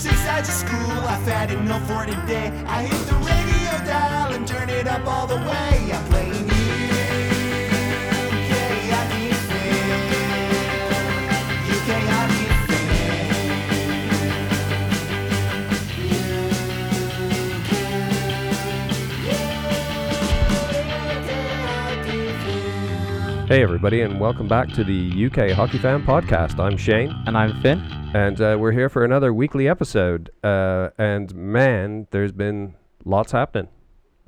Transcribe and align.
six 0.00 0.18
sides 0.20 0.48
of 0.48 0.54
school. 0.54 0.90
I've 1.12 1.26
had 1.26 1.50
enough 1.50 1.86
for 1.86 2.06
today. 2.06 2.46
I 2.66 2.84
hit 2.84 3.06
the 3.06 3.16
radio 3.16 3.84
dial 3.84 4.32
and 4.32 4.48
turn 4.48 4.70
it 4.70 4.86
up 4.86 5.06
all 5.06 5.26
the 5.26 5.36
way. 5.36 5.92
I'm 5.92 6.04
playing 6.06 6.48
UK 8.48 8.80
hockey 8.92 9.32
fam. 9.48 10.00
UK 11.76 11.90
hockey 12.08 12.46
Hey, 23.48 23.62
everybody, 23.62 24.00
and 24.00 24.18
welcome 24.18 24.48
back 24.48 24.68
to 24.70 24.82
the 24.82 25.26
UK 25.26 25.50
Hockey 25.50 25.76
Fam 25.76 26.06
Podcast. 26.06 26.58
I'm 26.58 26.78
Shane, 26.78 27.14
And 27.26 27.36
I'm 27.36 27.60
Finn. 27.60 27.99
And 28.14 28.40
uh, 28.40 28.56
we're 28.58 28.72
here 28.72 28.88
for 28.88 29.04
another 29.04 29.32
weekly 29.32 29.68
episode. 29.68 30.30
Uh, 30.42 30.90
and 30.98 31.34
man, 31.34 32.08
there's 32.10 32.32
been 32.32 32.74
lots 33.04 33.32
happening. 33.32 33.68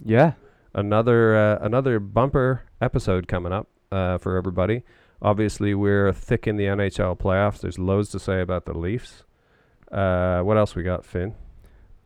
Yeah. 0.04 0.32
Another 0.74 1.36
uh, 1.36 1.58
another 1.60 1.98
bumper 2.00 2.62
episode 2.80 3.28
coming 3.28 3.52
up 3.52 3.68
uh, 3.90 4.18
for 4.18 4.36
everybody. 4.36 4.82
Obviously, 5.20 5.74
we're 5.74 6.12
thick 6.12 6.46
in 6.46 6.56
the 6.56 6.64
NHL 6.64 7.18
playoffs. 7.18 7.60
There's 7.60 7.78
loads 7.78 8.08
to 8.10 8.18
say 8.18 8.40
about 8.40 8.64
the 8.64 8.76
Leafs. 8.76 9.24
Uh, 9.90 10.40
what 10.40 10.56
else 10.56 10.74
we 10.74 10.82
got, 10.82 11.04
Finn? 11.04 11.34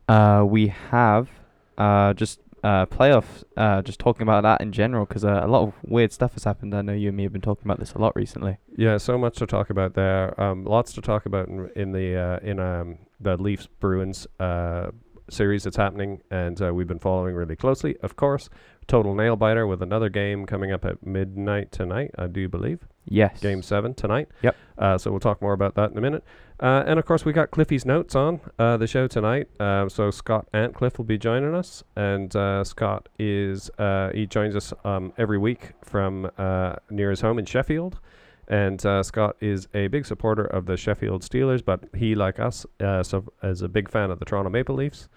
Uh, 0.07 0.43
we 0.47 0.67
have 0.91 1.29
uh, 1.77 2.13
just 2.13 2.39
uh, 2.63 2.85
playoffs, 2.85 3.43
uh, 3.55 3.81
just 3.81 3.99
talking 3.99 4.23
about 4.23 4.43
that 4.43 4.61
in 4.61 4.71
general 4.71 5.05
because 5.05 5.23
uh, 5.23 5.41
a 5.43 5.47
lot 5.47 5.63
of 5.63 5.73
weird 5.83 6.11
stuff 6.11 6.33
has 6.33 6.43
happened. 6.43 6.73
I 6.73 6.81
know 6.81 6.93
you 6.93 7.09
and 7.09 7.17
me 7.17 7.23
have 7.23 7.33
been 7.33 7.41
talking 7.41 7.63
about 7.65 7.79
this 7.79 7.93
a 7.93 7.99
lot 7.99 8.15
recently. 8.15 8.57
Yeah, 8.75 8.97
so 8.97 9.17
much 9.17 9.37
to 9.37 9.47
talk 9.47 9.69
about 9.69 9.93
there. 9.93 10.39
Um, 10.41 10.63
lots 10.65 10.93
to 10.93 11.01
talk 11.01 11.25
about 11.25 11.47
in, 11.47 11.69
in 11.75 11.91
the 11.91 12.15
uh, 12.15 12.39
in 12.41 12.59
um, 12.59 12.97
the 13.19 13.37
Leafs 13.37 13.67
Bruins 13.79 14.27
uh, 14.39 14.91
series 15.29 15.63
that's 15.63 15.77
happening, 15.77 16.21
and 16.31 16.61
uh, 16.61 16.73
we've 16.73 16.87
been 16.87 16.99
following 16.99 17.35
really 17.35 17.55
closely. 17.55 17.97
Of 18.01 18.15
course, 18.15 18.49
total 18.87 19.13
nail 19.13 19.35
biter 19.35 19.67
with 19.67 19.81
another 19.81 20.09
game 20.09 20.45
coming 20.45 20.71
up 20.71 20.85
at 20.85 21.05
midnight 21.05 21.71
tonight, 21.71 22.11
I 22.17 22.27
do 22.27 22.47
believe. 22.47 22.79
Yes. 23.05 23.39
Game 23.39 23.61
seven 23.61 23.93
tonight. 23.93 24.27
Yep. 24.41 24.55
Uh, 24.77 24.97
so 24.97 25.11
we'll 25.11 25.19
talk 25.19 25.41
more 25.41 25.53
about 25.53 25.75
that 25.75 25.91
in 25.91 25.97
a 25.97 26.01
minute. 26.01 26.23
Uh, 26.59 26.83
and 26.87 26.97
of 26.97 27.05
course, 27.05 27.23
we 27.23 27.33
got 27.33 27.51
Cliffy's 27.51 27.85
notes 27.85 28.15
on 28.15 28.39
uh, 28.57 28.77
the 28.77 28.87
show 28.87 29.07
tonight. 29.07 29.47
Um, 29.61 29.89
so 29.89 30.09
Scott 30.09 30.47
Antcliffe 30.53 30.97
will 30.97 31.05
be 31.05 31.17
joining 31.17 31.53
us, 31.53 31.83
and 31.95 32.35
uh, 32.35 32.63
Scott 32.63 33.09
is 33.19 33.69
uh, 33.77 34.09
he 34.13 34.25
joins 34.25 34.55
us 34.55 34.73
um, 34.83 35.13
every 35.17 35.37
week 35.37 35.73
from 35.83 36.29
uh, 36.37 36.77
near 36.89 37.11
his 37.11 37.21
home 37.21 37.37
in 37.37 37.45
Sheffield. 37.45 37.99
And 38.47 38.83
uh, 38.85 39.03
Scott 39.03 39.35
is 39.41 39.67
a 39.73 39.87
big 39.87 40.05
supporter 40.05 40.45
of 40.45 40.65
the 40.65 40.77
Sheffield 40.77 41.21
Steelers, 41.21 41.63
but 41.63 41.83
he, 41.93 42.15
like 42.15 42.39
us, 42.39 42.65
uh, 42.79 43.03
so 43.03 43.25
is 43.43 43.61
a 43.61 43.67
big 43.67 43.89
fan 43.91 44.09
of 44.09 44.19
the 44.19 44.25
Toronto 44.25 44.49
Maple 44.49 44.75
Leafs. 44.75 45.09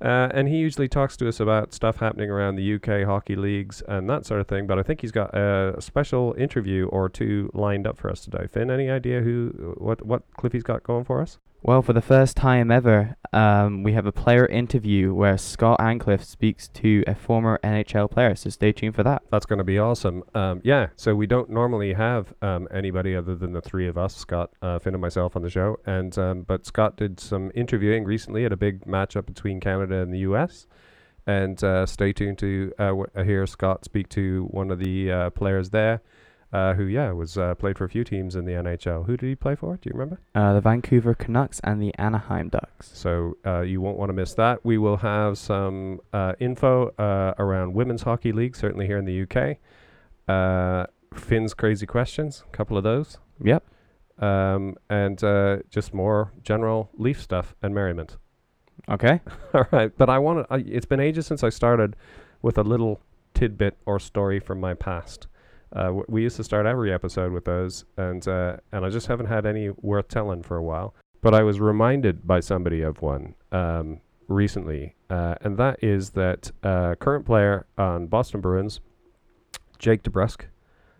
Uh, 0.00 0.28
and 0.32 0.48
he 0.48 0.56
usually 0.56 0.88
talks 0.88 1.16
to 1.16 1.28
us 1.28 1.40
about 1.40 1.72
stuff 1.72 1.98
happening 1.98 2.30
around 2.30 2.56
the 2.56 2.74
UK 2.74 3.06
hockey 3.06 3.36
leagues 3.36 3.82
and 3.88 4.08
that 4.10 4.26
sort 4.26 4.40
of 4.40 4.46
thing. 4.46 4.66
But 4.66 4.78
I 4.78 4.82
think 4.82 5.00
he's 5.00 5.12
got 5.12 5.34
a 5.34 5.76
special 5.80 6.34
interview 6.36 6.86
or 6.86 7.08
two 7.08 7.50
lined 7.54 7.86
up 7.86 7.96
for 7.96 8.10
us 8.10 8.20
today. 8.20 8.46
Finn, 8.46 8.70
any 8.70 8.90
idea 8.90 9.20
who, 9.20 9.74
what, 9.78 10.04
what 10.04 10.22
Cliffy's 10.36 10.62
got 10.62 10.82
going 10.82 11.04
for 11.04 11.20
us? 11.20 11.38
Well, 11.66 11.80
for 11.80 11.94
the 11.94 12.02
first 12.02 12.36
time 12.36 12.70
ever, 12.70 13.16
um, 13.32 13.84
we 13.84 13.94
have 13.94 14.04
a 14.04 14.12
player 14.12 14.44
interview 14.44 15.14
where 15.14 15.38
Scott 15.38 15.80
Antcliffe 15.80 16.22
speaks 16.22 16.68
to 16.68 17.02
a 17.06 17.14
former 17.14 17.58
NHL 17.64 18.10
player. 18.10 18.34
So 18.34 18.50
stay 18.50 18.70
tuned 18.70 18.94
for 18.94 19.02
that. 19.02 19.22
That's 19.30 19.46
going 19.46 19.60
to 19.60 19.64
be 19.64 19.78
awesome. 19.78 20.24
Um, 20.34 20.60
yeah, 20.62 20.88
so 20.94 21.14
we 21.14 21.26
don't 21.26 21.48
normally 21.48 21.94
have 21.94 22.34
um, 22.42 22.68
anybody 22.70 23.16
other 23.16 23.34
than 23.34 23.54
the 23.54 23.62
three 23.62 23.88
of 23.88 23.96
us, 23.96 24.14
Scott, 24.14 24.50
uh, 24.60 24.78
Finn, 24.78 24.92
and 24.92 25.00
myself 25.00 25.36
on 25.36 25.42
the 25.42 25.48
show. 25.48 25.78
And 25.86 26.18
um, 26.18 26.42
but 26.42 26.66
Scott 26.66 26.98
did 26.98 27.18
some 27.18 27.50
interviewing 27.54 28.04
recently 28.04 28.44
at 28.44 28.52
a 28.52 28.58
big 28.58 28.84
matchup 28.84 29.24
between 29.24 29.58
Canada 29.58 30.02
and 30.02 30.12
the 30.12 30.18
U.S. 30.18 30.66
And 31.26 31.64
uh, 31.64 31.86
stay 31.86 32.12
tuned 32.12 32.36
to 32.40 32.74
uh, 32.78 32.88
w- 32.88 33.06
hear 33.24 33.46
Scott 33.46 33.86
speak 33.86 34.10
to 34.10 34.48
one 34.50 34.70
of 34.70 34.78
the 34.78 35.10
uh, 35.10 35.30
players 35.30 35.70
there, 35.70 36.02
uh, 36.54 36.72
who 36.74 36.84
yeah 36.84 37.10
was 37.10 37.36
uh, 37.36 37.54
played 37.56 37.76
for 37.76 37.84
a 37.84 37.88
few 37.88 38.04
teams 38.04 38.36
in 38.36 38.44
the 38.44 38.52
NHL. 38.52 39.04
Who 39.06 39.16
did 39.16 39.26
he 39.28 39.34
play 39.34 39.54
for? 39.56 39.76
Do 39.76 39.88
you 39.88 39.92
remember? 39.92 40.20
Uh, 40.34 40.52
the 40.54 40.60
Vancouver 40.60 41.12
Canucks 41.14 41.60
and 41.64 41.82
the 41.82 41.92
Anaheim 41.98 42.48
Ducks. 42.48 42.90
So 42.94 43.36
uh, 43.44 43.60
you 43.62 43.80
won't 43.80 43.98
want 43.98 44.08
to 44.10 44.12
miss 44.14 44.34
that. 44.34 44.64
We 44.64 44.78
will 44.78 44.98
have 44.98 45.36
some 45.36 46.00
uh, 46.12 46.34
info 46.38 46.88
uh, 46.98 47.34
around 47.38 47.74
women's 47.74 48.02
hockey 48.02 48.32
league, 48.32 48.54
certainly 48.56 48.86
here 48.86 48.98
in 48.98 49.04
the 49.04 49.22
UK. 49.22 49.58
Uh, 50.28 50.86
Finn's 51.14 51.54
crazy 51.54 51.86
questions, 51.86 52.44
a 52.52 52.56
couple 52.56 52.76
of 52.76 52.82
those, 52.84 53.18
Yep. 53.42 53.62
um, 54.18 54.76
and 54.88 55.22
uh, 55.22 55.58
just 55.70 55.92
more 55.94 56.32
general 56.42 56.90
Leaf 56.96 57.20
stuff 57.20 57.54
and 57.62 57.74
merriment. 57.74 58.16
Okay. 58.88 59.20
All 59.54 59.66
right, 59.70 59.92
but 59.96 60.08
I 60.08 60.18
want 60.18 60.48
to. 60.48 60.54
It's 60.66 60.86
been 60.86 61.00
ages 61.00 61.26
since 61.26 61.42
I 61.44 61.48
started 61.50 61.94
with 62.42 62.58
a 62.58 62.62
little 62.62 63.00
tidbit 63.32 63.76
or 63.86 63.98
story 64.00 64.40
from 64.40 64.60
my 64.60 64.74
past. 64.74 65.26
Uh, 65.74 65.84
w- 65.86 66.04
we 66.08 66.22
used 66.22 66.36
to 66.36 66.44
start 66.44 66.66
every 66.66 66.92
episode 66.92 67.32
with 67.32 67.44
those, 67.44 67.84
and 67.96 68.26
uh, 68.28 68.56
and 68.72 68.84
I 68.84 68.90
just 68.90 69.06
haven't 69.08 69.26
had 69.26 69.44
any 69.46 69.70
worth 69.82 70.08
telling 70.08 70.42
for 70.42 70.56
a 70.56 70.62
while. 70.62 70.94
But 71.20 71.34
I 71.34 71.42
was 71.42 71.58
reminded 71.58 72.26
by 72.26 72.40
somebody 72.40 72.82
of 72.82 73.00
one 73.02 73.34
um, 73.50 74.00
recently, 74.28 74.94
uh, 75.10 75.34
and 75.40 75.56
that 75.56 75.82
is 75.82 76.10
that 76.10 76.52
uh, 76.62 76.94
current 76.96 77.24
player 77.26 77.66
on 77.78 78.06
Boston 78.06 78.40
Bruins, 78.40 78.80
Jake 79.78 80.02
DeBrusk, 80.02 80.42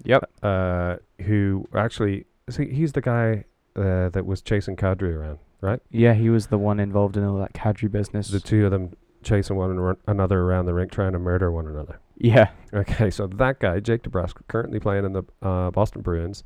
Yep. 0.05 0.31
uh, 0.43 0.97
who 1.23 1.67
actually 1.75 2.25
see, 2.51 2.71
he's 2.73 2.93
the 2.93 3.01
guy 3.01 3.45
uh, 3.77 4.09
that 4.11 4.25
was 4.27 4.43
chasing 4.43 4.77
Kadri 4.77 5.15
around, 5.15 5.39
right? 5.61 5.81
Yeah, 5.91 6.15
he 6.15 6.31
was 6.31 6.47
the 6.49 6.59
one 6.59 6.81
involved 6.81 7.17
in 7.17 7.25
all 7.25 7.39
that 7.39 7.53
Kadri 7.53 7.91
business. 7.91 8.29
The 8.29 8.41
two 8.41 8.65
of 8.65 8.71
them 8.71 8.95
chasing 9.25 9.57
one 9.57 9.79
ar- 9.79 9.99
another 10.07 10.41
around 10.41 10.67
the 10.67 10.75
rink, 10.75 10.93
trying 10.93 11.13
to 11.13 11.19
murder 11.19 11.51
one 11.51 11.67
another. 11.67 12.01
yeah. 12.17 12.51
Okay, 12.73 13.11
so 13.11 13.27
that 13.27 13.61
guy, 13.61 13.81
Jake 13.81 14.03
DeBrusk, 14.03 14.35
currently 14.49 14.81
playing 14.81 15.05
in 15.05 15.13
the 15.13 15.23
uh, 15.43 15.71
Boston 15.71 16.03
Bruins. 16.03 16.43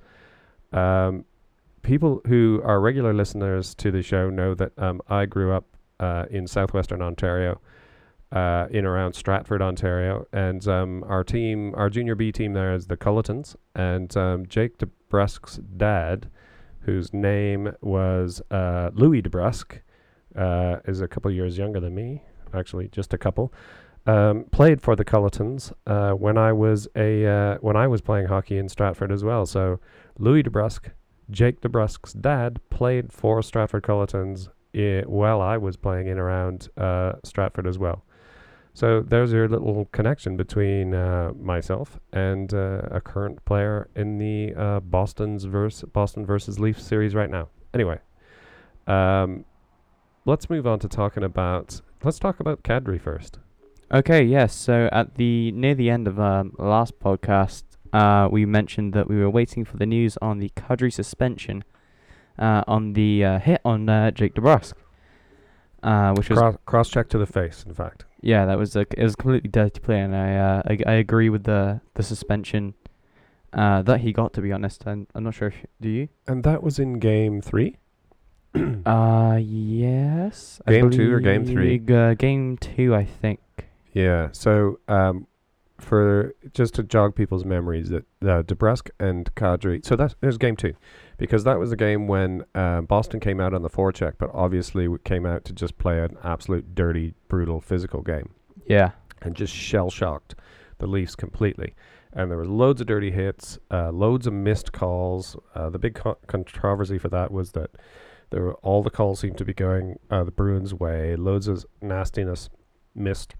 Um, 0.72 1.24
people 1.82 2.20
who 2.26 2.60
are 2.64 2.80
regular 2.80 3.14
listeners 3.14 3.74
to 3.76 3.90
the 3.90 4.02
show 4.02 4.28
know 4.28 4.54
that 4.54 4.72
um, 4.78 5.00
I 5.08 5.24
grew 5.26 5.52
up 5.52 5.64
uh, 6.00 6.26
in 6.30 6.46
southwestern 6.46 7.00
Ontario, 7.02 7.60
uh, 8.30 8.66
in 8.70 8.84
around 8.84 9.14
Stratford, 9.14 9.62
Ontario, 9.62 10.26
and 10.32 10.66
um, 10.68 11.02
our 11.08 11.24
team, 11.24 11.74
our 11.74 11.88
junior 11.88 12.14
B 12.14 12.30
team 12.30 12.52
there 12.52 12.74
is 12.74 12.86
the 12.86 12.96
Cullitons, 12.96 13.56
and 13.74 14.14
um, 14.16 14.46
Jake 14.46 14.78
DeBrusk's 14.78 15.60
dad, 15.76 16.28
whose 16.80 17.12
name 17.14 17.72
was 17.80 18.42
uh, 18.50 18.90
Louis 18.92 19.22
DeBrusk, 19.22 19.78
uh, 20.36 20.76
is 20.84 21.00
a 21.00 21.08
couple 21.08 21.30
years 21.30 21.56
younger 21.56 21.80
than 21.80 21.94
me, 21.94 22.22
actually, 22.54 22.88
just 22.88 23.12
a 23.14 23.18
couple 23.18 23.52
um, 24.06 24.44
played 24.50 24.80
for 24.80 24.96
the 24.96 25.04
Cullitons 25.04 25.72
uh, 25.86 26.12
when 26.12 26.38
I 26.38 26.52
was 26.52 26.88
a 26.96 27.26
uh, 27.26 27.58
when 27.60 27.76
I 27.76 27.86
was 27.86 28.00
playing 28.00 28.26
hockey 28.26 28.56
in 28.56 28.68
Stratford 28.68 29.12
as 29.12 29.22
well. 29.22 29.44
So 29.46 29.80
Louis 30.18 30.42
DeBrusk, 30.42 30.90
Jake 31.30 31.60
DeBrusk's 31.60 32.14
dad, 32.14 32.58
played 32.70 33.12
for 33.12 33.42
Stratford 33.42 33.82
Cullitons 33.82 34.48
i- 34.74 35.04
while 35.06 35.42
I 35.42 35.58
was 35.58 35.76
playing 35.76 36.06
in 36.06 36.18
around 36.18 36.68
uh, 36.78 37.12
Stratford 37.22 37.66
as 37.66 37.78
well. 37.78 38.02
So 38.72 39.00
there's 39.00 39.32
your 39.32 39.48
little 39.48 39.86
connection 39.92 40.36
between 40.36 40.94
uh, 40.94 41.32
myself 41.38 41.98
and 42.12 42.54
uh, 42.54 42.82
a 42.90 43.00
current 43.00 43.44
player 43.44 43.88
in 43.96 44.18
the 44.18 44.54
uh, 44.54 44.80
Boston's 44.80 45.44
verse 45.44 45.82
Boston 45.92 46.24
versus 46.24 46.58
Leafs 46.58 46.84
series 46.84 47.14
right 47.14 47.28
now. 47.28 47.48
Anyway, 47.74 47.98
um, 48.86 49.44
let's 50.28 50.50
move 50.50 50.66
on 50.66 50.78
to 50.80 50.88
talking 50.88 51.24
about. 51.24 51.80
Let's 52.04 52.18
talk 52.18 52.38
about 52.38 52.62
Kadri 52.62 53.00
first. 53.00 53.38
Okay, 53.92 54.22
yes. 54.22 54.54
So 54.54 54.88
at 54.92 55.14
the 55.16 55.50
near 55.52 55.74
the 55.74 55.90
end 55.90 56.06
of 56.06 56.20
um, 56.20 56.54
last 56.58 57.00
podcast, 57.00 57.64
uh, 57.92 58.28
we 58.30 58.44
mentioned 58.44 58.92
that 58.92 59.08
we 59.08 59.16
were 59.16 59.30
waiting 59.30 59.64
for 59.64 59.78
the 59.78 59.86
news 59.86 60.18
on 60.20 60.38
the 60.38 60.50
Kadri 60.50 60.92
suspension 60.92 61.64
uh, 62.38 62.62
on 62.66 62.92
the 62.92 63.24
uh, 63.24 63.38
hit 63.38 63.60
on 63.64 63.88
uh, 63.88 64.10
Jake 64.10 64.34
DeBrusk, 64.34 64.74
uh, 65.82 66.12
which 66.14 66.28
was 66.28 66.38
Cross, 66.38 66.56
cross 66.66 66.88
check 66.90 67.08
to 67.08 67.18
the 67.18 67.26
face, 67.26 67.64
in 67.66 67.74
fact. 67.74 68.04
yeah, 68.20 68.44
that 68.44 68.58
was 68.58 68.76
a 68.76 68.80
it 68.80 69.02
was 69.02 69.14
a 69.14 69.16
completely 69.16 69.48
dirty 69.48 69.80
play, 69.80 70.00
and 70.00 70.14
I 70.14 70.36
uh, 70.36 70.62
I, 70.66 70.78
I 70.86 70.92
agree 70.94 71.30
with 71.30 71.44
the 71.44 71.80
the 71.94 72.02
suspension 72.02 72.74
uh, 73.54 73.80
that 73.82 74.00
he 74.00 74.12
got. 74.12 74.34
To 74.34 74.42
be 74.42 74.52
honest, 74.52 74.84
and 74.84 75.06
I'm 75.14 75.24
not 75.24 75.34
sure 75.34 75.48
if 75.48 75.64
do 75.80 75.88
you. 75.88 76.08
And 76.26 76.44
that 76.44 76.62
was 76.62 76.78
in 76.78 76.98
game 76.98 77.40
three? 77.40 77.78
Uh 78.86 79.38
yes. 79.40 80.60
I 80.66 80.72
Game 80.72 80.90
two 80.90 81.12
or 81.12 81.20
game 81.20 81.44
three? 81.44 81.78
believe, 81.78 81.90
Uh, 81.90 82.14
game 82.14 82.56
two, 82.58 82.94
I 82.94 83.04
think. 83.04 83.40
Yeah. 83.92 84.28
So, 84.32 84.78
um, 84.88 85.26
for 85.78 86.34
just 86.54 86.74
to 86.74 86.82
jog 86.82 87.14
people's 87.14 87.44
memories, 87.44 87.90
that 87.90 88.04
uh, 88.22 88.42
DeBrusk 88.42 88.90
and 88.98 89.32
Kadri. 89.36 89.84
So 89.84 89.94
that's 89.96 90.16
there's 90.20 90.36
game 90.38 90.56
two, 90.56 90.74
because 91.18 91.44
that 91.44 91.58
was 91.58 91.70
the 91.70 91.76
game 91.76 92.08
when 92.08 92.44
uh, 92.54 92.80
Boston 92.80 93.20
came 93.20 93.40
out 93.40 93.54
on 93.54 93.62
the 93.62 93.70
forecheck, 93.70 94.14
but 94.18 94.30
obviously 94.34 94.84
w- 94.84 94.98
came 95.04 95.24
out 95.24 95.44
to 95.44 95.52
just 95.52 95.78
play 95.78 96.00
an 96.00 96.16
absolute 96.24 96.74
dirty, 96.74 97.14
brutal, 97.28 97.60
physical 97.60 98.02
game, 98.02 98.30
Yeah. 98.66 98.90
and 99.22 99.36
just 99.36 99.54
shell 99.54 99.88
shocked 99.90 100.34
the 100.78 100.86
Leafs 100.88 101.14
completely. 101.14 101.74
And 102.12 102.28
there 102.30 102.38
was 102.38 102.48
loads 102.48 102.80
of 102.80 102.86
dirty 102.88 103.10
hits, 103.12 103.58
uh, 103.70 103.90
loads 103.92 104.26
of 104.26 104.32
missed 104.32 104.72
calls. 104.72 105.36
Uh, 105.54 105.70
the 105.70 105.78
big 105.78 105.94
co- 105.94 106.18
controversy 106.26 106.98
for 106.98 107.08
that 107.10 107.30
was 107.30 107.52
that 107.52 107.70
There 108.30 108.42
were 108.42 108.54
all 108.56 108.82
the 108.82 108.90
calls 108.90 109.20
seemed 109.20 109.38
to 109.38 109.44
be 109.44 109.54
going 109.54 109.98
uh, 110.10 110.24
the 110.24 110.30
Bruins' 110.30 110.74
way. 110.74 111.16
Loads 111.16 111.48
of 111.48 111.64
nastiness 111.80 112.48
missed 112.94 113.34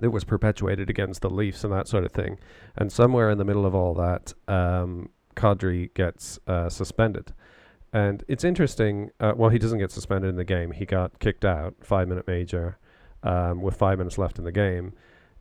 that 0.00 0.10
was 0.10 0.24
perpetuated 0.24 0.90
against 0.90 1.22
the 1.22 1.30
Leafs 1.30 1.64
and 1.64 1.72
that 1.72 1.88
sort 1.88 2.04
of 2.04 2.12
thing. 2.12 2.38
And 2.76 2.92
somewhere 2.92 3.30
in 3.30 3.38
the 3.38 3.44
middle 3.44 3.64
of 3.64 3.74
all 3.74 3.94
that, 3.94 4.34
um, 4.48 5.10
Kadri 5.36 5.92
gets 5.94 6.38
uh, 6.46 6.68
suspended. 6.68 7.32
And 7.92 8.24
it's 8.26 8.44
interesting. 8.44 9.10
Uh, 9.20 9.32
well, 9.36 9.50
he 9.50 9.58
doesn't 9.58 9.78
get 9.78 9.92
suspended 9.92 10.30
in 10.30 10.36
the 10.36 10.44
game. 10.44 10.72
He 10.72 10.84
got 10.84 11.18
kicked 11.20 11.44
out, 11.44 11.74
five 11.80 12.08
minute 12.08 12.26
major, 12.26 12.78
um, 13.22 13.62
with 13.62 13.76
five 13.76 13.98
minutes 13.98 14.18
left 14.18 14.38
in 14.38 14.44
the 14.44 14.52
game. 14.52 14.92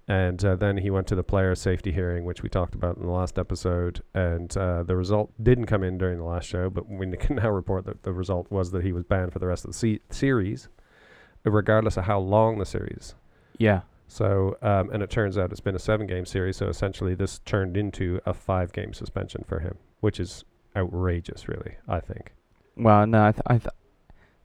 And 0.07 0.43
uh, 0.43 0.55
then 0.57 0.77
he 0.77 0.89
went 0.89 1.07
to 1.07 1.15
the 1.15 1.23
player 1.23 1.55
safety 1.55 1.91
hearing, 1.91 2.25
which 2.25 2.43
we 2.43 2.49
talked 2.49 2.75
about 2.75 2.97
in 2.97 3.03
the 3.03 3.11
last 3.11 3.39
episode. 3.39 4.01
And 4.13 4.55
uh, 4.57 4.83
the 4.83 4.97
result 4.97 5.31
didn't 5.41 5.67
come 5.67 5.81
in 5.83 5.97
during 5.97 6.17
the 6.17 6.25
last 6.25 6.45
show, 6.47 6.69
but 6.69 6.89
we 6.89 7.09
can 7.17 7.37
now 7.37 7.49
report 7.49 7.85
that 7.85 8.03
the 8.03 8.11
result 8.11 8.51
was 8.51 8.71
that 8.71 8.83
he 8.83 8.91
was 8.91 9.03
banned 9.05 9.31
for 9.31 9.39
the 9.39 9.47
rest 9.47 9.63
of 9.63 9.71
the 9.71 9.77
se- 9.77 10.01
series, 10.09 10.67
regardless 11.45 11.95
of 11.97 12.03
how 12.03 12.19
long 12.19 12.57
the 12.59 12.65
series. 12.65 13.15
Yeah. 13.57 13.81
So, 14.07 14.57
um, 14.61 14.89
and 14.91 15.01
it 15.01 15.09
turns 15.09 15.37
out 15.37 15.51
it's 15.51 15.61
been 15.61 15.75
a 15.75 15.79
seven 15.79 16.05
game 16.05 16.25
series. 16.25 16.57
So 16.57 16.67
essentially, 16.67 17.15
this 17.15 17.39
turned 17.39 17.77
into 17.77 18.19
a 18.25 18.33
five 18.33 18.73
game 18.73 18.93
suspension 18.93 19.43
for 19.47 19.59
him, 19.59 19.77
which 20.01 20.19
is 20.19 20.43
outrageous, 20.75 21.47
really, 21.47 21.75
I 21.87 21.99
think. 22.01 22.33
Well, 22.75 23.07
no, 23.07 23.25
I, 23.27 23.31
th- 23.31 23.43
I 23.47 23.57
th- 23.57 23.69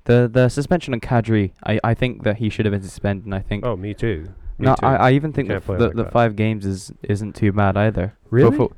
the 0.05 0.31
the 0.32 0.49
suspension 0.49 0.94
on 0.94 1.00
Kadri, 1.00 1.52
I, 1.64 1.81
I 1.82 1.94
think 1.94 2.22
that 2.22 2.37
he 2.37 2.49
should 2.49 2.64
have 2.64 2.72
been 2.72 2.82
suspended. 2.82 3.25
And 3.26 3.34
I 3.34 3.40
think 3.40 3.66
Oh, 3.66 3.76
me 3.76 3.93
too. 3.93 4.28
Me 4.58 4.66
no, 4.66 4.75
too. 4.75 4.87
I, 4.87 4.94
I 4.96 5.10
even 5.12 5.32
think 5.32 5.49
Can't 5.49 5.60
that 5.60 5.66
play 5.66 5.78
the, 5.78 5.87
like 5.87 5.96
the 5.96 6.05
that. 6.05 6.12
five 6.12 6.37
games 6.37 6.66
is 6.66 6.93
isn't 7.02 7.34
too 7.37 7.52
bad 7.52 7.76
either. 7.76 8.14
For- 8.25 8.37
Really? 8.37 8.56
For, 8.56 8.70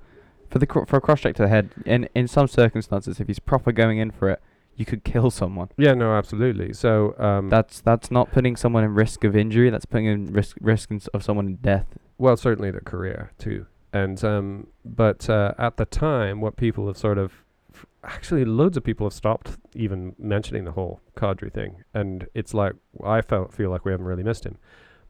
for 0.50 0.58
the 0.58 0.66
cro- 0.66 0.84
for 0.84 0.96
a 0.96 1.00
cross 1.00 1.20
check 1.20 1.34
to 1.36 1.42
the 1.42 1.48
head, 1.48 1.70
in 1.86 2.08
in 2.14 2.26
some 2.28 2.48
circumstances, 2.48 3.20
if 3.20 3.26
he's 3.28 3.38
proper 3.38 3.72
going 3.72 3.98
in 3.98 4.10
for 4.10 4.28
it, 4.30 4.40
you 4.76 4.84
could 4.84 5.04
kill 5.04 5.30
someone. 5.30 5.68
yeah, 5.76 5.94
no, 5.94 6.14
absolutely. 6.14 6.72
So, 6.72 7.14
um, 7.18 7.48
That's 7.48 7.80
that's 7.80 8.10
not 8.10 8.30
putting 8.32 8.56
someone 8.56 8.82
in 8.84 8.94
risk 8.94 9.24
of 9.24 9.36
injury. 9.36 9.70
That's 9.70 9.84
putting 9.86 10.06
in 10.06 10.32
risk 10.32 10.56
risk 10.60 10.90
in 10.90 10.96
s- 10.96 11.06
of 11.08 11.22
someone 11.22 11.46
in 11.46 11.56
death. 11.56 11.86
well, 12.18 12.36
certainly 12.36 12.70
their 12.70 12.80
career 12.80 13.32
too. 13.38 13.66
And 13.92 14.22
um, 14.24 14.66
but 14.84 15.28
uh, 15.30 15.54
at 15.58 15.76
the 15.76 15.84
time, 15.86 16.40
what 16.40 16.56
people 16.56 16.86
have 16.86 16.96
sort 16.96 17.18
of 17.18 17.32
f- 17.74 17.86
actually 18.04 18.44
loads 18.44 18.76
of 18.76 18.84
people 18.84 19.06
have 19.06 19.12
stopped 19.12 19.58
even 19.74 20.14
mentioning 20.18 20.64
the 20.64 20.72
whole 20.72 21.00
Kadri 21.16 21.52
thing, 21.52 21.82
and 21.94 22.26
it's 22.34 22.54
like 22.54 22.74
I 23.04 23.20
felt 23.20 23.52
feel 23.52 23.70
like 23.70 23.84
we 23.84 23.90
haven't 23.92 24.06
really 24.06 24.22
missed 24.22 24.44
him. 24.46 24.58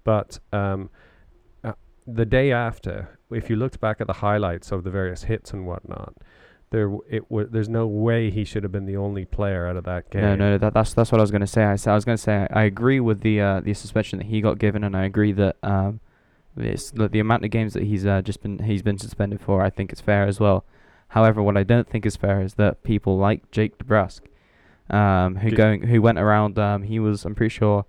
But 0.04 0.38
um, 0.52 0.90
uh, 1.62 1.72
the 2.06 2.24
day 2.24 2.52
after, 2.52 3.18
if 3.30 3.50
you 3.50 3.56
looked 3.56 3.80
back 3.80 4.00
at 4.00 4.06
the 4.06 4.14
highlights 4.14 4.72
of 4.72 4.84
the 4.84 4.90
various 4.90 5.24
hits 5.24 5.52
and 5.52 5.66
whatnot, 5.66 6.14
there 6.70 6.84
w- 6.86 7.02
it 7.08 7.28
w- 7.28 7.48
there's 7.50 7.68
no 7.68 7.86
way 7.86 8.30
he 8.30 8.44
should 8.44 8.62
have 8.62 8.72
been 8.72 8.86
the 8.86 8.96
only 8.96 9.24
player 9.24 9.66
out 9.66 9.76
of 9.76 9.84
that 9.84 10.10
game. 10.10 10.22
No, 10.22 10.36
no, 10.36 10.58
that, 10.58 10.72
that's 10.72 10.94
that's 10.94 11.10
what 11.12 11.18
I 11.20 11.22
was 11.22 11.30
gonna 11.30 11.46
say. 11.46 11.64
I, 11.64 11.76
I 11.86 11.94
was 11.94 12.04
gonna 12.04 12.16
say 12.16 12.46
I, 12.50 12.60
I 12.60 12.62
agree 12.64 13.00
with 13.00 13.20
the 13.20 13.40
uh, 13.40 13.60
the 13.60 13.74
suspension 13.74 14.18
that 14.18 14.26
he 14.28 14.40
got 14.40 14.58
given, 14.58 14.84
and 14.84 14.96
I 14.96 15.04
agree 15.04 15.32
that 15.32 15.56
um, 15.62 16.00
it's 16.56 16.90
the, 16.90 17.08
the 17.08 17.18
amount 17.20 17.44
of 17.44 17.50
games 17.50 17.74
that 17.74 17.82
he's 17.84 18.06
uh, 18.06 18.22
just 18.22 18.42
been 18.42 18.60
he's 18.60 18.82
been 18.82 18.98
suspended 18.98 19.40
for. 19.40 19.62
I 19.62 19.70
think 19.70 19.92
it's 19.92 20.00
fair 20.00 20.26
as 20.26 20.38
well. 20.40 20.64
However, 21.08 21.42
what 21.42 21.56
I 21.56 21.64
don't 21.64 21.88
think 21.88 22.06
is 22.06 22.16
fair 22.16 22.40
is 22.40 22.54
that 22.54 22.84
people 22.84 23.18
like 23.18 23.50
Jake 23.50 23.76
DeBrusk, 23.78 24.20
um, 24.90 25.36
who 25.36 25.50
G- 25.50 25.56
going 25.56 25.82
who 25.82 26.00
went 26.00 26.18
around. 26.20 26.56
Um, 26.58 26.84
he 26.84 27.00
was 27.00 27.24
I'm 27.24 27.34
pretty 27.34 27.52
sure 27.52 27.84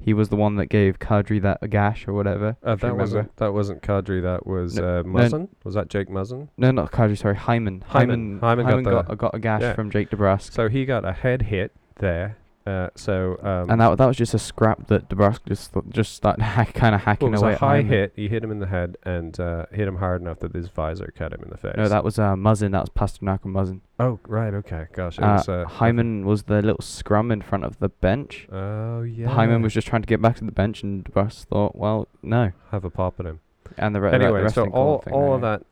he 0.00 0.14
was 0.14 0.30
the 0.30 0.36
one 0.36 0.56
that 0.56 0.66
gave 0.66 0.98
Kadri 0.98 1.40
that 1.42 1.68
gash 1.70 2.08
or 2.08 2.14
whatever. 2.14 2.56
Uh, 2.62 2.74
that 2.76 2.96
wasn't 2.96 3.36
that 3.36 3.52
wasn't 3.52 3.82
Kadri. 3.82 4.22
That 4.22 4.46
was 4.46 4.76
No, 4.76 5.00
uh, 5.00 5.02
no. 5.02 5.08
Muzzin. 5.08 5.48
Was 5.62 5.74
that 5.74 5.88
Jake 5.88 6.08
Muzzin? 6.08 6.48
No, 6.56 6.70
not 6.70 6.90
Kadri. 6.90 7.16
Sorry, 7.16 7.36
Hyman. 7.36 7.84
Hyman. 7.86 8.40
Hyman. 8.40 8.66
Hyman 8.66 8.84
got 8.84 9.06
got, 9.08 9.18
got, 9.18 9.34
a 9.34 9.38
gash 9.38 9.62
yeah. 9.62 9.74
from 9.74 9.90
Jake 9.90 10.10
DeBrusk. 10.10 10.52
So 10.52 10.68
he 10.68 10.84
got 10.84 11.04
a 11.04 11.12
head 11.12 11.42
hit 11.42 11.72
there. 11.96 12.38
Uh, 12.70 12.90
so 12.94 13.38
um, 13.42 13.70
and 13.70 13.80
that 13.80 13.98
that 13.98 14.06
was 14.06 14.16
just 14.16 14.32
a 14.34 14.38
scrap 14.38 14.86
that 14.88 15.08
DeBrusk 15.08 15.40
just 15.46 15.72
th- 15.72 15.84
just 15.88 16.14
started 16.14 16.42
hack, 16.56 16.72
kind 16.74 16.94
of 16.94 17.00
well, 17.00 17.04
hacking 17.06 17.28
it 17.28 17.32
was 17.32 17.42
away. 17.42 17.50
a 17.52 17.54
at 17.54 17.60
high 17.60 17.76
Hyman. 17.78 17.86
hit. 17.88 18.12
He 18.16 18.28
hit 18.28 18.44
him 18.44 18.50
in 18.50 18.58
the 18.60 18.66
head 18.66 18.96
and 19.04 19.38
uh, 19.40 19.66
hit 19.72 19.88
him 19.88 19.96
hard 19.96 20.20
enough 20.20 20.38
that 20.40 20.54
his 20.54 20.68
visor 20.68 21.12
cut 21.16 21.32
him 21.32 21.40
in 21.42 21.50
the 21.50 21.56
face. 21.56 21.74
No, 21.76 21.88
that 21.88 22.04
was 22.04 22.18
uh, 22.18 22.34
Muzzin. 22.34 22.70
That 22.72 22.82
was 22.82 22.90
Pastrnak 22.90 23.44
and 23.44 23.54
Muzzin. 23.54 23.80
Oh 23.98 24.18
right, 24.26 24.54
okay, 24.54 24.86
gosh. 24.92 25.18
It 25.18 25.24
Uh, 25.24 25.32
was, 25.34 25.48
uh, 25.48 25.64
Hyman 25.66 26.24
was 26.24 26.44
the 26.44 26.62
little 26.62 26.80
scrum 26.82 27.30
in 27.32 27.42
front 27.42 27.64
of 27.64 27.78
the 27.80 27.88
bench. 27.88 28.46
Oh 28.52 29.02
yeah. 29.02 29.28
Hyman 29.28 29.62
was 29.62 29.74
just 29.74 29.86
trying 29.88 30.02
to 30.02 30.06
get 30.08 30.22
back 30.22 30.36
to 30.36 30.44
the 30.44 30.52
bench, 30.52 30.82
and 30.82 31.04
DeBrusk 31.04 31.44
thought, 31.46 31.76
well, 31.76 32.08
no. 32.22 32.52
have 32.70 32.84
a 32.84 32.90
pop 32.90 33.18
at 33.20 33.26
him. 33.26 33.40
And 33.76 33.94
the, 33.94 34.00
re- 34.00 34.12
anyway, 34.12 34.42
rest 34.42 34.56
so 34.56 34.66
all 34.70 34.98
thing, 34.98 35.14
all 35.14 35.34
of 35.34 35.42
that 35.42 35.62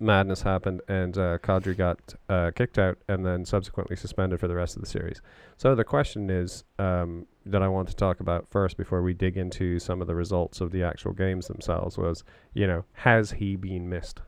madness 0.00 0.42
happened, 0.42 0.80
and 0.88 1.16
uh, 1.16 1.38
Kadri 1.38 1.76
got 1.76 2.14
uh, 2.28 2.50
kicked 2.54 2.78
out, 2.78 2.98
and 3.08 3.24
then 3.24 3.44
subsequently 3.44 3.96
suspended 3.96 4.40
for 4.40 4.48
the 4.48 4.54
rest 4.54 4.76
of 4.76 4.82
the 4.82 4.88
series. 4.88 5.20
So 5.56 5.74
the 5.74 5.84
question 5.84 6.30
is 6.30 6.64
um, 6.78 7.26
that 7.44 7.62
I 7.62 7.68
want 7.68 7.88
to 7.88 7.96
talk 7.96 8.20
about 8.20 8.48
first, 8.48 8.76
before 8.76 9.02
we 9.02 9.12
dig 9.12 9.36
into 9.36 9.78
some 9.78 10.00
of 10.00 10.06
the 10.06 10.14
results 10.14 10.60
of 10.60 10.72
the 10.72 10.82
actual 10.82 11.12
games 11.12 11.48
themselves, 11.48 11.98
was 11.98 12.24
you 12.54 12.66
know 12.66 12.84
has 12.92 13.32
he 13.32 13.56
been 13.56 13.88
missed? 13.88 14.22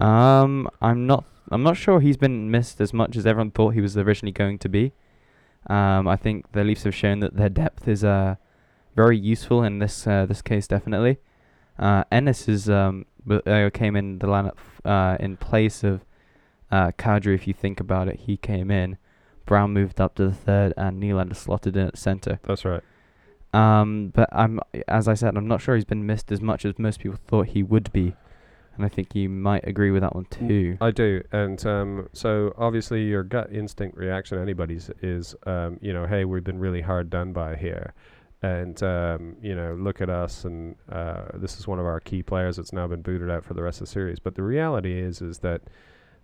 Um, 0.00 0.68
I'm 0.80 1.06
not. 1.06 1.24
I'm 1.50 1.62
not 1.62 1.76
sure 1.76 2.00
he's 2.00 2.18
been 2.18 2.50
missed 2.50 2.80
as 2.80 2.92
much 2.92 3.16
as 3.16 3.26
everyone 3.26 3.50
thought 3.50 3.74
he 3.74 3.80
was 3.80 3.96
originally 3.96 4.32
going 4.32 4.58
to 4.58 4.68
be. 4.68 4.92
Um, 5.68 6.06
I 6.06 6.16
think 6.16 6.52
the 6.52 6.64
Leafs 6.64 6.84
have 6.84 6.94
shown 6.94 7.20
that 7.20 7.36
their 7.36 7.48
depth 7.48 7.88
is 7.88 8.04
uh 8.04 8.36
very 8.94 9.18
useful 9.18 9.62
in 9.62 9.78
this 9.78 10.06
uh, 10.06 10.26
this 10.26 10.42
case 10.42 10.66
definitely. 10.66 11.18
Uh, 11.78 12.04
Ennis 12.10 12.48
is 12.48 12.68
um 12.68 13.06
uh, 13.30 13.70
came 13.72 13.96
in 13.96 14.18
the 14.18 14.26
lineup 14.26 14.56
uh 14.84 15.16
in 15.20 15.36
place 15.36 15.84
of 15.84 16.04
uh 16.70 16.90
Kadri. 16.92 17.34
If 17.34 17.46
you 17.46 17.54
think 17.54 17.80
about 17.80 18.08
it, 18.08 18.20
he 18.20 18.36
came 18.36 18.70
in. 18.70 18.98
Brown 19.46 19.72
moved 19.72 20.00
up 20.00 20.14
to 20.16 20.28
the 20.28 20.34
third, 20.34 20.74
and 20.76 21.02
Nylander 21.02 21.34
slotted 21.34 21.76
in 21.76 21.86
at 21.86 21.96
center. 21.96 22.38
That's 22.44 22.64
right. 22.64 22.82
Um, 23.54 24.12
but 24.14 24.28
I'm, 24.30 24.60
as 24.86 25.08
I 25.08 25.14
said, 25.14 25.36
I'm 25.36 25.48
not 25.48 25.62
sure 25.62 25.74
he's 25.74 25.86
been 25.86 26.04
missed 26.04 26.30
as 26.30 26.42
much 26.42 26.66
as 26.66 26.78
most 26.78 27.00
people 27.00 27.18
thought 27.26 27.46
he 27.46 27.62
would 27.62 27.90
be, 27.92 28.14
and 28.76 28.84
I 28.84 28.90
think 28.90 29.14
you 29.14 29.30
might 29.30 29.66
agree 29.66 29.90
with 29.90 30.02
that 30.02 30.14
one 30.14 30.26
too. 30.26 30.76
I 30.82 30.90
do, 30.90 31.22
and 31.32 31.64
um, 31.64 32.08
so 32.12 32.52
obviously 32.58 33.04
your 33.04 33.22
gut 33.22 33.50
instinct 33.50 33.96
reaction, 33.96 34.38
anybody's, 34.38 34.90
is 35.00 35.34
um, 35.46 35.78
you 35.80 35.94
know, 35.94 36.06
hey, 36.06 36.26
we've 36.26 36.44
been 36.44 36.58
really 36.58 36.82
hard 36.82 37.08
done 37.08 37.32
by 37.32 37.56
here, 37.56 37.94
and 38.42 38.80
um, 38.82 39.36
you 39.42 39.54
know, 39.54 39.74
look 39.74 40.00
at 40.00 40.10
us, 40.10 40.44
and 40.44 40.76
uh, 40.90 41.24
this 41.34 41.58
is 41.58 41.66
one 41.66 41.78
of 41.78 41.86
our 41.86 42.00
key 42.00 42.22
players 42.22 42.56
that's 42.56 42.72
now 42.72 42.86
been 42.86 43.02
booted 43.02 43.30
out 43.30 43.44
for 43.44 43.54
the 43.54 43.62
rest 43.62 43.80
of 43.80 43.86
the 43.86 43.92
series. 43.92 44.18
But 44.18 44.34
the 44.34 44.42
reality 44.42 44.98
is, 44.98 45.20
is 45.20 45.38
that 45.38 45.62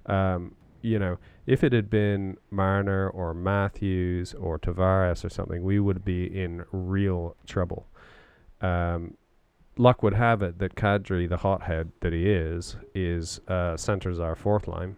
um, 0.07 0.55
you 0.85 0.99
know, 0.99 1.19
if 1.47 1.65
it 1.65 1.73
had 1.73 1.89
been 1.89 2.37
Marner 2.51 3.09
or 3.09 3.33
Matthews 3.33 4.35
or 4.35 4.59
Tavares 4.59 5.25
or 5.25 5.31
something, 5.31 5.63
we 5.63 5.81
would 5.81 6.05
be 6.05 6.27
in 6.27 6.63
real 6.73 7.37
trouble. 7.47 7.87
Um, 8.61 9.17
luck 9.79 10.03
would 10.03 10.13
have 10.13 10.43
it 10.43 10.59
that 10.59 10.75
Kadri, 10.75 11.27
the 11.27 11.39
hothead 11.39 11.91
that 12.01 12.13
he 12.13 12.31
is, 12.31 12.77
is 12.95 13.41
uh, 13.49 13.79
centers 13.79 14.21
our 14.21 14.37
fourth 14.37 14.69
line, 14.69 14.97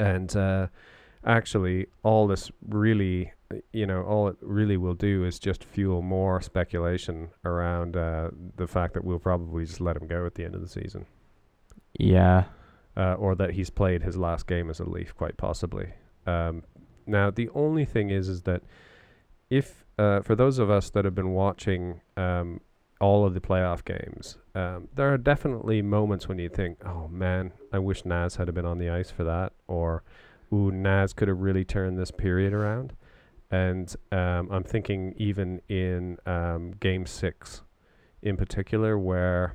and 0.00 0.34
uh, 0.36 0.66
actually, 1.24 1.86
all 2.02 2.26
this 2.26 2.50
really, 2.68 3.32
you 3.72 3.86
know, 3.86 4.02
all 4.02 4.28
it 4.28 4.36
really 4.40 4.76
will 4.76 4.94
do 4.94 5.24
is 5.24 5.38
just 5.38 5.64
fuel 5.64 6.02
more 6.02 6.40
speculation 6.40 7.30
around 7.44 7.96
uh, 7.96 8.30
the 8.56 8.66
fact 8.66 8.94
that 8.94 9.04
we'll 9.04 9.18
probably 9.18 9.64
just 9.64 9.80
let 9.80 9.96
him 9.96 10.06
go 10.06 10.26
at 10.26 10.34
the 10.34 10.44
end 10.44 10.54
of 10.54 10.60
the 10.60 10.68
season, 10.68 11.06
Yeah. 11.98 12.44
uh, 12.96 13.14
or 13.14 13.34
that 13.36 13.52
he's 13.52 13.70
played 13.70 14.02
his 14.02 14.16
last 14.16 14.46
game 14.46 14.70
as 14.70 14.80
a 14.80 14.84
Leaf, 14.84 15.14
quite 15.14 15.36
possibly. 15.36 15.90
Um, 16.26 16.64
now, 17.06 17.30
the 17.30 17.48
only 17.50 17.84
thing 17.84 18.10
is, 18.10 18.28
is 18.28 18.42
that 18.42 18.62
if 19.50 19.84
uh, 19.98 20.20
for 20.20 20.34
those 20.34 20.58
of 20.58 20.68
us 20.70 20.90
that 20.90 21.04
have 21.04 21.14
been 21.14 21.30
watching 21.30 22.00
um, 22.16 22.60
all 23.00 23.24
of 23.24 23.32
the 23.34 23.40
playoff 23.40 23.84
games, 23.84 24.36
um, 24.54 24.88
there 24.94 25.12
are 25.12 25.18
definitely 25.18 25.82
moments 25.82 26.28
when 26.28 26.38
you 26.38 26.48
think, 26.48 26.84
"Oh 26.84 27.06
man, 27.08 27.52
I 27.72 27.78
wish 27.78 28.04
Naz 28.04 28.36
had 28.36 28.52
been 28.52 28.66
on 28.66 28.78
the 28.78 28.90
ice 28.90 29.10
for 29.10 29.22
that," 29.24 29.52
or 29.68 30.02
"Ooh, 30.52 30.70
Naz 30.72 31.12
could 31.12 31.28
have 31.28 31.40
really 31.40 31.64
turned 31.64 31.96
this 31.96 32.10
period 32.10 32.52
around." 32.52 32.92
And 33.50 33.94
um, 34.10 34.48
I'm 34.50 34.64
thinking 34.64 35.14
even 35.16 35.60
in 35.68 36.18
um, 36.26 36.72
Game 36.80 37.06
Six, 37.06 37.62
in 38.22 38.36
particular, 38.36 38.98
where 38.98 39.54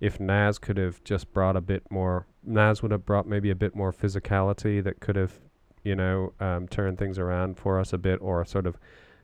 if 0.00 0.18
Naz 0.18 0.58
could 0.58 0.78
have 0.78 1.02
just 1.04 1.32
brought 1.32 1.56
a 1.56 1.60
bit 1.60 1.82
more, 1.90 2.26
Naz 2.42 2.82
would 2.82 2.90
have 2.90 3.04
brought 3.04 3.26
maybe 3.26 3.50
a 3.50 3.54
bit 3.54 3.76
more 3.76 3.92
physicality 3.92 4.82
that 4.82 5.00
could 5.00 5.16
have, 5.16 5.40
you 5.84 5.94
know, 5.94 6.32
um, 6.40 6.66
turned 6.68 6.98
things 6.98 7.18
around 7.18 7.58
for 7.58 7.78
us 7.78 7.92
a 7.92 7.98
bit, 7.98 8.18
or 8.22 8.44
sort 8.44 8.66
of 8.66 8.78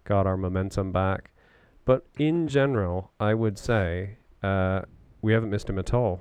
got 0.04 0.26
our 0.26 0.36
momentum 0.36 0.92
back. 0.92 1.30
But 1.84 2.06
in 2.18 2.46
general, 2.46 3.12
I 3.18 3.32
would 3.34 3.58
say 3.58 4.18
uh, 4.42 4.82
we 5.22 5.32
haven't 5.32 5.50
missed 5.50 5.68
him 5.68 5.78
at 5.78 5.94
all. 5.94 6.20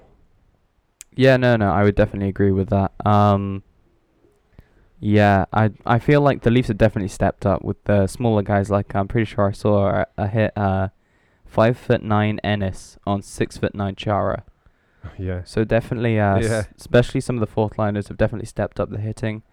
Yeah, 1.16 1.36
no, 1.38 1.56
no, 1.58 1.72
I 1.72 1.84
would 1.84 1.96
definitely 1.96 2.30
agree 2.30 2.52
with 2.52 2.70
that. 2.70 2.94
Um, 3.06 3.64
yeah, 5.00 5.46
I 5.54 5.72
I 5.86 6.00
feel 6.00 6.22
like 6.22 6.42
the 6.42 6.52
Leafs 6.52 6.68
have 6.70 6.78
definitely 6.78 7.10
stepped 7.10 7.46
up 7.46 7.64
with 7.64 7.84
the 7.86 8.08
smaller 8.08 8.42
guys. 8.42 8.70
Like 8.70 8.96
I'm 8.96 9.08
pretty 9.08 9.26
sure 9.26 9.48
I 9.48 9.52
saw 9.52 9.88
a, 9.90 10.08
a 10.18 10.28
hit 10.28 10.54
uh, 10.58 10.90
five 11.46 11.78
foot 11.78 12.02
nine 12.04 12.40
Ennis 12.44 12.98
on 13.06 13.22
six 13.22 13.58
foot 13.58 13.76
nine 13.76 13.96
Chara. 13.96 14.44
yeah. 15.18 15.42
So 15.46 15.64
definitely, 15.64 16.20
uh, 16.20 16.40
Yeah. 16.40 16.48
s- 16.50 16.68
especially 16.78 17.22
some 17.22 17.36
of 17.36 17.40
the 17.42 17.48
fourth 17.48 17.78
liners 17.78 18.08
have 18.08 18.18
definitely 18.18 18.48
stepped 18.48 18.80
up 18.80 18.90
the 18.90 18.98
hitting. 19.00 19.44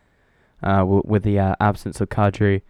uh, 0.62 0.78
w- 0.78 1.02
with 1.04 1.22
the 1.24 1.38
uh, 1.38 1.54
absence 1.60 2.00
of 2.00 2.08
Kadri. 2.08 2.62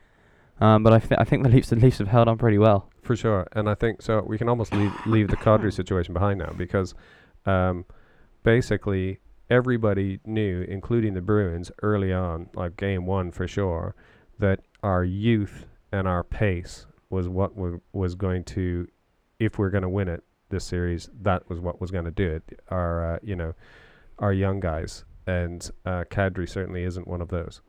Um, 0.61 0.83
but 0.83 0.93
I, 0.93 0.99
th- 0.99 1.19
I 1.21 1.25
think 1.25 1.43
the 1.45 1.49
Leafs 1.49 1.69
the 1.71 1.77
Leafs 1.77 1.99
have 1.99 2.09
held 2.09 2.27
on 2.29 2.39
pretty 2.39 2.59
well. 2.59 2.89
For 3.03 3.15
sure, 3.15 3.47
and 3.53 3.69
I 3.69 3.75
think 3.75 4.03
so. 4.03 4.23
We 4.27 4.37
can 4.39 4.49
almost 4.49 4.73
leave 4.75 4.93
leave 5.07 5.29
the 5.29 5.37
Kadri 5.37 5.73
situation 5.81 6.13
behind 6.15 6.39
now 6.41 6.53
because, 6.57 6.95
um, 7.47 7.85
basically 8.43 9.19
everybody 9.51 10.21
knew, 10.25 10.63
including 10.63 11.15
the 11.15 11.21
Bruins, 11.21 11.71
early 11.83 12.13
on, 12.13 12.49
like 12.55 12.77
game 12.77 13.07
one 13.07 13.31
for 13.31 13.47
sure, 13.47 13.95
that 14.39 14.61
our 14.83 15.05
youth 15.05 15.67
and 15.93 16.09
our 16.09 16.25
pace 16.25 16.87
was 17.11 17.29
what 17.29 17.55
wa- 17.57 17.79
was 17.93 18.15
going 18.15 18.45
to, 18.45 18.89
if 19.39 19.59
we're 19.59 19.71
going 19.71 19.83
to 19.83 19.89
win 19.89 20.09
it 20.09 20.23
this 20.51 20.65
series, 20.65 21.09
that 21.23 21.49
was 21.49 21.61
what 21.61 21.81
was 21.81 21.91
going 21.91 22.05
to 22.05 22.11
do 22.11 22.29
it. 22.29 22.61
Our, 22.69 23.15
uh, 23.15 23.19
you 23.23 23.37
know, 23.37 23.55
our 24.19 24.33
young 24.33 24.61
guys, 24.61 25.05
and 25.27 25.69
uh, 25.85 26.05
Kadri 26.11 26.49
certainly 26.49 26.85
isn't 26.85 27.09
one 27.09 27.21
of 27.21 27.29
those. 27.29 27.61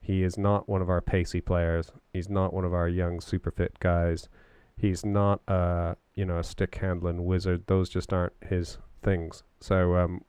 He 0.00 0.22
is 0.22 0.36
not 0.36 0.68
one 0.68 0.82
of 0.82 0.90
our 0.90 1.00
pacey 1.00 1.40
players. 1.40 1.90
He's 2.12 2.28
not 2.28 2.52
one 2.52 2.64
of 2.64 2.74
our 2.74 2.88
young 2.88 3.20
super 3.20 3.50
fit 3.50 3.78
guys. 3.80 4.28
He's 4.76 5.04
not 5.04 5.40
a 5.48 5.96
you 6.14 6.26
know 6.26 6.38
a 6.38 6.44
stick 6.44 6.74
handling 6.74 7.24
wizard. 7.24 7.66
Those 7.66 7.88
just 7.88 8.12
aren't 8.12 8.34
his 8.46 8.76
things. 9.02 9.44
So 9.60 9.96
um, 9.96 10.20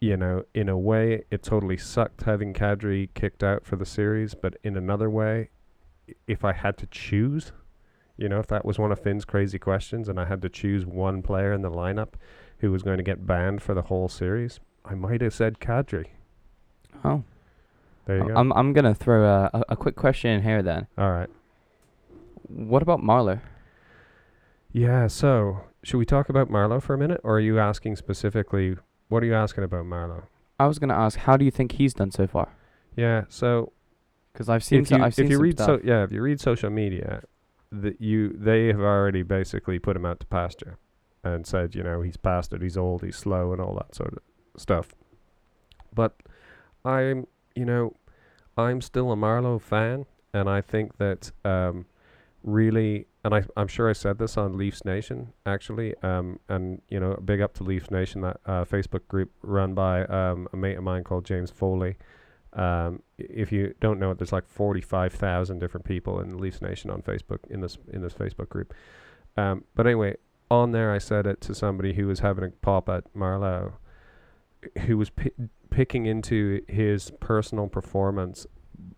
you 0.00 0.16
know, 0.16 0.44
in 0.54 0.68
a 0.68 0.78
way, 0.78 1.24
it 1.30 1.42
totally 1.42 1.76
sucked 1.76 2.22
having 2.22 2.54
Kadri 2.54 3.08
kicked 3.14 3.42
out 3.42 3.66
for 3.66 3.76
the 3.76 3.84
series. 3.84 4.34
But 4.34 4.56
in 4.64 4.76
another 4.76 5.10
way, 5.10 5.50
if 6.26 6.44
I 6.44 6.52
had 6.52 6.78
to 6.78 6.86
choose, 6.86 7.52
you 8.16 8.28
know, 8.28 8.38
if 8.38 8.46
that 8.48 8.64
was 8.64 8.78
one 8.78 8.92
of 8.92 9.00
Finn's 9.00 9.24
crazy 9.24 9.58
questions, 9.58 10.08
and 10.08 10.18
I 10.18 10.24
had 10.24 10.40
to 10.42 10.48
choose 10.48 10.86
one 10.86 11.22
player 11.22 11.52
in 11.52 11.62
the 11.62 11.70
lineup 11.70 12.14
who 12.58 12.72
was 12.72 12.82
going 12.82 12.96
to 12.96 13.02
get 13.02 13.26
banned 13.26 13.62
for 13.62 13.74
the 13.74 13.82
whole 13.82 14.08
series, 14.08 14.58
I 14.84 14.94
might 14.94 15.20
have 15.20 15.34
said 15.34 15.60
Kadri. 15.60 16.06
Oh, 17.04 17.22
There 18.06 18.18
you 18.18 18.28
go. 18.28 18.34
I'm 18.34 18.52
I'm 18.54 18.72
gonna 18.72 18.94
throw 18.94 19.24
a, 19.24 19.50
a, 19.52 19.62
a 19.70 19.76
quick 19.76 19.96
question 19.96 20.30
in 20.30 20.42
here 20.42 20.62
then. 20.62 20.86
All 20.98 21.10
right. 21.12 21.30
What 22.48 22.82
about 22.82 23.00
Marleau? 23.00 23.40
Yeah. 24.72 25.06
So, 25.06 25.60
should 25.82 25.98
we 25.98 26.04
talk 26.06 26.28
about 26.28 26.50
Marleau 26.50 26.82
for 26.82 26.94
a 26.94 26.98
minute, 26.98 27.20
or 27.22 27.36
are 27.36 27.40
you 27.40 27.58
asking 27.58 27.96
specifically? 27.96 28.76
What 29.10 29.22
are 29.22 29.26
you 29.26 29.34
asking 29.34 29.64
about 29.64 29.84
Marleau? 29.84 30.22
I 30.58 30.66
was 30.66 30.78
gonna 30.78 30.94
ask, 30.96 31.18
how 31.18 31.36
do 31.36 31.44
you 31.44 31.50
think 31.50 31.72
he's 31.72 31.92
done 31.94 32.10
so 32.10 32.26
far? 32.26 32.48
Yeah. 32.96 33.24
So 33.28 33.72
Because 34.32 34.48
I've 34.48 34.64
seen 34.64 34.80
if 34.80 34.88
so- 34.88 34.96
you 34.96 35.04
I've 35.04 35.14
seen 35.14 35.26
if 35.26 35.30
you 35.32 35.38
read 35.40 35.58
stuff. 35.58 35.66
so 35.66 35.80
yeah 35.84 36.02
if 36.04 36.12
you 36.12 36.22
read 36.22 36.40
social 36.40 36.70
media, 36.70 37.22
that 37.72 38.00
you 38.00 38.30
they 38.30 38.66
have 38.68 38.80
already 38.80 39.22
basically 39.22 39.78
put 39.78 39.94
him 39.96 40.06
out 40.06 40.20
to 40.20 40.26
pasture, 40.26 40.78
and 41.22 41.46
said 41.46 41.74
you 41.74 41.82
know 41.82 42.00
he's 42.02 42.16
past 42.16 42.52
it, 42.54 42.62
he's 42.62 42.76
old, 42.78 43.02
he's 43.02 43.16
slow, 43.16 43.52
and 43.52 43.60
all 43.60 43.74
that 43.74 43.94
sort 43.94 44.14
of 44.14 44.20
stuff. 44.60 44.88
But 45.94 46.14
I'm 46.84 47.26
you 47.54 47.64
know 47.64 47.94
I'm 48.56 48.80
still 48.80 49.12
a 49.12 49.16
Marleau 49.16 49.60
fan, 49.60 50.06
and 50.32 50.48
I 50.48 50.60
think 50.60 50.98
that 50.98 51.30
um, 51.44 51.86
really, 52.44 53.06
and 53.24 53.34
I 53.34 53.42
I'm 53.56 53.68
sure 53.68 53.88
I 53.88 53.92
said 53.92 54.18
this 54.18 54.36
on 54.36 54.56
Leafs 54.56 54.84
Nation 54.84 55.32
actually, 55.44 55.94
um, 56.02 56.38
and 56.48 56.80
you 56.88 57.00
know 57.00 57.16
big 57.24 57.40
up 57.40 57.54
to 57.54 57.64
Leafs 57.64 57.90
Nation 57.90 58.22
that 58.22 58.38
uh, 58.46 58.64
Facebook 58.64 59.06
group 59.08 59.30
run 59.42 59.74
by 59.74 60.04
um, 60.06 60.48
a 60.52 60.56
mate 60.56 60.76
of 60.76 60.84
mine 60.84 61.04
called 61.04 61.24
James 61.24 61.50
Foley. 61.50 61.96
Um, 62.54 63.02
if 63.18 63.52
you 63.52 63.74
don't 63.80 64.00
know 64.00 64.10
it, 64.10 64.18
there's 64.18 64.32
like 64.32 64.48
45,000 64.48 65.60
different 65.60 65.86
people 65.86 66.18
in 66.20 66.38
Leafs 66.38 66.60
Nation 66.60 66.90
on 66.90 67.02
Facebook 67.02 67.38
in 67.48 67.60
this 67.60 67.78
in 67.92 68.02
this 68.02 68.14
Facebook 68.14 68.48
group. 68.48 68.74
Um, 69.36 69.64
but 69.74 69.86
anyway, 69.86 70.16
on 70.50 70.72
there 70.72 70.92
I 70.92 70.98
said 70.98 71.26
it 71.26 71.40
to 71.42 71.54
somebody 71.54 71.92
who 71.94 72.06
was 72.06 72.20
having 72.20 72.44
a 72.44 72.48
pop 72.48 72.88
at 72.88 73.12
Marleau, 73.14 73.74
who 74.86 74.96
was 74.96 75.10
pi- 75.10 75.30
picking 75.70 76.06
into 76.06 76.62
his 76.66 77.12
personal 77.20 77.68
performance, 77.68 78.46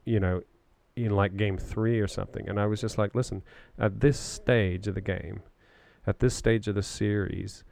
you 0.05 0.21
know, 0.21 0.43
in 0.97 1.11
like 1.11 1.37
game 1.37 1.59
three 1.59 2.01
or 2.01 2.09
something, 2.09 2.49
and 2.49 2.61
I 2.61 2.67
was 2.67 2.81
just 2.81 2.99
like, 2.99 3.15
listen, 3.15 3.43
at 3.79 4.01
this 4.01 4.19
stage 4.19 4.87
of 4.87 4.95
the 4.95 5.01
game, 5.01 5.43
at 6.07 6.19
this 6.19 6.35
stage 6.35 6.69
of 6.69 6.75
the 6.75 6.83
series, 6.83 7.65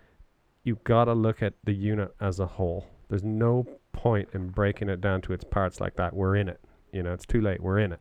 you 0.62 0.78
gotta 0.84 1.14
look 1.14 1.42
at 1.42 1.54
the 1.64 1.74
unit 1.74 2.14
as 2.20 2.38
a 2.40 2.46
whole. 2.46 2.86
There's 3.08 3.24
no 3.24 3.66
point 3.92 4.28
in 4.32 4.48
breaking 4.48 4.88
it 4.88 5.00
down 5.00 5.20
to 5.22 5.32
its 5.32 5.44
parts 5.44 5.80
like 5.80 5.96
that. 5.96 6.14
We're 6.14 6.36
in 6.36 6.48
it. 6.48 6.60
You 6.92 7.02
know, 7.02 7.12
it's 7.12 7.26
too 7.26 7.40
late. 7.40 7.62
We're 7.62 7.78
in 7.78 7.92
it. 7.92 8.00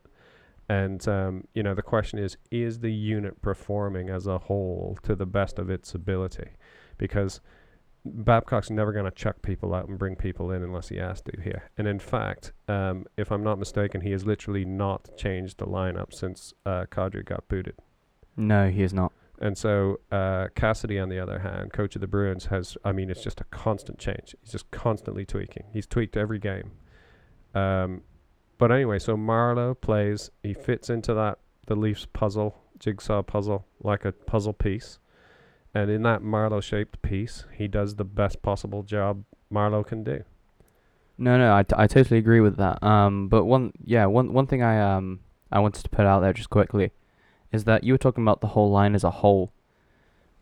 And 0.68 1.06
um, 1.08 1.48
you 1.52 1.62
know, 1.62 1.74
the 1.74 1.82
question 1.82 2.18
is: 2.18 2.36
Is 2.50 2.78
the 2.78 2.92
unit 2.92 3.42
performing 3.42 4.08
as 4.08 4.26
a 4.26 4.38
whole 4.38 4.96
to 5.02 5.16
the 5.16 5.26
best 5.26 5.58
of 5.58 5.68
its 5.68 5.94
ability? 5.94 6.50
Because 6.96 7.40
Babcock's 8.04 8.70
never 8.70 8.92
going 8.92 9.04
to 9.04 9.10
chuck 9.10 9.42
people 9.42 9.74
out 9.74 9.88
and 9.88 9.98
bring 9.98 10.16
people 10.16 10.50
in 10.50 10.62
unless 10.62 10.88
he 10.88 10.96
has 10.96 11.20
to 11.22 11.32
here. 11.42 11.70
And 11.76 11.86
in 11.86 11.98
fact, 11.98 12.52
um, 12.66 13.06
if 13.16 13.30
I'm 13.30 13.44
not 13.44 13.58
mistaken, 13.58 14.00
he 14.00 14.10
has 14.12 14.24
literally 14.24 14.64
not 14.64 15.16
changed 15.18 15.58
the 15.58 15.66
lineup 15.66 16.14
since 16.14 16.54
uh, 16.64 16.86
Kadri 16.90 17.24
got 17.24 17.46
booted. 17.48 17.74
no, 18.36 18.70
he 18.70 18.82
has 18.82 18.94
not. 18.94 19.12
And 19.40 19.56
so 19.56 20.00
uh, 20.12 20.48
Cassidy, 20.54 20.98
on 20.98 21.08
the 21.08 21.18
other 21.18 21.38
hand, 21.38 21.72
coach 21.72 21.94
of 21.94 22.00
the 22.00 22.06
Bruins, 22.06 22.46
has, 22.46 22.76
I 22.84 22.92
mean, 22.92 23.10
it's 23.10 23.22
just 23.22 23.40
a 23.40 23.44
constant 23.44 23.98
change. 23.98 24.34
He's 24.42 24.52
just 24.52 24.70
constantly 24.70 25.24
tweaking. 25.24 25.64
He's 25.72 25.86
tweaked 25.86 26.16
every 26.16 26.38
game. 26.38 26.72
Um, 27.54 28.02
but 28.58 28.70
anyway, 28.70 28.98
so 28.98 29.16
Marleau 29.16 29.78
plays, 29.80 30.30
he 30.42 30.52
fits 30.52 30.90
into 30.90 31.14
that, 31.14 31.38
the 31.66 31.74
Leafs 31.74 32.06
puzzle, 32.12 32.58
jigsaw 32.78 33.22
puzzle, 33.22 33.66
like 33.82 34.04
a 34.04 34.12
puzzle 34.12 34.52
piece. 34.52 34.98
And 35.74 35.90
in 35.90 36.02
that 36.02 36.22
Marleau 36.22 36.62
shaped 36.62 37.00
piece, 37.02 37.44
he 37.56 37.68
does 37.68 37.94
the 37.94 38.04
best 38.04 38.42
possible 38.42 38.82
job 38.82 39.24
Marleau 39.52 39.86
can 39.86 40.02
do. 40.02 40.24
No, 41.16 41.36
no, 41.38 41.54
I, 41.54 41.62
t- 41.62 41.74
I 41.76 41.86
totally 41.86 42.18
agree 42.18 42.40
with 42.40 42.56
that. 42.56 42.82
Um, 42.82 43.28
but 43.28 43.44
one, 43.44 43.72
yeah, 43.84 44.06
one 44.06 44.32
one 44.32 44.46
thing 44.46 44.62
I 44.62 44.80
um 44.96 45.20
I 45.52 45.58
wanted 45.60 45.82
to 45.82 45.88
put 45.90 46.06
out 46.06 46.20
there 46.20 46.32
just 46.32 46.50
quickly, 46.50 46.92
is 47.52 47.64
that 47.64 47.84
you 47.84 47.92
were 47.92 47.98
talking 47.98 48.24
about 48.24 48.40
the 48.40 48.48
whole 48.48 48.70
line 48.70 48.94
as 48.94 49.04
a 49.04 49.10
whole, 49.10 49.52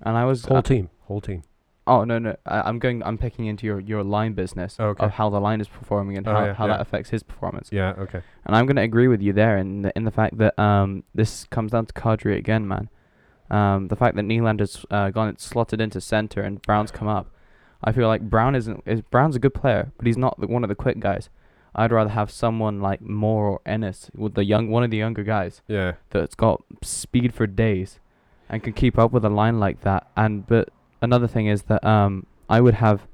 and 0.01 0.17
I 0.17 0.25
was 0.25 0.45
Whole 0.45 0.59
uh, 0.59 0.63
team, 0.63 0.89
whole 1.07 1.21
team. 1.21 1.43
Oh 1.87 2.05
no 2.05 2.19
no, 2.19 2.37
I, 2.47 2.61
I'm 2.61 2.79
going. 2.79 3.03
I'm 3.03 3.19
picking 3.19 3.47
into 3.47 3.67
your, 3.67 3.81
your 3.81 4.05
line 4.05 4.35
business 4.35 4.79
Okay. 4.79 5.05
of 5.05 5.11
how 5.13 5.31
the 5.31 5.41
line 5.41 5.61
is 5.61 5.67
performing 5.69 6.17
and 6.17 6.29
Oh, 6.29 6.33
how, 6.33 6.45
yeah, 6.45 6.53
how 6.55 6.67
yeah. 6.67 6.75
that 6.75 6.81
affects 6.83 7.11
his 7.11 7.23
performance. 7.23 7.71
Yeah, 7.73 7.95
okay. 7.99 8.21
And 8.47 8.55
I'm 8.55 8.67
gonna 8.67 8.83
agree 8.83 9.09
with 9.09 9.21
you 9.21 9.33
there 9.33 9.59
in 9.59 9.83
the 9.83 9.93
in 9.97 10.05
the 10.05 10.11
fact 10.13 10.39
that 10.39 10.57
um 10.59 11.03
this 11.15 11.45
comes 11.51 11.73
down 11.73 11.87
to 11.87 11.93
Kadri 11.93 12.37
again, 12.37 12.69
man. 12.69 12.89
Um, 13.51 13.89
the 13.89 13.97
fact 13.97 14.17
that 14.17 14.25
Nylander's 14.27 14.85
uh, 14.91 15.11
gone 15.11 15.39
slotted 15.39 15.81
into 15.81 16.01
center 16.01 16.43
and 16.43 16.61
Brown's 16.63 16.91
come 16.91 17.09
up. 17.09 17.31
I 17.83 17.93
feel 17.93 18.09
like 18.09 18.23
Brown 18.23 18.55
isn't. 18.55 18.83
Is, 18.87 19.01
Brown's 19.03 19.37
a 19.37 19.39
good 19.39 19.55
player, 19.55 19.93
but 19.97 20.07
he's 20.07 20.19
not 20.19 20.39
the, 20.41 20.47
one 20.47 20.65
of 20.65 20.69
the 20.69 20.75
quick 20.75 20.99
guys. 21.01 21.31
I'd 21.75 21.93
rather 21.93 22.11
have 22.11 22.31
someone 22.31 22.81
like 22.81 23.01
Moore 23.01 23.47
or 23.49 23.61
Ennis 23.65 24.11
with 24.15 24.35
the 24.35 24.45
young 24.45 24.69
one 24.69 24.83
of 24.83 24.91
the 24.91 24.97
younger 24.97 25.23
guys 25.23 25.63
Yeah. 25.69 25.93
that's 26.11 26.35
got 26.35 26.63
speed 26.83 27.33
for 27.35 27.47
days 27.47 28.01
and 28.49 28.63
can 28.63 28.73
keep 28.73 28.99
up 28.99 29.13
with 29.13 29.25
a 29.25 29.29
line 29.29 29.61
like 29.61 29.83
that. 29.83 30.09
And 30.17 30.47
but 30.47 30.71
another 31.01 31.29
thing 31.29 31.47
is 31.47 31.63
that 31.65 31.85
um 31.85 32.27
I 32.51 32.61
would 32.61 32.75
have 32.75 33.07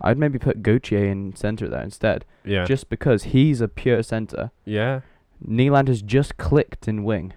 I'd 0.00 0.18
maybe 0.18 0.38
put 0.38 0.62
Gauthier 0.62 1.06
in 1.06 1.34
center 1.34 1.68
there 1.68 1.82
instead, 1.82 2.24
Yeah. 2.44 2.64
just 2.64 2.88
because 2.90 3.24
he's 3.24 3.60
a 3.60 3.66
pure 3.68 4.02
center. 4.02 4.52
yeah. 4.64 5.00
Nylander's 5.46 6.00
just 6.02 6.36
clicked 6.36 6.86
in 6.88 7.02
wing, 7.04 7.32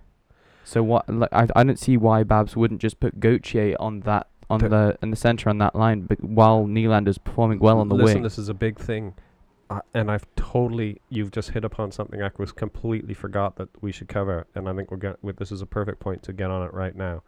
so 0.70 0.84
what? 0.84 1.10
Like, 1.10 1.34
I 1.34 1.48
I 1.56 1.64
don't 1.64 1.80
see 1.80 1.98
why 1.98 2.24
Babs 2.24 2.56
wouldn't 2.56 2.82
just 2.82 3.00
put 3.00 3.20
Gauthier 3.20 3.76
on 3.80 4.02
that 4.02 4.28
on 4.50 4.60
The- 4.60 4.70
the 4.70 4.98
in 5.02 5.10
the 5.12 5.16
center 5.16 5.50
on 5.50 5.58
that 5.60 5.76
line, 5.76 6.02
but 6.02 6.24
while 6.24 6.66
Nylander's 6.66 7.18
performing 7.18 7.60
well 7.60 7.80
on 7.80 7.90
the 7.90 7.96
Listen, 7.96 8.16
wing. 8.16 8.24
this 8.24 8.38
is 8.38 8.50
a 8.50 8.54
big 8.54 8.78
thing, 8.78 9.14
uh, 9.70 9.82
and 9.94 10.10
I've 10.12 10.26
totally 10.36 11.02
you've 11.10 11.32
just 11.32 11.52
hit 11.52 11.64
upon 11.66 11.92
something 11.92 12.22
I 12.22 12.32
was 12.38 12.52
completely 12.52 13.14
forgot 13.14 13.56
that 13.58 13.70
we 13.82 13.92
should 13.92 14.08
cover, 14.08 14.48
and 14.56 14.68
I 14.70 14.74
think 14.74 14.92
we're 14.92 14.98
going. 14.98 15.16
This 15.38 15.52
is 15.52 15.62
a 15.62 15.66
perfect 15.68 16.00
point 16.00 16.24
to 16.24 16.34
get 16.34 16.50
on 16.52 16.66
it 16.66 16.74
right 16.74 16.96
now. 16.96 17.24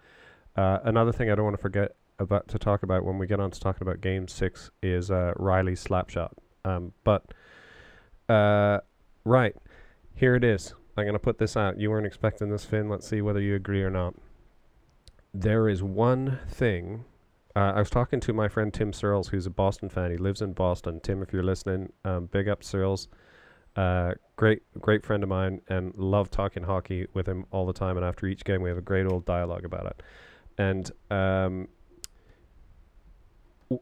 Uh, 0.55 0.79
another 0.83 1.11
thing 1.11 1.29
I 1.31 1.35
don't 1.35 1.45
want 1.45 1.55
to 1.57 1.61
forget 1.61 1.95
about 2.19 2.47
to 2.49 2.59
talk 2.59 2.83
about 2.83 3.03
when 3.05 3.17
we 3.17 3.25
get 3.25 3.39
on 3.39 3.49
to 3.51 3.59
talking 3.59 3.81
about 3.87 4.01
Game 4.01 4.27
Six 4.27 4.69
is 4.83 5.09
uh, 5.09 5.33
Rielly's 5.37 5.79
slap 5.79 6.09
shot. 6.09 6.33
Um, 6.65 6.93
but 7.03 7.23
uh, 8.29 8.79
right 9.25 9.55
here 10.15 10.35
it 10.35 10.43
is. 10.43 10.73
I'm 10.97 11.05
gonna 11.05 11.19
put 11.19 11.37
this 11.37 11.55
out. 11.55 11.79
You 11.79 11.89
weren't 11.89 12.05
expecting 12.05 12.49
this, 12.49 12.65
Finn. 12.65 12.89
Let's 12.89 13.07
see 13.07 13.21
whether 13.21 13.39
you 13.39 13.55
agree 13.55 13.83
or 13.83 13.89
not. 13.89 14.15
There 15.33 15.69
is 15.69 15.81
one 15.81 16.39
thing 16.49 17.05
uh, 17.55 17.73
I 17.75 17.79
was 17.79 17.89
talking 17.89 18.19
to 18.21 18.33
my 18.33 18.47
friend 18.47 18.73
Tim 18.73 18.93
Searles, 18.93 19.27
who's 19.27 19.45
a 19.45 19.49
Boston 19.49 19.89
fan. 19.89 20.11
He 20.11 20.17
lives 20.17 20.41
in 20.41 20.53
Boston. 20.53 20.99
Tim, 21.01 21.21
if 21.21 21.33
you're 21.33 21.43
listening, 21.43 21.91
um, 22.05 22.27
big 22.27 22.47
up 22.47 22.63
Searles. 22.63 23.09
Uh, 23.75 24.13
great, 24.37 24.61
great 24.79 25.05
friend 25.05 25.21
of 25.23 25.29
mine, 25.29 25.61
and 25.67 25.93
love 25.97 26.29
talking 26.29 26.63
hockey 26.63 27.07
with 27.13 27.27
him 27.27 27.45
all 27.51 27.65
the 27.65 27.73
time. 27.73 27.97
And 27.97 28.05
after 28.05 28.25
each 28.25 28.45
game, 28.45 28.61
we 28.61 28.69
have 28.69 28.77
a 28.77 28.81
great 28.81 29.05
old 29.05 29.25
dialogue 29.25 29.65
about 29.65 29.85
it. 29.87 30.03
And 30.57 30.91
um, 31.09 31.67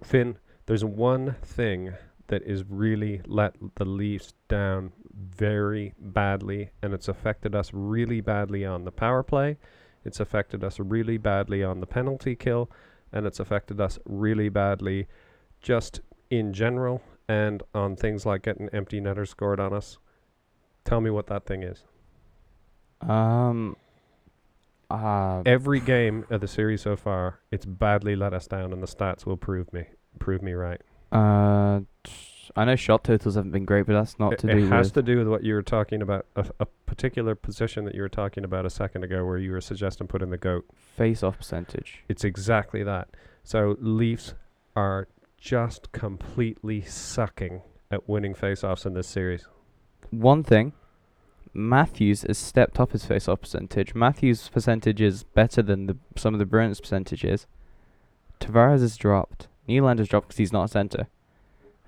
Finn, 0.04 0.38
there's 0.66 0.86
one 0.86 1.36
thing 1.44 1.94
that 2.30 2.42
is 2.44 2.64
really 2.68 3.22
let 3.28 3.56
the 3.76 3.86
Leafs 3.86 4.34
down 4.48 4.92
very 5.14 5.94
badly, 6.00 6.72
and 6.82 6.94
it's 6.94 7.08
affected 7.08 7.54
us 7.54 7.72
really 7.74 8.22
badly 8.22 8.66
on 8.66 8.86
the 8.86 8.92
power 8.92 9.22
play. 9.22 9.58
It's 10.06 10.20
affected 10.20 10.64
us 10.64 10.80
really 10.80 11.18
badly 11.18 11.64
on 11.64 11.82
the 11.82 11.86
penalty 11.86 12.36
kill 12.36 12.72
and 13.12 13.26
it's 13.26 13.40
affected 13.40 13.80
us 13.82 14.00
really 14.06 14.50
badly 14.50 15.08
just 15.62 16.02
in 16.30 16.54
general 16.54 17.02
and 17.28 17.64
on 17.74 17.96
things 17.96 18.26
like 18.26 18.44
getting 18.44 18.70
empty 18.70 19.00
netters 19.00 19.30
scored 19.30 19.60
on 19.60 19.74
us. 19.74 19.98
Tell 20.86 21.02
me 21.02 21.10
what 21.10 21.28
that 21.28 21.46
thing 21.46 21.64
is. 21.64 21.84
Um. 23.02 23.76
Uh, 24.92 25.44
Every 25.46 25.80
game 25.80 26.26
of 26.32 26.42
the 26.42 26.48
series 26.48 26.82
so 26.82 26.96
far, 26.96 27.42
it's 27.52 27.64
badly 27.64 28.16
let 28.16 28.34
us 28.34 28.48
down, 28.48 28.74
and 28.74 28.82
the 28.82 28.88
stats 28.88 29.24
will 29.24 29.38
prove 29.38 29.72
me 29.72 29.86
prove 30.18 30.42
me 30.42 30.54
right. 30.54 30.82
Uh, 31.12 31.82
I 32.56 32.66
know 32.66 32.76
shot 32.76 33.04
totals 33.04 33.36
haven't 33.36 33.52
been 33.52 33.66
great, 33.66 33.86
but 33.86 33.94
that's 33.94 34.20
not 34.20 34.34
it 34.34 34.40
to 34.40 34.48
do. 34.48 34.66
it 34.66 34.70
has 34.70 34.88
with. 34.88 34.94
to 34.96 35.02
do 35.02 35.18
with 35.18 35.28
what 35.28 35.44
you 35.44 35.54
were 35.54 35.64
talking 35.64 36.02
about, 36.02 36.26
a, 36.36 36.46
a 36.60 36.66
particular 36.66 37.36
position 37.36 37.86
that 37.86 37.96
you 37.96 38.02
were 38.02 38.10
talking 38.10 38.44
about 38.44 38.66
a 38.66 38.70
second 38.70 39.04
ago, 39.04 39.26
where 39.26 39.38
you 39.38 39.52
were 39.52 39.62
suggesting 39.62 40.08
putting 40.08 40.30
the 40.30 40.38
goat. 40.38 40.66
face 40.96 41.24
off 41.24 41.38
percentage. 41.38 42.04
It's 42.10 42.24
exactly 42.24 42.84
that. 42.84 43.10
So 43.44 43.78
Leafs 43.80 44.34
are 44.76 45.08
just 45.38 45.92
completely 45.92 46.82
sucking 46.82 47.62
at 47.92 48.08
winning 48.08 48.34
face-offs 48.34 48.86
in 48.86 48.94
this 48.94 49.08
series. 49.08 49.48
One 50.12 50.44
thing, 50.44 50.74
Matthews 51.54 52.24
has 52.24 52.38
stepped 52.38 52.80
up 52.80 52.92
his 52.92 53.06
face 53.06 53.28
off 53.28 53.42
percentage. 53.42 53.96
Matthews' 53.96 54.50
percentage 54.50 55.02
is 55.02 55.24
better 55.24 55.62
than 55.62 55.88
the 55.88 55.98
some 56.16 56.34
of 56.34 56.40
the 56.40 56.46
Bruins' 56.46 56.80
percentages. 56.80 57.48
Tavares 58.40 58.82
has 58.82 58.98
dropped. 58.98 59.48
Nylander's 59.70 60.08
dropped 60.08 60.28
because 60.30 60.38
he's 60.38 60.54
not 60.54 60.66
a 60.66 60.68
center. 60.68 61.08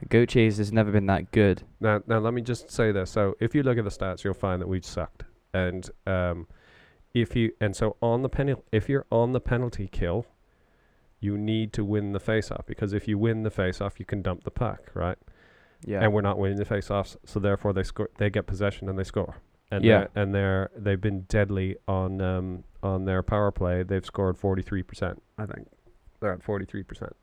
Gauthier 0.09 0.45
has 0.45 0.71
never 0.71 0.91
been 0.91 1.05
that 1.07 1.31
good. 1.31 1.63
Now, 1.79 2.01
now 2.07 2.19
let 2.19 2.33
me 2.33 2.41
just 2.41 2.71
say 2.71 2.91
this. 2.91 3.11
So, 3.11 3.35
if 3.39 3.53
you 3.53 3.61
look 3.63 3.77
at 3.77 3.83
the 3.83 3.89
stats, 3.91 4.23
you'll 4.23 4.33
find 4.33 4.61
that 4.61 4.67
we've 4.67 4.85
sucked. 4.85 5.23
And 5.53 5.89
um, 6.07 6.47
if 7.13 7.35
you 7.35 7.51
and 7.59 7.75
so 7.75 7.97
on 8.01 8.21
the 8.21 8.29
penalty, 8.29 8.63
if 8.71 8.89
you're 8.89 9.05
on 9.11 9.33
the 9.33 9.39
penalty 9.41 9.87
kill, 9.87 10.25
you 11.19 11.37
need 11.37 11.71
to 11.73 11.85
win 11.85 12.13
the 12.13 12.19
face-off 12.19 12.65
because 12.65 12.93
if 12.93 13.07
you 13.07 13.17
win 13.17 13.43
the 13.43 13.51
face-off, 13.51 13.99
you 13.99 14.05
can 14.05 14.21
dump 14.23 14.43
the 14.43 14.49
puck, 14.51 14.89
right? 14.95 15.17
Yeah. 15.85 16.01
And 16.03 16.13
we're 16.13 16.21
not 16.21 16.39
winning 16.39 16.57
the 16.57 16.65
face-offs, 16.65 17.17
so 17.25 17.39
therefore 17.39 17.73
they 17.73 17.83
score. 17.83 18.09
They 18.17 18.29
get 18.29 18.47
possession 18.47 18.89
and 18.89 18.97
they 18.97 19.03
score. 19.03 19.35
And 19.71 19.83
Yeah. 19.83 20.07
they're, 20.13 20.23
and 20.23 20.33
they're 20.35 20.71
they've 20.75 20.99
been 21.01 21.21
deadly 21.29 21.75
on 21.87 22.21
um 22.21 22.63
on 22.81 23.05
their 23.05 23.21
power 23.21 23.51
play. 23.51 23.83
They've 23.83 24.05
scored 24.05 24.37
forty 24.37 24.61
three 24.63 24.83
percent. 24.83 25.21
I 25.37 25.45
think 25.45 25.67
they're 26.21 26.33
at 26.33 26.41
forty 26.43 26.65
three 26.65 26.83
percent. 26.83 27.15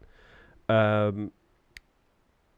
Um, 0.69 1.33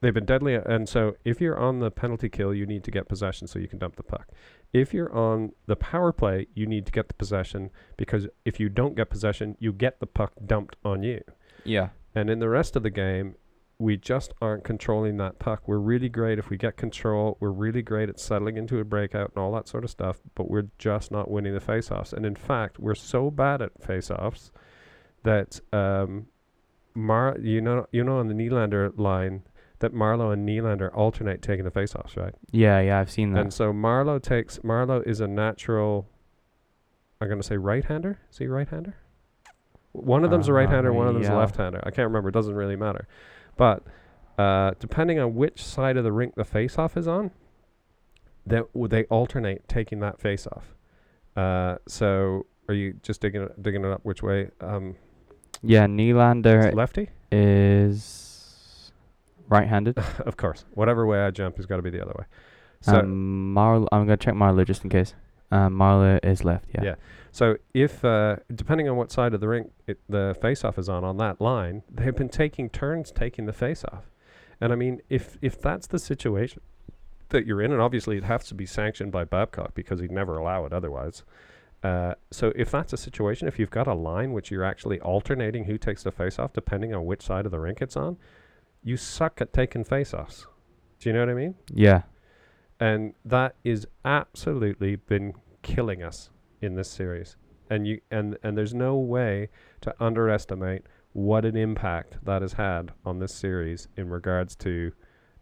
they've 0.01 0.15
been 0.15 0.25
deadly, 0.25 0.55
and 0.55 0.89
so 0.89 1.17
if 1.25 1.41
you're 1.41 1.59
on 1.59 1.79
the 1.79 1.91
penalty 1.91 2.29
kill, 2.29 2.55
you 2.55 2.67
need 2.67 2.85
to 2.85 2.91
get 2.91 3.09
possession 3.09 3.47
so 3.47 3.59
you 3.59 3.69
can 3.69 3.79
dump 3.79 3.97
the 3.97 4.03
puck. 4.03 4.29
If 4.73 4.95
you're 4.95 5.13
on 5.13 5.53
the 5.67 5.77
power 5.77 6.13
play, 6.13 6.47
you 6.55 6.67
need 6.67 6.87
to 6.87 6.93
get 6.93 7.09
the 7.09 7.15
possession 7.15 7.71
because 7.97 8.27
if 8.45 8.61
you 8.61 8.69
don't 8.69 8.95
get 8.95 9.11
possession, 9.11 9.57
you 9.59 9.73
get 9.73 10.01
the 10.01 10.07
puck 10.07 10.33
dumped 10.45 10.77
on 10.85 11.03
you. 11.03 11.23
yeah. 11.65 11.89
And 12.15 12.29
in 12.29 12.41
the 12.41 12.49
rest 12.49 12.75
of 12.75 12.83
the 12.83 12.91
game, 12.91 13.37
we 13.81 13.97
just 13.97 14.35
aren't 14.43 14.63
controlling 14.63 15.17
that 15.17 15.39
puck. 15.39 15.63
We're 15.67 15.79
really 15.79 16.11
great 16.11 16.39
if 16.39 16.51
we 16.51 16.59
get 16.59 16.77
control. 16.77 17.39
We're 17.41 17.51
really 17.51 17.81
great 17.81 18.11
at 18.11 18.21
settling 18.21 18.59
into 18.59 18.79
a 18.79 18.85
breakout 18.85 19.33
and 19.35 19.43
all 19.43 19.53
that 19.53 19.69
sort 19.69 19.85
of 19.85 19.91
stuff, 19.91 20.21
but 20.35 20.51
we're 20.51 20.69
just 20.79 21.11
not 21.11 21.31
winning 21.31 21.55
the 21.55 21.61
faceoffs. 21.61 22.13
And 22.13 22.27
in 22.27 22.35
fact, 22.35 22.79
we're 22.79 22.95
so 22.95 23.31
bad 23.31 23.63
at 23.63 23.81
faceoffs 23.81 24.51
that 25.23 25.61
um, 25.73 26.27
Mar, 27.01 27.37
you 27.41 27.61
know, 27.61 27.87
you 27.93 28.05
know, 28.05 28.19
on 28.19 28.29
the 28.29 28.35
Nylander 28.35 28.97
line, 28.99 29.43
that 29.81 29.93
Marleau 29.95 30.33
and 30.33 30.47
Nylander 30.49 30.95
alternate 30.95 31.41
taking 31.43 31.65
the 31.65 31.71
faceoffs, 31.71 32.17
right? 32.17 32.35
Yeah, 32.51 32.81
yeah, 32.81 32.99
I've 33.01 33.11
seen 33.11 33.33
that. 33.33 33.41
And 33.41 33.53
so 33.53 33.73
Marleau 33.73 34.23
takes 34.23 34.59
Marleau 34.59 35.07
is 35.07 35.21
a 35.21 35.27
natural. 35.27 36.07
I'm 37.21 37.29
going 37.29 37.41
to 37.41 37.47
say 37.47 37.57
right-hander. 37.57 38.19
Is 38.31 38.39
he 38.39 38.47
right-hander? 38.47 38.95
One 39.93 40.25
of 40.25 40.31
them's 40.31 40.49
a 40.49 40.53
Uh, 40.53 40.55
right-hander, 40.57 40.93
one 40.93 41.07
of 41.09 41.15
them's 41.15 41.29
a 41.29 41.37
left-hander. 41.37 41.81
I 41.83 41.91
can't 41.91 42.07
remember. 42.09 42.29
It 42.29 42.33
doesn't 42.33 42.55
really 42.55 42.77
matter. 42.77 43.07
But 43.57 43.83
uh, 44.39 44.73
depending 44.79 45.19
on 45.19 45.35
which 45.35 45.63
side 45.65 45.97
of 45.97 46.05
the 46.05 46.13
rink 46.13 46.35
the 46.37 46.45
face-off 46.45 46.97
is 46.97 47.07
on, 47.09 47.31
that 48.47 48.73
w- 48.73 48.89
they 48.89 49.05
alternate 49.05 49.69
taking 49.69 50.01
that 50.01 50.19
face-off. 50.21 50.75
Uh, 51.37 51.77
so 51.87 52.47
are 52.69 52.75
you 52.75 52.95
just 53.03 53.21
digging 53.21 53.43
it, 53.43 53.63
digging 53.63 53.85
it 53.85 53.91
up 53.91 54.01
which 54.05 54.23
way? 54.23 54.51
Um, 54.61 54.97
yeah, 55.63 55.87
Nylander 55.87 56.67
it's 56.67 56.77
lefty, 56.77 57.11
is 57.31 58.93
right-handed. 59.49 59.99
of 60.27 60.37
course. 60.37 60.65
Whatever 60.75 61.07
way 61.07 61.21
I 61.21 61.31
jump 61.31 61.57
has 61.57 61.67
got 61.67 61.77
to 61.77 61.83
be 61.83 61.91
the 61.91 62.03
other 62.03 62.15
way. 62.19 62.25
So 62.83 62.99
um, 62.99 63.55
Marleau, 63.55 63.89
I'm 63.93 64.05
gonna 64.05 64.17
check 64.17 64.35
Marleau 64.35 64.67
just 64.67 64.85
in 64.85 64.91
case. 64.91 65.15
Um, 65.51 65.75
Marleau 65.77 66.19
is 66.25 66.45
left. 66.45 66.67
Yeah. 66.75 66.83
Yeah. 66.83 66.95
So 67.33 67.57
if 67.75 68.05
uh, 68.05 68.37
depending 68.55 68.89
on 68.89 68.97
what 68.97 69.13
side 69.13 69.35
of 69.35 69.41
the 69.41 69.49
rink 69.49 69.71
it, 69.87 70.01
the 70.09 70.37
face-off 70.41 70.79
is 70.79 70.89
on 70.89 71.05
on 71.05 71.17
that 71.19 71.41
line, 71.41 71.83
they've 71.91 72.17
been 72.17 72.29
taking 72.29 72.71
turns 72.71 73.11
taking 73.11 73.47
the 73.47 73.53
face-off, 73.53 74.11
and 74.61 74.73
I 74.73 74.77
mean 74.77 75.01
if 75.09 75.37
if 75.43 75.61
that's 75.61 75.87
the 75.87 75.99
situation 75.99 76.63
that 77.29 77.47
you're 77.47 77.63
in, 77.63 77.73
and 77.73 77.81
obviously 77.81 78.17
it 78.17 78.25
has 78.25 78.47
to 78.49 78.55
be 78.55 78.67
sanctioned 78.67 79.13
by 79.13 79.25
Babcock 79.25 79.75
because 79.75 80.01
he'd 80.01 80.11
never 80.11 80.37
allow 80.37 80.65
it 80.65 80.73
otherwise. 80.73 81.23
Uh, 81.83 82.15
so 82.31 82.53
if 82.55 82.71
that's 82.71 82.93
a 82.93 82.97
situation, 82.97 83.49
if 83.49 83.59
you've 83.59 83.71
got 83.71 83.87
a 83.87 83.95
line 83.95 84.33
which 84.33 84.51
you're 84.51 84.65
actually 84.65 85.01
alternating 85.01 85.65
who 85.65 85.79
takes 85.79 86.03
the 86.03 86.13
face-off 86.13 86.53
depending 86.53 86.95
on 86.95 87.07
which 87.07 87.23
side 87.23 87.47
of 87.47 87.53
the 87.53 87.59
rink 87.59 87.81
it's 87.81 87.97
on, 87.97 88.17
you 88.83 88.97
suck 88.97 89.41
at 89.41 89.53
taking 89.53 89.83
face-offs. 89.85 90.47
Do 90.99 91.09
you 91.09 91.15
know 91.15 91.21
what 91.21 91.31
I 91.31 91.35
mean? 91.35 91.55
Yeah. 91.73 92.03
and 92.79 93.15
that 93.25 93.55
is 93.65 93.87
absolutely 94.05 94.97
been 94.97 95.35
killing 95.63 96.03
us 96.03 96.31
in 96.63 96.75
this 96.75 96.89
series 96.91 97.37
and 97.71 97.87
you 97.87 98.01
and 98.11 98.37
and 98.43 98.57
there's 98.57 98.75
no 98.75 98.97
way 98.97 99.49
to 99.81 99.95
underestimate 100.01 100.83
what 101.13 101.45
an 101.45 101.57
impact 101.57 102.19
that 102.25 102.43
has 102.43 102.55
had 102.55 102.93
on 103.05 103.19
this 103.19 103.35
series 103.35 103.89
in 103.97 104.09
regards 104.09 104.55
to 104.57 104.93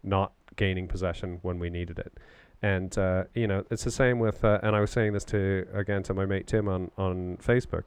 not 0.03 0.33
gaining 0.57 0.89
possession 0.89 1.39
when 1.43 1.59
we 1.59 1.71
needed 1.71 1.99
it 1.99 2.13
and 2.63 2.97
uh, 2.99 3.25
you 3.35 3.47
know 3.47 3.65
it's 3.71 3.85
the 3.85 3.91
same 3.91 4.19
with 4.19 4.45
uh, 4.45 4.59
and 4.63 4.75
I 4.75 4.81
was 4.81 4.91
saying 4.91 5.13
this 5.13 5.25
to 5.27 5.67
again 5.73 6.03
to 6.05 6.15
my 6.15 6.27
mate 6.27 6.47
Tim 6.47 6.69
on 6.69 6.91
on 6.99 7.39
Facebook 7.41 7.85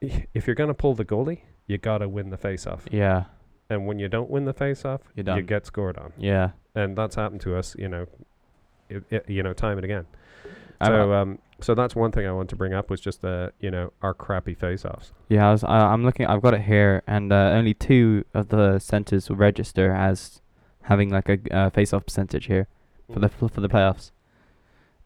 if 0.00 0.46
you're 0.46 0.56
going 0.56 0.68
to 0.68 0.74
pull 0.74 0.94
the 0.94 1.04
goalie 1.04 1.40
you 1.66 1.76
got 1.78 1.98
to 1.98 2.08
win 2.08 2.30
the 2.30 2.36
face 2.36 2.66
off 2.66 2.84
Yeah. 2.90 3.24
and 3.68 3.86
when 3.86 3.98
you 3.98 4.08
don't 4.08 4.30
win 4.30 4.44
the 4.44 4.52
face 4.54 4.84
off 4.84 5.00
You're 5.14 5.36
you 5.36 5.42
get 5.42 5.66
scored 5.66 5.98
on 5.98 6.12
Yeah. 6.16 6.50
and 6.74 6.96
that's 6.96 7.16
happened 7.16 7.40
to 7.42 7.56
us, 7.56 7.74
you 7.78 7.88
know, 7.88 8.06
i 8.90 9.00
i 9.12 9.20
you 9.26 9.42
know, 9.42 9.52
time 9.52 9.76
and 9.78 9.84
again. 9.84 10.06
So, 10.82 11.12
um, 11.12 11.40
so 11.60 11.74
that's 11.74 11.96
one 11.96 12.12
thing 12.12 12.24
I 12.24 12.30
want 12.32 12.48
to 12.50 12.56
bring 12.56 12.72
up 12.72 12.88
was 12.88 13.00
just 13.00 13.20
the, 13.20 13.52
you 13.58 13.68
know, 13.68 13.92
our 14.00 14.14
crappy 14.14 14.54
face-offs. 14.54 15.12
Yeah, 15.28 15.48
I 15.48 15.50
was, 15.50 15.64
I, 15.64 15.76
I'm 15.92 16.04
looking. 16.04 16.24
I've 16.26 16.40
got 16.40 16.54
it 16.54 16.60
here, 16.62 17.02
and 17.08 17.32
uh, 17.32 17.50
only 17.52 17.74
two 17.74 18.24
of 18.32 18.50
the 18.50 18.78
centers 18.78 19.28
register 19.28 19.90
as 19.92 20.40
having 20.82 21.10
like 21.10 21.28
a 21.28 21.38
uh, 21.52 21.70
face-off 21.70 22.06
percentage 22.06 22.46
here 22.46 22.68
for 23.12 23.18
the 23.20 23.28
for 23.28 23.48
the 23.60 23.68
playoffs. 23.68 24.10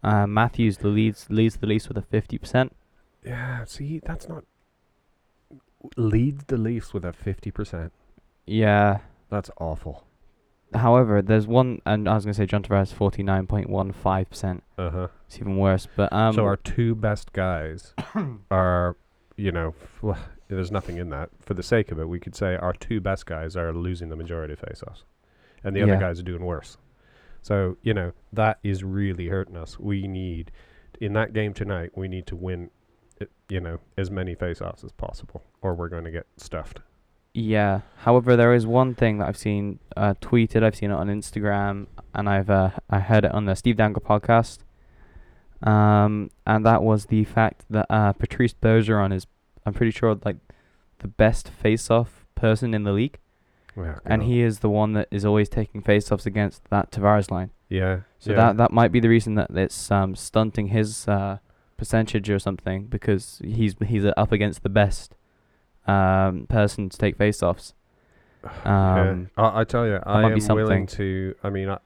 Uh, 0.03 0.27
Matthews 0.27 0.83
leads 0.83 1.29
leads 1.31 1.57
the 1.57 1.67
Leafs 1.67 1.88
with 1.88 1.97
a 1.97 2.03
fifty 2.03 2.38
percent. 2.38 2.75
yeah, 3.25 3.65
see, 3.65 4.01
that's 4.05 4.29
not 4.29 4.45
leads 5.97 6.45
the 6.45 6.57
Leafs 6.57 6.93
with 6.95 7.05
a 7.05 7.12
fifty 7.12 7.51
percent. 7.51 7.93
Yeah. 8.47 8.99
That's 9.31 9.51
awful. 9.59 10.05
However, 10.75 11.23
there's 11.23 11.47
one, 11.47 11.81
and 11.87 12.09
I 12.09 12.15
was 12.15 12.25
gonna 12.25 12.35
say 12.35 12.47
John 12.47 12.62
Tavares 12.62 12.93
forty 12.93 13.23
nine 13.23 13.47
point 13.47 13.69
one 13.71 13.93
five 13.93 14.29
percent. 14.31 14.62
Uh 14.77 14.91
huh. 14.91 15.09
It's 15.27 15.37
even 15.38 15.57
worse. 15.57 15.87
But 15.97 16.12
um, 16.12 16.35
so 16.35 16.45
our 16.45 16.57
two 16.57 16.95
best 16.95 17.33
guys 17.33 17.95
are, 18.51 18.97
you 19.37 19.53
know, 19.53 19.75
well, 20.03 20.19
there's 20.49 20.71
nothing 20.71 20.97
in 20.99 21.09
that. 21.11 21.31
For 21.41 21.55
the 21.55 21.62
sake 21.62 21.93
of 21.93 21.99
it, 21.99 22.09
we 22.09 22.19
could 22.21 22.35
say 22.35 22.57
our 22.57 22.73
two 22.75 23.01
best 23.01 23.25
guys 23.27 23.57
are 23.57 23.73
losing 23.73 24.09
the 24.11 24.17
majority 24.17 24.53
of 24.55 24.61
face-offs, 24.61 25.05
and 25.65 25.75
the 25.75 25.81
Yeah. 25.81 25.87
other 25.87 25.97
guys 25.97 26.21
are 26.21 26.25
doing 26.25 26.45
worse. 26.45 26.77
So 27.43 27.77
you 27.83 27.93
know 27.93 28.13
that 28.33 28.59
is 28.63 28.83
really 28.83 29.29
hurting 29.29 29.57
us. 29.57 29.79
We 29.79 30.09
need 30.09 30.51
in 31.01 31.13
that 31.15 31.33
game 31.33 31.53
tonight. 31.53 31.91
We 31.95 32.09
need 32.09 32.27
to 32.29 32.37
win, 32.37 32.71
uh, 33.21 33.27
you 33.49 33.61
know, 33.61 33.81
as 33.99 34.11
many 34.11 34.35
face-offs 34.35 34.85
as 34.85 34.93
possible, 34.93 35.43
or 35.61 35.75
we're 35.75 35.89
going 35.89 36.05
to 36.05 36.11
get 36.11 36.27
stuffed. 36.37 36.81
Yeah. 37.35 37.81
However, 37.97 38.37
there 38.37 38.55
is 38.55 38.67
one 38.67 38.95
thing 38.95 39.19
that 39.19 39.29
I've 39.29 39.39
seen 39.39 39.79
uh, 39.97 40.15
tweeted. 40.21 40.63
I've 40.63 40.77
seen 40.77 40.91
it 40.91 40.95
on 40.95 41.09
Instagram, 41.09 41.87
and 42.15 42.29
I've 42.29 42.51
uh, 42.51 42.71
I 42.89 43.01
heard 43.01 43.25
it 43.25 43.33
on 43.33 43.47
the 43.47 43.55
Steve 43.55 43.77
Dangle 43.77 44.03
podcast. 44.03 44.59
Um, 45.63 46.31
and 46.47 46.67
that 46.67 46.83
was 46.83 47.07
the 47.07 47.25
fact 47.25 47.65
that 47.71 47.87
uh, 47.89 48.13
Patrice 48.13 48.53
Bergeron 48.53 49.15
is, 49.15 49.27
I'm 49.65 49.73
pretty 49.73 49.93
sure, 49.93 50.19
like 50.25 50.37
the 50.99 51.09
best 51.09 51.49
face-off 51.49 52.27
person 52.35 52.75
in 52.75 52.83
the 52.83 52.93
league, 52.93 53.19
And 54.05 54.23
he 54.23 54.43
is 54.43 54.61
the 54.61 54.69
one 54.69 54.93
that 54.95 55.09
is 55.11 55.25
always 55.25 55.49
taking 55.49 55.81
face-offs 55.81 56.27
against 56.27 56.65
that 56.71 56.91
Tavares 56.91 57.31
line. 57.31 57.51
yeah. 57.69 58.01
So 58.19 58.31
yeah. 58.31 58.37
that 58.37 58.57
that 58.59 58.73
might 58.73 58.93
be 58.93 59.01
the 59.01 59.09
reason 59.09 59.35
that 59.37 59.51
it's 59.51 59.91
um 59.91 60.15
stunting 60.15 60.69
his 60.69 61.09
uh 61.09 61.39
percentage 61.77 62.31
or 62.31 62.39
something 62.39 62.85
because 62.87 63.41
he's 63.45 63.75
he's 63.87 64.05
up 64.05 64.31
against 64.31 64.63
the 64.63 64.69
best 64.69 65.17
um 65.87 66.47
person 66.49 66.89
to 66.89 66.99
take 66.99 67.17
face-offs. 67.17 67.75
Yeah. 68.65 69.11
Um, 69.11 69.31
I, 69.37 69.61
I 69.61 69.65
tell 69.65 69.87
you, 69.87 70.01
I 70.05 70.29
am 70.29 70.39
willing 70.49 70.87
to. 70.89 71.35
I 71.45 71.51
mean, 71.51 71.69
I, 71.69 71.79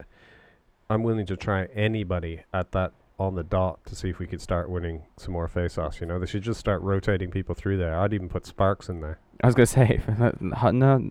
I'm 0.89 1.03
willing 1.03 1.27
to 1.27 1.37
try 1.37 1.67
anybody 1.75 2.41
at 2.55 2.73
that 2.73 2.93
on 3.19 3.35
the 3.35 3.43
dot 3.43 3.85
to 3.87 3.95
see 3.95 4.09
if 4.11 4.19
we 4.19 4.27
could 4.27 4.41
start 4.41 4.71
winning 4.71 5.03
some 5.17 5.33
more 5.33 5.49
face-offs. 5.49 6.01
You 6.01 6.07
know, 6.07 6.19
they 6.19 6.27
should 6.27 6.43
just 6.43 6.61
start 6.61 6.81
rotating 6.83 7.31
people 7.31 7.55
through 7.55 7.77
there. 7.79 7.99
I'd 7.99 8.13
even 8.13 8.29
put 8.29 8.47
Sparks 8.47 8.89
in 8.89 9.01
there. 9.01 9.19
I 9.43 9.47
was 9.47 9.55
gonna 9.55 9.67
say, 9.67 10.01
no, 10.41 10.71
no, 10.71 11.11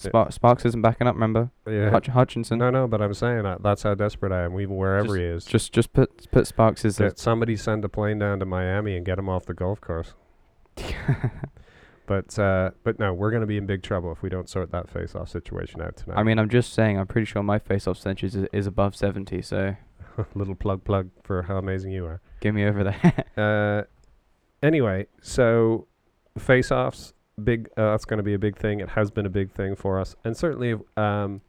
Spark, 0.00 0.32
Sparks 0.32 0.64
isn't 0.64 0.80
backing 0.82 1.06
up. 1.06 1.14
Remember 1.14 1.50
Yeah. 1.66 1.90
Hutch, 1.90 2.06
Hutchinson. 2.06 2.58
No, 2.58 2.70
no, 2.70 2.86
but 2.86 3.02
I'm 3.02 3.14
saying 3.14 3.42
that 3.42 3.62
that's 3.62 3.82
how 3.82 3.94
desperate 3.94 4.32
I 4.32 4.44
am. 4.44 4.58
Even 4.60 4.76
wherever 4.76 5.16
he 5.16 5.24
is, 5.24 5.44
Just 5.44 5.72
just 5.72 5.92
put 5.92 6.30
put 6.30 6.46
Sparks 6.46 6.84
as 6.84 6.96
that 6.98 7.18
somebody 7.18 7.56
send 7.56 7.84
a 7.84 7.88
plane 7.88 8.18
down 8.18 8.38
to 8.40 8.46
Miami 8.46 8.96
and 8.96 9.04
get 9.04 9.18
him 9.18 9.28
off 9.28 9.46
the 9.46 9.54
golf 9.54 9.80
course. 9.80 10.14
But 12.08 12.38
uh, 12.38 12.70
but 12.84 12.98
no, 12.98 13.12
we're 13.12 13.30
going 13.30 13.42
to 13.42 13.46
be 13.46 13.58
in 13.58 13.66
big 13.66 13.82
trouble 13.82 14.10
if 14.12 14.22
we 14.22 14.30
don't 14.30 14.48
sort 14.48 14.72
that 14.72 14.88
face-off 14.88 15.28
situation 15.28 15.82
out 15.82 15.98
tonight. 15.98 16.16
I 16.16 16.22
mean, 16.22 16.38
I'm 16.38 16.48
just 16.48 16.72
saying. 16.72 16.98
I'm 16.98 17.06
pretty 17.06 17.26
sure 17.26 17.42
my 17.42 17.58
face-off 17.58 17.96
percentage 17.98 18.34
is, 18.34 18.46
is 18.50 18.66
above 18.66 18.96
70. 18.96 19.42
So 19.42 19.76
little 20.34 20.54
plug 20.54 20.84
plug 20.84 21.10
for 21.22 21.42
how 21.42 21.58
amazing 21.58 21.92
you 21.92 22.06
are. 22.06 22.22
get 22.40 22.54
me 22.54 22.64
over 22.64 22.82
there. 22.82 23.24
Uh, 23.36 23.84
anyway, 24.62 25.06
so 25.20 25.86
face-offs, 26.38 27.12
big. 27.44 27.68
Uh, 27.76 27.92
that's 27.92 28.04
going 28.04 28.18
to 28.18 28.22
be 28.22 28.34
a 28.34 28.38
big 28.38 28.56
thing. 28.56 28.80
It 28.80 28.90
has 28.90 29.10
been 29.10 29.26
a 29.26 29.30
big 29.30 29.50
thing 29.52 29.76
for 29.76 30.00
us, 30.00 30.16
and 30.24 30.36
certainly, 30.36 30.74
um, 30.96 31.40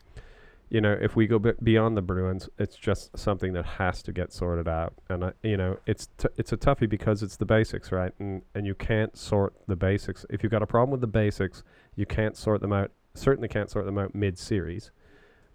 you 0.70 0.82
know, 0.82 0.96
if 1.02 1.16
we 1.16 1.28
go 1.28 1.40
b- 1.40 1.54
beyond 1.64 1.98
the 1.98 2.02
Bruins, 2.02 2.48
it's 2.58 2.76
just 2.76 3.18
something 3.18 3.54
that 3.54 3.66
has 3.66 4.04
to 4.04 4.12
get 4.12 4.32
sorted 4.32 4.68
out. 4.68 4.94
And 5.10 5.26
I, 5.26 5.32
you 5.42 5.58
know, 5.58 5.78
it's 5.86 6.08
t- 6.18 6.30
it's 6.38 6.52
a 6.52 6.58
toughie 6.58 6.90
because 6.90 7.24
it's 7.24 7.38
the 7.38 7.46
basics, 7.46 7.92
right? 7.92 8.14
And 8.20 8.44
and 8.54 8.66
you 8.66 8.76
can't 8.76 9.18
sort 9.18 9.54
the 9.68 9.76
basics. 9.76 10.26
If 10.30 10.44
you've 10.44 10.52
got 10.52 10.62
a 10.62 10.68
problem 10.68 10.92
with 10.92 11.02
the 11.02 11.08
basics, 11.08 11.64
you 11.96 12.06
can't 12.06 12.38
sort 12.38 12.62
them 12.62 12.74
out. 12.74 12.92
Certainly 13.16 13.50
can't 13.50 13.70
sort 13.70 13.86
them 13.86 13.98
out 13.98 14.14
mid-series. 14.14 14.92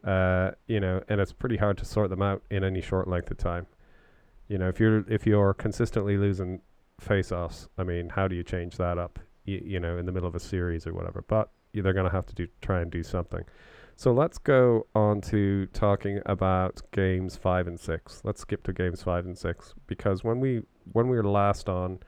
Uh, 0.04 0.50
you 0.66 0.80
know, 0.80 1.02
and 1.08 1.20
it's 1.20 1.32
pretty 1.32 1.56
hard 1.56 1.78
to 1.78 1.84
sort 1.84 2.10
them 2.10 2.20
out 2.20 2.42
in 2.50 2.62
any 2.62 2.82
short 2.82 3.08
length 3.08 3.30
of 3.30 3.38
time. 3.38 3.66
You 4.48 4.58
know, 4.58 4.68
if 4.68 4.78
you're 4.78 5.04
if 5.08 5.26
you're 5.26 5.54
consistently 5.54 6.18
losing 6.18 6.60
face-offs, 7.00 7.68
I 7.78 7.84
mean, 7.84 8.10
how 8.10 8.28
do 8.28 8.36
you 8.36 8.42
change 8.42 8.76
that 8.76 8.98
up? 8.98 9.18
Y- 9.46 9.60
you 9.64 9.80
know, 9.80 9.98
in 9.98 10.06
the 10.06 10.12
middle 10.12 10.28
of 10.28 10.34
a 10.34 10.40
series 10.40 10.86
or 10.86 10.94
whatever. 10.94 11.22
But 11.26 11.50
they're 11.72 11.92
going 11.92 12.06
to 12.06 12.12
have 12.12 12.26
to 12.26 12.34
do 12.34 12.46
try 12.62 12.80
and 12.80 12.90
do 12.90 13.02
something. 13.02 13.44
So 13.96 14.12
let's 14.12 14.38
go 14.38 14.86
on 14.94 15.20
to 15.22 15.66
talking 15.66 16.20
about 16.26 16.80
games 16.92 17.36
five 17.36 17.66
and 17.68 17.78
six. 17.78 18.20
Let's 18.24 18.40
skip 18.40 18.62
to 18.64 18.72
games 18.72 19.02
five 19.02 19.24
and 19.24 19.36
six 19.38 19.74
because 19.86 20.24
when 20.24 20.40
we 20.40 20.62
when 20.92 21.08
we 21.08 21.16
were 21.16 21.24
last 21.28 21.68
on, 21.68 21.98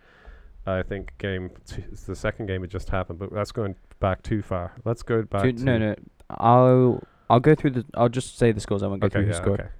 I 0.66 0.82
think 0.82 1.12
game 1.18 1.50
t- 1.66 1.84
the 2.06 2.16
second 2.16 2.46
game 2.46 2.62
had 2.62 2.70
just 2.70 2.88
happened, 2.90 3.18
but 3.20 3.32
that's 3.32 3.52
going 3.52 3.76
back 4.00 4.22
too 4.22 4.42
far. 4.42 4.72
Let's 4.84 5.02
go 5.02 5.22
back. 5.22 5.42
Dude, 5.44 5.58
to 5.58 5.64
no, 5.64 5.78
no. 5.78 5.94
I'll 6.30 7.02
I'll 7.30 7.38
go 7.40 7.54
through 7.54 7.70
the. 7.70 7.84
I'll 7.94 8.08
just 8.08 8.36
say 8.38 8.50
the 8.50 8.60
scores. 8.60 8.82
I 8.82 8.88
won't 8.88 9.00
go 9.00 9.06
Okay, 9.06 9.14
through 9.14 9.22
yeah, 9.26 9.28
who 9.28 9.34
scored. 9.34 9.60
okay. 9.60 9.70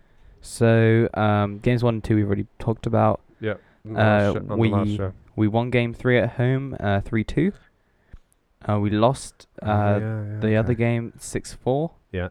So 0.42 1.08
um, 1.14 1.58
games 1.58 1.82
one 1.82 1.94
and 1.94 2.04
two 2.04 2.14
we've 2.16 2.26
already 2.26 2.46
talked 2.60 2.86
about. 2.86 3.20
Yeah. 3.40 3.54
Uh, 3.88 4.32
sho- 4.32 4.36
on 4.48 4.58
the 4.60 4.68
last 4.68 4.86
we-. 4.88 4.98
We 5.36 5.48
won 5.48 5.70
game 5.70 5.92
three 5.92 6.18
at 6.18 6.30
home, 6.32 6.76
uh, 6.80 7.02
three 7.02 7.22
two. 7.22 7.52
Uh, 8.66 8.80
we 8.80 8.90
lost 8.90 9.46
uh, 9.62 9.66
Oh, 9.66 9.98
yeah, 9.98 10.24
yeah, 10.32 10.40
the 10.40 10.56
other 10.56 10.74
game 10.74 11.12
six 11.18 11.52
four. 11.52 11.92
Yeah. 12.10 12.28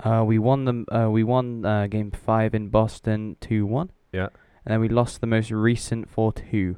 Uh, 0.00 0.24
we 0.26 0.38
won 0.38 0.64
them. 0.64 0.86
Uh, 0.90 1.08
we 1.10 1.22
won 1.22 1.64
uh, 1.64 1.86
game 1.86 2.10
five 2.10 2.54
in 2.54 2.68
Boston 2.68 3.36
two 3.40 3.66
one. 3.66 3.90
Yeah. 4.12 4.28
And 4.64 4.72
then 4.72 4.80
we 4.80 4.88
lost 4.88 5.20
the 5.20 5.26
most 5.26 5.50
recent 5.50 6.08
four 6.08 6.32
two. 6.32 6.76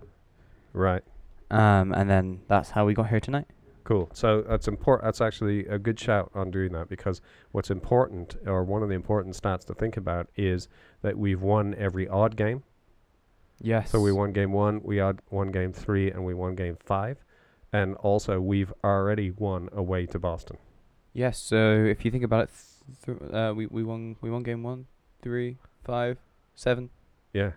Right. 0.72 1.02
Um, 1.50 1.92
and 1.92 2.10
then 2.10 2.40
that's 2.48 2.70
how 2.70 2.84
we 2.84 2.92
got 2.92 3.08
here 3.08 3.20
tonight. 3.20 3.46
Cool. 3.84 4.10
So 4.12 4.42
that's 4.42 4.66
important. 4.66 5.06
That's 5.06 5.20
actually 5.20 5.64
a 5.66 5.78
good 5.78 5.98
shout 6.00 6.32
on 6.34 6.50
doing 6.50 6.72
that 6.72 6.88
because 6.88 7.22
what's 7.52 7.70
important, 7.70 8.34
or 8.44 8.64
one 8.64 8.82
of 8.82 8.88
the 8.88 8.96
important 8.96 9.36
stats 9.40 9.64
to 9.66 9.74
think 9.74 9.96
about, 9.96 10.26
is 10.34 10.66
that 11.02 11.16
we've 11.16 11.40
won 11.40 11.72
every 11.78 12.08
odd 12.08 12.34
game. 12.36 12.64
Yes. 13.60 13.90
So 13.90 14.00
we 14.00 14.12
won 14.12 14.32
game 14.32 14.52
one, 14.52 14.80
we 14.82 15.00
odd 15.00 15.20
won 15.30 15.50
game 15.50 15.72
three, 15.72 16.10
and 16.10 16.24
we 16.24 16.34
won 16.34 16.54
game 16.54 16.76
five, 16.84 17.18
and 17.72 17.94
also 17.96 18.40
we've 18.40 18.72
already 18.84 19.30
won 19.30 19.68
away 19.72 20.06
to 20.06 20.18
Boston. 20.18 20.58
Yes. 21.12 21.38
So 21.38 21.56
if 21.84 22.04
you 22.04 22.10
think 22.10 22.24
about 22.24 22.44
it, 22.44 22.50
th- 23.06 23.18
th- 23.18 23.32
uh, 23.32 23.54
we 23.56 23.66
we 23.66 23.82
won 23.82 24.16
we 24.20 24.30
won 24.30 24.42
game 24.42 24.62
one, 24.62 24.86
three, 25.22 25.56
five, 25.84 26.18
seven. 26.54 26.90
Yeah. 27.32 27.52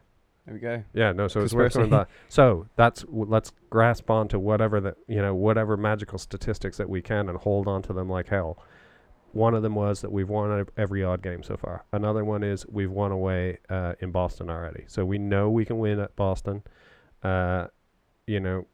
There 0.46 0.54
we 0.54 0.60
go. 0.62 0.84
Yeah. 0.94 1.12
No. 1.12 1.28
So 1.28 1.42
it's 1.42 1.54
worth 1.54 1.74
doing 1.74 1.90
that. 1.92 2.08
So 2.30 2.68
that's 2.76 3.02
w- 3.04 3.26
let's 3.28 3.52
grasp 3.70 4.10
onto 4.10 4.40
whatever 4.40 4.80
that 4.82 4.96
you 5.08 5.22
know 5.22 5.36
whatever 5.36 5.76
magical 5.78 6.18
statistics 6.18 6.78
that 6.78 6.90
we 6.90 7.02
can 7.02 7.28
and 7.30 7.38
hold 7.38 7.68
on 7.68 7.82
to 7.84 7.94
them 7.94 8.10
like 8.10 8.30
hell. 8.30 8.58
One 9.34 9.54
of 9.54 9.64
them 9.64 9.76
was 9.76 10.02
that 10.02 10.12
we've 10.12 10.30
won 10.30 10.66
every 10.78 11.04
odd 11.04 11.22
game 11.22 11.44
so 11.44 11.56
far. 11.58 11.86
Another 11.92 12.24
one 12.26 12.44
is 12.44 12.66
we've 12.68 12.92
won 12.92 13.12
away 13.12 13.60
uh, 13.70 13.94
in 14.00 14.12
Boston 14.12 14.50
already. 14.50 14.84
So 14.88 15.06
we 15.06 15.18
know 15.18 15.50
we 15.50 15.66
can 15.66 15.80
win 15.80 16.00
at 16.00 16.16
Boston. 16.16 16.64
Uh, 17.24 17.68
you 18.28 18.40
know, 18.40 18.66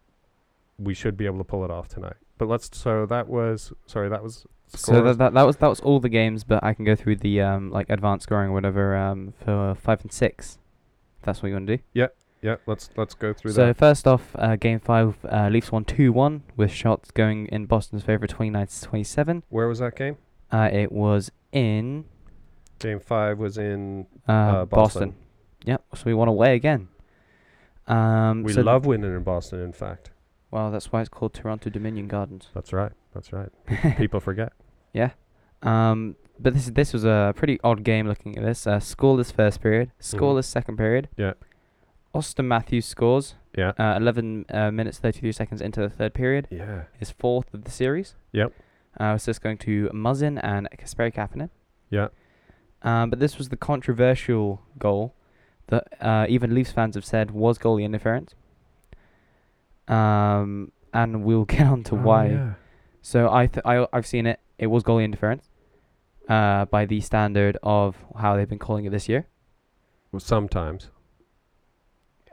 we 0.77 0.93
should 0.93 1.17
be 1.17 1.25
able 1.25 1.37
to 1.39 1.43
pull 1.43 1.63
it 1.65 1.71
off 1.71 1.87
tonight. 1.87 2.15
But 2.37 2.47
let's. 2.47 2.69
So 2.77 3.05
that 3.05 3.27
was 3.27 3.73
sorry. 3.85 4.09
That 4.09 4.23
was. 4.23 4.45
So 4.67 5.01
that, 5.03 5.17
that 5.17 5.33
that 5.33 5.43
was 5.43 5.57
that 5.57 5.67
was 5.67 5.79
all 5.81 5.99
the 5.99 6.09
games, 6.09 6.43
but 6.43 6.63
I 6.63 6.73
can 6.73 6.85
go 6.85 6.95
through 6.95 7.17
the 7.17 7.41
um 7.41 7.71
like 7.71 7.89
advanced 7.89 8.23
scoring 8.23 8.49
or 8.49 8.53
whatever 8.53 8.95
um 8.95 9.33
for 9.43 9.75
five 9.75 10.01
and 10.01 10.11
six. 10.11 10.57
If 11.19 11.25
that's 11.25 11.41
what 11.41 11.49
you 11.49 11.55
want 11.55 11.67
to 11.67 11.77
do. 11.77 11.83
yeah. 11.93 12.07
Yeah, 12.41 12.57
let's 12.67 12.91
let's 12.95 13.15
go 13.15 13.33
through 13.33 13.53
that. 13.53 13.55
So 13.55 13.73
first 13.73 14.05
off, 14.07 14.35
uh, 14.35 14.55
game 14.55 14.79
five, 14.79 15.17
uh, 15.25 15.49
Leafs 15.51 15.71
won 15.71 15.83
two 15.83 16.11
one 16.11 16.43
with 16.55 16.71
shots 16.71 17.09
going 17.09 17.47
in 17.47 17.65
Boston's 17.65 18.03
favor, 18.03 18.27
twenty 18.27 18.51
nine 18.51 18.67
to 18.67 18.81
twenty 18.81 19.03
seven. 19.03 19.41
Where 19.49 19.67
was 19.67 19.79
that 19.79 19.95
game? 19.95 20.17
Uh, 20.51 20.69
it 20.71 20.91
was 20.91 21.31
in 21.51 22.05
Game 22.79 22.99
five 22.99 23.39
was 23.39 23.57
in. 23.57 24.05
uh, 24.27 24.31
Uh, 24.31 24.65
Boston. 24.65 25.09
Boston. 25.09 25.15
Yep. 25.65 25.83
So 25.95 26.03
we 26.05 26.13
won 26.13 26.27
away 26.27 26.55
again. 26.55 26.87
Um, 27.87 28.43
We 28.43 28.53
so 28.53 28.61
love 28.61 28.85
winning 28.85 29.13
in 29.15 29.23
Boston. 29.23 29.61
In 29.61 29.71
fact, 29.71 30.11
Well, 30.51 30.71
that's 30.71 30.91
why 30.91 31.01
it's 31.01 31.09
called 31.09 31.33
Toronto 31.33 31.69
Dominion 31.69 32.07
Gardens. 32.07 32.49
that's 32.53 32.73
right. 32.73 32.91
That's 33.13 33.31
right. 33.31 33.49
People 33.97 34.19
forget. 34.19 34.53
Yeah. 34.93 35.11
Um, 35.63 36.15
but 36.39 36.53
this 36.53 36.65
this 36.67 36.91
was 36.93 37.05
a 37.05 37.33
pretty 37.35 37.59
odd 37.63 37.83
game. 37.83 38.07
Looking 38.07 38.37
at 38.37 38.43
this, 38.43 38.67
uh, 38.67 38.77
scoreless 38.79 39.31
first 39.31 39.61
period, 39.61 39.91
scoreless 40.01 40.45
second 40.45 40.77
period. 40.77 41.07
Mm-hmm. 41.13 41.21
Yeah. 41.21 41.33
Auston 42.13 42.45
Matthews 42.45 42.85
scores. 42.85 43.35
Yeah. 43.57 43.71
Uh, 43.79 43.95
11 43.97 44.45
uh, 44.49 44.71
minutes 44.71 44.99
33 44.99 45.31
seconds 45.31 45.61
into 45.61 45.79
the 45.81 45.89
third 45.89 46.13
period. 46.13 46.47
Yeah. 46.51 46.83
His 46.99 47.09
fourth 47.11 47.53
of 47.53 47.63
the 47.63 47.71
series. 47.71 48.15
Yep. 48.33 48.51
Uh, 48.99 49.13
it's 49.15 49.25
just 49.25 49.41
going 49.41 49.57
to 49.59 49.89
Muzzin 49.93 50.39
and 50.43 50.67
Kasperi 50.77 51.13
Kapanen. 51.13 51.49
Yeah. 51.89 52.07
Um, 52.81 53.09
but 53.09 53.19
this 53.19 53.37
was 53.37 53.49
the 53.49 53.57
controversial 53.57 54.61
goal 54.77 55.13
that 55.67 55.87
uh, 56.01 56.25
even 56.29 56.53
Leafs 56.53 56.71
fans 56.71 56.95
have 56.95 57.03
said 57.05 57.31
was 57.31 57.57
goalie 57.57 57.83
interference. 57.83 58.35
Um, 59.87 60.71
and 60.93 61.23
we'll 61.23 61.45
get 61.55 61.67
on 61.67 61.83
to 61.85 61.95
Oh, 61.95 61.99
why. 61.99 62.27
yeah. 62.29 62.53
So 63.01 63.31
I, 63.31 63.47
th- 63.47 63.63
I 63.65 63.85
I've 63.93 64.07
seen 64.07 64.25
it. 64.25 64.39
It 64.57 64.67
was 64.67 64.83
goalie 64.83 65.03
interference. 65.05 65.49
Uh, 66.27 66.65
by 66.65 66.85
the 66.85 67.01
standard 67.01 67.55
of 67.61 67.97
how 68.17 68.35
they've 68.35 68.49
been 68.49 68.57
calling 68.57 68.85
it 68.85 68.89
this 68.89 69.07
year. 69.07 69.27
Well, 70.11 70.19
sometimes. 70.19 70.89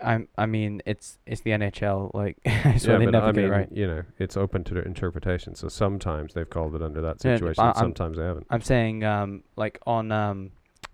I 0.02 0.26
I 0.36 0.46
mean 0.46 0.82
it's 0.86 1.18
it's 1.26 1.40
the 1.42 1.50
NHL 1.50 2.12
like 2.14 2.36
so 2.44 2.50
yeah, 2.92 2.98
they 2.98 3.04
but 3.06 3.10
never 3.12 3.26
I 3.26 3.32
get 3.32 3.36
mean, 3.36 3.44
it 3.46 3.48
right. 3.50 3.68
you 3.72 3.86
know, 3.86 4.02
it's 4.18 4.36
open 4.36 4.64
to 4.64 4.82
interpretation. 4.82 5.54
So 5.54 5.68
sometimes 5.68 6.34
they've 6.34 6.48
called 6.48 6.74
it 6.74 6.82
under 6.82 7.00
that 7.02 7.20
situation. 7.20 7.62
I- 7.62 7.68
I'm- 7.68 7.76
sometimes 7.76 8.16
they 8.18 8.24
haven't. 8.24 8.46
I'm 8.50 8.62
saying 8.62 9.04
um 9.04 9.42
like 9.56 9.78
on 9.86 10.10
um 10.12 10.50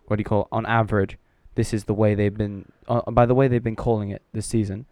what 0.06 0.16
do 0.16 0.20
you 0.20 0.24
call 0.24 0.42
it? 0.42 0.48
on 0.52 0.66
average 0.66 1.18
this 1.54 1.74
is 1.74 1.84
the 1.84 1.94
way 1.94 2.14
they've 2.14 2.36
been 2.36 2.64
uh, 2.88 3.02
by 3.10 3.26
the 3.26 3.34
way 3.34 3.48
they've 3.48 3.62
been 3.64 3.76
calling 3.76 4.10
it 4.10 4.22
this 4.32 4.46
season. 4.46 4.86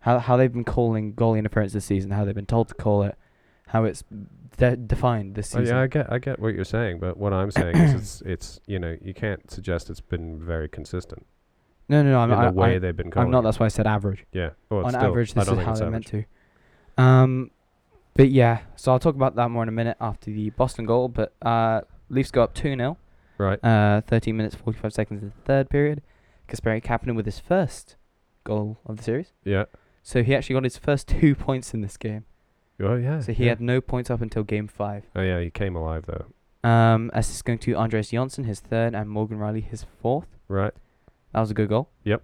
How 0.00 0.18
how 0.20 0.36
they've 0.36 0.52
been 0.52 0.64
calling 0.64 1.12
goalie 1.14 1.38
interference 1.38 1.72
this 1.72 1.84
season, 1.84 2.12
how 2.12 2.24
they've 2.24 2.34
been 2.34 2.46
told 2.46 2.68
to 2.68 2.74
call 2.74 3.02
it, 3.02 3.16
how 3.68 3.84
it's 3.84 4.04
de- 4.56 4.76
defined 4.76 5.34
this 5.34 5.54
Oh, 5.54 5.58
season. 5.58 5.74
yeah, 5.74 5.82
I 5.82 5.86
get, 5.88 6.12
I 6.12 6.18
get 6.18 6.38
what 6.38 6.54
you're 6.54 6.64
saying, 6.64 7.00
but 7.00 7.16
what 7.16 7.32
I'm 7.32 7.50
saying 7.50 7.76
is, 7.76 7.94
it's, 7.94 8.20
it's, 8.22 8.60
you 8.66 8.78
know, 8.78 8.96
you 9.02 9.12
can't 9.12 9.50
suggest 9.50 9.90
it's 9.90 10.00
been 10.00 10.38
very 10.38 10.68
consistent 10.68 11.26
no, 11.88 12.02
no, 12.02 12.10
no. 12.10 12.20
I'm, 12.20 12.30
in 12.32 12.38
the 12.38 12.44
I, 12.46 12.50
way 12.50 12.76
I, 12.76 12.78
they've 12.78 12.96
been 12.96 13.10
calling. 13.10 13.26
I'm 13.26 13.32
not. 13.32 13.42
That's 13.42 13.58
why 13.58 13.66
I 13.66 13.70
said 13.70 13.86
average. 13.86 14.24
Yeah. 14.32 14.50
Well, 14.70 14.84
on 14.84 14.92
still, 14.92 15.02
average, 15.02 15.34
this 15.34 15.48
is 15.48 15.58
how 15.58 15.74
they're 15.74 15.90
meant 15.90 16.06
to. 16.06 16.24
Um, 16.96 17.50
but 18.14 18.30
yeah, 18.30 18.60
so 18.76 18.92
I'll 18.92 18.98
talk 18.98 19.14
about 19.14 19.36
that 19.36 19.48
more 19.48 19.62
in 19.62 19.68
a 19.68 19.72
minute 19.72 19.96
after 20.00 20.30
the 20.30 20.50
Boston 20.50 20.86
goal. 20.86 21.08
But 21.08 21.34
uh, 21.40 21.82
Leafs 22.08 22.30
go 22.30 22.42
up 22.42 22.54
two 22.54 22.74
0 22.74 22.96
Right. 23.38 23.62
Uh, 23.64 24.00
13 24.02 24.36
minutes 24.36 24.56
45 24.56 24.92
seconds 24.92 25.22
in 25.22 25.28
the 25.28 25.42
third 25.44 25.70
period. 25.70 26.02
Kasperi 26.48 26.82
Kapanen 26.82 27.14
with 27.14 27.26
his 27.26 27.38
first 27.38 27.96
goal 28.42 28.78
of 28.84 28.96
the 28.96 29.02
series. 29.02 29.32
Yeah. 29.44 29.66
So 30.02 30.22
he 30.22 30.34
actually 30.34 30.54
got 30.54 30.64
his 30.64 30.76
first 30.76 31.06
two 31.20 31.34
points 31.34 31.72
in 31.72 31.80
this 31.80 31.96
game. 31.96 32.24
Oh 32.80 32.96
yeah. 32.96 33.20
So 33.20 33.32
he 33.32 33.44
yeah. 33.44 33.50
had 33.50 33.60
no 33.60 33.80
points 33.80 34.10
up 34.10 34.20
until 34.20 34.42
game 34.42 34.68
five. 34.68 35.04
Oh 35.14 35.22
yeah, 35.22 35.40
he 35.40 35.50
came 35.50 35.76
alive 35.76 36.06
though. 36.06 36.68
Um, 36.68 37.10
assist 37.14 37.44
going 37.44 37.58
to 37.60 37.76
Andreas 37.76 38.10
Johnsson, 38.10 38.44
his 38.44 38.60
third, 38.60 38.94
and 38.94 39.08
Morgan 39.08 39.38
Rielly, 39.38 39.64
his 39.64 39.86
fourth. 40.02 40.26
Right. 40.48 40.74
That 41.32 41.40
was 41.40 41.50
a 41.50 41.54
good 41.54 41.68
goal. 41.68 41.90
Yep. 42.04 42.22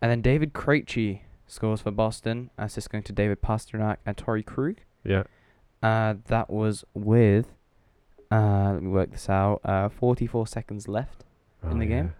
And 0.00 0.10
then 0.10 0.20
David 0.22 0.52
Krejci 0.52 1.20
scores 1.46 1.80
for 1.82 1.90
Boston. 1.90 2.50
Assist 2.58 2.90
going 2.90 3.04
to 3.04 3.12
David 3.12 3.40
Pastrnak 3.42 3.98
and 4.06 4.16
Torey 4.16 4.44
Krug. 4.44 4.76
Yeah. 5.04 5.24
Uh, 5.82 6.14
that 6.26 6.48
was 6.50 6.84
with. 6.94 7.46
Uh, 8.30 8.72
let 8.74 8.82
me 8.82 8.88
work 8.90 9.10
this 9.12 9.28
out. 9.28 9.60
Uh, 9.64 9.88
44 9.88 10.46
seconds 10.46 10.88
left, 10.88 11.24
In 11.62 11.76
Oh, 11.76 11.78
the 11.78 11.86
game? 11.86 12.14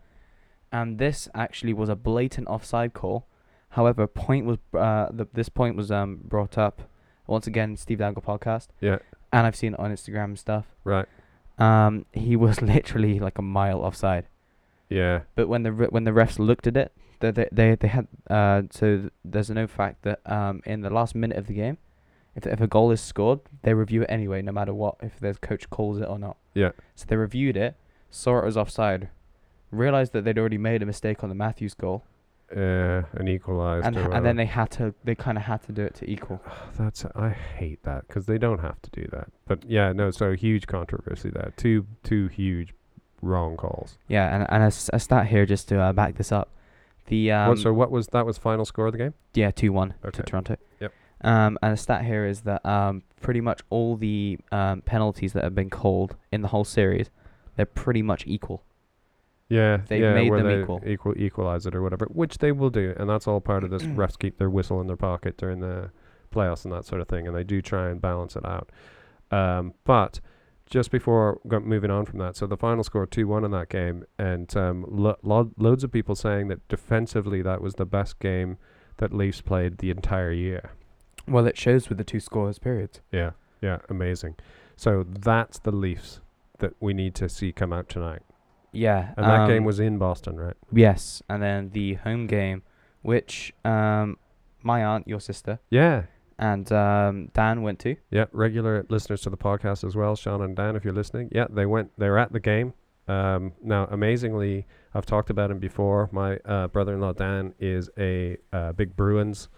and 0.70 0.98
this 0.98 1.28
actually 1.34 1.72
was 1.72 1.88
a 1.88 1.96
blatant 1.96 2.46
offside 2.48 2.92
call. 2.92 3.26
However, 3.70 4.06
point 4.06 4.46
was 4.46 4.58
uh, 4.78 5.08
the, 5.10 5.26
this 5.32 5.48
point 5.48 5.76
was 5.76 5.90
um 5.90 6.20
brought 6.22 6.56
up 6.58 6.82
once 7.26 7.46
again 7.46 7.70
in 7.70 7.76
Steve 7.76 7.98
Dangle 7.98 8.22
podcast. 8.22 8.68
Yeah. 8.80 8.98
and 9.32 9.46
I've 9.46 9.56
seen 9.56 9.74
it 9.74 9.80
on 9.80 9.90
Instagram 9.92 10.24
and 10.24 10.38
stuff. 10.38 10.66
Right. 10.84 11.06
Um, 11.58 12.06
he 12.12 12.36
was 12.36 12.60
literally 12.74 13.18
like 13.18 13.38
a 13.38 13.42
mile 13.42 13.80
offside. 13.80 14.26
Yeah. 14.88 15.20
But 15.34 15.48
when 15.48 15.62
the 15.62 15.72
re- 15.72 15.88
when 15.90 16.04
the 16.04 16.10
refs 16.12 16.38
looked 16.38 16.66
at 16.66 16.76
it, 16.76 16.92
they 17.20 17.30
they 17.30 17.48
they, 17.52 17.74
they 17.74 17.88
had 17.88 18.06
uh 18.30 18.62
so 18.70 18.98
th- 18.98 19.12
there's 19.24 19.50
known 19.50 19.66
fact 19.66 20.02
that 20.02 20.20
um 20.30 20.62
in 20.66 20.82
the 20.82 20.90
last 20.90 21.14
minute 21.14 21.36
of 21.38 21.46
the 21.46 21.54
game, 21.54 21.78
if 22.36 22.46
if 22.46 22.60
a 22.60 22.66
goal 22.66 22.90
is 22.90 23.00
scored, 23.00 23.40
they 23.62 23.74
review 23.74 24.02
it 24.02 24.06
anyway, 24.10 24.42
no 24.42 24.52
matter 24.52 24.74
what, 24.74 24.96
if 25.02 25.18
the 25.20 25.34
coach 25.34 25.68
calls 25.70 25.98
it 26.00 26.08
or 26.08 26.18
not. 26.18 26.36
Yeah. 26.54 26.72
So 26.94 27.04
they 27.08 27.16
reviewed 27.16 27.56
it, 27.56 27.76
saw 28.10 28.38
it 28.38 28.44
was 28.44 28.56
offside, 28.56 29.08
realized 29.70 30.12
that 30.12 30.24
they'd 30.24 30.38
already 30.38 30.58
made 30.58 30.82
a 30.82 30.86
mistake 30.86 31.22
on 31.22 31.28
the 31.28 31.34
Matthews 31.34 31.74
goal, 31.74 32.04
Uh, 32.54 33.02
an 33.14 33.26
equalized. 33.26 33.86
and 33.86 33.96
and 33.96 34.24
then 34.24 34.36
they 34.36 34.46
had 34.46 34.70
to 34.72 34.94
they 35.02 35.14
kind 35.14 35.38
of 35.38 35.44
had 35.44 35.62
to 35.62 35.72
do 35.72 35.82
it 35.82 35.94
to 35.94 36.10
equal. 36.10 36.40
That's 36.78 37.04
I 37.16 37.30
hate 37.30 37.82
that 37.84 38.06
because 38.06 38.26
they 38.26 38.38
don't 38.38 38.60
have 38.60 38.80
to 38.82 38.90
do 38.90 39.08
that. 39.12 39.28
But 39.46 39.64
yeah, 39.68 39.92
no. 39.92 40.10
So 40.10 40.32
huge 40.34 40.66
controversy 40.66 41.30
there. 41.30 41.52
Two 41.56 41.86
two 42.02 42.28
huge 42.28 42.74
wrong 43.24 43.56
calls. 43.56 43.98
Yeah, 44.08 44.34
and 44.34 44.46
and 44.50 44.62
a, 44.62 44.66
s- 44.66 44.90
a 44.92 44.98
stat 45.00 45.26
here 45.26 45.46
just 45.46 45.68
to 45.68 45.80
uh, 45.80 45.92
back 45.92 46.16
this 46.16 46.30
up. 46.32 46.50
The 47.06 47.32
um 47.32 47.48
what, 47.50 47.58
so 47.58 47.72
what 47.72 47.90
was 47.90 48.06
that? 48.08 48.24
Was 48.24 48.38
final 48.38 48.64
score 48.64 48.86
of 48.86 48.92
the 48.92 48.98
game? 48.98 49.14
yeah 49.34 49.50
two 49.50 49.72
one 49.72 49.94
Okay. 50.04 50.16
to 50.18 50.22
Toronto. 50.22 50.56
Yep. 50.80 50.92
Um, 51.22 51.58
and 51.62 51.72
a 51.72 51.76
stat 51.76 52.04
here 52.04 52.26
is 52.26 52.42
that 52.42 52.64
um 52.66 53.02
pretty 53.20 53.40
much 53.40 53.60
all 53.70 53.96
the 53.96 54.38
um 54.52 54.82
penalties 54.82 55.32
that 55.34 55.44
have 55.44 55.54
been 55.54 55.70
called 55.70 56.16
in 56.32 56.42
the 56.42 56.48
whole 56.48 56.64
series, 56.64 57.10
they're 57.56 57.66
pretty 57.66 58.02
much 58.02 58.24
equal. 58.26 58.62
Yeah, 59.50 59.78
They've 59.86 60.00
yeah, 60.02 60.14
made 60.14 60.30
where 60.30 60.42
them 60.42 60.48
they 60.48 60.62
equal. 60.62 60.80
equal 60.86 61.14
equalize 61.18 61.66
it 61.66 61.74
or 61.74 61.82
whatever, 61.82 62.06
which 62.10 62.38
they 62.38 62.50
will 62.50 62.70
do, 62.70 62.94
and 62.98 63.08
that's 63.08 63.26
all 63.28 63.40
part 63.40 63.62
of 63.64 63.70
this. 63.70 63.82
refs 64.00 64.18
keep 64.18 64.38
their 64.38 64.48
whistle 64.50 64.80
in 64.80 64.86
their 64.86 64.96
pocket 64.96 65.36
during 65.36 65.60
the 65.60 65.90
playoffs 66.34 66.64
and 66.64 66.72
that 66.72 66.84
sort 66.86 67.00
of 67.02 67.08
thing, 67.08 67.26
and 67.26 67.36
they 67.36 67.44
do 67.44 67.60
try 67.60 67.90
and 67.90 68.00
balance 68.00 68.36
it 68.36 68.44
out. 68.46 68.70
Um, 69.30 69.74
but 69.84 70.20
just 70.70 70.90
before 70.90 71.40
moving 71.44 71.90
on 71.90 72.04
from 72.06 72.18
that, 72.20 72.36
so 72.36 72.46
the 72.46 72.56
final 72.56 72.82
score 72.84 73.06
two 73.06 73.26
one 73.28 73.44
in 73.44 73.50
that 73.52 73.68
game, 73.68 74.04
and 74.18 74.54
um, 74.56 74.84
lo- 74.88 75.16
lo- 75.22 75.52
loads 75.58 75.84
of 75.84 75.92
people 75.92 76.14
saying 76.14 76.48
that 76.48 76.66
defensively 76.68 77.42
that 77.42 77.60
was 77.60 77.74
the 77.74 77.84
best 77.84 78.18
game 78.18 78.56
that 78.96 79.12
Leafs 79.12 79.40
played 79.40 79.78
the 79.78 79.90
entire 79.90 80.32
year. 80.32 80.70
Well, 81.28 81.46
it 81.46 81.56
shows 81.58 81.88
with 81.88 81.98
the 81.98 82.04
two 82.04 82.20
scores 82.20 82.58
periods. 82.58 83.00
Yeah, 83.12 83.32
yeah, 83.60 83.78
amazing. 83.88 84.36
So 84.76 85.04
that's 85.08 85.58
the 85.58 85.72
Leafs 85.72 86.20
that 86.58 86.74
we 86.80 86.94
need 86.94 87.14
to 87.16 87.28
see 87.28 87.52
come 87.52 87.72
out 87.72 87.88
tonight, 87.88 88.22
Yeah. 88.72 89.12
and 89.16 89.26
that 89.26 89.46
game 89.48 89.58
um, 89.58 89.64
was 89.64 89.80
in 89.80 89.98
Boston, 89.98 90.36
right? 90.38 90.56
yes, 90.72 91.22
and 91.28 91.42
then 91.42 91.70
the 91.70 91.94
home 91.94 92.26
game, 92.26 92.62
which 93.02 93.52
um 93.64 94.18
my 94.62 94.82
aunt, 94.82 95.06
your 95.06 95.20
sister, 95.20 95.58
Yeah, 95.68 96.04
and 96.38 96.70
um 96.72 97.30
Dan 97.34 97.62
went 97.62 97.78
to. 97.80 97.96
Yeah, 98.10 98.26
regular 98.32 98.86
listeners 98.88 99.22
to 99.22 99.30
the 99.30 99.36
podcast 99.36 99.84
as 99.84 99.96
well, 99.96 100.16
Sean 100.16 100.42
and 100.42 100.56
Dan, 100.56 100.76
if 100.76 100.84
you're 100.84 100.94
listening. 100.94 101.28
Yeah, 101.32 101.46
they 101.50 101.66
went. 101.66 101.92
They 101.98 102.08
were 102.08 102.18
at 102.18 102.32
the 102.32 102.40
game. 102.40 102.74
Um, 103.06 103.52
now, 103.62 103.86
amazingly, 103.90 104.66
I've 104.94 105.06
talked 105.06 105.30
about 105.30 105.50
him 105.50 105.58
before. 105.58 106.08
My 106.10 106.36
uh, 106.38 106.68
brother-in-law 106.68 107.12
Dan 107.12 107.54
is 107.58 107.90
a 107.98 108.38
uh, 108.52 108.72
big 108.72 108.96
Bruins 108.96 109.48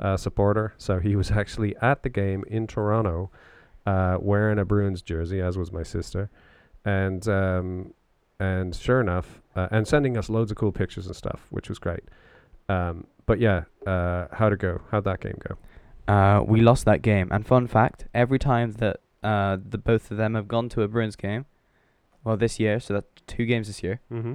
uh, 0.00 0.16
supporter, 0.16 0.74
so 0.78 0.98
he 0.98 1.16
was 1.16 1.30
actually 1.42 1.76
at 1.76 2.02
the 2.02 2.08
game 2.08 2.44
in 2.48 2.66
Toronto, 2.66 3.30
uh, 3.86 4.18
wearing 4.20 4.58
a 4.58 4.64
Bruins 4.64 5.02
jersey, 5.02 5.40
as 5.40 5.56
was 5.56 5.72
my 5.72 5.82
sister, 5.82 6.30
and 6.84 7.28
um, 7.28 7.94
and 8.40 8.74
sure 8.74 9.00
enough, 9.00 9.40
uh, 9.56 9.68
and 9.70 9.86
sending 9.86 10.16
us 10.16 10.28
loads 10.28 10.50
of 10.50 10.56
cool 10.56 10.72
pictures 10.72 11.06
and 11.06 11.16
stuff, 11.16 11.46
which 11.50 11.68
was 11.68 11.78
great. 11.78 12.04
Um, 12.68 13.06
but 13.26 13.40
yeah, 13.40 13.64
uh, 13.86 14.26
how'd 14.32 14.52
it 14.52 14.58
go? 14.58 14.80
How'd 14.90 15.04
that 15.04 15.20
game 15.20 15.38
go? 15.48 15.56
Uh, 16.08 16.42
we 16.46 16.60
lost 16.60 16.84
that 16.86 17.02
game. 17.02 17.28
And 17.30 17.46
fun 17.46 17.66
fact: 17.66 18.06
every 18.14 18.38
time 18.38 18.72
that 18.82 18.96
uh 19.22 19.56
the 19.62 19.78
both 19.78 20.10
of 20.10 20.16
them 20.16 20.34
have 20.34 20.48
gone 20.48 20.68
to 20.70 20.82
a 20.82 20.88
Bruins 20.88 21.16
game, 21.16 21.44
well, 22.24 22.36
this 22.36 22.58
year, 22.58 22.80
so 22.80 22.94
that's 22.94 23.06
two 23.26 23.44
games 23.46 23.66
this 23.66 23.82
year, 23.82 24.00
Mm-hmm. 24.10 24.34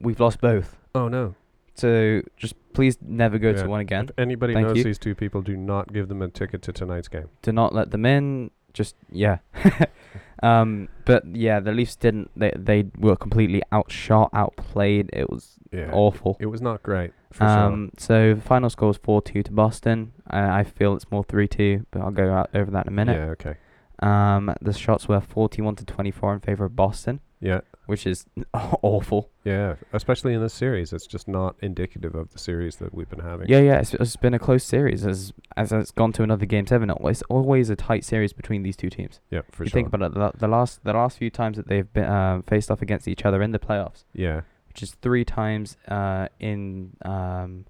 we've 0.00 0.20
lost 0.20 0.40
both. 0.40 0.76
Oh 0.94 1.08
no. 1.08 1.34
So 1.74 2.20
just 2.36 2.54
please 2.74 2.98
never 3.00 3.38
go 3.38 3.50
Yeah. 3.50 3.62
to 3.62 3.68
one 3.68 3.80
again. 3.80 4.04
If 4.10 4.18
anybody 4.18 4.52
Thank 4.54 4.68
knows 4.68 4.76
you. 4.78 4.84
these 4.84 4.98
two 4.98 5.14
people, 5.14 5.40
do 5.42 5.56
not 5.56 5.92
give 5.92 6.08
them 6.08 6.20
a 6.22 6.28
ticket 6.28 6.60
to 6.62 6.72
tonight's 6.72 7.08
game. 7.08 7.28
Do 7.42 7.50
not 7.52 7.74
let 7.74 7.90
them 7.90 8.04
in. 8.04 8.50
Just 8.74 8.94
yeah. 9.10 9.38
um, 10.42 10.88
but 11.04 11.24
yeah, 11.34 11.60
the 11.60 11.72
Leafs 11.72 11.96
didn't. 11.96 12.30
They 12.36 12.52
they 12.56 12.84
were 12.98 13.16
completely 13.16 13.62
outshot, 13.72 14.30
outplayed. 14.34 15.10
It 15.12 15.30
was 15.30 15.56
Yeah. 15.70 15.90
awful. 15.92 16.36
It 16.40 16.46
was 16.46 16.60
not 16.60 16.82
great 16.82 17.12
for 17.32 17.44
Um, 17.44 17.90
so 17.98 18.36
final 18.36 18.70
score 18.70 18.88
was 18.88 18.96
four 18.98 19.22
two 19.22 19.42
to 19.42 19.52
Boston. 19.52 20.12
Uh, 20.30 20.48
I 20.50 20.64
feel 20.64 20.94
it's 20.94 21.10
more 21.10 21.24
three 21.24 21.48
two, 21.48 21.86
but 21.90 22.02
I'll 22.02 22.10
go 22.10 22.32
out 22.32 22.50
over 22.54 22.70
that 22.70 22.86
in 22.86 22.92
a 22.92 22.96
minute. 22.96 23.16
Yeah. 23.16 23.30
Okay. 23.32 23.56
Um, 24.00 24.54
the 24.60 24.72
shots 24.72 25.08
were 25.08 25.20
forty 25.20 25.62
one 25.62 25.76
to 25.76 25.84
twenty 25.84 26.10
four 26.10 26.32
in 26.34 26.40
favor 26.40 26.64
of 26.64 26.74
Boston, 26.74 27.20
Yeah. 27.40 27.60
which 27.86 28.04
is 28.06 28.26
awful. 28.54 29.30
Yeah. 29.44 29.74
Especially 29.92 30.34
in 30.34 30.40
this 30.42 30.54
series, 30.54 30.92
it's 30.92 31.06
just 31.06 31.28
not 31.28 31.54
indicative 31.62 32.14
of 32.16 32.30
the 32.32 32.38
series 32.38 32.76
that 32.76 32.92
we've 32.92 33.08
been 33.08 33.20
having. 33.20 33.48
Yeah, 33.48 33.60
yeah, 33.60 33.78
it's, 33.78 33.94
it's 33.94 34.16
been 34.16 34.34
a 34.34 34.38
close 34.40 34.64
series 34.64 35.06
as 35.06 35.32
as 35.56 35.70
it's 35.72 35.92
gone 35.92 36.12
to 36.14 36.22
another 36.24 36.46
game 36.46 36.66
seven. 36.66 36.90
It's 37.04 37.22
always 37.28 37.70
a 37.70 37.76
tight 37.76 38.04
series 38.04 38.32
between 38.32 38.64
these 38.64 38.76
two 38.76 38.90
teams. 38.90 39.20
Yeah. 39.30 39.42
For 39.52 39.62
you 39.64 39.70
sure. 39.70 39.74
think 39.78 39.88
about 39.94 40.02
it, 40.10 40.14
the, 40.14 40.32
the 40.36 40.48
last 40.48 40.82
the 40.82 40.94
last 40.94 41.18
few 41.18 41.30
times 41.30 41.56
that 41.56 41.68
they've 41.68 41.92
been 41.92 42.04
um, 42.10 42.42
faced 42.42 42.70
off 42.72 42.82
against 42.82 43.06
each 43.06 43.24
other 43.24 43.40
in 43.40 43.52
the 43.52 43.60
playoffs, 43.60 44.04
yeah. 44.12 44.40
Which 44.72 44.82
is 44.82 44.92
three 45.02 45.24
times 45.24 45.76
uh, 45.88 46.28
in 46.40 46.96
um, 47.04 47.66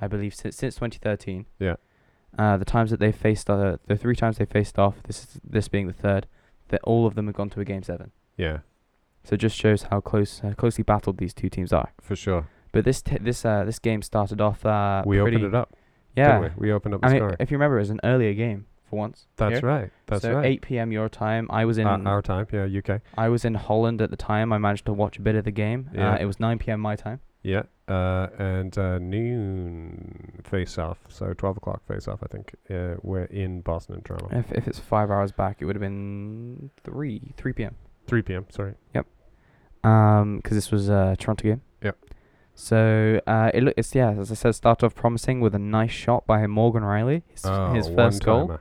I 0.00 0.06
believe 0.06 0.34
since 0.34 0.56
since 0.56 0.76
2013. 0.76 1.46
Yeah. 1.58 1.74
Uh, 2.38 2.56
the 2.56 2.64
times 2.64 2.90
that 2.90 3.00
they 3.00 3.10
faced 3.10 3.50
uh, 3.50 3.78
the 3.86 3.96
three 3.96 4.14
times 4.14 4.38
they 4.38 4.44
faced 4.44 4.78
off, 4.78 5.02
this 5.04 5.24
is, 5.24 5.40
this 5.42 5.68
being 5.68 5.86
the 5.86 5.92
third, 5.92 6.26
that 6.68 6.80
all 6.84 7.06
of 7.06 7.14
them 7.14 7.26
have 7.26 7.34
gone 7.34 7.50
to 7.50 7.60
a 7.60 7.64
game 7.64 7.82
seven. 7.82 8.12
Yeah. 8.36 8.58
So 9.24 9.34
it 9.34 9.38
just 9.38 9.56
shows 9.56 9.84
how 9.84 10.00
close 10.00 10.40
uh, 10.44 10.52
closely 10.56 10.84
battled 10.84 11.18
these 11.18 11.34
two 11.34 11.48
teams 11.48 11.72
are. 11.72 11.92
For 12.00 12.14
sure. 12.14 12.48
But 12.70 12.84
this 12.84 13.02
t- 13.02 13.18
this 13.20 13.44
uh, 13.44 13.64
this 13.64 13.80
game 13.80 14.02
started 14.02 14.40
off 14.40 14.64
uh, 14.64 15.02
we 15.04 15.18
opened 15.18 15.42
it 15.42 15.54
up. 15.54 15.74
Yeah. 16.14 16.38
We? 16.38 16.50
we 16.56 16.72
opened 16.72 16.94
up 16.94 17.00
the 17.00 17.08
I 17.08 17.12
mean, 17.12 17.36
if 17.40 17.50
you 17.50 17.56
remember, 17.56 17.78
it 17.78 17.80
was 17.80 17.90
an 17.90 18.00
earlier 18.04 18.34
game 18.34 18.66
for 18.88 18.96
once. 18.98 19.26
That's 19.36 19.60
here. 19.60 19.68
right. 19.68 19.90
That's 20.06 20.22
so 20.22 20.34
right. 20.34 20.46
8 20.46 20.62
p.m. 20.62 20.92
your 20.92 21.08
time. 21.08 21.46
I 21.50 21.64
was 21.64 21.78
in 21.78 21.86
Uh, 21.86 21.98
our 22.04 22.22
time. 22.22 22.46
Yeah. 22.52 22.64
UK. 22.66 23.00
I 23.18 23.28
was 23.28 23.44
in 23.44 23.54
Holland 23.54 24.00
at 24.00 24.10
the 24.10 24.16
time. 24.16 24.52
I 24.52 24.58
managed 24.58 24.86
to 24.86 24.92
watch 24.92 25.18
a 25.18 25.22
bit 25.22 25.34
of 25.34 25.44
the 25.44 25.50
game. 25.50 25.90
Yeah. 25.94 26.12
Uh, 26.12 26.18
it 26.18 26.24
was 26.26 26.38
9 26.40 26.58
p.m. 26.58 26.80
my 26.80 26.96
time. 26.96 27.20
Yeah. 27.42 27.62
Uh, 27.88 28.26
and 28.38 28.76
uh, 28.76 28.98
noon 28.98 30.42
face 30.44 30.78
off. 30.78 30.98
So 31.08 31.32
12 31.32 31.58
o'clock 31.58 31.86
face 31.86 32.08
off, 32.08 32.20
I 32.22 32.26
think. 32.26 32.54
Uh, 32.68 32.94
we're 33.02 33.24
in 33.24 33.60
Boston 33.60 33.94
and 33.96 34.04
Toronto. 34.04 34.28
If 34.32 34.50
if 34.52 34.66
it's 34.66 34.78
five 34.80 35.10
hours 35.10 35.30
back, 35.32 35.58
it 35.60 35.64
would 35.66 35.76
have 35.76 35.80
been 35.80 36.70
three 36.82 37.32
3 37.36 37.52
p.m. 37.52 37.76
3 38.08 38.22
p.m. 38.22 38.46
Sorry. 38.50 38.74
Yep. 38.94 39.06
Um, 39.84 40.38
because 40.38 40.56
this 40.56 40.70
was 40.72 40.88
a 40.88 41.16
Toronto 41.18 41.44
game. 41.44 41.62
Yep. 41.82 41.96
So 42.54 43.20
uh, 43.26 43.50
it 43.54 43.62
look 43.62 43.74
it's 43.76 43.94
yeah 43.94 44.10
as 44.12 44.32
I 44.32 44.34
said, 44.34 44.54
started 44.54 44.86
off 44.86 44.94
promising 44.94 45.40
with 45.40 45.54
a 45.54 45.58
nice 45.58 45.90
shot 45.92 46.26
by 46.26 46.46
Morgan 46.46 46.82
Rielly, 46.82 47.22
his, 47.28 47.44
Oh, 47.44 47.72
his 47.72 47.86
first 47.88 48.24
goal. 48.24 48.58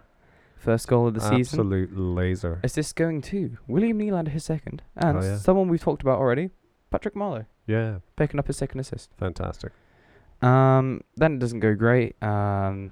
First 0.58 0.88
goal 0.88 1.08
of 1.08 1.14
the 1.14 1.20
season. 1.20 1.60
Absolute 1.60 1.96
laser. 1.98 2.60
Is 2.64 2.74
this 2.74 2.92
going 2.94 3.22
to 3.24 3.58
William 3.68 4.00
Nylander 4.00 4.30
his 4.30 4.44
second, 4.46 4.82
and 4.96 5.18
Oh, 5.18 5.22
yeah. 5.22 5.38
someone 5.38 5.68
we've 5.68 5.82
talked 5.82 6.02
about 6.02 6.18
already, 6.20 6.50
Patrick 6.90 7.14
Marleau, 7.16 7.46
Yeah. 7.68 8.00
picking 8.16 8.40
up 8.40 8.48
his 8.48 8.58
second 8.58 8.80
assist. 8.80 9.12
Fantastic. 9.18 9.72
Um, 10.42 11.02
then 11.16 11.34
it 11.36 11.40
doesn't 11.40 11.60
go 11.60 11.76
great. 11.76 12.22
Um, 12.24 12.92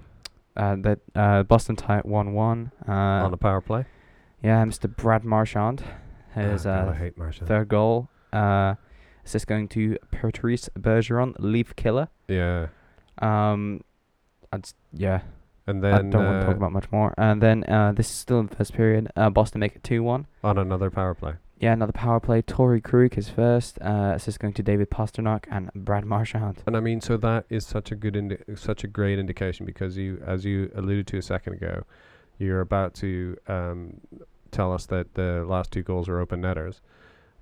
uh, 0.55 0.75
that 0.81 0.99
uh, 1.15 1.43
Boston 1.43 1.75
tie 1.75 1.97
at 1.97 2.05
one 2.05 2.33
one. 2.33 2.71
Uh, 2.87 2.91
On 2.91 3.31
the 3.31 3.37
power 3.37 3.59
play. 3.61 3.85
yeah, 4.43 4.63
Mr. 4.63 4.93
Brad 4.95 5.23
Marchand, 5.23 5.83
his 6.35 6.65
Ah, 6.67 6.81
God, 6.85 6.87
I 6.87 6.91
uh, 6.91 6.93
hate 6.93 7.17
Martian. 7.17 7.47
third 7.47 7.67
goal. 7.69 8.09
Uh, 8.31 8.75
is 9.25 9.31
this 9.33 9.45
going 9.45 9.67
to 9.69 9.97
Patrice 10.11 10.69
Bergeron, 10.77 11.33
leaf 11.39 11.75
killer? 11.75 12.09
Yeah. 12.27 12.67
Um, 13.19 13.81
I'd, 14.51 14.69
yeah, 14.91 15.21
And 15.65 15.83
then 15.83 15.93
I 15.93 15.97
don't 15.97 16.25
want 16.25 16.41
to 16.41 16.43
uh, 16.43 16.45
talk 16.45 16.55
about 16.57 16.71
much 16.71 16.91
more. 16.91 17.13
And 17.17 17.41
then 17.41 17.63
uh, 17.65 17.93
this 17.93 18.09
is 18.09 18.15
still 18.15 18.39
in 18.39 18.47
the 18.47 18.55
first 18.55 18.73
period. 18.73 19.09
Uh, 19.15 19.29
Boston 19.29 19.59
make 19.59 19.75
it 19.75 19.83
two 19.83 20.03
one. 20.03 20.27
on 20.43 20.57
another 20.57 20.89
power 20.89 21.13
play. 21.13 21.35
Yeah, 21.59 21.71
another 21.71 21.93
power 21.93 22.19
play. 22.19 22.41
Torey 22.41 22.83
Krug 22.83 23.17
is 23.17 23.29
first. 23.29 23.79
Uh, 23.81 24.11
assist 24.15 24.39
going 24.39 24.53
to 24.55 24.63
David 24.63 24.89
Pastrnak 24.89 25.45
and 25.49 25.71
Brad 25.73 26.03
Marchand. 26.03 26.61
And 26.67 26.75
I 26.75 26.81
mean, 26.81 26.99
so 26.99 27.15
that 27.15 27.45
is 27.49 27.65
such 27.65 27.89
a 27.89 27.95
good, 27.95 28.17
indi- 28.17 28.37
such 28.55 28.83
a 28.83 28.87
great 28.87 29.17
indication 29.17 29.65
because 29.65 29.95
you, 29.95 30.21
as 30.25 30.43
you 30.43 30.69
alluded 30.75 31.07
to 31.07 31.17
a 31.19 31.21
second 31.21 31.53
ago, 31.53 31.85
you're 32.37 32.59
about 32.59 32.93
to 32.95 33.37
um, 33.47 34.01
tell 34.51 34.73
us 34.73 34.85
that 34.87 35.13
the 35.13 35.45
last 35.47 35.71
two 35.71 35.83
goals 35.83 36.09
are 36.09 36.19
open 36.19 36.41
netters. 36.41 36.81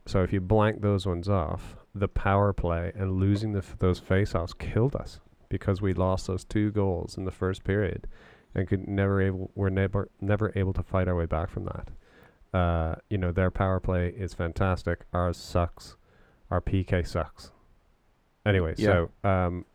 So 0.06 0.22
if 0.22 0.32
you 0.32 0.40
blank 0.40 0.82
those 0.82 1.08
ones 1.08 1.28
off, 1.28 1.76
the 1.96 2.08
power 2.08 2.54
play 2.54 2.92
and 2.96 3.20
losing 3.20 3.54
the 3.54 3.60
f- 3.60 3.76
those 3.80 4.00
face-offs 4.00 4.54
killed 4.54 4.96
us 4.96 5.20
because 5.52 5.82
we 5.82 5.94
lost 5.94 6.26
those 6.28 6.44
two 6.46 6.72
goals 6.72 7.18
in 7.18 7.26
the 7.26 7.32
first 7.32 7.64
period 7.64 8.08
and 8.56 8.68
could 8.68 8.88
never 8.88 9.22
able 9.22 9.52
were 9.54 9.70
never 9.70 10.10
never 10.20 10.52
able 10.56 10.74
to 10.74 10.82
fight 10.82 11.08
our 11.08 11.16
way 11.16 11.26
back 11.28 11.50
from 11.50 11.66
that. 11.66 11.90
Uh, 12.58 12.96
you 13.10 13.18
know, 13.18 13.32
their 13.32 13.52
power 13.52 13.80
play 13.80 14.10
is 14.10 14.34
fantastic. 14.34 15.02
Ours 15.14 15.38
sucks. 15.38 15.96
Our 16.50 16.62
PK 16.62 17.06
sucks. 17.06 17.52
Anyway, 18.46 18.74
Yeah. 18.78 19.06
so 19.24 19.30
um, 19.30 19.66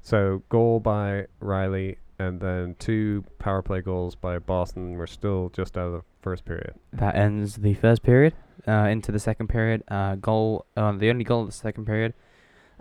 so 0.00 0.42
goal 0.48 0.80
by 0.80 1.26
Rielly. 1.42 1.96
and 2.18 2.40
then 2.40 2.76
two 2.78 3.24
power 3.38 3.60
play 3.62 3.80
goals 3.80 4.14
by 4.14 4.38
Boston. 4.38 4.96
We're 4.96 5.06
still 5.08 5.50
just 5.52 5.76
out 5.76 5.86
of 5.88 5.92
the 5.92 6.02
first 6.22 6.44
period. 6.44 6.74
That 6.92 7.16
ends 7.16 7.56
the 7.56 7.74
first 7.74 8.02
period. 8.02 8.34
Uh, 8.66 8.86
into 8.88 9.10
the 9.12 9.18
second 9.18 9.48
period. 9.48 9.82
Uh, 9.88 10.14
goal. 10.14 10.64
Uh, 10.76 10.92
the 10.92 11.10
only 11.10 11.24
goal 11.24 11.40
of 11.42 11.46
the 11.48 11.52
second 11.52 11.84
period. 11.86 12.14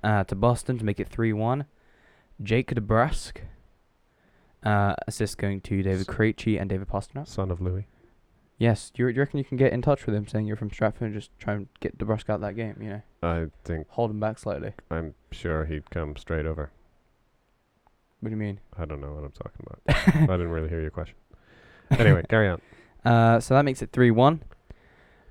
Uh, 0.03 0.23
to 0.25 0.35
Boston 0.35 0.77
to 0.77 0.85
make 0.85 0.99
it 0.99 1.07
three 1.09 1.33
one. 1.33 1.65
Jake 2.43 2.73
DeBrusk. 2.73 3.37
Uh, 4.63 4.95
assist 5.07 5.37
going 5.37 5.59
to 5.61 5.83
David 5.83 6.07
Krejci 6.07 6.59
and 6.59 6.69
David 6.69 6.87
Pastrnak. 6.87 7.27
Son 7.27 7.51
of 7.51 7.61
Louis. 7.61 7.85
Yes, 8.57 8.91
do 8.93 9.03
you, 9.03 9.09
do 9.09 9.15
you 9.15 9.21
reckon 9.21 9.39
you 9.39 9.43
can 9.43 9.57
get 9.57 9.73
in 9.73 9.81
touch 9.81 10.05
with 10.05 10.15
him, 10.15 10.27
saying 10.27 10.45
you're 10.45 10.55
from 10.55 10.71
Stratford, 10.71 11.07
and 11.07 11.13
just 11.13 11.31
try 11.37 11.53
and 11.53 11.67
get 11.81 11.97
DeBrusk 11.97 12.29
out 12.29 12.39
that 12.41 12.55
game? 12.55 12.77
You 12.79 12.89
know, 12.89 13.01
I 13.21 13.45
think 13.65 13.89
hold 13.89 14.11
him 14.11 14.19
back 14.19 14.39
slightly. 14.39 14.73
I'm 14.89 15.15
sure 15.31 15.65
he'd 15.65 15.89
come 15.89 16.15
straight 16.15 16.45
over. 16.45 16.71
What 18.21 18.29
do 18.29 18.35
you 18.35 18.39
mean? 18.39 18.61
I 18.77 18.85
don't 18.85 19.01
know 19.01 19.11
what 19.13 19.25
I'm 19.25 19.31
talking 19.31 19.65
about. 19.65 20.29
I 20.29 20.37
didn't 20.37 20.49
really 20.51 20.69
hear 20.69 20.79
your 20.79 20.91
question. 20.91 21.15
Anyway, 21.91 22.23
carry 22.29 22.47
on. 22.47 22.61
Uh, 23.03 23.39
so 23.41 23.53
that 23.53 23.63
makes 23.65 23.81
it 23.81 23.91
three 23.91 24.11
one. 24.11 24.43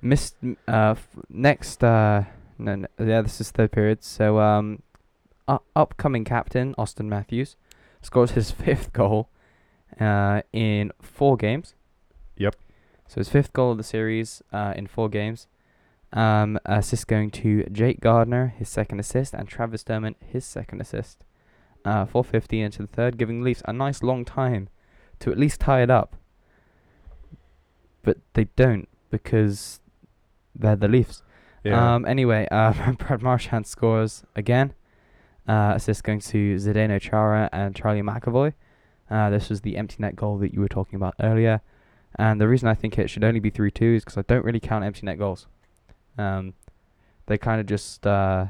Missed 0.02 0.34
uh 0.66 0.90
f- 0.90 1.08
next 1.30 1.82
uh 1.84 2.24
no, 2.58 2.74
no 2.74 2.86
yeah 2.98 3.22
this 3.22 3.40
is 3.40 3.50
third 3.50 3.72
period. 3.72 4.04
So 4.04 4.40
um, 4.40 4.82
u- 5.48 5.58
upcoming 5.74 6.24
captain 6.24 6.74
Auston 6.76 7.06
Matthews 7.06 7.56
scores 8.00 8.32
his 8.32 8.50
fifth 8.64 8.92
goal, 8.92 9.28
uh 10.00 10.42
in 10.52 10.92
four 11.00 11.36
games. 11.36 11.74
Yep. 12.36 12.56
So 13.08 13.16
his 13.16 13.28
fifth 13.28 13.52
goal 13.52 13.72
of 13.72 13.78
the 13.78 13.84
series 13.84 14.42
uh 14.52 14.74
in 14.76 14.86
four 14.86 15.08
games. 15.08 15.46
Um, 16.14 16.58
assist 16.66 17.06
going 17.06 17.30
to 17.30 17.64
Jake 17.72 18.00
Gardiner, 18.00 18.48
his 18.58 18.68
second 18.68 19.00
assist, 19.00 19.32
and 19.32 19.48
Travis 19.48 19.82
Dermott, 19.82 20.16
his 20.20 20.44
second 20.44 20.82
assist. 20.82 21.24
Uh, 21.86 22.04
450 22.04 22.60
into 22.60 22.82
the 22.82 22.86
third, 22.86 23.16
giving 23.16 23.40
the 23.40 23.44
Leafs 23.46 23.62
a 23.64 23.72
nice 23.72 24.02
long 24.02 24.26
time 24.26 24.68
to 25.20 25.32
at 25.32 25.38
least 25.38 25.60
tie 25.60 25.82
it 25.82 25.88
up 25.88 26.16
but 28.02 28.18
they 28.34 28.44
don't 28.56 28.88
because 29.10 29.80
they're 30.54 30.76
the 30.76 30.88
Leafs. 30.88 31.22
Yeah. 31.64 31.94
Um. 31.94 32.04
Anyway, 32.04 32.48
uh, 32.50 32.92
Brad 32.92 33.22
Marchand 33.22 33.66
scores 33.66 34.24
again. 34.34 34.74
Uh, 35.48 35.72
assist 35.74 36.04
going 36.04 36.20
to 36.20 36.54
Zdeno 36.56 37.00
Chara 37.00 37.48
and 37.52 37.74
Charlie 37.74 38.00
McAvoy. 38.02 38.52
Uh, 39.10 39.28
this 39.30 39.48
was 39.50 39.62
the 39.62 39.76
empty 39.76 39.96
net 39.98 40.14
goal 40.14 40.38
that 40.38 40.54
you 40.54 40.60
were 40.60 40.68
talking 40.68 40.96
about 40.96 41.14
earlier, 41.20 41.60
and 42.16 42.40
the 42.40 42.46
reason 42.48 42.68
I 42.68 42.74
think 42.74 42.96
it 42.98 43.10
should 43.10 43.24
only 43.24 43.40
be 43.40 43.50
three 43.50 43.70
two 43.70 43.94
is 43.96 44.04
because 44.04 44.16
I 44.18 44.22
don't 44.22 44.44
really 44.44 44.60
count 44.60 44.84
empty 44.84 45.04
net 45.04 45.18
goals. 45.18 45.48
Um, 46.16 46.54
they 47.26 47.38
kind 47.38 47.60
of 47.60 47.66
just 47.66 48.06
uh, 48.06 48.46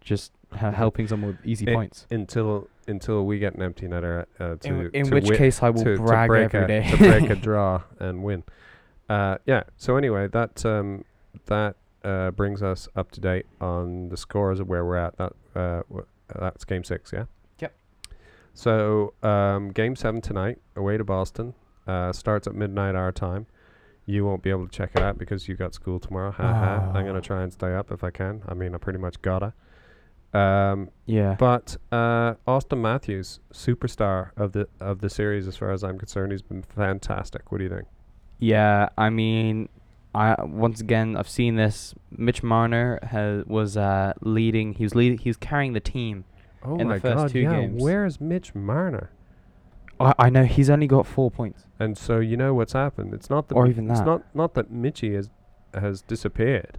just 0.00 0.32
ha- 0.52 0.72
helping 0.72 1.06
someone 1.06 1.36
with 1.36 1.46
easy 1.46 1.66
points. 1.66 2.06
until 2.10 2.68
until 2.88 3.24
we 3.24 3.38
get 3.38 3.54
an 3.54 3.62
empty 3.62 3.86
netter 3.86 4.24
uh, 4.40 4.56
to 4.56 4.68
In, 4.68 4.90
in 4.94 5.04
to 5.06 5.14
which 5.14 5.24
wi- 5.24 5.38
case, 5.38 5.62
I 5.62 5.70
will 5.70 5.84
to, 5.84 5.96
to 5.96 6.02
break 6.02 6.52
every 6.54 6.64
a, 6.64 6.66
day. 6.82 6.90
to 6.90 6.96
break 6.96 7.30
a 7.30 7.36
draw 7.46 7.82
and 8.00 8.22
win. 8.24 8.42
Uh, 9.08 9.38
yeah. 9.46 9.62
So 9.76 9.96
anyway, 9.96 10.26
that 10.28 10.64
um, 10.66 11.04
that 11.46 11.76
uh, 12.04 12.30
brings 12.30 12.62
us 12.62 12.88
up 12.96 13.10
to 13.12 13.20
date 13.20 13.46
on 13.60 14.08
the 14.08 14.16
scores 14.16 14.60
of 14.60 14.68
where 14.68 14.84
we're 14.84 14.96
at. 14.96 15.16
That 15.18 15.32
uh, 15.54 15.82
w- 15.88 16.06
that's 16.38 16.64
game 16.64 16.84
six. 16.84 17.12
Yeah. 17.12 17.24
Yep. 17.60 17.74
So 18.54 19.14
um, 19.22 19.70
game 19.70 19.96
seven 19.96 20.20
tonight, 20.20 20.58
away 20.76 20.96
to 20.96 21.04
Boston, 21.04 21.54
uh, 21.86 22.12
starts 22.12 22.46
at 22.46 22.54
midnight 22.54 22.94
our 22.94 23.12
time. 23.12 23.46
You 24.06 24.24
won't 24.24 24.42
be 24.42 24.50
able 24.50 24.66
to 24.66 24.72
check 24.72 24.92
it 24.94 25.02
out 25.02 25.18
because 25.18 25.48
you 25.48 25.54
got 25.54 25.74
school 25.74 26.00
tomorrow. 26.00 26.30
Ha 26.30 26.42
ha. 26.42 26.92
I'm 26.94 27.04
gonna 27.04 27.20
try 27.20 27.42
and 27.42 27.52
stay 27.52 27.74
up 27.74 27.90
if 27.90 28.02
I 28.02 28.10
can. 28.10 28.42
I 28.48 28.54
mean, 28.54 28.74
I 28.74 28.78
pretty 28.78 28.98
much 28.98 29.20
gotta. 29.20 29.52
Um, 30.34 30.90
yeah. 31.06 31.36
but 31.38 31.76
uh, 31.90 32.34
Auston 32.46 32.80
Matthews, 32.80 33.40
superstar 33.52 34.30
of 34.36 34.52
the 34.52 34.68
of 34.80 35.00
the 35.00 35.08
series, 35.10 35.46
as 35.48 35.56
far 35.56 35.72
as 35.72 35.82
I'm 35.82 35.98
concerned, 35.98 36.32
he's 36.32 36.42
been 36.42 36.62
fantastic. 36.62 37.50
What 37.50 37.58
do 37.58 37.64
you 37.64 37.70
think? 37.70 37.86
Yeah, 38.38 38.90
I 38.96 39.10
mean, 39.10 39.68
I 40.14 40.42
once 40.42 40.80
again 40.80 41.16
I've 41.16 41.28
seen 41.28 41.56
this. 41.56 41.94
Mitch 42.10 42.42
Marner 42.42 42.98
has 43.02 43.44
was 43.46 43.76
uh 43.76 44.12
leading. 44.20 44.74
He 44.74 44.84
was 44.84 44.94
lead, 44.94 45.20
He 45.20 45.28
was 45.28 45.36
carrying 45.36 45.72
the 45.74 45.80
team. 45.80 46.24
Oh 46.62 46.72
In 46.72 46.78
the 46.78 46.84
my 46.94 46.98
first 46.98 47.16
God! 47.16 47.30
two 47.30 47.40
yeah, 47.40 47.60
games. 47.60 47.82
where's 47.82 48.20
Mitch 48.20 48.54
Marner? 48.54 49.10
I 50.00 50.14
I 50.18 50.30
know 50.30 50.44
he's 50.44 50.70
only 50.70 50.86
got 50.86 51.06
four 51.06 51.30
points. 51.30 51.66
And 51.78 51.96
so 51.96 52.18
you 52.20 52.36
know 52.36 52.54
what's 52.54 52.72
happened. 52.72 53.14
It's 53.14 53.30
not 53.30 53.48
that 53.48 53.54
Or 53.54 53.66
even 53.66 53.90
it's 53.90 54.00
not 54.00 54.22
not 54.34 54.54
that 54.54 54.72
Mitchie 54.72 55.14
has 55.14 55.30
has 55.74 56.02
disappeared. 56.02 56.78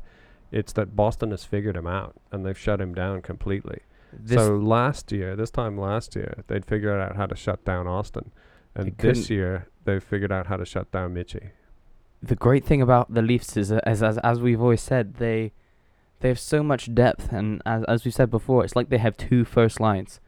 It's 0.51 0.73
that 0.73 0.95
Boston 0.95 1.29
has 1.31 1.43
figured 1.45 1.77
him 1.77 1.85
out 1.87 2.15
and 2.31 2.43
they've 2.45 2.57
shut 2.57 2.81
him 2.81 2.93
down 2.95 3.21
completely. 3.21 3.81
This 4.11 4.43
so 4.43 4.55
last 4.55 5.11
year, 5.11 5.35
this 5.35 5.51
time 5.51 5.77
last 5.77 6.15
year, 6.15 6.43
they'd 6.47 6.65
figured 6.65 6.99
out 6.99 7.15
how 7.15 7.27
to 7.27 7.35
shut 7.35 7.63
down 7.63 7.85
Auston, 7.85 8.31
and 8.73 8.97
this 8.97 9.29
year 9.29 9.67
they've 9.85 10.03
figured 10.03 10.31
out 10.31 10.47
how 10.47 10.57
to 10.57 10.65
shut 10.65 10.91
down 10.91 11.13
Mitchie. 11.13 11.51
The 12.21 12.35
great 12.35 12.65
thing 12.65 12.81
about 12.81 13.13
the 13.13 13.21
Leafs 13.21 13.55
is, 13.57 13.71
uh, 13.71 13.79
as 13.83 14.03
as 14.03 14.17
as 14.19 14.41
we've 14.41 14.61
always 14.61 14.81
said, 14.81 15.15
they 15.15 15.51
they 16.19 16.27
have 16.27 16.39
so 16.39 16.63
much 16.63 16.93
depth, 16.93 17.31
and 17.31 17.61
as 17.65 17.83
as 17.85 18.05
we 18.05 18.11
said 18.11 18.29
before, 18.29 18.63
it's 18.63 18.75
like 18.75 18.89
they 18.89 18.97
have 18.97 19.17
two 19.17 19.45
first 19.45 19.79
lines. 19.79 20.19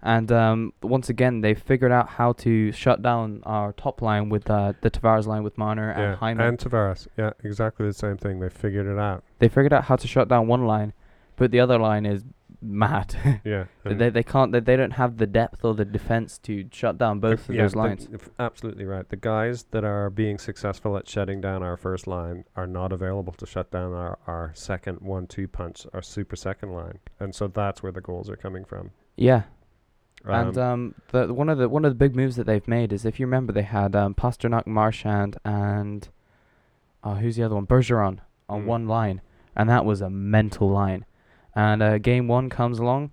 And 0.00 0.30
um, 0.30 0.72
once 0.80 1.08
again, 1.08 1.40
they've 1.40 1.60
figured 1.60 1.90
out 1.90 2.10
how 2.10 2.32
to 2.34 2.70
shut 2.70 3.02
down 3.02 3.42
our 3.44 3.72
top 3.72 4.00
line 4.00 4.28
with 4.28 4.48
uh, 4.48 4.74
the 4.80 4.92
Tavares 4.92 5.26
line 5.26 5.42
with 5.42 5.58
Marner 5.58 5.90
and 5.90 6.00
yeah, 6.00 6.14
Hyman. 6.14 6.46
and 6.46 6.58
Tavares. 6.58 7.08
Yeah, 7.16 7.32
exactly 7.42 7.84
the 7.86 7.92
same 7.92 8.16
thing. 8.16 8.38
They 8.38 8.48
figured 8.48 8.86
it 8.86 8.96
out. 8.96 9.24
they 9.40 9.48
figured 9.48 9.72
out 9.72 9.84
how 9.84 9.96
to 9.96 10.06
shut 10.06 10.28
down 10.28 10.46
one 10.46 10.66
line, 10.66 10.92
but 11.34 11.50
the 11.50 11.58
other 11.58 11.78
line 11.78 12.06
is 12.06 12.22
mad. 12.60 13.14
Yeah, 13.44 13.64
they 13.84 14.10
they 14.10 14.22
can't 14.22 14.52
they, 14.52 14.60
they 14.60 14.76
don't 14.76 14.92
have 14.92 15.16
the 15.18 15.26
depth 15.26 15.64
or 15.64 15.74
the 15.74 15.84
defense 15.84 16.38
to 16.38 16.66
shut 16.72 16.98
down 16.98 17.20
the- 17.20 17.28
both 17.30 17.48
of 17.48 17.54
yeah, 17.54 17.62
those 17.62 17.74
lines. 17.76 18.08
f- 18.12 18.30
absolutely 18.38 18.84
right. 18.84 19.08
The 19.08 19.16
guys 19.16 19.64
that 19.70 19.84
are 19.84 20.10
being 20.10 20.38
successful 20.38 20.96
at 20.96 21.08
shutting 21.08 21.40
down 21.40 21.62
our 21.62 21.76
first 21.76 22.06
line 22.06 22.44
are 22.56 22.66
not 22.66 22.92
available 22.92 23.32
to 23.34 23.46
shut 23.46 23.70
down 23.70 23.92
our, 23.92 24.18
our 24.26 24.50
second 24.54 25.00
one-two 25.00 25.48
punch, 25.48 25.86
our 25.94 26.02
super 26.02 26.36
second 26.36 26.72
line, 26.72 26.98
and 27.20 27.34
so 27.34 27.46
that's 27.48 27.82
where 27.82 27.92
the 27.92 28.00
goals 28.00 28.28
are 28.28 28.36
coming 28.36 28.64
from. 28.64 28.90
Yeah, 29.16 29.42
Um, 30.24 30.34
and 30.48 30.58
um, 30.58 30.94
the 31.12 31.32
one 31.32 31.48
of 31.48 31.58
the 31.58 31.68
one 31.68 31.84
of 31.84 31.90
the 31.92 31.96
big 31.96 32.16
moves 32.16 32.36
that 32.36 32.44
they've 32.46 32.66
made 32.68 32.92
is 32.92 33.04
if 33.04 33.18
you 33.20 33.26
remember 33.26 33.52
they 33.52 33.62
had 33.62 33.94
um, 33.94 34.14
Pastrnak, 34.14 34.66
Marchand, 34.66 35.36
and 35.44 36.08
uh, 37.04 37.14
who's 37.14 37.36
the 37.36 37.44
other 37.44 37.54
one? 37.54 37.66
Bergeron 37.66 38.18
on 38.48 38.62
Mm. 38.62 38.66
one 38.66 38.88
line, 38.88 39.20
and 39.56 39.68
that 39.70 39.84
was 39.84 40.00
a 40.00 40.10
mental 40.10 40.68
line. 40.68 41.04
And 41.54 41.82
uh, 41.82 41.98
game 41.98 42.28
one 42.28 42.50
comes 42.50 42.78
along, 42.78 43.10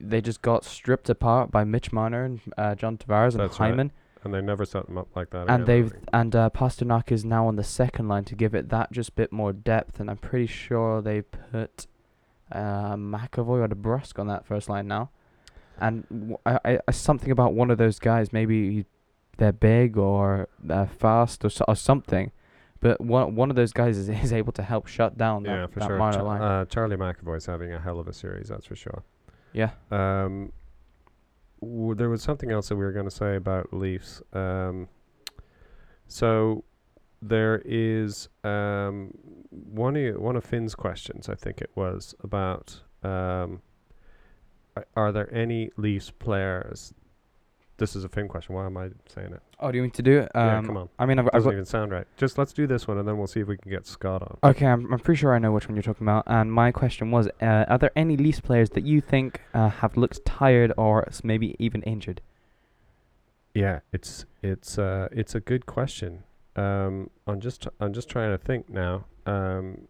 they 0.00 0.20
just 0.20 0.40
got 0.42 0.64
stripped 0.64 1.08
apart 1.10 1.50
by 1.50 1.64
Mitch 1.64 1.92
Marner 1.92 2.24
and 2.24 2.40
uh, 2.56 2.74
John 2.74 2.96
Tavares 2.96 3.32
and 3.32 3.40
That's 3.40 3.58
right. 3.60 3.70
Hyman, 3.70 3.92
and 4.24 4.32
they 4.32 4.40
never 4.40 4.64
set 4.64 4.86
them 4.86 4.96
up 4.98 5.08
like 5.16 5.30
that. 5.30 5.48
and 5.48 5.66
they've 5.66 5.92
and 6.12 6.34
uh, 6.36 6.50
Pastrnak 6.50 7.10
is 7.10 7.24
now 7.24 7.46
on 7.46 7.56
the 7.56 7.64
second 7.64 8.08
line 8.08 8.24
to 8.24 8.34
give 8.34 8.54
it 8.54 8.68
that 8.68 8.92
just 8.92 9.14
bit 9.16 9.32
more 9.32 9.52
depth. 9.52 9.98
And 10.00 10.08
I'm 10.10 10.16
pretty 10.18 10.46
sure 10.46 11.02
they 11.02 11.22
put 11.22 11.86
uh, 12.52 12.94
McAvoy 12.96 13.60
or 13.64 13.68
DeBrusk 13.68 14.18
on 14.18 14.26
that 14.28 14.46
first 14.46 14.68
line 14.68 14.86
now. 14.88 15.10
And 15.80 16.04
w- 16.10 16.38
I, 16.46 16.58
I- 16.64 16.80
I- 16.88 16.92
something 16.92 17.30
about 17.30 17.54
one 17.54 17.70
of 17.70 17.78
those 17.78 17.98
guys, 17.98 18.32
maybe 18.32 18.84
they're 19.38 19.52
big 19.52 19.96
or 19.96 20.48
they're 20.62 20.86
fast 20.86 21.44
or, 21.44 21.48
so, 21.50 21.64
or 21.66 21.74
something. 21.76 22.30
But 22.80 23.00
one 23.00 23.34
one 23.34 23.50
of 23.50 23.56
those 23.56 23.72
guys 23.72 23.96
is, 23.98 24.08
is 24.24 24.32
able 24.32 24.52
to 24.54 24.62
help 24.62 24.86
shut 24.86 25.16
down 25.18 25.44
yeah, 25.44 25.60
that, 25.62 25.72
for 25.72 25.80
that 25.80 25.86
sure. 25.86 25.98
Marner 25.98 26.18
Char- 26.18 26.24
line. 26.24 26.42
uh, 26.42 26.64
Charlie 26.64 26.96
McAvoy's 26.96 27.46
having 27.46 27.72
a 27.72 27.80
hell 27.80 28.00
of 28.00 28.08
a 28.08 28.12
series, 28.12 28.48
that's 28.48 28.66
for 28.66 28.76
sure. 28.76 29.02
yeah. 29.52 29.70
Um, 29.90 30.52
w- 31.60 31.94
there 31.94 32.08
was 32.08 32.22
something 32.22 32.50
else 32.50 32.68
that 32.68 32.76
we 32.76 32.84
were 32.84 32.92
going 32.92 33.08
to 33.08 33.10
say 33.10 33.36
about 33.36 33.72
Leafs. 33.72 34.22
Um, 34.32 34.88
so 36.06 36.64
there 37.22 37.60
is 37.64 38.28
um, 38.44 39.12
one 39.50 39.96
of 39.96 40.16
one 40.20 40.36
of 40.36 40.44
Finn's 40.44 40.74
questions. 40.74 41.28
I 41.28 41.34
think 41.34 41.60
it 41.60 41.70
was 41.74 42.14
about 42.22 42.80
um, 43.02 43.60
are 44.96 45.12
there 45.12 45.32
any 45.34 45.70
Leafs 45.76 46.10
players? 46.10 46.94
This 47.80 47.96
is 47.96 48.04
a 48.04 48.10
Finn 48.10 48.28
question. 48.28 48.54
Why 48.54 48.66
am 48.66 48.76
I 48.76 48.90
saying 49.08 49.32
it? 49.32 49.40
Oh, 49.58 49.72
do 49.72 49.78
you 49.78 49.82
want 49.82 49.94
me 49.94 49.96
to 49.96 50.02
do 50.02 50.18
it? 50.18 50.30
Um, 50.34 50.46
yeah, 50.46 50.62
come 50.66 50.76
on. 50.76 50.88
I 50.98 51.06
mean, 51.06 51.18
I've, 51.18 51.26
I've 51.28 51.32
Doesn't 51.32 51.48
got 51.50 51.54
even 51.54 51.64
sound 51.64 51.92
right. 51.92 52.06
Just 52.18 52.36
let's 52.36 52.52
do 52.52 52.66
this 52.66 52.86
one, 52.86 52.98
and 52.98 53.08
then 53.08 53.16
we'll 53.16 53.26
see 53.26 53.40
if 53.40 53.48
we 53.48 53.56
can 53.56 53.70
get 53.70 53.86
Scott 53.86 54.20
on. 54.20 54.36
Okay, 54.50 54.66
I'm, 54.66 54.92
I'm 54.92 54.98
pretty 54.98 55.18
sure 55.18 55.34
I 55.34 55.38
know 55.38 55.50
which 55.50 55.66
one 55.66 55.76
you're 55.76 55.82
talking 55.82 56.04
about. 56.06 56.24
And 56.26 56.52
my 56.52 56.72
question 56.72 57.10
was, 57.10 57.28
uh, 57.40 57.64
are 57.68 57.78
there 57.78 57.90
any 57.96 58.18
Leafs 58.18 58.40
players 58.40 58.68
that 58.70 58.84
you 58.84 59.00
think 59.00 59.40
uh, 59.54 59.70
have 59.70 59.96
looked 59.96 60.22
tired 60.26 60.74
or 60.76 61.08
s- 61.08 61.24
maybe 61.24 61.56
even 61.58 61.82
injured? 61.84 62.20
Yeah, 63.54 63.80
it's 63.92 64.26
it's 64.42 64.78
uh 64.78 65.08
it's 65.10 65.34
a 65.34 65.40
good 65.40 65.64
question. 65.64 66.22
Um, 66.56 67.08
I'm 67.26 67.40
just 67.40 67.66
I'm 67.80 67.94
just 67.94 68.10
trying 68.10 68.30
to 68.30 68.38
think 68.38 68.68
now. 68.68 69.06
Um, 69.24 69.88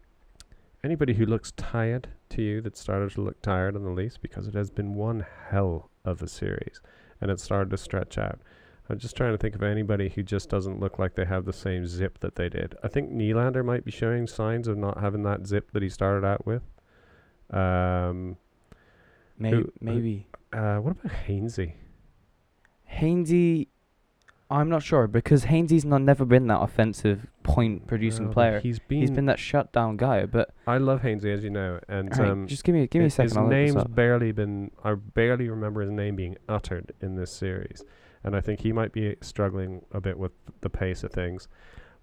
anybody 0.85 1.15
who 1.15 1.27
looks 1.27 1.51
tired 1.57 2.09
to 2.31 2.41
you 2.41 2.61
that 2.63 2.77
started 2.77 3.11
to 3.13 3.21
look 3.21 3.43
tired 3.43 3.75
on 3.75 3.83
the 3.83 3.91
Leafs 3.91 4.17
because 4.17 4.47
it 4.47 4.55
has 4.55 4.71
been 4.71 4.95
one 4.95 5.27
hell 5.51 5.91
of 6.05 6.23
a 6.23 6.29
series, 6.29 6.81
and 7.21 7.31
it 7.31 7.41
started 7.41 7.71
to 7.71 7.77
stretch 7.77 8.19
out. 8.19 8.41
I'm 8.89 8.99
just 8.99 9.17
trying 9.17 9.33
to 9.33 9.39
think 9.39 9.55
of 9.55 9.63
anybody 9.63 10.09
who 10.09 10.23
just 10.23 10.49
doesn't 10.49 10.81
look 10.81 10.99
like 10.99 11.15
they 11.15 11.25
have 11.25 11.45
the 11.45 11.53
same 11.53 11.87
zip 11.87 12.19
that 12.21 12.35
they 12.35 12.49
did. 12.49 12.75
I 12.83 12.89
think 12.89 13.13
Nylander 13.13 13.65
might 13.65 13.85
be 13.85 13.93
showing 13.93 14.27
signs 14.27 14.67
of 14.67 14.77
not 14.77 14.99
having 15.01 15.23
that 15.23 15.47
zip 15.47 15.71
that 15.73 15.83
he 15.83 15.89
started 15.89 16.27
out 16.27 16.45
with. 16.47 16.63
Um, 17.51 18.37
Maybe. 19.39 19.57
Who- 19.57 19.73
maybe. 19.81 20.27
uh, 20.53 20.79
what 20.79 20.91
about 20.93 21.13
Hainsey? 21.27 21.75
Hainsey, 22.93 23.69
I'm 24.51 24.69
not 24.69 24.83
sure 24.83 25.07
because 25.07 25.45
Hainsey's 25.45 25.85
not 25.85 26.03
never 26.03 26.25
been 26.25 26.47
that 26.49 26.61
offensive 26.61 27.27
point 27.55 27.87
producing 27.87 28.27
No, 28.27 28.33
player. 28.33 28.61
He's 28.61 28.79
been. 28.79 29.01
He's 29.01 29.11
been 29.11 29.27
that 29.27 29.39
shutdown 29.39 29.97
guy. 29.97 30.27
But 30.27 30.51
I 30.67 30.79
love 30.79 31.03
Hainsey, 31.03 31.33
as 31.35 31.43
you 31.45 31.51
know, 31.51 31.81
and 31.89 32.13
alright, 32.13 32.31
um, 32.31 32.47
just 32.47 32.65
give 32.65 32.75
me 32.75 32.87
give 32.87 33.01
me 33.01 33.07
a 33.07 33.11
second. 33.11 33.29
His 33.31 33.37
I'll 33.37 33.47
name's 33.47 33.85
barely 33.85 34.33
been. 34.33 34.71
I 34.85 34.95
barely 34.95 35.49
remember 35.49 35.81
his 35.83 35.91
name 35.91 36.17
being 36.17 36.37
uttered 36.49 36.93
in 37.01 37.17
this 37.17 37.31
series, 37.33 37.85
and 38.25 38.35
I 38.37 38.41
think 38.41 38.61
he 38.61 38.73
might 38.73 38.93
be 38.93 39.17
struggling 39.21 39.85
a 39.93 40.01
bit 40.01 40.19
with 40.19 40.33
the 40.61 40.71
pace 40.71 41.03
of 41.05 41.13
things. 41.13 41.49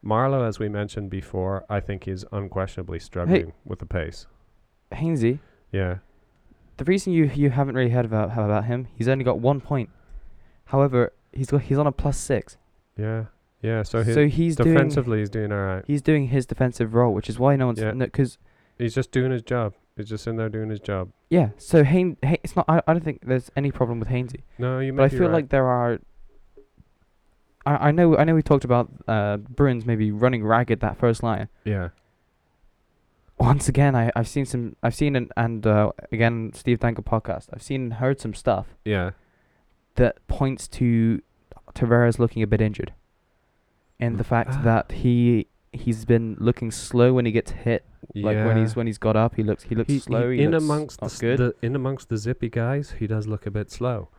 Marleau, 0.05 0.47
as 0.47 0.59
we 0.59 0.69
mentioned 0.69 1.09
before, 1.09 1.65
I 1.69 1.79
think 1.79 2.07
is 2.07 2.23
unquestionably 2.31 2.99
struggling 2.99 3.53
with 3.65 3.79
the 3.79 3.85
pace. 3.87 4.27
Hainsey. 4.91 5.39
Yeah, 5.71 5.97
The 6.77 6.85
reason 6.85 7.11
you 7.13 7.25
you 7.33 7.49
haven't 7.49 7.75
really 7.75 7.89
heard 7.89 8.05
about 8.05 8.31
about 8.31 8.65
him, 8.65 8.87
he's 8.95 9.07
only 9.07 9.23
got 9.23 9.39
one 9.39 9.59
point. 9.59 9.89
However, 10.65 11.13
he's 11.33 11.47
got 11.49 11.61
he's 11.63 11.77
on 11.77 11.87
a 11.87 11.91
plus 11.91 12.17
six. 12.17 12.57
yeah, 12.97 13.25
yeah. 13.61 13.83
So, 13.83 14.03
his 14.03 14.13
So 14.15 14.27
he's 14.27 14.55
doing 14.55 14.73
defensively, 14.73 15.19
he's 15.19 15.29
doing 15.29 15.51
all 15.51 15.57
right. 15.59 15.83
he's 15.87 16.01
doing 16.01 16.27
his 16.27 16.45
defensive 16.45 16.93
role, 16.93 17.13
which 17.13 17.29
is 17.29 17.37
why 17.39 17.55
no 17.55 17.67
one's 17.67 17.79
Yeah. 17.79 17.91
because 17.91 18.37
He's 18.77 18.93
just 18.93 19.11
doing 19.11 19.31
his 19.31 19.41
job. 19.41 19.73
He's 19.95 20.07
just 20.07 20.27
in 20.27 20.35
there 20.35 20.49
doing 20.49 20.69
his 20.69 20.79
job. 20.79 21.09
yeah. 21.29 21.49
So 21.57 21.83
Hain, 21.83 22.17
Hain 22.21 22.37
it's 22.43 22.55
not. 22.55 22.65
I, 22.69 22.81
I 22.87 22.93
don't 22.93 23.03
think 23.03 23.21
there's 23.25 23.49
any 23.55 23.71
problem 23.71 23.99
with 23.99 24.09
Hainsey, 24.09 24.41
No, 24.59 24.77
you. 24.79 24.93
but 24.93 25.03
I 25.03 25.09
feel 25.09 25.21
right. 25.21 25.31
like 25.31 25.49
there 25.49 25.65
are. 25.65 25.99
I, 27.65 27.87
I 27.87 27.91
know 27.91 28.15
I 28.15 28.23
know 28.23 28.35
we 28.35 28.43
talked 28.43 28.63
about 28.65 28.89
uh 29.07 29.37
Bruins 29.37 29.85
maybe 29.85 30.11
running 30.11 30.43
ragged 30.45 30.79
that 30.81 30.97
first 30.99 31.23
line. 31.23 31.49
yeah, 31.65 31.89
Once 33.39 33.67
again, 33.67 33.95
I 33.95 34.11
I've 34.15 34.27
seen 34.27 34.45
some 34.45 34.75
I've 34.83 34.95
seen 34.95 35.15
and 35.15 35.31
and 35.35 35.65
uh, 35.65 35.91
again 36.11 36.51
Steve 36.53 36.79
Dangle 36.79 37.03
podcast. 37.03 37.47
I've 37.53 37.63
seen 37.63 37.81
and 37.81 37.93
heard 37.95 38.19
some 38.21 38.33
stuff 38.33 38.67
yeah. 38.85 39.11
that 39.95 40.25
points 40.27 40.67
to 40.69 41.21
Tavares 41.73 42.19
looking 42.19 42.41
a 42.43 42.47
bit 42.47 42.61
injured, 42.61 42.93
and 43.99 44.17
the 44.17 44.23
fact 44.23 44.51
Ah. 44.53 44.61
that 44.63 44.91
he 44.91 45.47
he's 45.73 46.05
been 46.05 46.35
looking 46.39 46.71
slow 46.71 47.13
when 47.13 47.25
he 47.25 47.31
gets 47.31 47.51
hit. 47.51 47.85
Like 48.15 48.37
when 48.37 48.57
he's 48.57 48.75
when 48.75 48.87
he's 48.87 48.97
got 48.97 49.15
up, 49.15 49.35
he 49.35 49.43
looks 49.43 49.63
he 49.63 49.75
looks 49.75 49.91
He- 49.91 49.99
slow. 49.99 50.31
He, 50.31 50.41
in 50.43 50.51
looks 50.51 50.63
amongst 50.63 50.99
the, 51.01 51.17
good. 51.19 51.37
the 51.39 51.55
in 51.65 51.75
amongst 51.75 52.09
the 52.09 52.17
zippy 52.17 52.49
guys, 52.49 52.91
he 52.99 53.05
does 53.07 53.27
look 53.27 53.45
a 53.45 53.51
bit 53.51 53.69
slow. 53.71 54.09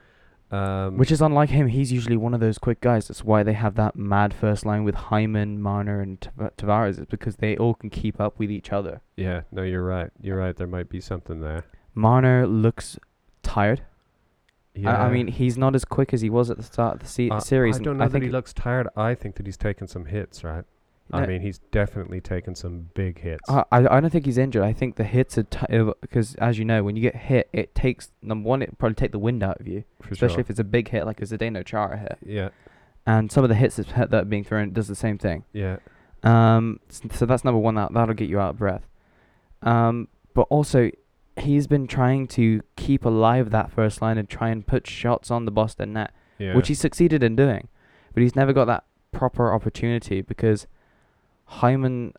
Um, 0.50 0.96
Which 0.96 1.10
is 1.12 1.20
unlike 1.20 1.50
him. 1.50 1.66
He's 1.68 1.92
usually 1.92 2.16
one 2.16 2.32
of 2.32 2.40
those 2.40 2.56
quick 2.56 2.80
guys. 2.80 3.08
That's 3.08 3.22
why 3.22 3.42
they 3.42 3.52
have 3.52 3.74
that 3.74 3.96
mad 3.96 4.32
first 4.32 4.64
line 4.64 4.82
with 4.82 4.94
Hyman, 4.94 5.60
Marner, 5.60 6.00
and 6.00 6.18
Tavares. 6.56 6.98
It's 6.98 7.10
because 7.10 7.36
they 7.36 7.54
all 7.58 7.74
can 7.74 7.90
keep 7.90 8.18
up 8.18 8.38
with 8.38 8.50
each 8.50 8.72
other. 8.72 9.02
yeah, 9.16 9.42
no, 9.52 9.62
you're 9.62 9.84
right. 9.84 10.10
You're 10.22 10.38
right. 10.38 10.56
There 10.56 10.66
might 10.66 10.88
be 10.88 11.00
something 11.00 11.40
there. 11.42 11.64
Marner 11.94 12.46
looks 12.46 12.98
tired. 13.42 13.82
Yeah, 14.82 14.96
I, 15.02 15.06
I 15.06 15.10
mean, 15.10 15.26
he's 15.28 15.56
not 15.58 15.74
as 15.74 15.84
quick 15.84 16.12
as 16.14 16.20
he 16.20 16.30
was 16.30 16.50
at 16.50 16.56
the 16.56 16.62
start 16.62 16.94
of 16.94 17.00
the 17.00 17.06
se- 17.06 17.30
I- 17.30 17.38
series. 17.38 17.76
I 17.78 17.82
don't 17.82 17.98
know 17.98 18.04
that 18.04 18.12
think 18.12 18.24
he 18.24 18.30
looks 18.30 18.52
tired. 18.52 18.88
I 18.96 19.14
think 19.14 19.36
that 19.36 19.46
he's 19.46 19.56
taken 19.56 19.86
some 19.88 20.06
hits. 20.06 20.44
Right. 20.44 20.64
I 21.10 21.24
mean, 21.24 21.40
he's 21.40 21.56
definitely 21.70 22.20
taken 22.20 22.54
some 22.54 22.90
big 22.92 23.18
hits. 23.20 23.48
I, 23.48 23.64
I 23.72 23.96
I 23.96 24.00
don't 24.00 24.10
think 24.10 24.26
he's 24.26 24.36
injured. 24.36 24.62
I 24.62 24.74
think 24.74 24.96
the 24.96 25.04
hits 25.04 25.38
are 25.38 25.44
because, 26.02 26.34
as 26.34 26.58
you 26.58 26.66
know, 26.66 26.82
when 26.84 26.96
you 26.96 27.02
get 27.02 27.16
hit, 27.16 27.48
it 27.54 27.74
takes 27.74 28.10
number 28.20 28.46
one. 28.46 28.60
It 28.60 28.76
probably 28.76 28.94
take 28.94 29.12
the 29.12 29.18
wind 29.18 29.42
out 29.42 29.58
of 29.58 29.66
you, 29.66 29.84
for 30.02 30.10
especially 30.12 30.34
sure. 30.34 30.40
if 30.40 30.50
it's 30.50 30.60
a 30.60 30.64
big 30.64 30.88
hit 30.90 31.06
like 31.06 31.22
a 31.22 31.24
Zdeno 31.24 31.64
Chara 31.64 31.96
hit. 31.96 32.18
yeah, 32.26 32.50
And 33.06 33.32
some 33.32 33.42
of 33.42 33.48
the 33.48 33.54
hits 33.56 33.76
that 33.76 33.86
that 34.10 34.14
are 34.14 34.24
being 34.26 34.44
thrown 34.44 34.74
does 34.74 34.86
the 34.86 34.94
same 34.94 35.16
thing. 35.16 35.44
yeah, 35.54 35.78
Um, 36.24 36.78
so 37.10 37.24
that's 37.24 37.42
number 37.42 37.58
one. 37.58 37.76
That 37.76 37.94
that'll 37.94 38.14
get 38.14 38.28
you 38.28 38.38
out 38.38 38.50
of 38.50 38.58
breath. 38.58 38.86
Um, 39.62 40.08
but 40.34 40.42
also, 40.50 40.90
he's 41.40 41.66
been 41.66 41.86
trying 41.86 42.26
to 42.28 42.62
keep 42.76 43.04
alive 43.04 43.50
that 43.50 43.70
first 43.70 44.00
line 44.02 44.18
and 44.18 44.28
try 44.28 44.48
and 44.50 44.66
put 44.66 44.86
shots 44.86 45.30
on 45.30 45.44
the 45.44 45.50
Boston 45.50 45.92
net, 45.92 46.12
yeah. 46.38 46.54
which 46.54 46.68
he 46.68 46.74
succeeded 46.74 47.22
in 47.22 47.36
doing. 47.36 47.68
But 48.14 48.22
he's 48.22 48.36
never 48.36 48.52
got 48.52 48.66
that 48.66 48.84
proper 49.12 49.52
opportunity 49.52 50.20
because 50.20 50.66
Hyman, 51.44 52.14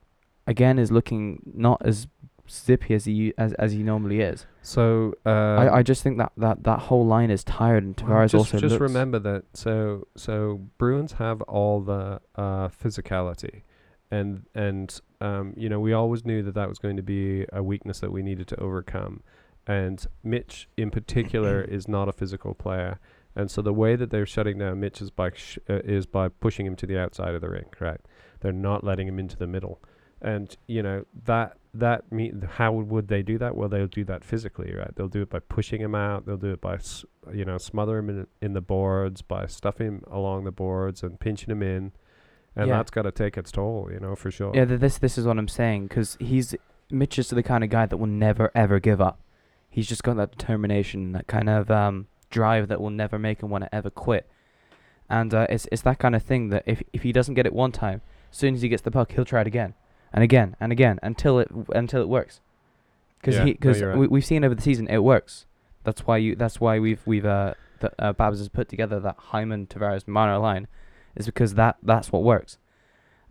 again, 0.47 0.79
is 0.79 0.91
looking 0.91 1.41
not 1.53 1.81
as 1.85 2.07
zippy 2.49 2.95
as 2.95 3.05
he 3.05 3.33
as 3.37 3.53
as 3.53 3.73
he 3.73 3.83
normally 3.83 4.21
is. 4.21 4.45
so 4.61 5.13
uh, 5.25 5.29
I, 5.29 5.77
I 5.77 5.83
just 5.83 6.01
think 6.01 6.17
that, 6.17 6.31
that 6.37 6.63
that 6.63 6.79
whole 6.79 7.05
line 7.05 7.29
is 7.29 7.43
tired, 7.43 7.83
and 7.83 7.99
Well, 7.99 8.09
Tavares 8.09 8.31
just, 8.31 8.53
also 8.53 8.57
just 8.57 8.79
remember 8.79 9.19
that 9.19 9.43
so 9.53 10.07
so 10.15 10.61
Bruins 10.77 11.13
have 11.13 11.41
all 11.43 11.81
the 11.81 12.21
uh, 12.35 12.69
physicality, 12.69 13.61
and 14.09 14.45
and 14.55 14.99
um, 15.21 15.53
you 15.57 15.69
know 15.69 15.79
we 15.79 15.93
always 15.93 16.25
knew 16.25 16.41
that 16.43 16.53
that 16.55 16.69
was 16.69 16.79
going 16.79 16.97
to 16.97 17.03
be 17.03 17.45
a 17.51 17.61
weakness 17.63 17.99
that 17.99 18.11
we 18.11 18.21
needed 18.21 18.47
to 18.49 18.59
overcome, 18.59 19.21
and 19.67 20.05
Mitch 20.23 20.67
in 20.77 20.91
particular 20.91 21.61
is 21.77 21.87
not 21.87 22.07
a 22.09 22.13
physical 22.13 22.53
player, 22.53 22.99
and 23.35 23.49
so 23.51 23.61
the 23.61 23.73
way 23.73 23.95
that 23.95 24.09
they're 24.09 24.25
shutting 24.25 24.57
down 24.59 24.79
Mitch 24.79 25.01
is 25.01 25.11
by 25.11 25.31
sh- 25.35 25.59
uh, 25.69 25.79
is 25.83 26.05
by 26.05 26.29
pushing 26.29 26.65
him 26.65 26.75
to 26.77 26.85
the 26.85 26.97
outside 26.97 27.35
of 27.35 27.41
the 27.41 27.49
ring. 27.49 27.65
Correct? 27.71 28.07
They're 28.41 28.51
not 28.51 28.83
letting 28.83 29.07
him 29.07 29.19
into 29.19 29.35
the 29.37 29.47
middle, 29.47 29.81
and 30.21 30.55
you 30.67 30.81
know 30.83 31.05
that 31.25 31.57
that 31.73 32.11
mean 32.11 32.47
how 32.53 32.71
would 32.73 33.09
they 33.09 33.21
do 33.21 33.37
that? 33.37 33.55
Well, 33.55 33.69
they'll 33.69 33.85
do 33.87 34.03
that 34.05 34.23
physically, 34.23 34.73
right? 34.73 34.95
They'll 34.95 35.07
do 35.07 35.21
it 35.21 35.29
by 35.29 35.39
pushing 35.39 35.81
him 35.81 35.93
out. 35.93 36.25
They'll 36.25 36.37
do 36.37 36.51
it 36.51 36.61
by 36.61 36.75
s- 36.75 37.05
you 37.31 37.45
know 37.45 37.57
smother 37.57 37.97
him 37.99 38.09
in 38.09 38.27
in 38.41 38.53
the 38.53 38.61
boards, 38.61 39.21
by 39.21 39.45
stuffing 39.45 39.87
him 39.87 40.03
along 40.09 40.45
the 40.45 40.51
boards 40.51 41.03
and 41.03 41.19
pinching 41.19 41.51
him 41.51 41.61
in, 41.61 41.91
and 42.55 42.67
Yeah. 42.69 42.77
that's 42.77 42.91
got 42.91 43.03
to 43.03 43.11
take 43.11 43.37
its 43.37 43.51
toll, 43.51 43.89
you 43.91 43.99
know, 43.99 44.15
for 44.15 44.31
sure. 44.31 44.51
Yeah, 44.53 44.65
th- 44.65 44.79
this 44.79 44.97
this 44.97 45.17
is 45.17 45.25
what 45.25 45.37
I'm 45.37 45.47
saying 45.47 45.87
because 45.87 46.17
he's 46.19 46.55
Mitch 46.91 47.19
is 47.19 47.29
the 47.29 47.43
kind 47.43 47.63
of 47.63 47.69
guy 47.69 47.85
that 47.85 47.97
will 47.97 48.07
never 48.07 48.51
ever 48.55 48.79
give 48.79 48.99
up. 49.01 49.19
He's 49.69 49.87
just 49.87 50.03
got 50.03 50.17
that 50.17 50.31
determination, 50.31 51.11
that 51.11 51.27
kind 51.27 51.47
of 51.49 51.69
um, 51.69 52.07
drive 52.31 52.67
that 52.69 52.81
will 52.81 52.89
never 52.89 53.19
make 53.19 53.41
him 53.43 53.49
want 53.49 53.63
to 53.65 53.73
ever 53.75 53.89
quit. 53.89 54.27
And 55.09 55.33
uh, 55.33 55.47
it's 55.49 55.67
it's 55.71 55.81
that 55.83 55.99
kind 55.99 56.15
of 56.15 56.23
thing 56.23 56.49
that 56.49 56.63
if 56.65 56.81
if 56.93 57.03
he 57.03 57.11
doesn't 57.11 57.35
get 57.35 57.45
it 57.45 57.53
one 57.53 57.71
time, 57.71 58.01
as 58.31 58.37
soon 58.37 58.53
as 58.55 58.61
he 58.61 58.69
gets 58.69 58.81
the 58.81 58.91
puck, 58.91 59.11
he'll 59.11 59.25
try 59.25 59.41
it 59.41 59.47
again 59.47 59.73
and 60.11 60.23
again 60.23 60.55
and 60.59 60.71
again 60.71 60.99
until 61.03 61.39
it 61.39 61.49
until 61.73 62.01
it 62.01 62.09
works. 62.09 62.41
Because 63.19 63.35
Yeah, 63.35 63.43
he 63.45 63.49
no, 63.51 63.53
because 63.53 63.79
you're 63.79 63.89
right. 63.89 63.99
we 63.99 64.07
we've 64.07 64.25
seen 64.25 64.43
over 64.43 64.55
the 64.55 64.61
season 64.61 64.87
it 64.87 65.03
works. 65.03 65.45
That's 65.83 66.05
why 66.07 66.17
you 66.17 66.35
that's 66.35 66.59
why 66.59 66.79
we've 66.79 67.01
we've 67.05 67.25
uh, 67.25 67.53
the, 67.79 67.91
uh 67.99 68.13
Babs 68.13 68.39
has 68.39 68.49
put 68.49 68.69
together 68.69 68.99
that 68.99 69.15
Hyman 69.17 69.67
Tavares 69.67 70.07
Marner 70.07 70.37
line, 70.37 70.67
is 71.15 71.25
because 71.25 71.55
that 71.55 71.77
that's 71.83 72.11
what 72.11 72.23
works. 72.23 72.57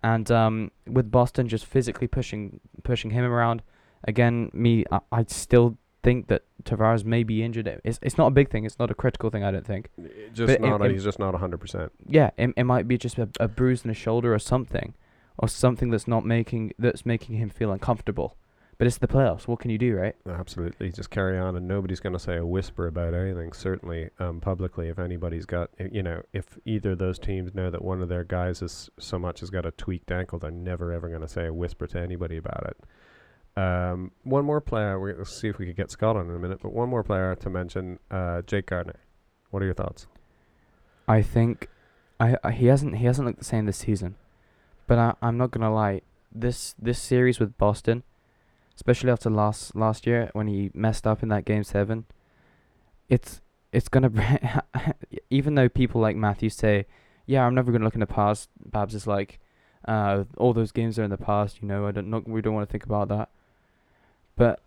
And 0.02 0.30
um, 0.30 0.70
with 0.86 1.10
Boston 1.10 1.48
just 1.48 1.66
physically 1.66 2.06
pushing 2.06 2.60
pushing 2.84 3.10
him 3.10 3.24
around, 3.24 3.62
again, 4.04 4.50
me, 4.52 4.84
I, 4.92 5.00
I 5.10 5.24
still 5.26 5.76
think 6.04 6.28
that 6.28 6.42
Tavares 6.62 7.04
may 7.04 7.24
be 7.24 7.42
injured. 7.42 7.80
It's 7.84 7.98
it's 8.02 8.16
not 8.16 8.28
a 8.28 8.30
big 8.30 8.50
thing. 8.50 8.64
It's 8.64 8.78
not 8.78 8.90
a 8.90 8.94
critical 8.94 9.30
thing. 9.30 9.42
I 9.42 9.50
don't 9.50 9.66
think. 9.66 9.90
Just 10.32 10.46
but 10.46 10.60
not. 10.60 10.80
im- 10.80 10.86
im- 10.86 10.92
he's 10.92 11.04
just 11.04 11.18
not 11.18 11.34
hundred 11.34 11.58
percent. 11.58 11.90
Yeah, 12.06 12.30
it, 12.36 12.50
it 12.56 12.64
might 12.64 12.86
be 12.86 12.96
just 12.96 13.18
a, 13.18 13.28
a 13.40 13.48
bruise 13.48 13.82
in 13.84 13.88
the 13.88 13.94
shoulder 13.94 14.32
or 14.32 14.38
something, 14.38 14.94
or 15.36 15.48
something 15.48 15.90
that's 15.90 16.06
not 16.06 16.24
making 16.24 16.72
that's 16.78 17.04
making 17.04 17.36
him 17.36 17.48
feel 17.50 17.72
uncomfortable. 17.72 18.36
But 18.78 18.86
it's 18.86 18.98
the 18.98 19.08
playoffs. 19.08 19.48
What 19.48 19.58
can 19.58 19.72
you 19.72 19.78
do, 19.78 19.96
right? 19.96 20.14
Absolutely, 20.24 20.92
just 20.92 21.10
carry 21.10 21.36
on, 21.36 21.56
and 21.56 21.66
nobody's 21.66 21.98
going 21.98 22.12
to 22.12 22.18
say 22.18 22.36
a 22.36 22.46
whisper 22.46 22.86
about 22.86 23.12
anything. 23.12 23.52
Certainly, 23.52 24.10
um, 24.20 24.40
publicly, 24.40 24.88
if 24.88 25.00
anybody's 25.00 25.46
got, 25.46 25.70
you 25.90 26.02
know, 26.02 26.22
if 26.32 26.56
either 26.64 26.92
of 26.92 26.98
those 26.98 27.18
teams 27.18 27.52
know 27.54 27.70
that 27.70 27.82
one 27.82 28.00
of 28.02 28.08
their 28.08 28.22
guys 28.22 28.62
is 28.62 28.88
so 28.96 29.18
much 29.18 29.40
has 29.40 29.50
got 29.50 29.66
a 29.66 29.72
tweaked 29.72 30.12
ankle, 30.12 30.38
they're 30.38 30.52
never 30.52 30.92
ever 30.92 31.08
going 31.08 31.22
to 31.22 31.28
say 31.28 31.46
a 31.46 31.52
whisper 31.52 31.88
to 31.88 31.98
anybody 31.98 32.36
about 32.36 32.68
it. 32.68 33.60
Um, 33.60 34.12
one 34.22 34.44
more 34.44 34.60
player. 34.60 35.00
we'll 35.00 35.24
see 35.24 35.48
if 35.48 35.58
we 35.58 35.66
could 35.66 35.76
get 35.76 35.90
Scott 35.90 36.16
on 36.16 36.30
in 36.30 36.36
a 36.36 36.38
minute, 36.38 36.60
but 36.62 36.72
one 36.72 36.88
more 36.88 37.02
player 37.02 37.34
to 37.34 37.50
mention, 37.50 37.98
uh, 38.12 38.42
Jake 38.42 38.66
Gardiner. 38.66 39.00
What 39.50 39.60
are 39.60 39.66
your 39.66 39.74
thoughts? 39.74 40.06
I 41.08 41.22
think, 41.22 41.68
I, 42.20 42.36
I 42.44 42.52
he 42.52 42.66
hasn't 42.66 42.98
he 42.98 43.06
hasn't 43.06 43.26
looked 43.26 43.40
the 43.40 43.44
same 43.44 43.66
this 43.66 43.78
season, 43.78 44.14
but 44.86 44.98
I 44.98 45.14
I'm 45.20 45.36
not 45.36 45.50
gonna 45.50 45.74
lie. 45.74 46.02
This 46.30 46.76
this 46.78 47.00
series 47.00 47.40
with 47.40 47.58
Boston, 47.58 48.04
especially 48.78 49.10
after 49.10 49.28
last 49.28 49.74
last 49.74 50.06
year 50.06 50.30
when 50.34 50.46
he 50.46 50.70
messed 50.72 51.04
up 51.04 51.20
in 51.20 51.28
that 51.30 51.44
game 51.44 51.64
seven, 51.64 52.04
it's 53.08 53.40
it's 53.72 53.88
gonna 53.88 54.62
even 55.30 55.56
though 55.56 55.68
people 55.68 56.00
like 56.00 56.14
Matthew 56.14 56.48
say, 56.48 56.86
yeah, 57.26 57.44
I'm 57.44 57.56
never 57.56 57.72
gonna 57.72 57.84
look 57.84 57.94
in 57.94 58.00
the 58.00 58.06
past. 58.06 58.48
Babs 58.64 58.94
is 58.94 59.04
like, 59.04 59.40
uh, 59.88 60.22
all 60.36 60.52
those 60.52 60.70
games 60.70 60.96
are 60.96 61.02
in 61.02 61.10
the 61.10 61.16
past. 61.16 61.60
You 61.60 61.66
know, 61.66 61.88
I 61.88 61.90
don't 61.90 62.08
not 62.08 62.28
we 62.28 62.40
don't 62.40 62.54
want 62.54 62.68
to 62.68 62.72
think 62.72 62.84
about 62.84 63.08
that. 63.08 63.30
But 64.36 64.60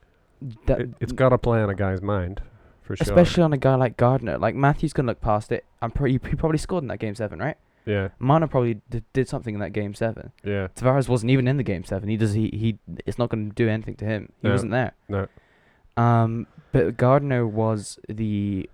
that 0.66 0.82
It, 0.82 0.90
it's 1.00 1.14
got 1.14 1.30
to 1.30 1.38
play 1.38 1.62
on 1.62 1.70
a 1.70 1.76
guy's 1.76 2.02
mind, 2.02 2.42
for 2.82 2.98
sure. 2.98 3.04
especially 3.04 3.44
on 3.44 3.54
a 3.54 3.58
guy 3.58 3.76
like 3.76 3.96
Gardiner, 3.96 4.38
like 4.38 4.56
Matthew's 4.56 4.92
gonna 4.92 5.08
look 5.08 5.22
past 5.22 5.54
it. 5.54 5.64
I'm 5.82 5.94
he 6.06 6.12
he 6.12 6.36
probably 6.36 6.58
scored 6.58 6.84
in 6.84 6.90
that 6.90 7.00
game 7.00 7.16
seven, 7.16 7.40
right? 7.40 7.56
Yeah, 7.86 8.10
Marner 8.20 8.48
probably 8.48 8.76
d- 8.90 9.02
did 9.14 9.28
something 9.28 9.56
in 9.56 9.60
that 9.62 9.72
game 9.74 9.94
seven. 9.96 10.32
yeah, 10.44 10.68
Tavares 10.76 11.10
wasn't 11.10 11.32
even 11.32 11.48
in 11.48 11.58
the 11.58 11.64
game 11.64 11.84
seven. 11.84 12.10
He 12.10 12.18
does 12.18 12.34
he 12.34 12.50
he. 12.54 12.78
It's 13.06 13.18
not 13.18 13.30
going 13.30 13.50
to 13.50 13.56
do 13.56 13.68
anything 13.68 13.96
to 13.96 14.06
him. 14.06 14.32
He 14.42 14.48
No. 14.48 14.54
wasn't 14.54 14.72
there. 14.72 14.92
no, 15.10 15.28
Um, 15.98 16.48
but 16.72 16.96
Gardiner 16.98 17.46
was 17.48 18.00
the, 18.08 18.70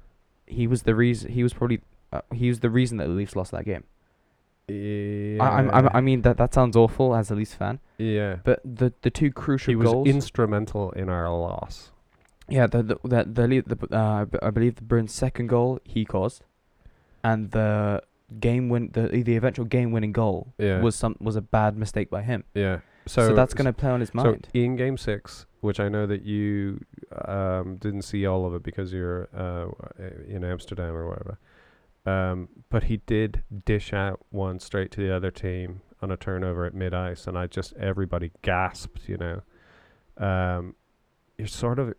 he 0.45 0.68
was 0.68 0.84
the 0.84 0.93
reason. 0.93 1.32
He 1.32 1.41
was 1.43 1.53
probably 1.53 1.80
uh, 2.12 2.22
he 2.34 2.49
was 2.49 2.60
the 2.60 2.70
reason 2.70 2.97
that 2.97 3.08
the 3.08 3.14
Leafs 3.14 3.36
lost 3.36 3.51
that 3.51 3.64
game. 3.66 3.86
yeah. 4.68 5.38
I 5.41 5.47
I'm, 5.60 5.70
I'm, 5.72 5.89
I 5.93 6.01
mean 6.01 6.22
that 6.24 6.38
that 6.38 6.53
sounds 6.53 6.76
awful 6.76 7.16
as 7.16 7.32
a 7.32 7.36
Leafs 7.36 7.53
fan, 7.53 7.80
yeah. 7.97 8.38
but 8.43 8.60
the 8.66 8.93
the 9.01 9.10
two 9.10 9.32
crucial 9.32 9.72
He 9.72 9.76
was 9.76 9.91
goals. 9.91 10.08
instrumental 10.08 10.91
in 10.91 11.10
our 11.10 11.30
loss. 11.30 11.91
yeah, 12.49 12.68
the 12.68 12.84
the 12.84 12.95
the, 13.03 13.24
the, 13.24 13.47
Le- 13.47 13.62
the 13.76 13.78
uh, 13.95 14.22
I 14.22 14.24
b- 14.26 14.39
I 14.41 14.49
believe 14.49 14.76
the 14.76 14.84
Bruins' 14.84 15.14
second 15.14 15.47
goal 15.47 15.80
he 15.86 16.03
caused, 16.05 16.43
and 17.24 17.51
the 17.51 18.01
game 18.39 18.67
win 18.69 18.89
the 18.93 19.07
the 19.07 19.36
eventual 19.36 19.65
game 19.65 19.91
winning 19.91 20.11
goal 20.11 20.53
Yeah. 20.57 20.82
was 20.82 20.95
some 20.95 21.15
was 21.19 21.36
a 21.36 21.41
bad 21.41 21.78
mistake 21.78 22.09
by 22.09 22.21
him. 22.23 22.43
yeah. 22.53 22.80
So, 23.05 23.30
So, 23.30 23.36
that's 23.36 23.53
gonna 23.53 23.71
play 23.71 23.89
on 23.89 24.01
his 24.01 24.09
So 24.09 24.21
mind. 24.21 24.49
in 24.53 24.75
game 24.75 24.97
six, 24.97 25.45
which 25.61 25.80
I 25.80 25.88
know 25.88 26.05
that 26.07 26.23
you 26.23 26.82
um, 27.25 27.78
didn't 27.78 28.01
see 28.01 28.25
all 28.25 28.45
of 28.45 28.53
it 28.53 28.63
because 28.63 28.91
you're 28.91 29.30
uh, 29.34 29.67
in 30.28 30.43
Amsterdam 30.43 30.93
or 30.93 31.07
whatever, 31.07 31.39
um, 32.05 32.49
but 32.69 32.84
he 32.84 32.97
did 33.05 33.43
dish 33.65 33.93
out 33.93 34.19
one 34.30 34.59
straight 34.59 34.91
to 34.91 35.01
the 35.01 35.15
other 35.15 35.32
team 35.32 35.80
on 36.01 36.11
a 36.11 36.17
turnover 36.17 36.65
at 36.65 36.73
mid 36.73 36.93
ice, 36.93 37.28
and 37.28 37.38
I 37.38 37.47
just 37.47 37.71
everybody 37.78 38.32
gasped. 38.41 39.07
You 39.07 39.17
know, 39.17 39.41
um, 40.17 40.75
you're 41.38 41.47
sort 41.47 41.80
of 41.80 41.93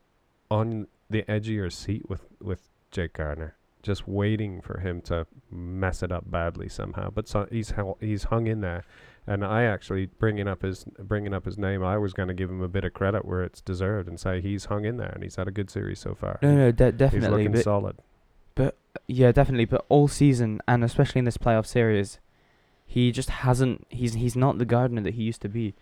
on 0.50 0.88
the 1.08 1.28
edge 1.30 1.48
of 1.48 1.54
your 1.54 1.70
seat 1.70 2.08
with 2.08 2.26
with 2.42 2.68
Jake 2.90 3.14
Gardiner, 3.14 3.56
just 3.82 4.06
waiting 4.08 4.60
for 4.60 4.80
him 4.80 5.00
to 5.02 5.26
mess 5.50 6.02
it 6.02 6.10
up 6.12 6.30
badly 6.30 6.68
somehow. 6.68 7.10
But 7.10 7.28
so 7.28 7.46
he's 7.50 7.72
he's 8.00 8.24
hung 8.24 8.46
in 8.46 8.60
there, 8.60 8.84
and 9.26 9.44
I 9.44 9.64
actually 9.64 10.06
bringing 10.06 10.48
up 10.48 10.62
his 10.62 10.84
bringing 10.98 11.32
up 11.34 11.44
his 11.44 11.56
name, 11.58 11.82
I 11.84 11.96
was 11.98 12.12
going 12.12 12.28
to 12.28 12.34
give 12.34 12.50
him 12.50 12.62
a 12.62 12.68
bit 12.68 12.84
of 12.84 12.92
credit 12.94 13.24
where 13.24 13.42
it's 13.42 13.60
deserved 13.60 14.08
and 14.08 14.18
say 14.18 14.40
he's 14.40 14.66
hung 14.66 14.84
in 14.84 14.96
there 14.96 15.10
and 15.10 15.22
he's 15.22 15.36
had 15.36 15.48
a 15.48 15.52
good 15.52 15.70
series 15.70 15.98
so 16.00 16.14
far. 16.14 16.38
no, 16.42 16.54
no, 16.56 16.72
de- 16.72 16.86
he's 16.86 16.94
definitely. 16.94 17.28
looking 17.44 17.52
But, 17.52 17.64
solid. 17.64 17.96
yeah, 19.06 19.32
definitely. 19.32 19.64
But 19.66 19.84
all 19.88 20.08
season 20.08 20.60
and 20.66 20.82
especially 20.84 21.20
in 21.20 21.24
this 21.24 21.38
playoff 21.38 21.66
series, 21.66 22.18
he 22.86 23.12
just 23.12 23.30
hasn't. 23.30 23.86
He's 23.90 24.14
he's 24.14 24.36
not 24.36 24.58
the 24.58 24.64
Gardiner 24.64 25.02
that 25.02 25.14
he 25.14 25.22
used 25.22 25.42
to 25.42 25.48
be. 25.48 25.74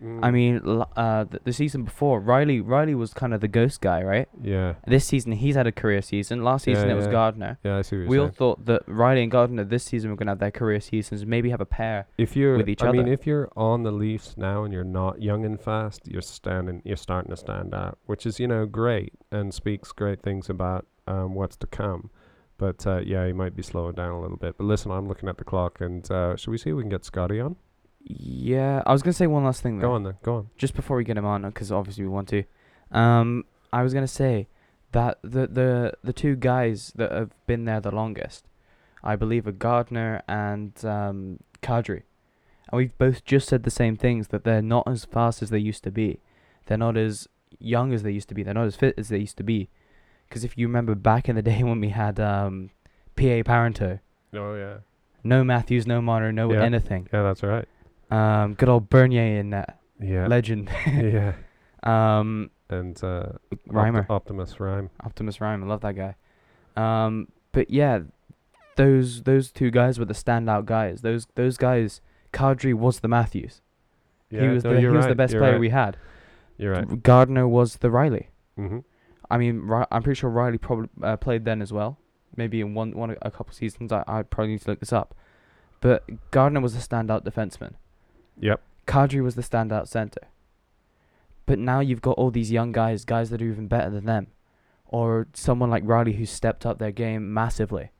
I 0.00 0.04
Mm, 0.04 0.32
mean, 0.32 0.60
uh, 0.96 1.24
the, 1.24 1.40
the 1.42 1.52
season 1.52 1.82
before, 1.82 2.20
Rielly 2.20 2.62
Rielly 2.62 2.94
was 2.94 3.12
kind 3.12 3.34
of 3.34 3.40
the 3.40 3.48
ghost 3.48 3.80
guy, 3.80 4.00
right? 4.04 4.28
yeah, 4.40 4.74
This 4.86 5.04
season, 5.04 5.32
he's 5.32 5.56
had 5.56 5.66
a 5.66 5.72
career 5.72 6.02
season. 6.02 6.44
Last 6.44 6.68
Yeah, 6.68 6.74
season, 6.74 6.90
it 6.90 6.94
was. 6.94 7.08
Gardiner. 7.08 7.58
yeah, 7.64 7.78
I 7.78 7.82
see 7.82 7.96
what 7.96 8.00
you're 8.02 8.08
We 8.08 8.18
all 8.18 8.26
saying. 8.26 8.34
thought 8.34 8.64
that 8.66 8.86
Rielly 8.86 9.22
and 9.24 9.30
Gardiner 9.32 9.64
this 9.64 9.82
season 9.82 10.10
were 10.10 10.16
gonna 10.16 10.30
have 10.30 10.38
their 10.38 10.52
career 10.52 10.78
seasons, 10.80 11.26
maybe 11.26 11.50
have 11.50 11.60
a 11.60 11.66
pair. 11.66 12.06
if 12.16 12.36
you're, 12.36 12.56
with 12.58 12.68
each 12.68 12.82
I 12.84 12.92
mean, 12.92 13.08
if 13.08 13.26
you're 13.26 13.50
on 13.56 13.82
the 13.82 13.90
Leafs 13.90 14.36
now 14.36 14.62
and 14.62 14.72
you're 14.72 14.84
not 14.84 15.20
young 15.20 15.44
and 15.44 15.60
fast, 15.60 16.06
you're 16.06 16.22
standing, 16.22 16.80
you're 16.84 16.96
starting 16.96 17.30
to 17.30 17.36
stand 17.36 17.74
out, 17.74 17.98
which 18.06 18.24
is 18.24 18.38
you 18.38 18.46
know 18.46 18.66
great 18.66 19.14
and 19.32 19.52
speaks 19.52 19.90
great 19.90 20.22
things 20.22 20.48
about 20.48 20.86
um, 21.08 21.34
what's 21.34 21.56
to 21.56 21.66
come. 21.66 22.10
But 22.56 22.86
uh, 22.86 23.00
yeah, 23.04 23.26
he 23.26 23.32
might 23.32 23.56
be 23.56 23.62
slowing 23.64 23.94
down 23.94 24.12
a 24.12 24.20
little 24.20 24.36
bit. 24.36 24.56
But 24.58 24.64
listen, 24.64 24.90
I'm 24.92 25.08
looking 25.08 25.28
at 25.28 25.38
the 25.38 25.44
clock, 25.44 25.80
and 25.80 26.08
uh, 26.10 26.36
should 26.36 26.50
we 26.50 26.58
see 26.58 26.70
if 26.70 26.76
we 26.76 26.82
can 26.84 26.90
get 26.90 27.04
Scotty 27.04 27.40
on? 27.40 27.56
Yeah, 28.10 28.82
I 28.86 28.92
was 28.92 29.02
gonna 29.02 29.12
say 29.12 29.26
one 29.26 29.44
last 29.44 29.62
thing 29.62 29.78
though. 29.78 29.88
Go 29.88 29.92
on 29.94 30.02
then, 30.02 30.14
go 30.22 30.36
on. 30.36 30.48
just 30.56 30.74
before 30.74 30.96
we 30.96 31.04
get 31.04 31.16
him 31.18 31.26
on, 31.26 31.42
because 31.42 31.70
obviously 31.70 32.04
we 32.04 32.10
want 32.10 32.28
to. 32.28 32.42
Um, 32.90 33.44
I 33.70 33.82
was 33.82 33.92
gonna 33.92 34.06
say 34.08 34.48
that 34.92 35.18
the 35.22 35.46
the 35.46 35.92
the 36.02 36.14
two 36.14 36.34
guys 36.34 36.92
that 36.96 37.12
have 37.12 37.30
been 37.46 37.66
there 37.66 37.80
the 37.80 37.94
longest, 37.94 38.46
I 39.04 39.14
believe, 39.14 39.46
are 39.46 39.52
Gardiner 39.52 40.22
and 40.26 40.72
um, 40.86 41.40
Kadri, 41.62 42.04
and 42.70 42.78
we've 42.78 42.96
both 42.96 43.26
just 43.26 43.46
said 43.46 43.64
the 43.64 43.70
same 43.70 43.94
things 43.94 44.28
that 44.28 44.44
they're 44.44 44.62
not 44.62 44.88
as 44.88 45.04
fast 45.04 45.42
as 45.42 45.50
they 45.50 45.58
used 45.58 45.84
to 45.84 45.90
be, 45.90 46.20
they're 46.64 46.78
not 46.78 46.96
as 46.96 47.28
young 47.58 47.92
as 47.92 48.02
they 48.04 48.10
used 48.12 48.28
to 48.30 48.34
be, 48.34 48.42
they're 48.42 48.54
not 48.54 48.66
as 48.66 48.76
fit 48.76 48.94
as 48.96 49.10
they 49.10 49.18
used 49.18 49.36
to 49.36 49.42
be, 49.42 49.68
because 50.28 50.44
if 50.44 50.56
you 50.56 50.66
remember 50.66 50.94
back 50.94 51.28
in 51.28 51.36
the 51.36 51.42
day 51.52 51.62
when 51.62 51.78
we 51.80 51.90
had 51.90 52.18
um, 52.18 52.70
P.A. 53.16 53.44
Parenteau, 53.44 54.00
Oh 54.34 54.54
yeah, 54.54 54.78
no 55.22 55.44
Matthews, 55.44 55.86
no 55.86 56.00
Marner, 56.00 56.32
no 56.32 56.50
Yeah. 56.50 56.62
anything, 56.62 57.06
yeah, 57.12 57.22
that's 57.22 57.42
right. 57.42 57.68
Um, 58.10 58.54
good 58.54 58.68
old 58.68 58.88
Bernier 58.88 59.38
in 59.38 59.50
that 59.50 59.78
Yeah, 60.00 60.26
legend, 60.26 60.70
yeah, 60.86 61.34
um. 61.82 62.50
and 62.70 63.02
uh. 63.04 63.32
Opt- 63.74 64.10
Optimus 64.10 64.58
Reim. 64.60 64.90
Optimus 65.04 65.40
Reim, 65.40 65.62
I 65.62 65.66
love 65.66 65.80
that 65.82 65.94
guy. 65.94 66.14
Um, 66.76 67.28
but 67.52 67.70
yeah, 67.70 68.00
those 68.76 69.22
those 69.24 69.50
two 69.52 69.70
guys 69.70 69.98
were 69.98 70.04
the 70.04 70.14
standout 70.14 70.64
guys. 70.64 71.02
Those 71.02 71.26
those 71.34 71.56
guys, 71.56 72.00
Kadri 72.32 72.72
was 72.74 73.00
the 73.00 73.08
Matthews. 73.08 73.60
Yeah, 74.30 74.42
he 74.42 74.48
was 74.48 74.64
no, 74.64 74.70
the 74.70 74.76
he 74.76 74.82
you're 74.82 74.92
was 74.92 75.06
the 75.06 75.14
best 75.14 75.34
player 75.34 75.52
right, 75.52 75.60
we 75.60 75.70
had. 75.70 75.96
You're 76.58 76.72
right. 76.72 77.02
Gardiner 77.02 77.46
was 77.48 77.76
the 77.76 77.88
Rielly. 77.88 78.26
Mm-hmm. 78.58 78.78
I 79.30 79.38
mean, 79.38 79.60
Ri- 79.62 79.86
I'm 79.90 80.02
pretty 80.02 80.18
sure 80.18 80.30
Rielly 80.30 80.60
probably 80.60 80.88
uh, 81.02 81.16
played 81.16 81.44
then 81.44 81.60
as 81.62 81.72
well. 81.72 81.98
Maybe 82.36 82.60
in 82.60 82.74
one 82.74 82.92
one 82.96 83.16
a 83.22 83.30
couple 83.30 83.52
seasons. 83.54 83.92
I 83.92 84.04
I 84.06 84.22
probably 84.22 84.52
need 84.52 84.62
to 84.62 84.70
look 84.70 84.80
this 84.80 84.92
up. 84.92 85.14
But 85.80 86.04
Gardiner 86.30 86.60
was 86.60 86.74
a 86.74 86.78
standout 86.80 87.24
defenseman. 87.24 87.74
Yep. 88.40 88.60
Kadri 88.86 89.22
was 89.22 89.34
the 89.34 89.42
standout 89.42 89.88
center. 89.88 90.28
But 91.46 91.58
now 91.58 91.80
you've 91.80 92.02
got 92.02 92.18
all 92.18 92.30
these 92.30 92.52
young 92.52 92.72
guys, 92.72 93.04
guys 93.04 93.30
that 93.30 93.40
are 93.40 93.46
even 93.46 93.68
better 93.68 93.90
than 93.90 94.04
them, 94.04 94.28
or 94.86 95.28
someone 95.32 95.70
like 95.70 95.84
Rielly 95.84 96.16
who 96.16 96.26
stepped 96.26 96.66
up 96.66 96.78
their 96.78 96.92
game 96.92 97.32
massively. 97.32 97.90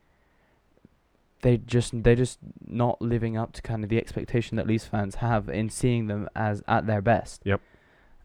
They 1.40 1.56
just 1.56 2.02
they're 2.02 2.16
just 2.16 2.40
not 2.66 3.00
living 3.00 3.36
up 3.36 3.52
to 3.52 3.62
kind 3.62 3.84
of 3.84 3.90
the 3.90 3.96
expectation 3.96 4.56
that 4.56 4.66
Leafs 4.66 4.86
fans 4.86 5.16
have 5.16 5.48
in 5.48 5.70
seeing 5.70 6.08
them 6.08 6.28
as 6.34 6.62
at 6.66 6.86
their 6.86 7.00
best. 7.00 7.42
Yep. 7.44 7.60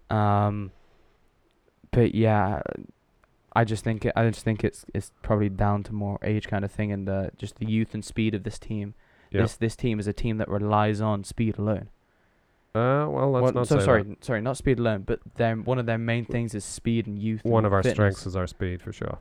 Um. 0.09 0.71
But 1.91 2.15
yeah, 2.15 2.61
I 3.55 3.63
just 3.63 3.83
think 3.83 4.05
it, 4.05 4.13
I 4.15 4.27
just 4.29 4.43
think 4.43 4.63
it's 4.63 4.85
it's 4.93 5.11
probably 5.21 5.49
down 5.49 5.83
to 5.83 5.93
more 5.93 6.17
age 6.23 6.47
kind 6.47 6.65
of 6.65 6.71
thing 6.71 6.91
and 6.91 7.07
uh, 7.07 7.29
just 7.37 7.57
the 7.57 7.65
youth 7.65 7.93
and 7.93 8.03
speed 8.03 8.33
of 8.33 8.43
this 8.43 8.57
team. 8.57 8.95
Yep. 9.31 9.41
This 9.43 9.55
this 9.55 9.75
team 9.75 9.99
is 9.99 10.07
a 10.07 10.13
team 10.13 10.37
that 10.37 10.49
relies 10.49 10.99
on 10.99 11.23
speed 11.23 11.57
alone. 11.57 11.89
Uh, 12.75 13.05
well, 13.07 13.29
let's 13.31 13.43
Well, 13.43 13.53
not 13.53 13.67
so 13.67 13.77
say 13.79 13.85
sorry, 13.85 14.01
that. 14.03 14.25
sorry, 14.25 14.41
not 14.41 14.57
speed 14.57 14.79
alone, 14.79 15.03
but 15.05 15.19
their 15.35 15.55
one 15.55 15.77
of 15.77 15.85
their 15.85 15.99
main 15.99 16.25
things 16.25 16.55
is 16.55 16.63
speed 16.65 17.05
and 17.05 17.19
youth. 17.19 17.43
One 17.45 17.59
and 17.59 17.67
of 17.67 17.73
our 17.73 17.83
fitness. 17.83 17.95
strengths 17.95 18.25
is 18.25 18.35
our 18.35 18.47
speed 18.47 18.81
for 18.81 18.91
sure. 18.91 19.19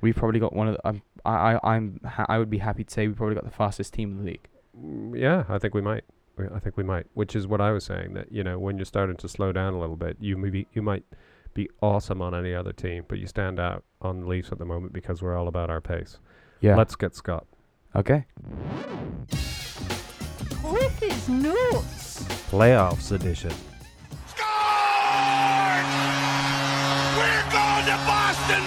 We've 0.00 0.16
probably 0.16 0.40
got 0.40 0.54
one 0.54 0.68
of 0.68 0.74
the. 0.76 0.80
I'm, 0.88 1.02
I 1.24 1.54
I 1.62 1.74
I'm 1.76 2.00
ha- 2.06 2.24
I 2.28 2.38
would 2.38 2.48
be 2.48 2.56
happy 2.58 2.84
to 2.84 2.90
say 2.92 3.06
we 3.06 3.12
probably 3.12 3.34
got 3.34 3.44
the 3.44 3.50
fastest 3.50 3.92
team 3.92 4.12
in 4.12 4.18
the 4.18 4.24
league. 4.24 4.48
Mm, 4.78 5.18
Yeah, 5.18 5.44
I 5.48 5.58
think 5.58 5.74
we 5.74 5.82
might. 5.82 6.04
We- 6.38 6.46
I 6.54 6.58
think 6.58 6.78
we 6.78 6.84
might. 6.84 7.06
Which 7.12 7.36
is 7.36 7.46
what 7.46 7.60
I 7.60 7.70
was 7.72 7.84
saying 7.84 8.14
that 8.14 8.32
you 8.32 8.42
know 8.42 8.58
when 8.58 8.78
you're 8.78 8.86
starting 8.86 9.16
to 9.16 9.28
slow 9.28 9.52
down 9.52 9.74
a 9.74 9.78
little 9.78 9.96
bit, 9.96 10.16
you 10.18 10.38
maybe 10.38 10.66
you 10.72 10.80
might 10.80 11.04
be 11.52 11.68
awesome 11.82 12.22
on 12.22 12.34
any 12.34 12.54
other 12.54 12.72
team, 12.72 13.04
but 13.08 13.18
you 13.18 13.26
stand 13.26 13.60
out 13.60 13.84
on 14.00 14.20
the 14.20 14.26
Leafs 14.26 14.52
at 14.52 14.58
the 14.58 14.64
moment 14.64 14.94
because 14.94 15.20
we're 15.22 15.36
all 15.36 15.48
about 15.48 15.68
our 15.68 15.82
pace. 15.82 16.18
Yeah. 16.60 16.76
Let's 16.76 16.96
get 16.96 17.14
Scott. 17.14 17.46
okay. 17.94 18.24
Cliffy's 20.62 21.28
notes. 21.28 21.95
Playoffs 22.50 23.12
edition. 23.12 23.50
Scores! 24.26 24.46
We're 27.16 27.50
going 27.50 27.86
to 27.86 27.96
Boston! 28.06 28.62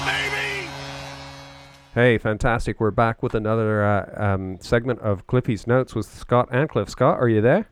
Hey, 1.95 2.17
fantastic! 2.17 2.79
We're 2.79 2.91
back 2.91 3.23
with 3.23 3.33
another 3.33 3.83
uh, 3.83 4.33
um, 4.33 4.57
segment 4.59 4.99
of 4.99 5.25
Cliffy's 5.27 5.65
notes 5.65 5.95
with 5.95 6.05
Scott 6.05 6.47
and 6.51 6.69
Cliff. 6.69 6.89
Scott, 6.89 7.19
are 7.19 7.27
you 7.27 7.41
there? 7.41 7.67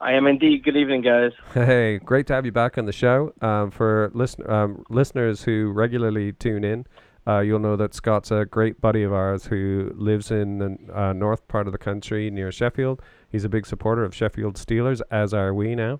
I 0.00 0.12
am 0.12 0.26
indeed. 0.26 0.62
Good 0.62 0.76
evening, 0.76 1.00
guys. 1.02 1.32
Hey, 1.54 1.98
great 1.98 2.26
to 2.26 2.34
have 2.34 2.44
you 2.44 2.52
back 2.52 2.76
on 2.76 2.84
the 2.84 2.92
show. 2.92 3.32
Um, 3.40 3.70
for 3.70 4.10
listen, 4.12 4.48
um, 4.50 4.84
listeners 4.90 5.42
who 5.44 5.70
regularly 5.72 6.32
tune 6.32 6.64
in, 6.64 6.86
uh, 7.26 7.38
you'll 7.40 7.60
know 7.60 7.76
that 7.76 7.94
Scott's 7.94 8.30
a 8.30 8.44
great 8.44 8.80
buddy 8.80 9.02
of 9.02 9.12
ours 9.12 9.46
who 9.46 9.92
lives 9.96 10.30
in 10.30 10.58
the 10.58 10.76
uh, 10.92 11.12
north 11.14 11.48
part 11.48 11.66
of 11.66 11.72
the 11.72 11.78
country 11.78 12.30
near 12.30 12.52
Sheffield. 12.52 13.00
He's 13.34 13.42
a 13.42 13.48
big 13.48 13.66
supporter 13.66 14.04
of 14.04 14.14
Sheffield 14.14 14.54
Steelers, 14.54 15.02
as 15.10 15.34
are 15.34 15.52
we 15.52 15.74
now, 15.74 15.98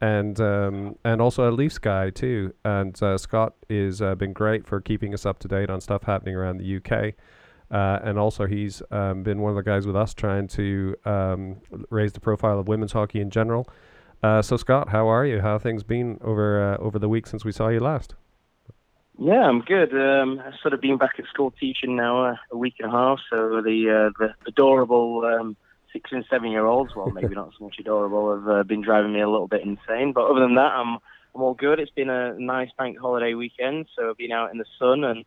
and 0.00 0.40
um, 0.40 0.98
and 1.04 1.22
also 1.22 1.48
a 1.48 1.52
Leafs 1.52 1.78
guy 1.78 2.10
too. 2.10 2.54
And 2.64 3.00
uh, 3.00 3.18
Scott 3.18 3.54
is 3.68 4.02
uh, 4.02 4.16
been 4.16 4.32
great 4.32 4.66
for 4.66 4.80
keeping 4.80 5.14
us 5.14 5.24
up 5.24 5.38
to 5.38 5.46
date 5.46 5.70
on 5.70 5.80
stuff 5.80 6.02
happening 6.02 6.34
around 6.34 6.58
the 6.58 6.78
UK. 6.78 7.14
Uh, 7.70 8.00
and 8.02 8.18
also, 8.18 8.46
he's 8.46 8.82
um, 8.90 9.22
been 9.22 9.40
one 9.40 9.50
of 9.50 9.54
the 9.54 9.62
guys 9.62 9.86
with 9.86 9.94
us 9.94 10.12
trying 10.12 10.48
to 10.48 10.96
um, 11.04 11.58
raise 11.88 12.14
the 12.14 12.18
profile 12.18 12.58
of 12.58 12.66
women's 12.66 12.90
hockey 12.90 13.20
in 13.20 13.30
general. 13.30 13.64
Uh, 14.20 14.42
so, 14.42 14.56
Scott, 14.56 14.88
how 14.88 15.06
are 15.06 15.24
you? 15.24 15.40
How 15.40 15.52
have 15.52 15.62
things 15.62 15.84
been 15.84 16.18
over 16.20 16.74
uh, 16.74 16.78
over 16.78 16.98
the 16.98 17.08
week 17.08 17.28
since 17.28 17.44
we 17.44 17.52
saw 17.52 17.68
you 17.68 17.78
last? 17.78 18.16
Yeah, 19.20 19.42
I'm 19.42 19.60
good. 19.60 19.94
Um, 19.94 20.42
I've 20.44 20.54
sort 20.62 20.74
of 20.74 20.80
been 20.80 20.98
back 20.98 21.14
at 21.20 21.26
school 21.26 21.52
teaching 21.52 21.94
now 21.94 22.24
uh, 22.24 22.36
a 22.50 22.56
week 22.56 22.74
and 22.80 22.88
a 22.88 22.90
half. 22.90 23.20
So 23.30 23.62
the 23.62 24.10
uh, 24.10 24.10
the 24.18 24.34
adorable 24.48 25.24
um, 25.24 25.56
six 25.92 26.10
and 26.12 26.24
seven 26.30 26.50
year 26.50 26.66
olds, 26.66 26.94
well, 26.96 27.10
maybe 27.10 27.34
not 27.34 27.50
so 27.58 27.64
much 27.64 27.76
adorable, 27.78 28.34
have 28.34 28.48
uh, 28.48 28.62
been 28.62 28.82
driving 28.82 29.12
me 29.12 29.20
a 29.20 29.28
little 29.28 29.48
bit 29.48 29.62
insane. 29.62 30.12
But 30.12 30.30
other 30.30 30.40
than 30.40 30.54
that, 30.56 30.72
I'm 30.72 30.98
I'm 31.34 31.42
all 31.42 31.54
good. 31.54 31.80
It's 31.80 31.90
been 31.90 32.10
a 32.10 32.38
nice 32.38 32.70
bank 32.78 32.98
holiday 32.98 33.34
weekend, 33.34 33.86
so 33.96 34.10
I've 34.10 34.18
been 34.18 34.32
out 34.32 34.52
in 34.52 34.58
the 34.58 34.66
sun 34.78 35.04
and 35.04 35.24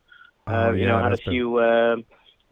uh, 0.48 0.68
Oh, 0.68 0.72
you 0.72 0.82
yeah, 0.84 0.88
know 0.88 1.04
had 1.04 1.14
a 1.14 1.18
been 1.18 1.32
few 1.32 1.60
um 1.60 2.06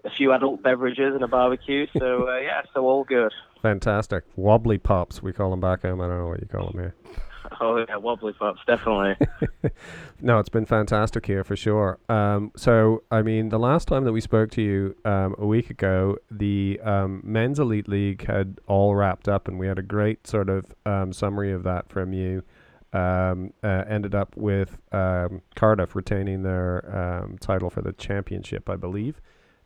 a 0.05 0.09
few 0.09 0.33
adult 0.33 0.61
beverages 0.63 1.13
and 1.13 1.23
a 1.23 1.27
barbecue. 1.27 1.87
So 1.97 2.29
uh, 2.29 2.37
yeah, 2.39 2.63
so 2.73 2.85
all 2.85 3.03
good. 3.03 3.31
Fantastic. 3.61 4.23
Wobbly 4.35 4.77
pops, 4.77 5.23
we 5.23 5.31
call 5.31 5.49
them 5.51 5.61
back 5.61 5.83
home. 5.83 6.01
I 6.01 6.07
don't 6.07 6.17
know 6.19 6.27
what 6.27 6.41
you 6.41 6.47
call 6.47 6.71
them 6.71 6.79
here. 6.81 6.95
Oh 7.61 7.77
yeah, 7.87 7.95
wobbly 7.97 8.33
pops, 8.33 8.61
definitely. 8.65 9.15
no, 10.21 10.39
it's 10.39 10.49
been 10.49 10.65
fantastic 10.65 11.25
here 11.25 11.43
for 11.43 11.55
sure. 11.55 11.99
Um, 12.09 12.51
so, 12.55 13.03
I 13.11 13.21
mean, 13.21 13.49
the 13.49 13.59
last 13.59 13.87
time 13.87 14.03
that 14.05 14.11
we 14.11 14.21
spoke 14.21 14.51
to 14.51 14.61
you 14.61 14.95
um, 15.05 15.35
a 15.37 15.45
week 15.45 15.69
ago, 15.69 16.17
the 16.31 16.79
um, 16.83 17.21
Men's 17.23 17.59
Elite 17.59 17.87
League 17.87 18.25
had 18.27 18.59
all 18.67 18.95
wrapped 18.95 19.27
up, 19.27 19.47
and 19.47 19.59
we 19.59 19.67
had 19.67 19.77
a 19.79 19.83
great 19.83 20.25
sort 20.27 20.49
of 20.49 20.73
um, 20.85 21.13
summary 21.13 21.51
of 21.51 21.63
that 21.63 21.89
from 21.89 22.11
you. 22.13 22.43
Um, 22.91 23.53
uh, 23.63 23.83
ended 23.89 24.13
up 24.13 24.35
with 24.37 24.77
um, 24.91 25.41
Cardiff 25.55 25.95
retaining 25.95 26.43
their 26.43 27.27
title 27.39 27.69
for 27.69 27.81
the 27.81 27.93
championship, 27.93 28.69
I 28.69 28.75
believe. 28.75 29.19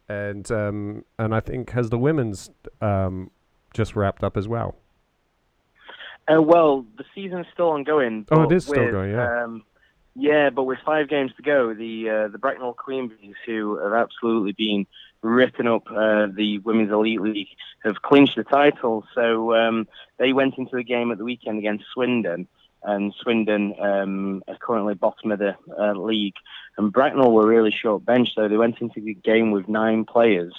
and 0.07 0.49
and 0.49 1.03
I 1.35 1.39
think 1.39 1.71
has 1.71 1.89
the 1.89 1.97
women's 1.97 2.49
just 3.73 3.95
wrapped 3.95 4.23
up 4.23 4.37
as 4.37 4.47
well. 4.47 4.75
Uh, 6.27 6.41
well, 6.41 6.85
the 6.97 7.05
season's 7.15 7.47
still 7.53 7.69
ongoing. 7.69 8.25
Oh, 8.31 8.43
it 8.43 8.51
is 8.51 8.65
still 8.65 8.83
with, 8.83 8.91
going, 8.91 9.11
yeah. 9.11 9.43
Um, 9.43 9.63
yeah, 10.15 10.49
but 10.49 10.63
with 10.63 10.79
five 10.83 11.09
games 11.09 11.31
to 11.37 11.43
go, 11.43 11.73
the 11.73 12.09
uh, 12.09 12.27
the 12.29 12.39
Bracknell 12.39 12.73
Queen 12.73 13.07
Bees, 13.07 13.35
who 13.45 13.77
have 13.77 13.93
absolutely 13.93 14.53
been 14.53 14.87
ripping 15.21 15.67
up 15.67 15.83
uh, 15.91 16.27
the 16.33 16.59
Women's 16.59 16.91
Elite 16.91 17.21
League, 17.21 17.49
have 17.83 18.01
clinched 18.01 18.35
the 18.35 18.43
title. 18.43 19.05
So 19.13 19.53
um, 19.55 19.87
they 20.17 20.33
went 20.33 20.57
into 20.57 20.75
the 20.75 20.83
game 20.83 21.11
at 21.11 21.19
the 21.19 21.23
weekend 21.23 21.59
against 21.59 21.85
Swindon, 21.93 22.47
and 22.83 23.13
Swindon 23.21 23.75
um, 23.79 24.43
are 24.47 24.57
currently 24.57 24.95
bottom 24.95 25.31
of 25.31 25.39
the 25.39 25.55
uh, 25.79 25.93
league. 25.93 26.35
And 26.77 26.91
Bracknell 26.91 27.31
were 27.31 27.45
really 27.45 27.71
short 27.71 28.03
bench, 28.03 28.33
so 28.33 28.47
they 28.47 28.57
went 28.57 28.81
into 28.81 28.99
the 28.99 29.13
game 29.13 29.51
with 29.51 29.67
nine 29.67 30.03
players 30.03 30.53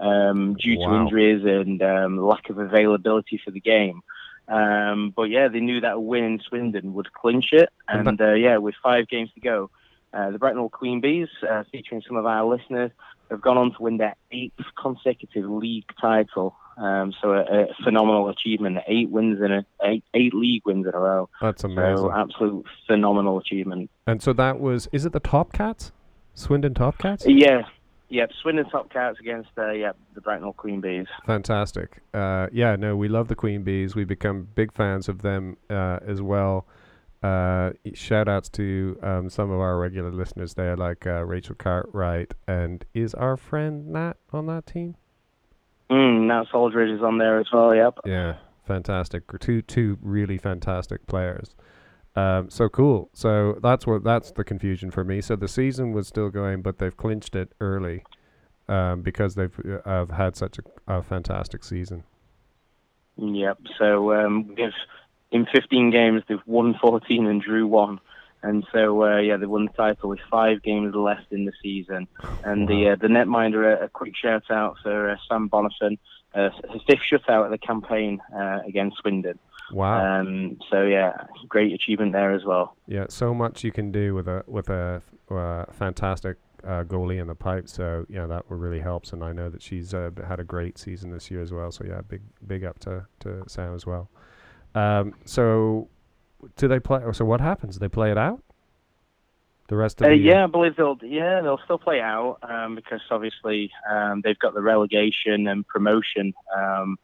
um, 0.00 0.54
due 0.54 0.76
to 0.76 0.94
injuries 0.94 1.44
and 1.44 1.80
um, 1.82 2.18
lack 2.18 2.50
of 2.50 2.58
availability 2.58 3.40
for 3.44 3.52
the 3.52 3.60
game. 3.60 4.02
Um, 4.48 5.12
but 5.14 5.24
yeah, 5.24 5.48
they 5.48 5.60
knew 5.60 5.80
that 5.80 5.92
a 5.92 6.00
win 6.00 6.24
in 6.24 6.40
Swindon 6.46 6.94
would 6.94 7.12
clinch 7.12 7.46
it. 7.52 7.70
And 7.88 8.20
uh, 8.20 8.34
yeah, 8.34 8.58
with 8.58 8.74
five 8.82 9.08
games 9.08 9.30
to 9.34 9.40
go, 9.40 9.70
uh, 10.12 10.30
the 10.30 10.38
Bracknell 10.38 10.68
Queen 10.68 11.00
Bees, 11.00 11.28
uh, 11.48 11.64
featuring 11.72 12.02
some 12.06 12.16
of 12.16 12.26
our 12.26 12.44
listeners, 12.44 12.90
have 13.30 13.40
gone 13.40 13.58
on 13.58 13.72
to 13.72 13.82
win 13.82 13.96
their 13.96 14.14
eighth 14.30 14.64
consecutive 14.80 15.48
league 15.48 15.86
title. 16.00 16.54
Um, 16.76 17.12
so 17.20 17.32
a, 17.32 17.40
a 17.40 17.66
phenomenal 17.84 18.28
achievement. 18.28 18.78
Eight 18.86 19.10
wins 19.10 19.40
in 19.40 19.52
a 19.52 19.64
eight, 19.82 20.04
eight 20.12 20.34
league 20.34 20.62
wins 20.66 20.86
in 20.86 20.94
a 20.94 20.98
row. 20.98 21.28
That's 21.40 21.64
amazing. 21.64 21.96
So 21.96 22.12
absolute 22.12 22.66
phenomenal 22.86 23.38
achievement. 23.38 23.90
and 24.06 24.22
so 24.22 24.32
that 24.34 24.60
was 24.60 24.88
is 24.92 25.04
it 25.06 25.12
the 25.12 25.20
Top 25.20 25.52
Cats, 25.52 25.92
Swindon 26.34 26.74
Top 26.74 26.98
Cats? 26.98 27.24
Yeah, 27.26 27.62
yep. 28.08 28.30
Swindon 28.42 28.68
Top 28.70 28.92
Cats 28.92 29.18
against 29.20 29.50
uh, 29.58 29.70
yeah 29.72 29.92
the 30.14 30.20
Bracknell 30.20 30.52
Queen 30.54 30.80
Bees. 30.80 31.06
Fantastic. 31.26 32.02
Uh, 32.12 32.48
yeah, 32.52 32.76
no, 32.76 32.96
we 32.96 33.08
love 33.08 33.28
the 33.28 33.34
Queen 33.34 33.62
Bees. 33.62 33.94
We 33.94 34.04
become 34.04 34.48
big 34.54 34.72
fans 34.72 35.08
of 35.08 35.22
them 35.22 35.56
uh, 35.70 35.98
as 36.06 36.22
well. 36.22 36.66
Uh, 37.22 37.72
shout 37.94 38.28
outs 38.28 38.50
to 38.50 38.98
um, 39.02 39.30
some 39.30 39.50
of 39.50 39.58
our 39.58 39.78
regular 39.78 40.12
listeners 40.12 40.54
there, 40.54 40.76
like 40.76 41.06
uh, 41.06 41.24
Rachel 41.24 41.54
Cartwright, 41.54 42.34
and 42.46 42.84
is 42.92 43.14
our 43.14 43.38
friend 43.38 43.88
Nat 43.88 44.18
on 44.30 44.44
that 44.46 44.66
team? 44.66 44.96
Mm, 45.90 46.26
now 46.26 46.44
Aldridge 46.52 46.90
is 46.90 47.02
on 47.02 47.16
there 47.16 47.40
as 47.40 47.46
well. 47.50 47.74
Yep. 47.74 48.00
Yeah, 48.04 48.34
fantastic. 48.66 49.22
Two 49.40 49.62
two 49.62 49.96
really 50.02 50.36
fantastic 50.36 51.06
players. 51.06 51.54
Um, 52.16 52.48
so 52.48 52.68
cool. 52.68 53.10
So 53.12 53.58
that's 53.62 53.86
what 53.86 54.04
that's 54.04 54.30
the 54.30 54.44
confusion 54.44 54.90
for 54.90 55.04
me. 55.04 55.20
So 55.20 55.36
the 55.36 55.48
season 55.48 55.92
was 55.92 56.06
still 56.06 56.30
going, 56.30 56.62
but 56.62 56.78
they've 56.78 56.96
clinched 56.96 57.34
it 57.34 57.52
early 57.60 58.04
um, 58.68 59.02
because 59.02 59.34
they've 59.34 59.58
uh, 59.58 59.88
have 59.88 60.10
had 60.10 60.36
such 60.36 60.58
a, 60.58 60.98
a 60.98 61.02
fantastic 61.02 61.64
season. 61.64 62.04
Yep. 63.16 63.58
So 63.78 64.12
um, 64.12 64.54
they've 64.56 64.72
in 65.32 65.46
15 65.52 65.90
games 65.90 66.22
they've 66.28 66.38
won 66.46 66.74
14 66.80 67.26
and 67.26 67.42
drew 67.42 67.66
one, 67.66 67.98
and 68.42 68.64
so 68.72 69.02
uh, 69.02 69.18
yeah 69.18 69.36
they 69.36 69.46
won 69.46 69.66
the 69.66 69.72
title 69.72 70.08
with 70.08 70.20
five 70.30 70.62
games 70.62 70.94
left 70.94 71.32
in 71.32 71.44
the 71.44 71.52
season. 71.62 72.06
And 72.44 72.68
the 72.68 72.90
uh, 72.90 72.96
the 72.96 73.08
netminder 73.08 73.80
a, 73.80 73.86
a 73.86 73.88
quick 73.88 74.14
shout 74.16 74.50
out 74.50 74.76
for 74.84 75.10
uh, 75.10 75.16
Sam 75.28 75.50
Bonifan, 75.50 75.98
uh, 76.32 76.50
his 76.70 76.82
fifth 76.86 77.00
shutout 77.10 77.46
of 77.46 77.50
the 77.50 77.58
campaign 77.58 78.20
uh, 78.32 78.60
against 78.64 78.98
Swindon. 78.98 79.38
Wow. 79.74 80.20
Um, 80.20 80.56
so 80.70 80.84
yeah, 80.84 81.12
great 81.48 81.72
achievement 81.72 82.12
there 82.12 82.32
as 82.32 82.44
well. 82.44 82.76
Yeah, 82.86 83.06
so 83.08 83.34
much 83.34 83.64
you 83.64 83.72
can 83.72 83.90
do 83.90 84.14
with 84.14 84.28
a 84.28 84.44
with 84.46 84.68
a 84.70 85.02
uh, 85.28 85.64
fantastic 85.72 86.36
uh, 86.62 86.84
goalie 86.84 87.20
in 87.20 87.26
the 87.26 87.34
pipe. 87.34 87.68
So 87.68 88.06
yeah, 88.08 88.26
that 88.26 88.44
really 88.48 88.78
helps. 88.78 89.12
And 89.12 89.24
I 89.24 89.32
know 89.32 89.50
that 89.50 89.62
she's 89.62 89.92
uh, 89.92 90.10
had 90.28 90.38
a 90.38 90.44
great 90.44 90.78
season 90.78 91.10
this 91.10 91.28
year 91.28 91.42
as 91.42 91.52
well. 91.52 91.72
So 91.72 91.84
yeah, 91.84 92.02
big 92.06 92.22
big 92.46 92.64
up 92.64 92.78
to 92.80 93.06
to 93.20 93.42
Sam 93.48 93.74
as 93.74 93.84
well. 93.84 94.08
Um, 94.76 95.14
so 95.24 95.88
do 96.56 96.68
they 96.68 96.78
play? 96.78 97.02
So 97.12 97.24
what 97.24 97.40
happens? 97.40 97.74
Do 97.74 97.80
they 97.80 97.88
play 97.88 98.12
it 98.12 98.18
out. 98.18 98.44
The 99.66 99.76
rest 99.76 100.00
of 100.00 100.06
Uh, 100.06 100.10
the 100.10 100.16
yeah, 100.16 100.44
I 100.44 100.46
believe 100.46 100.76
they'll 100.76 100.98
yeah 101.02 101.40
they'll 101.40 101.60
still 101.64 101.78
play 101.78 102.00
out 102.00 102.38
um, 102.48 102.76
because 102.76 103.00
obviously 103.10 103.72
um, 103.90 104.20
they've 104.22 104.38
got 104.38 104.54
the 104.54 104.62
relegation 104.62 105.48
and 105.48 105.66
promotion 105.66 106.32
um, 106.56 106.96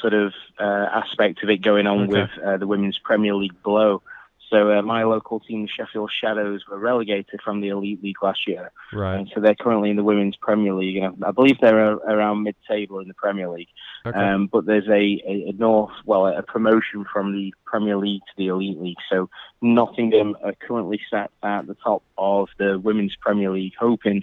sort 0.00 0.14
of 0.14 0.32
uh, 0.58 0.86
aspect 0.92 1.42
of 1.42 1.50
it 1.50 1.58
going 1.62 1.86
on 1.86 2.02
Okay. 2.02 2.12
with 2.22 2.30
uh, 2.44 2.56
the 2.56 2.66
women's 2.66 2.98
Premier 2.98 3.34
League 3.34 3.62
below. 3.62 4.02
So 4.50 4.70
uh, 4.70 4.82
my 4.82 5.04
local 5.04 5.40
team, 5.40 5.66
Sheffield 5.66 6.10
Shadows, 6.12 6.64
were 6.68 6.78
relegated 6.78 7.40
from 7.42 7.62
the 7.62 7.68
Elite 7.68 8.02
League 8.02 8.22
last 8.22 8.46
year, 8.46 8.70
right. 8.92 9.16
and 9.16 9.32
so 9.34 9.40
they're 9.40 9.54
currently 9.54 9.88
in 9.88 9.96
the 9.96 10.04
women's 10.04 10.36
Premier 10.36 10.74
League, 10.74 10.96
and 10.98 11.24
I, 11.24 11.28
I 11.28 11.30
believe 11.30 11.58
they're 11.58 11.92
uh, 11.92 11.96
around 12.06 12.42
mid-table 12.42 12.98
in 12.98 13.08
the 13.08 13.14
Premier 13.14 13.48
League. 13.48 13.70
Okay. 14.04 14.18
Um, 14.18 14.48
but 14.52 14.66
there's 14.66 14.88
a, 14.88 15.22
a, 15.26 15.48
a 15.48 15.52
north, 15.52 15.92
well, 16.04 16.26
a 16.26 16.42
promotion 16.42 17.06
from 17.10 17.32
the 17.32 17.54
Premier 17.64 17.96
League 17.96 18.20
to 18.26 18.32
the 18.36 18.48
Elite 18.48 18.78
League. 18.78 18.98
So 19.10 19.30
Nottingham 19.62 20.36
are 20.44 20.52
currently 20.52 21.00
sat 21.10 21.30
at 21.42 21.66
the 21.66 21.76
top 21.76 22.02
of 22.18 22.48
the 22.58 22.78
Women's 22.78 23.16
Premier 23.16 23.50
League, 23.50 23.72
hoping 23.80 24.22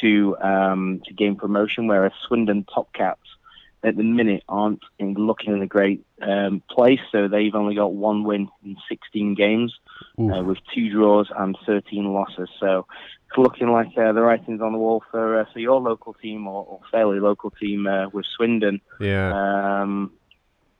to 0.00 0.36
um, 0.38 1.02
to 1.06 1.12
gain 1.12 1.34
promotion. 1.34 1.88
Whereas 1.88 2.12
Swindon 2.28 2.64
Top 2.72 2.92
Cats 2.92 3.26
at 3.84 3.96
the 3.96 4.02
minute 4.02 4.42
aren't 4.48 4.80
in, 4.98 5.14
looking 5.14 5.52
in 5.52 5.62
a 5.62 5.66
great 5.66 6.04
um, 6.22 6.62
place. 6.70 7.00
So 7.12 7.28
they've 7.28 7.54
only 7.54 7.74
got 7.74 7.92
one 7.92 8.24
win 8.24 8.48
in 8.64 8.76
16 8.88 9.34
games, 9.34 9.74
uh, 10.18 10.42
with 10.42 10.58
two 10.74 10.90
draws 10.90 11.28
and 11.36 11.56
13 11.66 12.12
losses. 12.12 12.48
So 12.58 12.86
it's 13.28 13.38
looking 13.38 13.68
like 13.68 13.88
uh, 13.96 14.12
the 14.12 14.22
writing's 14.22 14.60
on 14.60 14.72
the 14.72 14.78
wall 14.78 15.02
for 15.10 15.40
uh, 15.40 15.44
for 15.52 15.58
your 15.58 15.80
local 15.80 16.14
team 16.14 16.46
or, 16.46 16.64
or 16.64 16.80
fairly 16.90 17.20
local 17.20 17.50
team 17.50 17.86
uh, 17.86 18.08
with 18.08 18.26
Swindon. 18.36 18.80
yeah. 19.00 19.82
Um, 19.82 20.12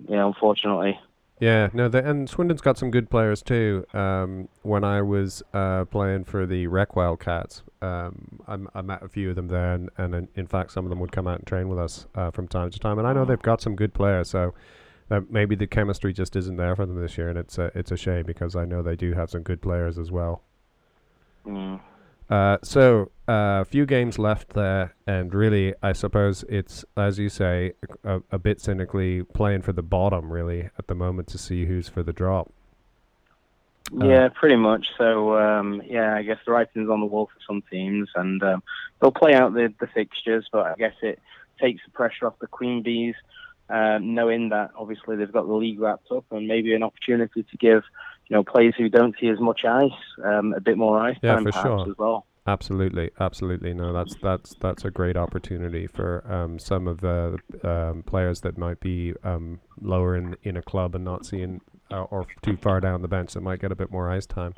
yeah, 0.09 0.27
unfortunately. 0.27 0.99
Yeah, 1.41 1.69
no, 1.73 1.89
the, 1.89 2.09
and 2.09 2.31
Swindon's 2.31 2.61
got 2.61 2.79
some 2.79 2.93
good 2.93 3.11
players 3.11 3.43
too. 3.43 3.85
Um, 3.93 4.49
when 4.63 4.85
I 4.85 5.03
was 5.03 5.43
uh, 5.53 5.85
playing 5.85 6.25
for 6.25 6.47
the 6.47 6.69
Rec 6.69 6.95
Wildcats, 6.95 7.63
um, 7.83 8.41
I, 8.47 8.55
m- 8.55 8.69
I 8.73 8.83
met 8.83 9.03
a 9.03 9.09
few 9.09 9.31
of 9.31 9.37
them 9.37 9.49
there, 9.49 9.73
and, 9.73 9.91
and 9.99 10.15
in, 10.15 10.29
in 10.37 10.47
fact, 10.47 10.71
some 10.71 10.87
of 10.87 10.91
them 10.91 11.01
would 11.01 11.11
come 11.11 11.27
out 11.27 11.39
and 11.39 11.47
train 11.47 11.69
with 11.69 11.79
us 11.79 12.07
uh, 12.15 12.31
from 12.31 12.47
time 12.47 12.71
to 12.71 12.79
time. 12.79 12.99
And 12.99 13.09
I 13.09 13.13
know 13.13 13.25
they've 13.25 13.43
got 13.43 13.61
some 13.61 13.75
good 13.75 13.93
players, 13.93 14.31
so 14.31 14.55
uh, 15.11 15.23
maybe 15.29 15.57
the 15.57 15.67
chemistry 15.67 16.13
just 16.13 16.37
isn't 16.37 16.57
there 16.57 16.77
for 16.77 16.87
them 16.87 17.01
this 17.01 17.19
year, 17.19 17.29
and 17.29 17.37
it's 17.39 17.59
a, 17.59 17.73
it's 17.75 17.91
a 17.91 17.97
shame 17.97 18.25
because 18.25 18.55
I 18.55 18.65
know 18.65 18.81
they 18.81 18.97
do 18.97 19.13
have 19.15 19.29
some 19.29 19.43
good 19.43 19.61
players 19.61 19.99
as 19.99 20.13
well. 20.13 20.43
Mm. 21.45 21.81
Uh, 22.29 22.59
so 22.63 23.11
a 23.29 23.65
few 23.65 23.87
games 23.87 24.19
left 24.19 24.55
there, 24.55 24.95
and 25.07 25.35
really, 25.35 25.75
I 25.83 25.93
suppose 25.93 26.45
it's 26.49 26.85
as 26.97 27.19
you 27.19 27.29
say, 27.29 27.73
a, 28.03 28.21
a 28.31 28.39
bit 28.39 28.61
cynically 28.61 29.23
playing 29.23 29.63
for 29.63 29.73
the 29.73 29.83
bottom, 29.83 30.33
really, 30.33 30.71
at 30.79 30.87
the 30.87 30.95
moment 30.95 31.29
to 31.29 31.39
see 31.39 31.67
who's 31.67 31.89
for 31.89 32.03
the 32.03 32.13
drop. 32.13 32.51
Uh, 33.93 34.07
Yeah, 34.07 34.29
pretty 34.29 34.57
much. 34.57 34.87
So, 34.97 35.39
um, 35.39 35.83
yeah, 35.87 36.15
I 36.15 36.23
guess 36.23 36.39
the 36.47 36.53
writing's 36.53 36.89
on 36.89 37.01
the 37.01 37.07
wall 37.07 37.27
for 37.27 37.41
some 37.47 37.63
teams, 37.71 38.09
and 38.15 38.43
um, 38.43 38.63
they'll 39.01 39.13
play 39.13 39.35
out 39.35 39.53
the, 39.53 39.73
the 39.79 39.87
fixtures, 39.87 40.47
but 40.51 40.67
I 40.67 40.75
guess 40.77 40.95
it 41.03 41.19
takes 41.61 41.83
the 41.85 41.93
pressure 41.93 42.27
off 42.27 42.39
the 42.41 42.47
Queen 42.47 42.83
Bees, 42.83 43.15
uh, 43.69 43.99
knowing 44.01 44.49
that 44.51 44.71
obviously 44.77 45.17
they've 45.17 45.33
got 45.33 45.47
the 45.47 45.53
league 45.53 45.81
wrapped 45.81 46.11
up 46.11 46.25
and 46.31 46.49
maybe 46.49 46.75
an 46.75 46.83
opportunity 46.83 47.43
to 47.43 47.57
give, 47.59 47.83
you 48.29 48.37
know, 48.37 48.43
players 48.43 48.75
who 48.77 48.89
don't 48.89 49.15
see 49.21 49.29
as 49.29 49.41
much 49.41 49.65
ice 49.65 49.91
um, 50.25 50.55
a 50.55 50.61
bit 50.61 50.77
more 50.79 50.99
ice 51.01 51.17
Yeah, 51.23 51.35
time 51.35 51.45
for 51.45 51.53
sure. 51.53 51.91
as 51.91 51.97
well. 51.99 52.27
Absolutely, 52.47 53.11
absolutely. 53.21 53.73
No, 53.73 53.95
that's 53.95 54.15
that's 54.23 54.55
that's 54.61 54.85
a 54.85 54.91
great 54.91 55.17
opportunity 55.17 55.87
for 55.87 56.31
um, 56.31 56.59
some 56.59 56.87
of 56.87 57.01
the 57.01 57.39
um, 57.63 58.03
players 58.03 58.43
that 58.43 58.59
might 58.59 58.81
be 58.81 59.15
um, 59.25 59.61
lower 59.81 60.15
in 60.15 60.37
in 60.43 60.57
a 60.59 60.63
club 60.63 60.95
and 60.95 61.05
not 61.05 61.25
seeing 61.25 61.63
uh, 61.91 62.03
or 62.03 62.27
too 62.43 62.57
far 62.59 62.81
down 62.81 63.01
the 63.01 63.09
bench 63.09 63.33
that 63.33 63.41
might 63.41 63.61
get 63.61 63.73
a 63.73 63.75
bit 63.75 63.91
more 63.91 64.11
ice 64.11 64.27
time. 64.27 64.53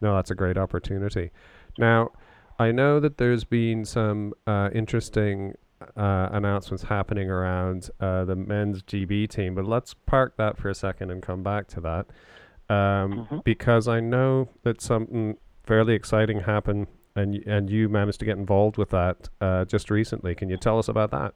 No, 0.00 0.14
that's 0.14 0.30
a 0.30 0.34
great 0.34 0.56
opportunity. 0.56 1.30
Now, 1.78 2.10
I 2.58 2.72
know 2.72 3.00
that 3.00 3.18
there's 3.18 3.44
been 3.44 3.84
some 3.84 4.32
uh, 4.46 4.70
interesting 4.74 5.56
uh, 5.94 6.28
announcements 6.32 6.84
happening 6.84 7.30
around 7.30 7.90
uh, 8.00 8.24
the 8.24 8.36
men's 8.36 8.82
GB 8.82 9.28
team, 9.28 9.54
but 9.54 9.66
let's 9.66 9.92
park 9.92 10.38
that 10.38 10.56
for 10.56 10.70
a 10.70 10.74
second 10.74 11.10
and 11.10 11.22
come 11.22 11.42
back 11.42 11.66
to 11.68 11.80
that 11.82 12.06
um, 12.68 13.26
Mhm. 13.30 13.44
because 13.44 13.88
I 13.88 14.00
know 14.00 14.48
that 14.62 14.80
something 14.80 15.36
fairly 15.64 15.94
exciting 15.94 16.40
happened 16.40 16.86
and 17.14 17.32
y- 17.32 17.42
and 17.46 17.70
you 17.70 17.88
managed 17.88 18.18
to 18.20 18.24
get 18.26 18.36
involved 18.36 18.76
with 18.76 18.90
that 18.90 19.28
uh, 19.40 19.64
just 19.64 19.90
recently. 19.90 20.34
Can 20.34 20.48
you 20.50 20.56
tell 20.56 20.78
us 20.78 20.88
about 20.88 21.10
that? 21.12 21.34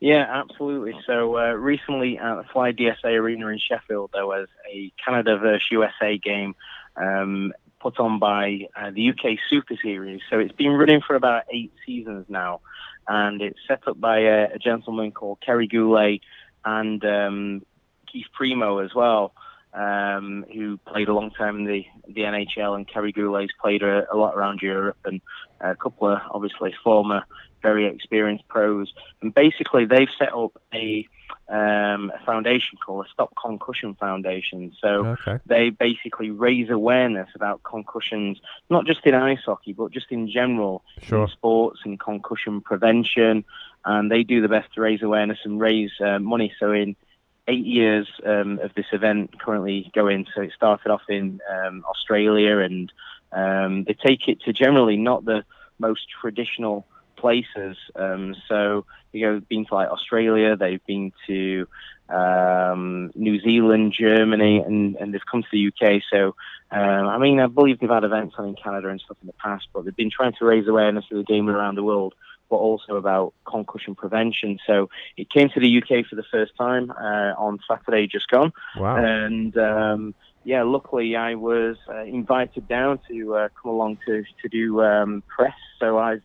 Yeah, 0.00 0.24
absolutely. 0.28 0.94
So 1.06 1.36
uh, 1.36 1.52
recently 1.52 2.16
at 2.18 2.36
the 2.36 2.44
Fly 2.52 2.72
DSA 2.72 3.04
Arena 3.18 3.48
in 3.48 3.58
Sheffield, 3.58 4.10
there 4.14 4.26
was 4.26 4.48
a 4.72 4.90
Canada 5.04 5.36
versus 5.36 5.66
USA 5.70 6.16
game 6.16 6.54
um, 6.96 7.52
put 7.80 7.98
on 8.00 8.18
by 8.18 8.68
uh, 8.76 8.90
the 8.92 9.10
UK 9.10 9.38
Super 9.50 9.74
Series. 9.82 10.20
So 10.30 10.38
it's 10.38 10.52
been 10.54 10.72
running 10.72 11.00
for 11.06 11.16
about 11.16 11.44
eight 11.52 11.72
seasons 11.84 12.26
now, 12.30 12.60
and 13.08 13.42
it's 13.42 13.58
set 13.68 13.86
up 13.86 14.00
by 14.00 14.20
a, 14.20 14.54
a 14.54 14.58
gentleman 14.58 15.12
called 15.12 15.38
Kerry 15.44 15.66
Goulet 15.66 16.20
and 16.64 17.04
um, 17.04 17.62
Keith 18.10 18.26
Primeau 18.38 18.78
as 18.78 18.94
well. 18.94 19.32
Um, 19.72 20.44
who 20.52 20.78
played 20.78 21.08
a 21.08 21.14
long 21.14 21.30
time 21.30 21.58
in 21.58 21.64
the 21.64 21.84
the 22.06 22.22
NHL, 22.22 22.74
and 22.76 22.86
Kerry 22.88 23.12
Goulet's 23.12 23.52
played 23.60 23.82
a, 23.82 24.06
a 24.12 24.16
lot 24.16 24.34
around 24.34 24.60
Europe, 24.62 24.98
and 25.04 25.20
a 25.60 25.76
couple 25.76 26.08
of 26.08 26.20
obviously 26.30 26.74
former 26.82 27.24
very 27.62 27.86
experienced 27.86 28.48
pros. 28.48 28.92
And 29.20 29.34
basically, 29.34 29.84
they've 29.84 30.08
set 30.18 30.32
up 30.34 30.52
a 30.74 31.06
um, 31.48 32.12
a 32.14 32.24
foundation 32.24 32.78
called 32.84 33.06
a 33.06 33.08
Stop 33.10 33.32
Concussion 33.40 33.94
Foundation. 33.94 34.72
So 34.80 35.06
Okay. 35.06 35.38
they 35.46 35.70
basically 35.70 36.30
raise 36.30 36.70
awareness 36.70 37.28
about 37.34 37.62
concussions, 37.64 38.40
not 38.68 38.86
just 38.86 39.04
in 39.04 39.14
ice 39.14 39.40
hockey, 39.44 39.72
but 39.72 39.90
just 39.92 40.10
in 40.10 40.30
general 40.30 40.82
Sure. 41.02 41.22
in 41.24 41.28
sports 41.28 41.80
and 41.84 41.98
concussion 41.98 42.60
prevention. 42.60 43.44
And 43.84 44.10
they 44.10 44.22
do 44.22 44.40
the 44.40 44.48
best 44.48 44.72
to 44.74 44.80
raise 44.80 45.02
awareness 45.02 45.38
and 45.44 45.60
raise 45.60 45.90
uh, 46.00 46.18
money. 46.18 46.52
So 46.60 46.72
in 46.72 46.94
eight 47.50 47.66
years 47.66 48.08
um, 48.24 48.58
of 48.62 48.72
this 48.74 48.86
event 48.92 49.38
currently 49.40 49.90
going, 49.94 50.26
so 50.34 50.42
it 50.42 50.52
started 50.54 50.90
off 50.90 51.02
in 51.08 51.40
um, 51.50 51.84
Australia, 51.88 52.58
and 52.58 52.92
um, 53.32 53.84
they 53.84 53.94
take 53.94 54.28
it 54.28 54.40
to 54.42 54.52
generally 54.52 54.96
not 54.96 55.24
the 55.24 55.44
most 55.78 56.02
traditional 56.20 56.86
places. 57.16 57.76
Um, 57.96 58.34
so 58.48 58.84
you 59.12 59.26
know, 59.26 59.40
been 59.40 59.66
to 59.66 59.74
like 59.74 59.88
Australia, 59.88 60.56
they've 60.56 60.84
been 60.86 61.12
to 61.26 61.66
um, 62.08 63.10
New 63.14 63.40
Zealand, 63.40 63.94
Germany, 63.98 64.58
and, 64.58 64.96
and 64.96 65.12
they've 65.12 65.20
come 65.30 65.42
to 65.42 65.48
the 65.52 65.68
UK. 65.68 66.02
So, 66.12 66.34
um, 66.70 67.08
I 67.08 67.18
mean, 67.18 67.40
I 67.40 67.46
believe 67.46 67.78
they've 67.78 67.90
had 67.90 68.04
events 68.04 68.34
on 68.38 68.48
in 68.48 68.54
Canada 68.54 68.88
and 68.88 69.00
stuff 69.00 69.16
in 69.20 69.26
the 69.26 69.32
past, 69.34 69.68
but 69.72 69.84
they've 69.84 69.96
been 69.96 70.10
trying 70.10 70.34
to 70.38 70.44
raise 70.44 70.68
awareness 70.68 71.04
of 71.10 71.18
the 71.18 71.24
game 71.24 71.48
around 71.48 71.76
the 71.76 71.82
world, 71.82 72.14
but 72.50 72.56
also 72.56 72.96
about 72.96 73.32
concussion 73.46 73.94
prevention. 73.94 74.58
So, 74.66 74.90
it 75.16 75.30
came 75.30 75.48
to 75.50 75.60
the 75.60 75.78
UK 75.82 76.04
for 76.06 76.16
the 76.16 76.24
first 76.30 76.52
time 76.58 76.90
uh, 76.90 77.32
on 77.38 77.58
Saturday 77.68 78.06
just 78.06 78.28
gone, 78.28 78.52
Wow. 78.76 78.96
and 78.96 79.56
um, 79.56 80.14
yeah, 80.44 80.62
luckily 80.62 81.16
I 81.16 81.34
was 81.34 81.76
uh, 81.88 82.02
invited 82.02 82.66
down 82.68 82.98
to 83.08 83.34
uh, 83.36 83.48
come 83.60 83.72
along 83.72 83.98
to 84.06 84.24
to 84.42 84.48
do 84.48 84.82
um, 84.82 85.22
press. 85.28 85.54
So 85.78 85.98
I've 85.98 86.22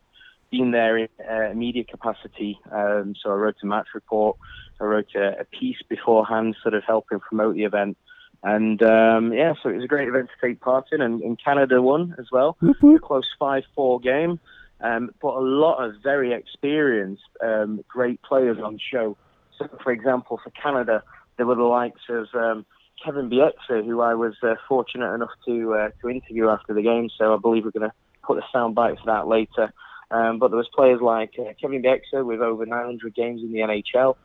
been 0.52 0.72
there 0.72 0.98
in 0.98 1.10
uh, 1.30 1.54
media 1.54 1.84
capacity. 1.84 2.60
Um, 2.72 3.16
so 3.22 3.30
I 3.32 3.34
wrote 3.36 3.56
a 3.62 3.66
match 3.66 3.88
report. 3.94 4.38
I 4.80 4.86
wrote 4.86 5.14
a, 5.16 5.42
a 5.42 5.46
piece 5.46 5.82
beforehand, 5.90 6.56
sort 6.62 6.74
of 6.74 6.84
helping 6.86 7.20
promote 7.20 7.56
the 7.56 7.64
event. 7.64 7.98
And 8.44 8.82
um, 8.84 9.34
yeah, 9.34 9.54
so 9.62 9.70
it 9.70 9.76
was 9.76 9.84
a 9.84 9.88
great 9.88 10.08
event 10.08 10.30
to 10.30 10.48
take 10.48 10.60
part 10.62 10.86
in, 10.92 11.02
and, 11.02 11.22
and 11.22 11.38
Canada 11.44 11.82
won 11.82 12.16
as 12.20 12.28
well. 12.32 12.58
A 12.62 13.00
close 13.00 13.28
five-four 13.40 14.00
game, 14.02 14.40
um, 14.82 15.12
but 15.22 15.36
a 15.36 15.40
lot 15.40 15.84
of 15.84 15.96
very 16.04 16.34
experienced, 16.34 17.24
um, 17.44 17.84
great 17.88 18.22
players 18.22 18.58
on 18.64 18.80
show. 18.92 19.18
So, 19.58 19.68
for 19.84 19.92
example, 19.92 20.40
for 20.44 20.50
Canada, 20.52 21.02
there 21.38 21.46
were 21.46 21.56
the 21.56 21.64
likes 21.64 22.02
of 22.10 22.28
um, 22.34 22.66
Kevin 23.04 23.30
Bieksa, 23.30 23.86
who 23.86 24.02
I 24.02 24.14
was 24.14 24.34
uh, 24.44 24.56
fortunate 24.68 25.14
enough 25.14 25.32
to 25.48 25.74
uh, 25.74 25.90
to 26.02 26.10
interview 26.10 26.50
after 26.50 26.74
the 26.74 26.82
game. 26.82 27.10
So 27.18 27.34
I 27.34 27.38
believe 27.38 27.64
we're 27.64 27.72
going 27.72 27.90
to 27.90 27.96
put 28.24 28.38
the 28.38 28.44
sound 28.52 28.76
bite 28.76 29.00
for 29.00 29.06
that 29.08 29.28
later. 29.28 29.74
Um, 30.12 30.40
but 30.40 30.50
there 30.50 30.58
was 30.58 30.70
players 30.76 31.02
like 31.02 31.32
uh, 31.40 31.54
Kevin 31.60 31.82
Bieksa 31.82 32.26
with 32.26 32.42
over 32.42 32.66
900 32.66 33.16
games 33.16 33.42
in 33.42 33.52
the 33.52 33.60
NHL, 33.60 34.16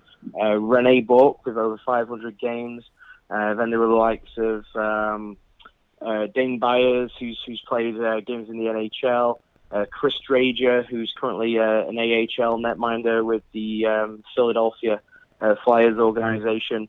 uh, 0.40 0.56
Rene 0.56 1.00
Bourque 1.00 1.44
with 1.46 1.56
over 1.56 1.80
500 1.84 2.38
games. 2.38 2.84
Uh, 3.30 3.54
then 3.54 3.70
there 3.70 3.78
were 3.78 3.86
the 3.86 3.94
likes 3.94 4.30
of 4.36 4.64
um, 4.74 5.36
uh, 6.02 6.26
Dane 6.34 6.58
Byers, 6.58 7.12
who's 7.18 7.38
who's 7.46 7.62
played 7.68 7.94
games 8.26 8.48
in 8.48 8.58
the 8.58 8.66
NHL. 9.04 9.38
Uh, 9.70 9.84
Chris 9.90 10.14
Drager, 10.28 10.84
who's 10.84 11.12
currently 11.16 11.58
uh, 11.58 11.86
an 11.88 11.96
AHL 11.98 12.58
netminder 12.58 13.24
with 13.24 13.42
the 13.52 13.86
um, 13.86 14.24
Philadelphia 14.34 15.00
uh, 15.40 15.54
Flyers 15.64 15.96
organization. 15.98 16.88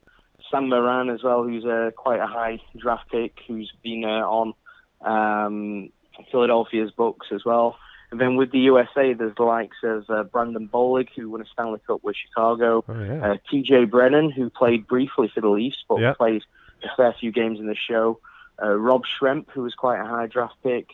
Sam 0.49 0.67
Morin 0.69 1.09
as 1.09 1.23
well, 1.23 1.43
who's 1.43 1.63
uh, 1.63 1.91
quite 1.95 2.19
a 2.19 2.27
high 2.27 2.59
draft 2.77 3.09
pick, 3.11 3.37
who's 3.47 3.71
been 3.83 4.03
uh, 4.03 4.25
on 4.27 4.53
um, 5.01 5.89
Philadelphia's 6.31 6.91
books 6.91 7.27
as 7.31 7.45
well. 7.45 7.77
And 8.11 8.19
then 8.19 8.35
with 8.35 8.51
the 8.51 8.59
USA, 8.59 9.13
there's 9.13 9.35
the 9.37 9.43
likes 9.43 9.77
of 9.83 10.09
uh, 10.09 10.23
Brandon 10.23 10.67
Bollig, 10.67 11.07
who 11.15 11.29
won 11.29 11.41
a 11.41 11.45
Stanley 11.45 11.79
Cup 11.87 12.03
with 12.03 12.17
Chicago. 12.17 12.83
Oh, 12.87 13.03
yeah. 13.03 13.25
Uh, 13.25 13.37
TJ 13.51 13.89
Brennan, 13.89 14.31
who 14.31 14.49
played 14.49 14.85
briefly 14.85 15.31
for 15.33 15.39
the 15.39 15.47
Leafs, 15.47 15.83
but 15.87 15.99
Yeah. 15.99 16.13
played 16.15 16.43
a 16.83 16.89
fair 16.97 17.13
few 17.17 17.31
games 17.31 17.59
in 17.59 17.67
the 17.67 17.75
show. 17.75 18.19
Uh, 18.61 18.73
Rob 18.75 19.03
Schremp, 19.05 19.45
who 19.51 19.61
was 19.61 19.75
quite 19.75 19.99
a 20.01 20.05
high 20.05 20.27
draft 20.27 20.55
pick. 20.61 20.89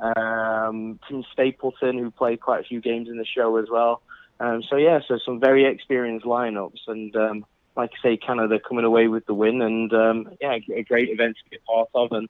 Um, 0.00 0.98
Tim 1.08 1.24
Stapleton, 1.32 1.98
who 1.98 2.10
played 2.10 2.40
quite 2.40 2.60
a 2.60 2.64
few 2.64 2.80
games 2.80 3.08
in 3.08 3.18
the 3.18 3.24
show 3.24 3.56
as 3.56 3.66
well. 3.70 4.02
Um, 4.40 4.62
so 4.68 4.76
yeah, 4.76 5.00
so 5.06 5.18
some 5.24 5.38
very 5.38 5.66
experienced 5.66 6.24
lineups, 6.24 6.80
and 6.86 7.14
um, 7.14 7.44
like 7.76 7.90
I 7.98 8.02
say, 8.02 8.16
Canada 8.16 8.58
coming 8.58 8.84
away 8.84 9.08
with 9.08 9.26
the 9.26 9.34
win, 9.34 9.60
and 9.60 9.92
um, 9.92 10.30
yeah, 10.40 10.56
a 10.74 10.82
great 10.82 11.10
event 11.10 11.36
to 11.36 11.50
be 11.50 11.56
a 11.56 11.60
part 11.70 11.88
of, 11.94 12.12
and 12.12 12.28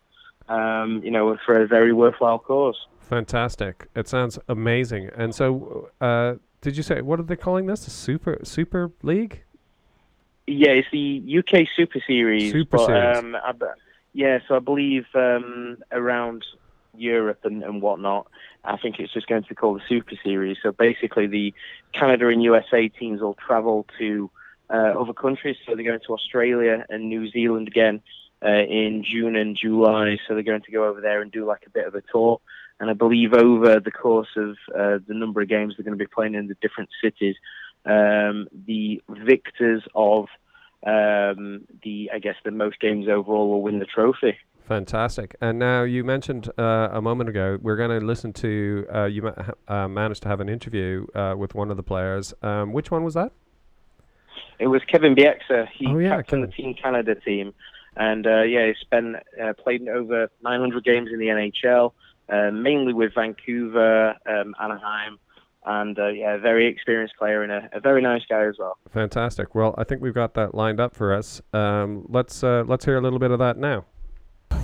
um, 0.49 1.03
you 1.05 1.11
know, 1.13 1.37
for 1.47 1.63
a 1.63 1.67
very 1.67 1.93
worthwhile 1.93 2.41
cause. 2.41 2.87
Fantastic. 2.99 3.89
It 3.95 4.09
sounds 4.09 4.39
amazing. 4.49 5.11
And 5.17 5.35
so, 5.35 5.91
uh, 6.01 6.35
did 6.61 6.77
you 6.77 6.83
say 6.83 7.01
what 7.01 7.21
are 7.21 7.25
they 7.25 7.37
calling 7.37 7.67
this? 7.67 7.87
A 7.87 7.91
super 7.91 8.39
super 8.43 8.91
league? 9.03 9.43
Yeah, 10.47 10.71
it's 10.71 10.89
the 10.91 11.39
UK 11.39 11.69
Super 11.77 12.01
Series. 12.05 12.51
Super 12.51 12.79
but, 12.79 12.87
Series. 12.87 13.17
Um, 13.17 13.37
I, 13.37 13.53
yeah, 14.13 14.41
so 14.49 14.57
I 14.57 14.59
believe 14.59 15.07
um, 15.15 15.79
around 15.93 16.45
Europe 16.97 17.41
and, 17.45 17.63
and 17.63 17.83
whatnot, 17.83 18.27
I 18.65 18.77
think 18.77 18.99
it's 18.99 19.13
just 19.13 19.27
going 19.27 19.43
to 19.43 19.49
be 19.49 19.55
called 19.55 19.81
the 19.81 19.85
Super 19.89 20.15
Series. 20.23 20.59
So 20.63 20.73
basically, 20.73 21.27
the 21.27 21.55
Canada 21.93 22.29
and 22.29 22.43
USA 22.43 22.89
teams 22.89 23.21
will 23.21 23.35
travel 23.35 23.87
to 23.99 24.31
uh, 24.69 24.95
other 24.99 25.13
countries. 25.13 25.57
So 25.67 25.75
they're 25.75 25.85
going 25.85 26.01
to 26.07 26.13
Australia 26.13 26.85
and 26.89 27.09
New 27.09 27.31
Zealand 27.31 27.69
again 27.69 28.03
uh, 28.45 28.49
in 28.49 29.05
June 29.05 29.37
and 29.37 29.57
July. 29.57 30.19
So 30.27 30.35
they're 30.35 30.43
going 30.43 30.63
to 30.63 30.73
go 30.73 30.87
over 30.87 31.01
there 31.01 31.23
and 31.23 31.31
do 31.31 31.45
like 31.45 31.65
a 31.67 31.71
bit 31.71 31.87
of 31.87 31.95
a 31.95 32.03
tour. 32.13 32.41
And 32.79 32.89
I 32.89 32.95
believe 32.95 33.35
over 33.35 33.79
the 33.79 33.91
course 33.91 34.31
of 34.37 34.57
uh, 34.75 34.99
the 35.07 35.15
number 35.15 35.43
of 35.43 35.49
games 35.49 35.75
they're 35.77 35.85
going 35.85 35.99
to 35.99 36.03
be 36.03 36.09
playing 36.09 36.35
in 36.35 36.49
the 36.49 36.57
different 36.63 36.89
cities, 37.03 37.37
um, 37.85 38.49
the 38.67 39.03
victors 39.09 39.83
of 39.95 40.29
um, 40.87 41.67
the, 41.83 42.11
I 42.13 42.19
guess, 42.21 42.37
the 42.43 42.51
most 42.51 42.81
games 42.81 43.07
overall 43.07 43.51
will 43.51 43.63
win 43.63 43.81
the 43.81 43.85
trophy. 43.85 44.39
Fantastic. 44.71 45.35
And 45.41 45.59
now 45.59 45.83
you 45.83 46.05
mentioned 46.05 46.49
uh, 46.57 46.91
a 46.93 47.03
moment 47.03 47.29
ago 47.29 47.59
we're 47.61 47.75
going 47.75 47.91
to 47.91 48.07
listen 48.07 48.33
to 48.35 48.87
uh, 48.95 49.05
you 49.07 49.23
ma- 49.23 49.33
ha- 49.37 49.75
uh, 49.85 49.89
managed 49.89 50.23
to 50.23 50.29
have 50.29 50.39
an 50.41 50.49
interview 50.49 51.09
uh, 51.13 51.35
with 51.37 51.57
one 51.57 51.73
of 51.73 51.77
the 51.77 51.83
players. 51.83 52.33
Um, 52.41 52.73
which 52.73 52.89
one 52.93 53.03
was 53.03 53.15
that? 53.15 53.33
It 54.61 54.69
was 54.69 54.81
Kevin 54.87 55.17
Bieksa. 55.17 55.67
He 55.77 55.89
Oh, 55.89 55.99
yeah, 55.99 56.11
captained 56.19 56.45
the 56.45 56.53
Team 56.53 56.75
Canada 56.81 57.17
team, 57.17 57.53
and 57.97 58.25
uh, 58.29 58.43
yeah, 58.43 58.67
he 58.69 58.75
spent 58.81 59.17
uh, 59.43 59.55
played 59.55 59.89
over 59.89 60.29
900 60.45 60.85
games 60.85 61.09
in 61.13 61.19
the 61.19 61.27
NHL, 61.27 61.91
uh, 62.29 62.53
mainly 62.53 62.93
with 62.93 63.13
Vancouver, 63.13 64.11
um, 64.29 64.55
Anaheim, 64.63 65.19
and 65.67 65.99
uh, 65.99 66.11
yeah, 66.11 66.35
a 66.37 66.39
very 66.39 66.69
experienced 66.69 67.17
player 67.19 67.43
and 67.43 67.51
a, 67.51 67.69
a 67.73 67.81
very 67.81 68.03
nice 68.03 68.23
guy 68.31 68.45
as 68.45 68.55
well. 68.57 68.79
Fantastic. 68.93 69.53
Well, 69.57 69.75
I 69.77 69.83
think 69.83 70.01
we've 70.01 70.15
got 70.15 70.35
that 70.35 70.55
lined 70.55 70.79
up 70.79 70.95
for 70.95 71.13
us. 71.13 71.43
Um, 71.53 72.07
let's 72.09 72.45
uh, 72.45 72.63
let's 72.69 72.85
hear 72.85 72.97
a 72.97 73.01
little 73.01 73.19
bit 73.19 73.33
of 73.33 73.41
that 73.41 73.57
now. 73.57 73.85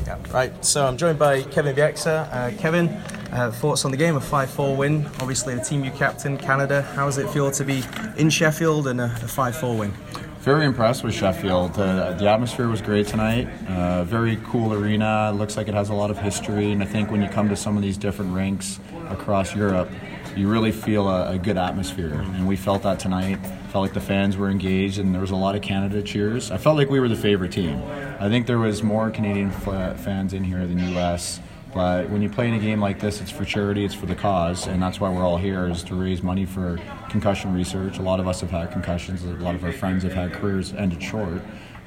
Yeah, 0.06 0.18
right. 0.32 0.64
So 0.64 0.86
I'm 0.86 0.96
joined 0.96 1.18
by 1.18 1.42
Kevin 1.42 1.74
Bieksa. 1.74 2.32
Uh, 2.32 2.56
Kevin, 2.58 2.88
uh, 3.32 3.50
thoughts 3.50 3.84
on 3.84 3.90
the 3.90 3.96
game? 3.96 4.14
A 4.16 4.20
5-4 4.20 4.76
win. 4.76 5.04
Obviously, 5.20 5.56
the 5.56 5.60
team 5.60 5.82
you 5.82 5.90
captain, 5.90 6.38
Canada. 6.38 6.82
How 6.82 7.06
does 7.06 7.18
it 7.18 7.28
feel 7.30 7.50
to 7.50 7.64
be 7.64 7.82
in 8.16 8.30
Sheffield 8.30 8.86
and 8.86 9.00
a, 9.00 9.06
a 9.06 9.26
5-4 9.26 9.78
win? 9.78 9.92
Very 10.38 10.64
impressed 10.64 11.02
with 11.02 11.12
Sheffield. 11.12 11.76
Uh, 11.76 12.12
the 12.12 12.28
atmosphere 12.28 12.68
was 12.68 12.80
great 12.80 13.08
tonight. 13.08 13.48
Uh, 13.68 14.04
very 14.04 14.38
cool 14.44 14.72
arena. 14.72 15.32
Looks 15.32 15.56
like 15.56 15.66
it 15.66 15.74
has 15.74 15.88
a 15.88 15.94
lot 15.94 16.12
of 16.12 16.18
history. 16.18 16.70
And 16.70 16.84
I 16.84 16.86
think 16.86 17.10
when 17.10 17.20
you 17.20 17.28
come 17.28 17.48
to 17.48 17.56
some 17.56 17.76
of 17.76 17.82
these 17.82 17.96
different 17.96 18.32
rinks 18.32 18.78
across 19.08 19.56
Europe, 19.56 19.90
you 20.36 20.48
really 20.48 20.72
feel 20.72 21.08
a, 21.08 21.32
a 21.32 21.38
good 21.38 21.56
atmosphere. 21.56 22.12
And 22.12 22.46
we 22.46 22.56
felt 22.56 22.82
that 22.82 23.00
tonight. 23.00 23.38
Felt 23.70 23.82
like 23.82 23.94
the 23.94 24.00
fans 24.00 24.36
were 24.36 24.50
engaged, 24.50 24.98
and 24.98 25.12
there 25.14 25.20
was 25.20 25.30
a 25.30 25.36
lot 25.36 25.54
of 25.54 25.62
Canada 25.62 26.02
cheers. 26.02 26.50
I 26.50 26.58
felt 26.58 26.76
like 26.76 26.90
we 26.90 27.00
were 27.00 27.08
the 27.08 27.16
favorite 27.16 27.52
team. 27.52 27.82
I 28.20 28.28
think 28.28 28.46
there 28.46 28.58
was 28.58 28.82
more 28.82 29.10
Canadian 29.10 29.48
f- 29.48 29.68
uh, 29.68 29.94
fans 29.94 30.32
in 30.32 30.44
here 30.44 30.66
than 30.66 30.78
U.S. 30.92 31.40
But 31.74 32.08
when 32.08 32.22
you 32.22 32.30
play 32.30 32.48
in 32.48 32.54
a 32.54 32.58
game 32.58 32.80
like 32.80 33.00
this, 33.00 33.20
it's 33.20 33.30
for 33.30 33.44
charity, 33.44 33.84
it's 33.84 33.94
for 33.94 34.06
the 34.06 34.14
cause, 34.14 34.66
and 34.66 34.82
that's 34.82 34.98
why 34.98 35.10
we're 35.10 35.24
all 35.24 35.36
here 35.36 35.66
is 35.68 35.82
to 35.84 35.94
raise 35.94 36.22
money 36.22 36.46
for 36.46 36.80
concussion 37.10 37.52
research. 37.52 37.98
A 37.98 38.02
lot 38.02 38.18
of 38.18 38.26
us 38.26 38.40
have 38.40 38.50
had 38.50 38.72
concussions, 38.72 39.24
a 39.24 39.28
lot 39.44 39.54
of 39.54 39.62
our 39.62 39.72
friends 39.72 40.02
have 40.02 40.14
had 40.14 40.32
careers 40.32 40.72
ended 40.72 41.02
short. 41.02 41.42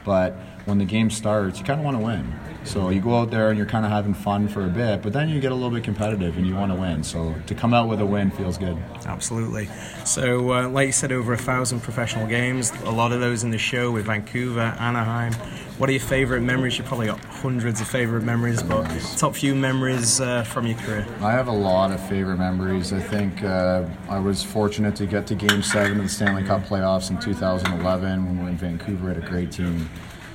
But 0.10 0.34
when 0.66 0.80
the 0.80 0.86
game 0.86 1.12
starts, 1.12 1.60
you 1.60 1.66
kind 1.66 1.80
of 1.80 1.86
want 1.86 2.00
to 2.00 2.04
win. 2.04 2.34
So 2.64 2.90
you 2.90 3.00
go 3.00 3.16
out 3.20 3.30
there 3.30 3.50
and 3.50 3.58
you're 3.60 3.68
kind 3.68 3.86
of 3.86 3.92
having 3.92 4.16
fun 4.16 4.48
for 4.48 4.66
a 4.66 4.68
bit, 4.68 5.04
but 5.04 5.14
then 5.14 5.30
you 5.30 5.40
get 5.40 5.52
a 5.52 5.54
little 5.54 5.70
bit 5.70 5.84
competitive 5.84 6.36
and 6.36 6.48
you 6.48 6.56
want 6.56 6.72
to 6.72 6.80
win. 6.80 7.04
So 7.04 7.36
to 7.46 7.54
come 7.54 7.76
out 7.76 7.88
with 7.88 8.02
a 8.02 8.06
win 8.08 8.32
feels 8.32 8.58
good. 8.58 8.76
Absolutely. 9.06 9.70
So, 10.06 10.52
uh, 10.52 10.68
like 10.68 10.88
you 10.88 10.94
said, 10.94 11.12
over 11.12 11.34
a 11.34 11.38
thousand 11.38 11.82
professional 11.82 12.26
games, 12.26 12.72
a 12.86 12.90
lot 12.90 13.12
of 13.12 13.20
those 13.20 13.44
in 13.44 13.52
the 13.52 13.60
show 13.60 13.92
with 13.92 14.08
Vancouver, 14.08 14.76
Anaheim. 14.80 15.34
What 15.80 15.88
are 15.88 15.94
your 15.94 16.02
favourite 16.02 16.44
memories? 16.44 16.78
You've 16.78 16.88
probably 16.88 17.08
got 17.08 17.24
hundreds 17.24 17.80
of 17.80 17.88
favourite 17.88 18.26
memories, 18.26 18.62
but 18.62 18.84
top 19.16 19.34
few 19.34 19.56
memories 19.56 20.20
uh, 20.20 20.44
from 20.44 20.68
your 20.68 20.78
career. 20.80 21.08
I 21.22 21.32
have 21.32 21.48
a 21.48 21.54
lot 21.54 21.92
of 21.92 22.06
favorite 22.10 22.36
memories. 22.36 22.92
I 22.92 23.00
think 23.00 23.46
uh, 23.46 23.86
I 24.10 24.20
was 24.20 24.44
fortunate 24.44 24.98
to 24.98 25.06
get 25.06 25.26
to 25.28 25.36
Game 25.36 25.64
Seven 25.64 25.96
of 25.96 26.04
the 26.04 26.10
Stanley 26.10 26.44
Cup 26.44 26.64
playoffs 26.64 27.12
in 27.12 27.18
2011 27.22 28.26
when 28.26 28.38
we 28.38 28.44
were 28.44 28.50
in 28.50 28.58
Vancouver. 28.58 29.08
Had 29.08 29.24
a 29.24 29.26
great 29.26 29.54
team. 29.54 29.90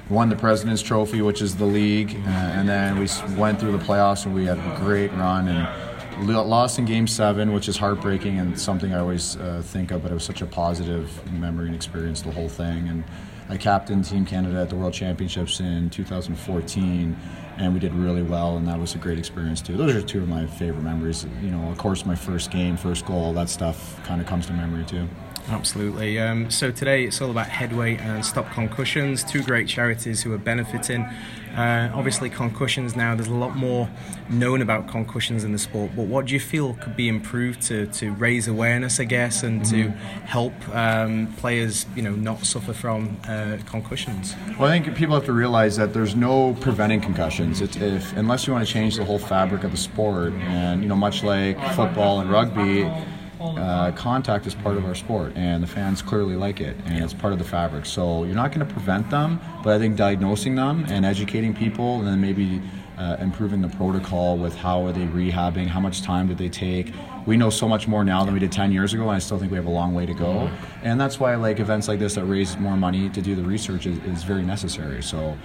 won 0.09 0.30
the 0.30 0.36
President's 0.36 0.80
Trophy, 0.80 1.20
which 1.20 1.42
is 1.42 1.55
the 1.55 1.66
league, 1.66 2.14
uh, 2.24 2.30
and 2.30 2.66
then 2.66 2.99
we 2.99 3.07
went 3.36 3.61
through 3.61 3.72
the 3.72 3.84
playoffs 3.84 4.24
and 4.24 4.34
we 4.34 4.47
had 4.47 4.57
a 4.57 4.76
great 4.78 5.12
run 5.12 5.49
and 5.49 6.26
lost 6.26 6.78
in 6.78 6.86
Game 6.86 7.07
Seven, 7.07 7.53
which 7.53 7.68
is 7.68 7.76
heartbreaking 7.76 8.38
and 8.38 8.59
something 8.59 8.95
I 8.95 9.01
always 9.01 9.36
uh, 9.36 9.61
think 9.62 9.90
of. 9.90 10.05
But 10.05 10.11
it 10.11 10.14
was 10.14 10.24
such 10.24 10.40
a 10.40 10.47
positive 10.47 11.30
memory 11.34 11.66
and 11.66 11.74
experience, 11.74 12.22
the 12.22 12.30
whole 12.30 12.49
thing. 12.49 12.88
And 12.88 13.05
I 13.49 13.57
captained 13.59 14.07
Team 14.07 14.24
Canada 14.24 14.61
at 14.61 14.70
the 14.70 14.76
World 14.76 14.95
Championships 14.95 15.61
in 15.61 15.90
2014, 15.90 17.16
and 17.59 17.74
we 17.74 17.78
did 17.78 17.95
really 17.95 18.22
well, 18.22 18.57
and 18.57 18.66
that 18.66 18.78
was 18.78 18.95
a 18.95 18.99
great 18.99 19.18
experience 19.18 19.61
too. 19.61 19.76
Those 19.76 19.95
are 19.95 20.03
two 20.03 20.22
of 20.22 20.28
my 20.28 20.47
favorite 20.47 20.82
memories. 20.82 21.26
You 21.42 21.51
know, 21.51 21.70
of 21.70 21.76
course, 21.76 22.07
my 22.07 22.14
first 22.14 22.51
game, 22.51 22.76
first 22.76 23.05
goal, 23.05 23.34
that 23.34 23.51
stuff 23.51 24.03
kind 24.05 24.20
of 24.20 24.26
comes 24.26 24.47
to 24.47 24.55
memory 24.55 24.84
too. 24.84 25.09
Absolutely. 25.49 26.18
Um, 26.18 26.51
so 26.51 26.70
today 26.70 27.05
it's 27.05 27.20
all 27.20 27.30
about 27.30 27.49
Headway 27.49 27.97
and 27.97 28.24
Stop 28.24 28.51
Concussions, 28.53 29.22
two 29.22 29.42
great 29.42 29.68
charities 29.68 30.22
who 30.22 30.32
are 30.32 30.38
benefiting. 30.38 31.07
Uh, 31.55 31.88
obviously, 31.95 32.28
concussions 32.28 32.97
now, 32.97 33.14
there's 33.14 33.28
a 33.28 33.34
lot 33.34 33.55
more 33.55 33.88
known 34.28 34.61
about 34.61 34.88
concussions 34.88 35.45
in 35.45 35.53
the 35.53 35.59
sport, 35.59 35.92
but 35.95 36.07
what 36.07 36.26
do 36.26 36.34
you 36.34 36.40
feel 36.40 36.74
could 36.74 36.97
be 36.97 37.09
improved 37.09 37.62
to, 37.62 37.86
to 37.88 38.11
raise 38.14 38.49
awareness, 38.49 38.99
I 38.99 39.05
guess, 39.05 39.45
and 39.45 39.62
mm-hmm. 39.62 39.92
to 39.92 39.97
help 40.26 40.53
um, 40.74 41.32
players, 41.34 41.86
you 41.95 42.03
know, 42.03 42.11
not 42.11 42.45
suffer 42.45 42.72
from 42.72 43.16
uh, 43.28 43.59
concussions? 43.66 44.34
Well, 44.59 44.68
I 44.68 44.80
think 44.80 44.97
people 44.97 45.14
have 45.14 45.26
to 45.26 45.32
realize 45.32 45.76
that 45.76 45.92
there's 45.92 46.16
no 46.16 46.55
preventing 46.55 47.01
concussions. 47.01 47.61
It's 47.61 47.76
if 47.76 48.16
unless 48.16 48.47
you 48.47 48.53
want 48.53 48.66
to 48.66 48.72
change 48.72 48.97
the 48.97 49.05
whole 49.05 49.20
fabric 49.20 49.62
of 49.62 49.70
the 49.70 49.76
sport, 49.76 50.32
and 50.32 50.82
you 50.82 50.88
know, 50.88 50.97
much 50.97 51.22
like 51.22 51.57
football 51.74 52.18
and 52.18 52.32
rugby 52.32 52.90
uh, 53.41 53.93
contact 53.93 54.47
is 54.47 54.55
part 54.55 54.76
of 54.76 54.85
our 54.85 54.95
sport, 54.95 55.32
and 55.37 55.62
the 55.62 55.66
fans 55.66 56.03
clearly 56.03 56.37
like 56.37 56.61
it, 56.61 56.76
and 56.87 57.03
it's 57.03 57.14
part 57.14 57.32
of 57.32 57.39
the 57.39 57.45
fabric. 57.45 57.87
So 57.87 58.24
you're 58.24 58.35
not 58.35 58.53
going 58.53 58.66
to 58.66 58.72
prevent 58.72 59.11
them, 59.11 59.41
but 59.62 59.74
I 59.74 59.78
think 59.78 59.97
diagnosing 59.97 60.55
them 60.55 60.85
and 60.89 61.05
educating 61.05 61.55
people, 61.55 61.99
and 61.99 62.07
then 62.07 62.20
maybe 62.20 62.62
uh, 62.99 63.16
improving 63.20 63.61
the 63.61 63.68
protocol 63.68 64.39
with 64.39 64.55
how 64.55 64.85
are 64.85 64.93
they 64.93 65.07
rehabbing, 65.07 65.66
how 65.66 65.80
much 65.80 66.03
time 66.03 66.28
did 66.28 66.39
they 66.39 66.49
take. 66.49 66.93
We 67.26 67.37
know 67.37 67.51
so 67.51 67.68
much 67.68 67.89
more 67.89 68.05
now 68.05 68.24
than 68.24 68.35
we 68.35 68.41
did 68.41 68.53
10 68.53 68.70
years 68.70 68.95
ago, 68.95 69.03
and 69.05 69.12
I 69.12 69.18
still 69.18 69.39
think 69.39 69.51
we 69.51 69.57
have 69.57 69.66
a 69.66 69.70
long 69.70 69.95
way 69.95 70.07
to 70.07 70.14
go. 70.14 70.51
And 70.82 71.01
that's 71.01 71.18
why 71.18 71.35
like 71.35 71.59
events 71.59 71.89
like 71.89 71.99
this 71.99 72.14
that 72.14 72.24
raise 72.24 72.57
more 72.59 72.76
money 72.76 73.09
to 73.11 73.20
do 73.20 73.35
the 73.35 73.43
research 73.43 73.87
is, 73.87 73.99
is 74.05 74.22
very 74.22 74.43
necessary. 74.43 75.03
So 75.03 75.37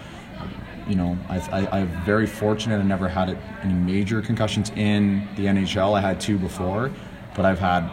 you 0.89 0.95
know, 0.95 1.17
I, 1.29 1.37
I, 1.37 1.79
I'm 1.79 1.87
very 2.03 2.25
fortunate. 2.25 2.79
I 2.79 2.83
never 2.83 3.07
had 3.07 3.37
any 3.61 3.73
major 3.73 4.21
concussions 4.21 4.71
in 4.71 5.27
the 5.35 5.45
NHL. 5.45 5.95
I 5.95 6.01
had 6.01 6.19
two 6.19 6.37
before, 6.37 6.91
but 7.35 7.45
I've 7.45 7.59
had 7.59 7.87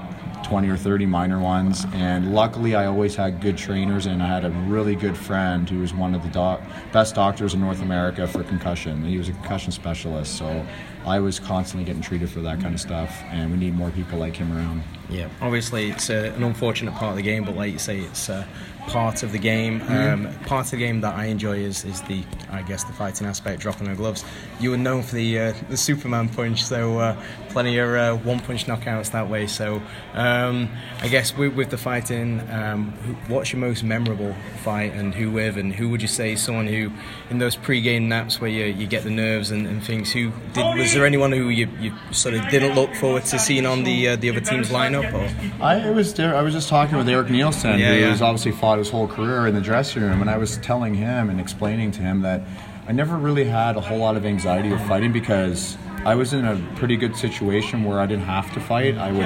20 0.44 0.68
or 0.68 0.76
30 0.76 1.06
minor 1.06 1.40
ones. 1.40 1.84
And 1.92 2.32
luckily, 2.32 2.76
I 2.76 2.86
always 2.86 3.16
had 3.16 3.40
good 3.40 3.58
trainers, 3.58 4.06
and 4.06 4.22
I 4.22 4.28
had 4.28 4.44
a 4.44 4.50
really 4.50 4.94
good 4.94 5.16
friend 5.16 5.68
who 5.68 5.80
was 5.80 5.92
one 5.92 6.14
of 6.14 6.22
the 6.22 6.28
doc- 6.28 6.62
best 6.92 7.16
doctors 7.16 7.54
in 7.54 7.60
North 7.60 7.82
America 7.82 8.26
for 8.28 8.44
concussion. 8.44 9.04
He 9.04 9.18
was 9.18 9.28
a 9.28 9.32
concussion 9.32 9.72
specialist, 9.72 10.36
so 10.36 10.64
I 11.04 11.18
was 11.18 11.40
constantly 11.40 11.84
getting 11.84 12.02
treated 12.02 12.30
for 12.30 12.40
that 12.42 12.60
kind 12.60 12.74
of 12.74 12.80
stuff, 12.80 13.22
and 13.30 13.50
we 13.50 13.56
need 13.56 13.74
more 13.74 13.90
people 13.90 14.18
like 14.18 14.36
him 14.36 14.56
around. 14.56 14.82
Yeah, 15.08 15.28
obviously, 15.40 15.90
it's 15.90 16.10
an 16.10 16.42
unfortunate 16.42 16.94
part 16.94 17.10
of 17.10 17.16
the 17.16 17.22
game, 17.22 17.44
but 17.44 17.56
like 17.56 17.72
you 17.72 17.78
say, 17.78 17.98
it's 18.00 18.28
uh, 18.28 18.46
part 18.86 19.22
of 19.22 19.32
the 19.32 19.38
game. 19.38 19.80
Mm-hmm. 19.80 20.26
Um, 20.26 20.34
part 20.44 20.66
of 20.66 20.70
the 20.72 20.76
game 20.76 21.00
that 21.00 21.14
I 21.14 21.26
enjoy 21.26 21.58
is, 21.58 21.84
is 21.84 22.02
the, 22.02 22.22
I 22.50 22.62
guess, 22.62 22.84
the 22.84 22.92
fighting 22.92 23.26
aspect, 23.26 23.60
dropping 23.60 23.88
the 23.88 23.94
gloves. 23.94 24.24
You 24.60 24.70
were 24.70 24.76
known 24.76 25.02
for 25.02 25.16
the 25.16 25.38
uh, 25.38 25.52
the 25.68 25.76
Superman 25.76 26.28
punch, 26.28 26.64
so 26.64 26.98
uh, 26.98 27.22
plenty 27.50 27.78
of 27.78 27.90
uh, 27.90 28.16
one 28.22 28.40
punch 28.40 28.66
knockouts 28.66 29.10
that 29.12 29.28
way. 29.28 29.46
So 29.46 29.82
um, 30.14 30.68
I 31.00 31.08
guess 31.08 31.36
with, 31.36 31.54
with 31.54 31.70
the 31.70 31.78
fighting, 31.78 32.40
um, 32.50 32.92
what's 33.28 33.52
your 33.52 33.60
most 33.60 33.82
memorable 33.82 34.34
fight 34.62 34.92
and 34.92 35.14
who 35.14 35.30
with, 35.30 35.56
and 35.56 35.74
who 35.74 35.88
would 35.88 36.02
you 36.02 36.08
say 36.08 36.32
is 36.32 36.42
someone 36.42 36.66
who, 36.66 36.90
in 37.30 37.38
those 37.38 37.56
pre-game 37.56 38.08
naps 38.08 38.40
where 38.40 38.50
you, 38.50 38.64
you 38.66 38.86
get 38.86 39.04
the 39.04 39.10
nerves 39.10 39.50
and, 39.50 39.66
and 39.66 39.82
things, 39.82 40.12
who 40.12 40.32
did, 40.52 40.78
was 40.78 40.94
there 40.94 41.06
anyone 41.06 41.32
who 41.32 41.48
you, 41.48 41.68
you 41.80 41.92
sort 42.12 42.34
of 42.34 42.48
didn't 42.48 42.74
look 42.74 42.94
forward 42.94 43.24
to 43.24 43.38
seeing 43.38 43.66
on 43.66 43.84
the 43.84 44.08
uh, 44.08 44.16
the 44.16 44.30
other 44.30 44.40
team's 44.40 44.68
lineup? 44.70 45.12
Or? 45.12 45.62
I 45.62 45.76
it 45.88 45.94
was 45.94 46.18
I 46.18 46.42
was 46.42 46.54
just 46.54 46.68
talking 46.68 46.96
with 46.96 47.08
Eric 47.08 47.28
Neilson, 47.28 47.78
yeah, 47.78 47.94
who 47.94 48.00
yeah. 48.00 48.18
obviously 48.20 48.52
fought 48.52 48.75
his 48.78 48.90
whole 48.90 49.08
career 49.08 49.46
in 49.46 49.54
the 49.54 49.60
dressing 49.60 50.02
room, 50.02 50.20
and 50.20 50.30
I 50.30 50.38
was 50.38 50.58
telling 50.58 50.94
him 50.94 51.30
and 51.30 51.40
explaining 51.40 51.90
to 51.92 52.02
him 52.02 52.22
that 52.22 52.42
I 52.88 52.92
never 52.92 53.16
really 53.16 53.44
had 53.44 53.76
a 53.76 53.80
whole 53.80 53.98
lot 53.98 54.16
of 54.16 54.24
anxiety 54.24 54.72
of 54.72 54.80
fighting 54.86 55.12
because 55.12 55.76
I 56.04 56.14
was 56.14 56.32
in 56.32 56.44
a 56.44 56.56
pretty 56.76 56.96
good 56.96 57.16
situation 57.16 57.82
where 57.82 57.98
I 57.98 58.06
didn't 58.06 58.26
have 58.26 58.52
to 58.54 58.60
fight. 58.60 58.96
I 58.96 59.10
would, 59.10 59.18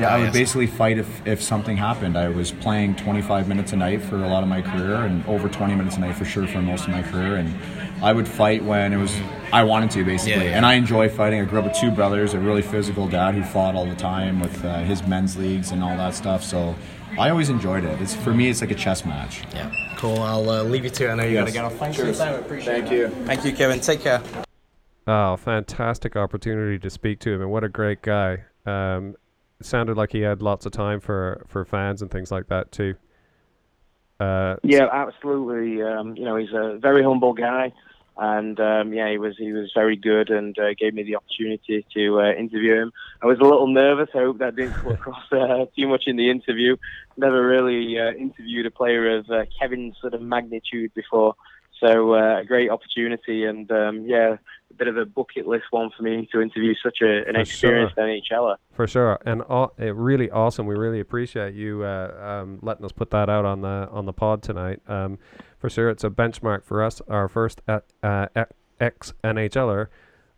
yeah, 0.00 0.08
I 0.08 0.18
would 0.18 0.32
basically 0.32 0.66
fight 0.66 0.98
if, 0.98 1.26
if 1.26 1.40
something 1.40 1.76
happened. 1.76 2.18
I 2.18 2.28
was 2.28 2.50
playing 2.50 2.96
25 2.96 3.46
minutes 3.46 3.72
a 3.72 3.76
night 3.76 4.02
for 4.02 4.16
a 4.16 4.28
lot 4.28 4.42
of 4.42 4.48
my 4.48 4.62
career, 4.62 4.96
and 4.96 5.24
over 5.26 5.48
20 5.48 5.76
minutes 5.76 5.96
a 5.96 6.00
night 6.00 6.16
for 6.16 6.24
sure 6.24 6.48
for 6.48 6.60
most 6.60 6.88
of 6.88 6.90
my 6.90 7.02
career, 7.02 7.36
and 7.36 7.54
I 8.02 8.12
would 8.12 8.26
fight 8.26 8.64
when 8.64 8.92
it 8.92 8.96
was 8.96 9.14
I 9.52 9.62
wanted 9.62 9.92
to 9.92 10.04
basically, 10.04 10.32
yeah, 10.32 10.50
yeah. 10.50 10.56
and 10.56 10.66
I 10.66 10.74
enjoy 10.74 11.08
fighting. 11.08 11.40
I 11.40 11.44
grew 11.44 11.60
up 11.60 11.66
with 11.66 11.76
two 11.76 11.92
brothers, 11.92 12.34
a 12.34 12.40
really 12.40 12.62
physical 12.62 13.06
dad 13.06 13.34
who 13.34 13.44
fought 13.44 13.76
all 13.76 13.86
the 13.86 13.94
time 13.94 14.40
with 14.40 14.64
uh, 14.64 14.80
his 14.80 15.06
men's 15.06 15.36
leagues 15.36 15.70
and 15.70 15.84
all 15.84 15.96
that 15.96 16.14
stuff. 16.14 16.42
So 16.42 16.74
I 17.18 17.30
always 17.30 17.48
enjoyed 17.48 17.84
it. 17.84 18.00
It's 18.00 18.14
for 18.14 18.34
me, 18.34 18.50
it's 18.50 18.60
like 18.60 18.70
a 18.70 18.74
chess 18.74 19.04
match. 19.04 19.42
Yeah, 19.54 19.72
cool. 19.96 20.18
I'll 20.18 20.48
uh, 20.48 20.62
leave 20.62 20.84
you 20.84 20.90
to 20.90 21.08
it. 21.08 21.10
I 21.10 21.14
know 21.14 21.24
you 21.24 21.34
yes. 21.34 21.40
got 21.40 21.46
to 21.46 21.52
get 21.52 21.64
off. 21.64 21.74
Thanks 21.74 21.96
Cheers. 21.96 22.18
for 22.18 22.24
your 22.24 22.32
time. 22.32 22.44
appreciate 22.44 22.80
Thank 22.80 22.92
you. 22.92 23.08
Thank 23.24 23.44
you, 23.44 23.52
Kevin. 23.52 23.80
Take 23.80 24.00
care. 24.00 24.22
Oh, 25.06 25.36
fantastic 25.36 26.16
opportunity 26.16 26.78
to 26.78 26.90
speak 26.90 27.20
to 27.20 27.32
him, 27.32 27.40
and 27.40 27.50
what 27.50 27.64
a 27.64 27.68
great 27.68 28.02
guy. 28.02 28.44
Um, 28.66 29.14
it 29.60 29.66
sounded 29.66 29.96
like 29.96 30.12
he 30.12 30.20
had 30.20 30.42
lots 30.42 30.66
of 30.66 30.72
time 30.72 31.00
for 31.00 31.44
for 31.48 31.64
fans 31.64 32.02
and 32.02 32.10
things 32.10 32.30
like 32.30 32.48
that 32.48 32.72
too. 32.72 32.94
Uh, 34.18 34.56
yeah, 34.62 34.86
absolutely. 34.92 35.82
Um, 35.82 36.16
you 36.16 36.24
know, 36.24 36.36
he's 36.36 36.52
a 36.52 36.78
very 36.78 37.02
humble 37.02 37.34
guy 37.34 37.72
and 38.18 38.58
um, 38.60 38.92
yeah, 38.94 39.10
he 39.10 39.18
was 39.18 39.34
he 39.38 39.52
was 39.52 39.70
very 39.74 39.96
good 39.96 40.30
and 40.30 40.56
uh, 40.58 40.74
gave 40.78 40.94
me 40.94 41.02
the 41.02 41.16
opportunity 41.16 41.86
to 41.94 42.20
uh, 42.20 42.32
interview 42.32 42.74
him. 42.74 42.92
I 43.22 43.26
was 43.26 43.38
a 43.38 43.44
little 43.44 43.66
nervous. 43.66 44.08
I 44.14 44.18
hope 44.18 44.38
that 44.38 44.56
didn't 44.56 44.76
come 44.80 44.92
across 44.92 45.22
uh, 45.32 45.66
too 45.78 45.88
much 45.88 46.04
in 46.06 46.16
the 46.16 46.30
interview. 46.30 46.76
Never 47.16 47.46
really 47.46 47.98
uh, 47.98 48.12
interviewed 48.12 48.66
a 48.66 48.70
player 48.70 49.18
of 49.18 49.28
uh, 49.30 49.44
Kevin's 49.60 49.96
sort 50.00 50.14
of 50.14 50.22
magnitude 50.22 50.92
before, 50.94 51.34
so 51.80 52.14
uh, 52.14 52.40
a 52.40 52.44
great 52.44 52.70
opportunity 52.70 53.44
and 53.44 53.70
um, 53.70 54.04
yeah, 54.06 54.36
a 54.70 54.74
bit 54.74 54.88
of 54.88 54.96
a 54.96 55.04
bucket 55.04 55.46
list 55.46 55.64
one 55.70 55.90
for 55.96 56.02
me 56.02 56.28
to 56.32 56.40
interview 56.40 56.74
such 56.82 56.98
a, 57.02 57.28
an 57.28 57.34
for 57.34 57.40
experienced 57.40 57.94
sure. 57.94 58.04
NHLer. 58.04 58.56
For 58.72 58.86
sure, 58.86 59.18
and 59.24 59.42
all, 59.42 59.72
it 59.78 59.94
really 59.94 60.30
awesome. 60.30 60.66
We 60.66 60.74
really 60.74 61.00
appreciate 61.00 61.54
you 61.54 61.84
um, 61.84 62.58
letting 62.62 62.84
us 62.84 62.92
put 62.92 63.10
that 63.10 63.28
out 63.28 63.44
on 63.44 63.60
the 63.60 63.88
on 63.90 64.06
the 64.06 64.12
pod 64.12 64.42
tonight. 64.42 64.80
Um, 64.88 65.18
for 65.58 65.70
sure. 65.70 65.90
It's 65.90 66.04
a 66.04 66.10
benchmark 66.10 66.64
for 66.64 66.82
us, 66.82 67.00
our 67.08 67.28
first 67.28 67.60
uh, 67.66 67.80
ex 68.80 69.12
NHLer 69.24 69.88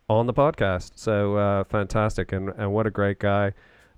on 0.07 0.25
the 0.25 0.33
podcast. 0.33 0.91
So 0.95 1.35
uh, 1.35 1.63
fantastic, 1.65 2.31
and 2.31 2.49
and 2.57 2.73
what 2.73 2.87
a 2.87 2.91
great 2.91 3.19
guy, 3.19 3.53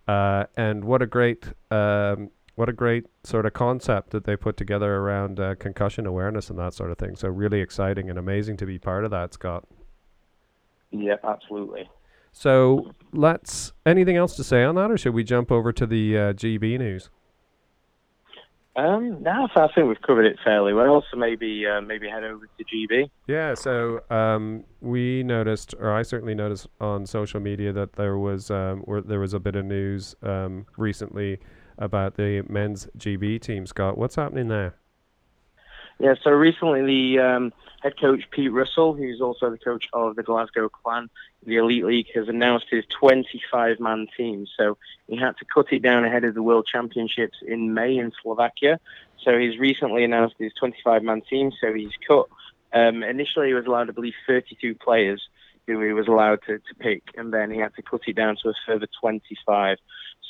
uh, 0.08 0.46
and 0.58 0.84
what 0.84 1.02
a 1.02 1.06
great 1.06 1.46
um, 1.70 2.32
what 2.56 2.70
a 2.70 2.74
great 2.74 3.06
sort 3.24 3.46
of 3.46 3.54
concept 3.54 4.12
that 4.12 4.26
they 4.26 4.36
put 4.36 4.58
together 4.58 4.98
around 4.98 5.40
uh, 5.40 5.56
concussion 5.56 6.06
awareness 6.06 6.50
and 6.50 6.60
that 6.60 6.74
sort 6.74 6.92
of 6.92 6.98
thing. 6.98 7.16
So 7.16 7.30
really 7.30 7.62
exciting 7.62 8.10
and 8.10 8.20
amazing 8.20 8.58
to 8.58 8.66
be 8.66 8.78
part 8.78 9.06
of 9.06 9.12
that, 9.12 9.34
Scott. 9.34 9.66
Yeah, 10.92 11.16
absolutely. 11.24 11.90
So 12.34 12.94
let's. 13.12 13.74
Anything 13.86 14.18
else 14.18 14.36
to 14.36 14.44
say 14.44 14.64
on 14.64 14.76
that, 14.76 14.92
or 14.92 14.98
should 14.98 15.14
we 15.14 15.24
jump 15.24 15.52
over 15.52 15.72
to 15.72 15.86
the 15.86 16.18
uh, 16.18 16.34
GB 16.34 16.80
news? 16.80 17.10
Um, 18.76 19.22
no, 19.22 19.50
I 19.54 19.68
think 19.76 19.88
we've 19.88 20.02
covered 20.02 20.26
it 20.26 20.38
fairly 20.44 20.74
well. 20.74 21.04
So 21.12 21.18
maybe 21.18 21.66
uh, 21.68 21.82
maybe 21.82 22.08
head 22.08 22.24
over 22.24 22.48
to 22.48 22.64
GB. 22.64 23.10
Yeah. 23.28 23.54
So 23.54 24.02
um, 24.10 24.64
we 24.80 25.24
noticed, 25.24 25.76
or 25.78 25.92
I 25.92 26.04
certainly 26.04 26.36
noticed 26.36 26.68
on 26.80 27.06
social 27.06 27.42
media 27.42 27.74
that 27.74 27.94
there 27.94 28.18
was 28.18 28.50
um, 28.50 28.86
there 29.06 29.20
was 29.20 29.34
a 29.34 29.40
bit 29.40 29.58
of 29.58 29.66
news 29.66 30.16
um, 30.24 30.66
recently 30.78 31.40
about 31.82 32.16
the 32.16 32.44
men's 32.48 32.88
GB 32.98 33.42
team. 33.42 33.66
Scott, 33.66 33.98
what's 33.98 34.16
happening 34.16 34.48
there? 34.48 34.76
Yeah. 36.00 36.16
So 36.24 36.32
recently, 36.32 36.82
the 36.82 37.20
um, 37.20 37.54
head 37.84 38.00
coach 38.00 38.24
Pete 38.32 38.52
Russell, 38.52 38.94
who's 38.94 39.22
also 39.22 39.50
the 39.50 39.58
coach 39.58 39.86
of 39.94 40.16
the 40.16 40.24
Glasgow 40.24 40.70
Clan, 40.70 41.10
the 41.46 41.58
Elite 41.58 41.86
League, 41.86 42.08
has 42.16 42.28
announced 42.28 42.68
his 42.70 42.86
25-man 43.02 44.08
team. 44.16 44.48
So 44.58 44.78
he 45.08 45.18
had 45.18 45.38
to 45.38 45.46
cut 45.46 45.72
it 45.72 45.82
down 45.82 46.06
ahead 46.06 46.24
of 46.24 46.34
the 46.34 46.44
World 46.44 46.68
Championships 46.72 47.38
in 47.46 47.74
May 47.74 47.98
in 47.98 48.12
Slovakia. 48.22 48.80
So 49.24 49.38
he's 49.38 49.60
recently 49.60 50.04
announced 50.04 50.36
his 50.40 50.54
25-man 50.62 51.22
team. 51.30 51.52
So 51.62 51.74
he's 51.74 51.92
cut. 52.08 52.28
Um, 52.74 53.04
initially, 53.04 53.48
he 53.48 53.54
was 53.54 53.66
allowed, 53.66 53.90
I 53.90 53.94
believe, 53.94 54.14
32 54.26 54.76
players 54.76 55.22
who 55.68 55.82
he 55.82 55.94
was 55.94 56.08
allowed 56.08 56.40
to, 56.48 56.58
to 56.58 56.76
pick, 56.80 57.04
and 57.16 57.34
then 57.34 57.52
he 57.52 57.60
had 57.60 57.76
to 57.76 57.82
cut 57.82 58.02
it 58.08 58.16
down 58.16 58.36
to 58.44 58.50
a 58.50 58.54
further 58.66 58.88
25. 59.00 59.78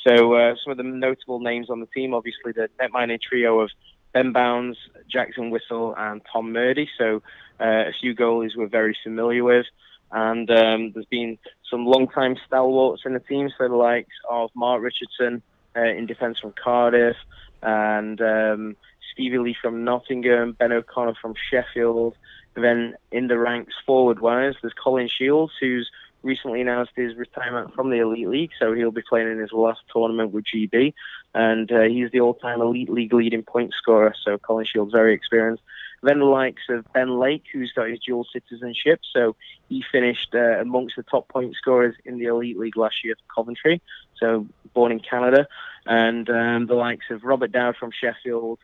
So 0.06 0.34
uh, 0.34 0.54
some 0.62 0.72
of 0.72 0.76
the 0.76 0.82
notable 0.82 1.40
names 1.40 1.70
on 1.70 1.80
the 1.80 1.86
team, 1.86 2.14
obviously 2.14 2.52
the 2.52 2.68
net 2.80 3.20
trio 3.22 3.60
of 3.60 3.70
Ben 4.12 4.32
Bowns, 4.32 4.76
Jackson 5.10 5.50
Whistle, 5.50 5.94
and 5.96 6.20
Tom 6.32 6.52
Murdy. 6.52 6.88
So 6.98 7.22
uh, 7.60 7.88
a 7.88 7.92
few 8.00 8.14
goalies 8.14 8.56
we're 8.56 8.66
very 8.66 8.96
familiar 9.02 9.44
with. 9.44 9.66
And 10.10 10.50
um, 10.50 10.92
there's 10.92 11.06
been 11.06 11.38
some 11.70 11.86
long-time 11.86 12.36
stalwarts 12.46 13.02
in 13.06 13.14
the 13.14 13.20
team, 13.20 13.48
so 13.56 13.66
the 13.66 13.74
likes 13.74 14.14
of 14.30 14.50
Mark 14.54 14.82
Richardson 14.82 15.42
uh, 15.74 15.84
in 15.84 16.04
defence 16.06 16.38
from 16.38 16.52
Cardiff, 16.52 17.16
and 17.62 18.20
um, 18.20 18.76
Stevie 19.12 19.38
Lee 19.38 19.56
from 19.60 19.84
Nottingham, 19.84 20.52
Ben 20.52 20.72
O'Connor 20.72 21.14
from 21.20 21.34
Sheffield. 21.50 22.14
And 22.54 22.64
then 22.64 22.94
in 23.10 23.28
the 23.28 23.38
ranks 23.38 23.72
forward 23.86 24.20
wise, 24.20 24.54
there's 24.60 24.74
Colin 24.74 25.08
Shields, 25.08 25.52
who's 25.58 25.90
recently 26.22 26.60
announced 26.60 26.92
his 26.94 27.16
retirement 27.16 27.74
from 27.74 27.90
the 27.90 27.98
Elite 27.98 28.28
League, 28.28 28.50
so 28.58 28.72
he'll 28.72 28.90
be 28.90 29.02
playing 29.08 29.30
in 29.30 29.38
his 29.38 29.52
last 29.52 29.80
tournament 29.92 30.32
with 30.32 30.44
GB. 30.44 30.94
And 31.34 31.70
uh, 31.70 31.82
he's 31.82 32.10
the 32.10 32.20
all 32.20 32.34
time 32.34 32.60
Elite 32.60 32.90
League 32.90 33.12
leading 33.12 33.42
point 33.42 33.72
scorer, 33.76 34.14
so 34.24 34.38
Colin 34.38 34.66
Shields 34.66 34.92
very 34.92 35.14
experienced. 35.14 35.62
Then 36.02 36.18
the 36.18 36.24
likes 36.24 36.62
of 36.68 36.84
Ben 36.92 37.18
Lake, 37.18 37.44
who's 37.52 37.72
got 37.72 37.88
his 37.88 38.00
dual 38.00 38.26
citizenship, 38.32 39.00
so 39.12 39.36
he 39.68 39.84
finished 39.90 40.34
uh, 40.34 40.60
amongst 40.60 40.96
the 40.96 41.04
top 41.04 41.28
point 41.28 41.54
scorers 41.54 41.94
in 42.04 42.18
the 42.18 42.26
Elite 42.26 42.58
League 42.58 42.76
last 42.76 43.04
year 43.04 43.14
for 43.14 43.42
Coventry, 43.42 43.80
so 44.18 44.46
born 44.74 44.90
in 44.90 45.00
Canada. 45.00 45.46
And 45.86 46.28
um, 46.28 46.66
the 46.66 46.74
likes 46.74 47.06
of 47.10 47.22
Robert 47.22 47.52
Dowd 47.52 47.76
from 47.76 47.90
Sheffield 47.92 48.58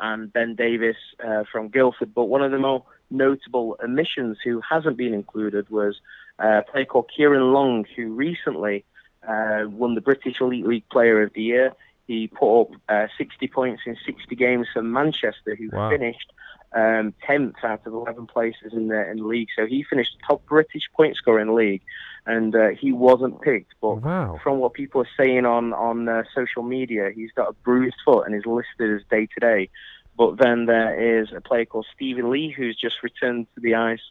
and 0.00 0.32
Ben 0.32 0.54
Davis 0.54 0.96
uh, 1.24 1.44
from 1.50 1.68
Guildford. 1.68 2.14
But 2.14 2.24
one 2.24 2.42
of 2.42 2.50
the 2.50 2.58
more 2.58 2.84
notable 3.10 3.76
omissions 3.82 4.38
who 4.42 4.60
hasn't 4.60 4.96
been 4.96 5.14
included 5.14 5.68
was 5.70 6.00
a 6.42 6.62
player 6.70 6.84
called 6.84 7.10
Kieran 7.14 7.52
Long, 7.52 7.84
who 7.96 8.12
recently 8.12 8.84
uh, 9.26 9.64
won 9.68 9.94
the 9.94 10.00
British 10.00 10.40
Elite 10.40 10.66
League 10.66 10.88
Player 10.90 11.22
of 11.22 11.32
the 11.34 11.42
Year. 11.42 11.72
He 12.06 12.26
put 12.26 12.62
up 12.62 12.68
uh, 12.88 13.06
60 13.16 13.46
points 13.48 13.82
in 13.86 13.96
60 14.04 14.34
games 14.34 14.66
for 14.72 14.82
Manchester, 14.82 15.54
who 15.56 15.68
Wow. 15.72 15.90
finished 15.90 16.32
um, 16.74 17.14
10th 17.28 17.62
out 17.62 17.86
of 17.86 17.92
11 17.92 18.26
places 18.26 18.72
in 18.72 18.88
the, 18.88 19.08
in 19.10 19.18
the 19.18 19.24
league. 19.26 19.48
So 19.56 19.66
he 19.66 19.84
finished 19.88 20.16
top 20.26 20.44
British 20.46 20.82
point 20.96 21.16
scorer 21.16 21.38
in 21.40 21.48
the 21.48 21.52
league, 21.54 21.82
and 22.26 22.54
uh, 22.56 22.68
he 22.70 22.92
wasn't 22.92 23.40
picked. 23.40 23.74
But 23.80 24.02
Wow. 24.02 24.40
from 24.42 24.58
what 24.58 24.72
people 24.74 25.00
are 25.02 25.08
saying 25.16 25.46
on 25.46 25.72
on 25.74 26.08
uh, 26.08 26.24
social 26.34 26.62
media, 26.62 27.10
he's 27.14 27.30
got 27.32 27.50
a 27.50 27.56
bruised 27.64 27.96
foot 28.04 28.26
and 28.26 28.34
is 28.34 28.46
listed 28.46 28.96
as 29.00 29.06
day 29.10 29.26
to 29.34 29.40
day. 29.40 29.70
But 30.16 30.38
then 30.38 30.66
there 30.66 31.20
is 31.20 31.28
a 31.32 31.40
player 31.40 31.64
called 31.66 31.86
Stevie 31.94 32.22
Lee 32.22 32.50
who's 32.56 32.76
just 32.76 33.02
returned 33.02 33.46
to 33.54 33.60
the 33.60 33.74
ice 33.76 34.02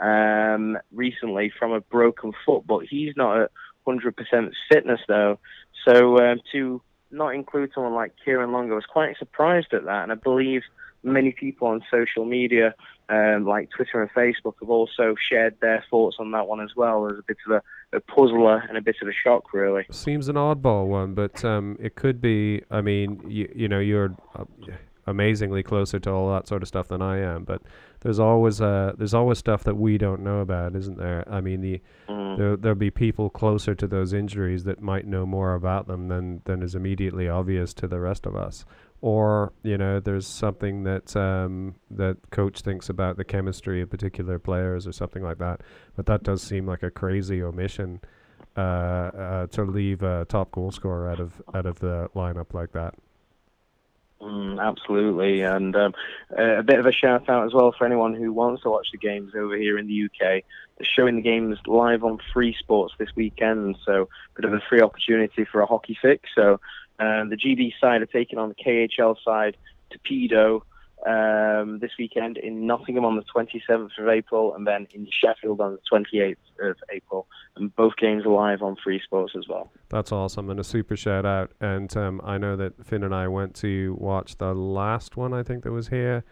um, 0.00 0.78
recently 0.92 1.52
from 1.58 1.72
a 1.72 1.80
broken 1.80 2.32
foot, 2.44 2.66
but 2.66 2.86
he's 2.86 3.14
not 3.16 3.40
at 3.40 3.50
100% 3.86 4.52
fitness 4.70 5.00
though. 5.08 5.38
So 5.86 6.18
um, 6.18 6.40
to 6.52 6.82
not 7.10 7.34
include 7.34 7.70
someone 7.74 7.94
like 7.94 8.12
Kieran 8.24 8.52
Long, 8.52 8.70
I 8.70 8.74
was 8.74 8.86
quite 8.86 9.16
surprised 9.18 9.72
at 9.72 9.84
that, 9.84 10.02
and 10.02 10.12
I 10.12 10.16
believe 10.16 10.62
many 11.02 11.30
people 11.30 11.68
on 11.68 11.82
social 11.90 12.24
media, 12.24 12.74
um, 13.08 13.46
like 13.46 13.70
Twitter 13.70 14.02
and 14.02 14.10
Facebook, 14.10 14.54
have 14.60 14.70
also 14.70 15.14
shared 15.30 15.56
their 15.60 15.84
thoughts 15.88 16.16
on 16.18 16.32
that 16.32 16.48
one 16.48 16.60
as 16.60 16.70
well. 16.76 17.08
As 17.08 17.18
a 17.18 17.22
bit 17.22 17.36
of 17.46 17.52
a, 17.52 17.96
a 17.96 18.00
puzzler 18.00 18.58
and 18.68 18.76
a 18.76 18.82
bit 18.82 18.96
of 19.00 19.08
a 19.08 19.12
shock, 19.12 19.54
really. 19.54 19.86
Seems 19.90 20.28
an 20.28 20.36
oddball 20.36 20.86
one, 20.86 21.14
but 21.14 21.44
um, 21.44 21.76
it 21.80 21.94
could 21.94 22.20
be. 22.20 22.62
I 22.70 22.80
mean, 22.80 23.22
you, 23.26 23.50
you 23.54 23.68
know, 23.68 23.78
you're 23.78 24.16
uh, 24.34 24.44
amazingly 25.06 25.62
closer 25.62 25.98
to 26.00 26.10
all 26.10 26.32
that 26.32 26.48
sort 26.48 26.62
of 26.62 26.68
stuff 26.68 26.88
than 26.88 27.00
I 27.02 27.18
am, 27.18 27.44
but 27.44 27.62
there's 28.00 28.18
always 28.18 28.60
uh, 28.60 28.92
there's 28.98 29.14
always 29.14 29.38
stuff 29.38 29.64
that 29.64 29.76
we 29.76 29.98
don't 29.98 30.22
know 30.22 30.40
about, 30.40 30.74
isn't 30.76 30.98
there? 30.98 31.24
I 31.30 31.40
mean, 31.40 31.60
the 31.60 31.80
Mm. 32.08 32.36
there 32.36 32.56
there'll 32.56 32.78
be 32.78 32.90
people 32.90 33.30
closer 33.30 33.74
to 33.74 33.86
those 33.86 34.12
injuries 34.12 34.64
that 34.64 34.80
might 34.80 35.06
know 35.06 35.26
more 35.26 35.54
about 35.54 35.86
them 35.86 36.08
than 36.08 36.40
than 36.44 36.62
is 36.62 36.74
immediately 36.74 37.28
obvious 37.28 37.74
to 37.74 37.86
the 37.88 37.98
rest 38.00 38.26
of 38.26 38.36
us. 38.36 38.64
Or 39.00 39.52
you 39.62 39.76
know, 39.76 40.00
there's 40.00 40.26
something 40.26 40.84
that 40.84 41.14
um, 41.16 41.74
that 41.90 42.16
coach 42.30 42.60
thinks 42.62 42.88
about 42.88 43.16
the 43.16 43.24
chemistry 43.24 43.80
of 43.82 43.90
particular 43.90 44.38
players 44.38 44.86
or 44.86 44.92
something 44.92 45.22
like 45.22 45.38
that. 45.38 45.60
But 45.96 46.06
that 46.06 46.22
does 46.22 46.42
seem 46.42 46.66
like 46.66 46.82
a 46.82 46.90
crazy 46.90 47.42
omission 47.42 48.00
uh, 48.56 48.60
uh, 48.60 49.46
to 49.48 49.64
leave 49.64 50.02
a 50.02 50.24
top 50.26 50.50
goal 50.52 50.70
scorer 50.70 51.10
out 51.10 51.20
of 51.20 51.42
out 51.54 51.66
of 51.66 51.78
the 51.80 52.08
lineup 52.14 52.54
like 52.54 52.72
that. 52.72 52.94
Mm, 54.20 54.58
absolutely, 54.58 55.42
and 55.42 55.76
um, 55.76 55.94
uh, 56.36 56.58
a 56.58 56.62
bit 56.62 56.78
of 56.78 56.86
a 56.86 56.92
shout 56.92 57.28
out 57.28 57.44
as 57.44 57.52
well 57.52 57.74
for 57.76 57.84
anyone 57.84 58.14
who 58.14 58.32
wants 58.32 58.62
to 58.62 58.70
watch 58.70 58.88
the 58.90 58.98
games 58.98 59.32
over 59.36 59.56
here 59.56 59.78
in 59.78 59.86
the 59.86 60.04
UK. 60.04 60.42
They're 60.78 60.88
showing 60.96 61.16
the 61.16 61.22
games 61.22 61.58
live 61.66 62.02
on 62.02 62.18
Free 62.32 62.56
Sports 62.58 62.94
this 62.98 63.10
weekend, 63.14 63.76
so 63.84 64.02
a 64.02 64.40
bit 64.40 64.46
of 64.46 64.54
a 64.54 64.62
free 64.68 64.80
opportunity 64.80 65.44
for 65.44 65.60
a 65.60 65.66
hockey 65.66 65.98
fix. 66.00 66.30
So 66.34 66.60
uh, 66.98 67.24
the 67.24 67.36
GB 67.36 67.72
side 67.78 68.00
are 68.00 68.06
taking 68.06 68.38
on 68.38 68.48
the 68.48 68.54
KHL 68.54 69.16
side, 69.22 69.56
Torpedo, 69.90 70.64
um, 71.04 71.78
this 71.80 71.90
weekend 71.98 72.36
in 72.38 72.66
Nottingham 72.66 73.04
on 73.04 73.16
the 73.16 73.24
27th 73.34 73.90
of 73.98 74.08
April, 74.08 74.54
and 74.54 74.66
then 74.66 74.86
in 74.94 75.06
Sheffield 75.10 75.60
on 75.60 75.76
the 75.76 75.80
28th 75.92 76.36
of 76.70 76.76
April. 76.90 77.26
And 77.56 77.74
both 77.76 77.96
games 77.96 78.24
are 78.24 78.30
live 78.30 78.62
on 78.62 78.76
Free 78.82 79.00
Sports 79.04 79.34
as 79.36 79.46
well. 79.48 79.70
That's 79.88 80.12
awesome 80.12 80.50
and 80.50 80.58
a 80.60 80.64
super 80.64 80.96
shout 80.96 81.24
out. 81.26 81.52
And 81.60 81.94
um, 81.96 82.20
I 82.24 82.38
know 82.38 82.56
that 82.56 82.84
Finn 82.84 83.02
and 83.04 83.14
I 83.14 83.28
went 83.28 83.54
to 83.56 83.96
watch 83.98 84.36
the 84.38 84.54
last 84.54 85.16
one 85.16 85.32
I 85.32 85.42
think 85.42 85.64
that 85.64 85.72
was 85.72 85.88
here, 85.88 86.24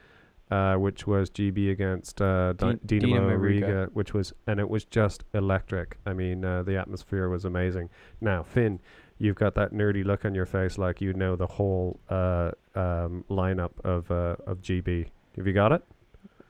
uh, 0.51 0.75
which 0.77 1.07
was 1.07 1.31
GB 1.31 1.71
against 1.71 2.21
uh, 2.21 2.53
Dy- 2.55 2.79
Din- 2.85 3.01
Dinamo, 3.01 3.13
Dinamo 3.21 3.41
Riga, 3.41 3.67
Riga. 3.67 3.91
which 3.93 4.13
was 4.15 4.33
and 4.47 4.61
it 4.61 4.69
was 4.69 4.85
just 4.85 5.25
electric. 5.35 5.99
I 6.05 6.13
mean, 6.15 6.45
uh, 6.45 6.63
the 6.63 6.77
atmosphere 6.77 7.29
was 7.29 7.45
amazing. 7.45 7.91
Now, 8.21 8.43
Finn, 8.43 8.81
you've 9.19 9.37
got 9.37 9.55
that 9.55 9.73
nerdy 9.73 10.05
look 10.05 10.25
on 10.25 10.35
your 10.35 10.47
face, 10.47 10.79
like 10.79 11.01
you 11.01 11.13
know 11.13 11.37
the 11.37 11.47
whole 11.47 12.01
uh, 12.09 12.51
um, 12.75 13.25
lineup 13.31 13.73
of 13.85 14.11
uh, 14.11 14.37
of 14.47 14.61
GB. 14.61 15.07
Have 15.37 15.47
you 15.47 15.53
got 15.53 15.73
it? 15.73 15.83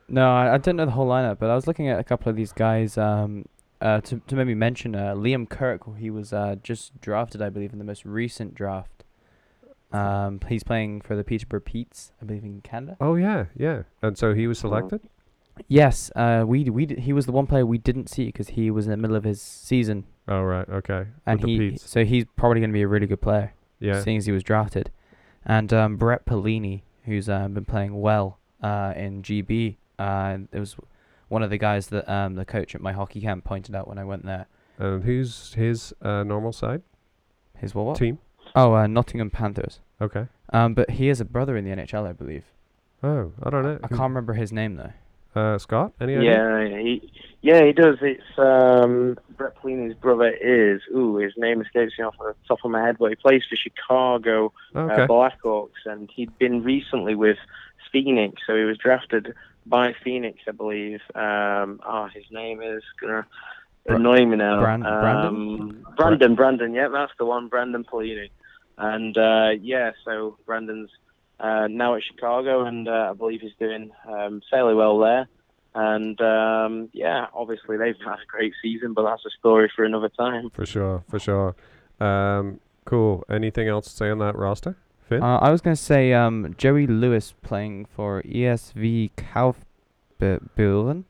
No, 0.07 0.31
I, 0.31 0.53
I 0.53 0.57
didn't 0.57 0.77
know 0.77 0.85
the 0.85 0.91
whole 0.91 1.07
lineup, 1.07 1.39
but 1.39 1.49
I 1.49 1.55
was 1.55 1.67
looking 1.67 1.87
at 1.89 1.99
a 1.99 2.03
couple 2.03 2.29
of 2.29 2.35
these 2.35 2.51
guys. 2.51 2.97
Um, 2.97 3.45
uh, 3.81 4.01
to 4.01 4.21
to 4.27 4.35
maybe 4.35 4.55
mention 4.55 4.95
uh, 4.95 5.13
Liam 5.15 5.49
Kirk, 5.49 5.81
he 5.97 6.09
was 6.09 6.31
uh 6.33 6.55
just 6.63 6.99
drafted, 7.01 7.41
I 7.41 7.49
believe, 7.49 7.73
in 7.73 7.79
the 7.79 7.85
most 7.85 8.05
recent 8.05 8.55
draft. 8.55 9.03
Um, 9.91 10.39
he's 10.47 10.63
playing 10.63 11.01
for 11.01 11.15
the 11.15 11.23
Peterborough 11.23 11.61
Petes, 11.61 12.11
I 12.21 12.25
believe, 12.25 12.43
in 12.43 12.61
Canada. 12.61 12.97
Oh 12.99 13.15
yeah, 13.15 13.45
yeah. 13.55 13.83
And 14.01 14.17
so 14.17 14.33
he 14.33 14.47
was 14.47 14.59
selected. 14.59 15.01
Yes, 15.67 16.11
uh, 16.15 16.43
we 16.47 16.69
we 16.69 16.85
d- 16.85 16.99
he 16.99 17.13
was 17.13 17.25
the 17.25 17.31
one 17.31 17.47
player 17.47 17.65
we 17.65 17.77
didn't 17.77 18.09
see 18.09 18.25
because 18.25 18.49
he 18.49 18.69
was 18.71 18.85
in 18.85 18.91
the 18.91 18.97
middle 18.97 19.15
of 19.15 19.23
his 19.23 19.41
season, 19.41 20.05
Oh 20.27 20.41
right, 20.41 20.67
okay. 20.69 21.05
and 21.25 21.39
With 21.39 21.47
the 21.47 21.69
he 21.71 21.77
so 21.77 22.03
he's 22.05 22.25
probably 22.35 22.59
going 22.59 22.69
to 22.71 22.73
be 22.73 22.81
a 22.81 22.87
really 22.87 23.07
good 23.07 23.21
player, 23.21 23.53
yeah. 23.79 24.01
seeing 24.01 24.17
as 24.17 24.25
he 24.25 24.31
was 24.31 24.43
drafted. 24.43 24.91
And 25.45 25.71
um, 25.73 25.95
Brett 25.97 26.25
Perlini, 26.25 26.81
who's 27.05 27.29
uh, 27.29 27.47
been 27.47 27.65
playing 27.65 27.99
well 28.01 28.39
uh, 28.61 28.93
in 28.95 29.21
GB, 29.23 29.77
uh, 29.99 30.37
it 30.51 30.59
was 30.59 30.75
one 31.29 31.41
of 31.43 31.49
the 31.49 31.57
guys 31.57 31.87
that 31.87 32.09
um, 32.11 32.35
the 32.35 32.45
coach 32.45 32.75
at 32.75 32.81
my 32.81 32.91
hockey 32.91 33.21
camp 33.21 33.43
pointed 33.45 33.75
out 33.75 33.87
when 33.87 33.97
I 33.97 34.03
went 34.03 34.25
there. 34.25 34.47
And 34.77 35.03
who's 35.03 35.53
his 35.53 35.93
uh, 36.01 36.23
normal 36.23 36.51
side 36.51 36.81
His 37.57 37.73
what? 37.73 37.85
what? 37.85 37.97
team? 37.97 38.19
Oh, 38.55 38.73
uh, 38.73 38.87
Nottingham 38.87 39.29
Panthers. 39.31 39.79
Okay. 40.01 40.27
Um, 40.51 40.73
but 40.73 40.91
he 40.91 41.07
has 41.07 41.21
a 41.21 41.25
brother 41.25 41.55
in 41.57 41.63
the 41.65 41.71
NHL, 41.75 42.07
I 42.07 42.11
believe. 42.13 42.43
Oh, 43.01 43.31
I 43.41 43.49
don't 43.49 43.63
know. 43.63 43.79
I 43.83 43.87
Who- 43.87 43.95
can't 43.97 44.09
remember 44.09 44.33
his 44.33 44.51
name 44.51 44.75
though. 44.75 44.91
Uh, 45.35 45.57
Scott, 45.57 45.91
any 45.99 46.15
idea? 46.15 46.31
Yeah, 46.69 46.79
he, 46.79 47.11
yeah, 47.41 47.65
he 47.65 47.73
does. 47.73 47.97
It's 48.01 48.23
um, 48.37 49.17
Brett 49.37 49.55
Perlini's 49.61 49.93
brother 49.95 50.29
is. 50.29 50.81
Ooh, 50.95 51.17
his 51.17 51.33
name 51.37 51.61
escapes 51.61 51.93
me 51.99 52.05
off 52.05 52.15
the 52.17 52.33
top 52.47 52.59
of 52.63 52.71
my 52.71 52.81
head, 52.85 52.97
but 52.97 53.09
he 53.09 53.15
plays 53.15 53.43
for 53.49 53.55
Chicago 53.57 54.53
Okay. 54.75 55.01
uh, 55.03 55.07
Blackhawks, 55.07 55.85
and 55.85 56.09
he'd 56.15 56.37
been 56.39 56.63
recently 56.63 57.15
with 57.15 57.37
Phoenix, 57.91 58.41
so 58.47 58.55
he 58.55 58.63
was 58.63 58.77
drafted 58.77 59.33
by 59.65 59.93
Phoenix, 60.03 60.39
I 60.47 60.51
believe. 60.51 61.01
Um, 61.15 61.81
oh, 61.85 62.07
his 62.13 62.23
name 62.31 62.61
is 62.61 62.83
gonna 63.01 63.25
Bra- 63.85 63.95
annoy 63.97 64.25
me 64.25 64.37
now. 64.37 64.61
Bran- 64.61 64.81
Brandon? 64.81 65.25
Um, 65.27 65.85
Brandon, 65.97 66.35
Brandon, 66.35 66.73
yeah, 66.73 66.87
that's 66.87 67.11
the 67.19 67.25
one, 67.25 67.47
Brandon 67.47 67.83
Perlini, 67.83 68.29
and 68.77 69.17
uh, 69.17 69.49
yeah, 69.61 69.91
so 70.05 70.37
Brandon's 70.45 70.89
uh, 71.39 71.67
now 71.69 71.95
at 71.95 72.01
Chicago, 72.03 72.65
and 72.65 72.87
uh, 72.87 73.09
I 73.11 73.13
believe 73.13 73.41
he's 73.41 73.55
doing 73.59 73.91
um, 74.07 74.41
fairly 74.49 74.73
well 74.73 74.99
there. 74.99 75.27
And 75.77 76.19
um, 76.21 76.89
yeah, 76.93 77.25
obviously 77.33 77.75
they've 77.77 77.95
had 78.05 78.13
a 78.15 78.25
great 78.27 78.53
season, 78.61 78.93
but 78.93 79.03
that's 79.03 79.25
a 79.25 79.29
story 79.39 79.69
for 79.75 79.83
another 79.83 80.09
time. 80.09 80.49
For 80.51 80.65
sure, 80.65 81.03
for 81.09 81.19
sure. 81.19 81.55
Um, 81.99 82.59
cool. 82.85 83.25
Anything 83.29 83.67
else 83.67 83.85
to 83.87 83.91
say 83.91 84.09
on 84.09 84.19
that 84.19 84.35
roster? 84.37 84.77
Finn? 85.09 85.21
Uh, 85.21 85.37
I 85.37 85.51
was 85.51 85.59
gonna 85.61 85.75
say 85.75 86.13
um, 86.13 86.55
Joey 86.57 86.87
Lewis 86.87 87.33
playing 87.43 87.85
for 87.85 88.21
ESV 88.23 89.11
Kaufbeuren. 90.21 91.03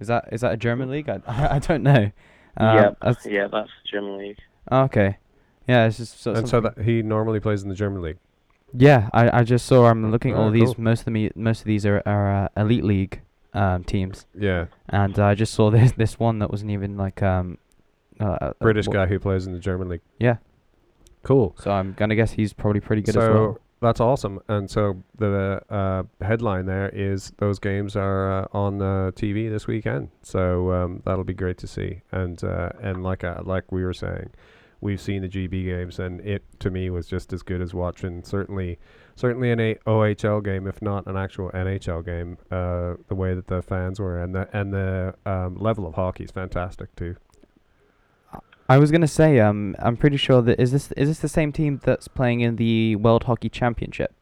Is 0.00 0.06
that 0.06 0.28
is 0.32 0.40
that 0.42 0.52
a 0.52 0.56
German 0.56 0.90
league? 0.90 1.08
I 1.08 1.20
I 1.26 1.58
don't 1.58 1.82
know. 1.82 2.10
Um, 2.56 2.76
yep, 2.76 2.98
that's- 3.00 3.26
yeah, 3.26 3.48
that's 3.48 3.70
German 3.90 4.18
league. 4.18 4.38
Okay. 4.70 5.18
Yeah, 5.66 5.86
it's 5.86 5.98
just 5.98 6.20
so, 6.22 6.32
and 6.32 6.48
so 6.48 6.60
that 6.60 6.78
he 6.78 7.02
normally 7.02 7.40
plays 7.40 7.62
in 7.62 7.68
the 7.68 7.74
German 7.74 8.00
league. 8.00 8.16
Yeah, 8.74 9.08
I, 9.12 9.40
I 9.40 9.42
just 9.44 9.66
saw. 9.66 9.86
I'm 9.86 10.10
looking 10.10 10.32
at 10.32 10.38
all 10.38 10.50
these. 10.50 10.74
cool. 10.74 10.84
Most 10.84 11.00
of 11.06 11.12
them, 11.12 11.30
most 11.34 11.60
of 11.60 11.64
these 11.66 11.86
are 11.86 12.02
are 12.06 12.44
uh, 12.44 12.48
elite 12.62 12.84
league 12.84 13.20
um, 13.54 13.82
teams, 13.84 14.26
Yeah. 14.38 14.66
and 14.88 15.18
I 15.18 15.34
just 15.34 15.54
saw 15.54 15.70
this 15.76 15.92
this 15.92 16.18
one 16.18 16.38
that 16.40 16.50
wasn't 16.50 16.70
even 16.72 16.96
like 16.96 17.22
um, 17.22 17.58
uh, 18.20 18.24
uh, 18.40 18.52
British 18.60 18.86
wha- 18.86 18.92
guy 18.92 19.06
who 19.06 19.18
plays 19.18 19.46
in 19.46 19.52
the 19.52 19.58
German 19.58 19.88
league. 19.88 20.02
Yeah, 20.18 20.36
Cool. 21.22 21.54
so 21.58 21.70
I'm 21.70 21.94
gonna 21.94 22.14
guess 22.14 22.32
he's 22.32 22.52
probably 22.52 22.80
pretty 22.80 23.02
good 23.02 23.14
so 23.14 23.20
as 23.20 23.28
well. 23.28 23.58
that's 23.80 24.00
awesome. 24.00 24.40
And 24.48 24.70
so 24.70 25.02
the 25.16 25.62
uh, 25.70 26.02
headline 26.24 26.66
there 26.66 26.88
is 26.90 27.32
those 27.38 27.58
games 27.58 27.96
are 27.96 28.42
uh, 28.42 28.46
on 28.52 28.82
uh, 28.82 29.10
TV 29.14 29.48
this 29.50 29.66
weekend. 29.66 30.10
So 30.22 30.72
um, 30.72 31.02
that'll 31.06 31.24
be 31.24 31.34
great 31.34 31.58
to 31.58 31.66
see. 31.66 32.02
And 32.12 32.42
uh, 32.44 32.70
and 32.82 33.02
like 33.02 33.24
uh, 33.24 33.40
like 33.44 33.70
we 33.72 33.82
were 33.84 33.94
saying, 33.94 34.30
we've 34.80 35.00
seen 35.00 35.22
the 35.22 35.28
GB 35.28 35.64
games, 35.64 35.98
and 35.98 36.20
it 36.20 36.44
to 36.60 36.70
me 36.70 36.90
was 36.90 37.06
just 37.06 37.32
as 37.32 37.42
good 37.42 37.60
as 37.60 37.74
watching 37.74 38.22
certainly 38.22 38.78
certainly 39.16 39.50
an 39.50 39.60
a- 39.60 39.78
OHL 39.86 40.42
game, 40.42 40.66
if 40.66 40.80
not 40.80 41.06
an 41.06 41.16
actual 41.16 41.50
NHL 41.50 42.04
game. 42.04 42.38
Uh, 42.50 42.94
the 43.08 43.14
way 43.14 43.34
that 43.34 43.48
the 43.48 43.62
fans 43.62 43.98
were 44.00 44.22
and 44.22 44.34
the 44.34 44.48
and 44.52 44.72
the 44.72 45.14
um, 45.26 45.56
level 45.56 45.86
of 45.86 45.94
hockey 45.94 46.24
is 46.24 46.30
fantastic 46.30 46.94
too. 46.96 47.16
I 48.68 48.78
was 48.78 48.90
gonna 48.90 49.08
say, 49.08 49.40
um, 49.40 49.74
I'm 49.78 49.96
pretty 49.96 50.18
sure 50.18 50.42
that 50.42 50.60
is 50.60 50.72
this 50.72 50.92
is 50.92 51.08
this 51.08 51.18
the 51.20 51.28
same 51.28 51.52
team 51.52 51.80
that's 51.82 52.06
playing 52.06 52.40
in 52.40 52.56
the 52.56 52.96
World 52.96 53.24
Hockey 53.24 53.48
Championship? 53.48 54.14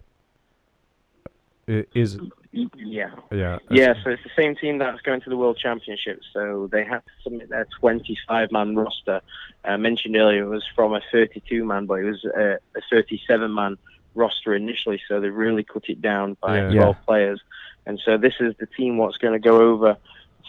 It 1.67 1.89
is 1.95 2.19
Yeah. 2.53 3.11
yeah 3.31 3.59
Yeah, 3.71 3.95
so 4.03 4.11
it's 4.11 4.23
the 4.23 4.31
same 4.37 4.57
team 4.57 4.79
that's 4.79 5.01
going 5.03 5.21
to 5.23 5.31
the 5.31 5.37
World 5.37 5.59
Championship. 5.59 6.21
So 6.33 6.69
they 6.71 6.85
have 6.85 7.05
to 7.05 7.11
submit 7.23 7.49
their 7.51 7.67
25 7.81 8.53
man 8.53 8.77
roster. 8.77 9.21
I 9.65 9.77
mentioned 9.77 10.17
earlier 10.17 10.45
it 10.45 10.49
was 10.49 10.65
from 10.75 10.95
a 10.95 11.01
32 11.13 11.65
man, 11.65 11.87
but 11.87 11.95
it 11.95 12.05
was 12.05 12.25
a, 12.25 12.59
a 12.77 12.81
37 12.91 13.53
man 13.53 13.77
roster 14.15 14.55
initially. 14.55 15.01
So 15.09 15.21
they 15.21 15.29
really 15.29 15.65
cut 15.65 15.85
it 15.89 16.01
down 16.01 16.37
by 16.41 16.69
Yeah. 16.69 16.75
12 16.75 16.97
players. 17.07 17.41
And 17.87 18.01
so 18.05 18.17
this 18.19 18.35
is 18.41 18.55
the 18.59 18.67
team 18.67 18.99
what's 18.99 19.17
going 19.19 19.35
to 19.41 19.49
go 19.49 19.61
over 19.61 19.97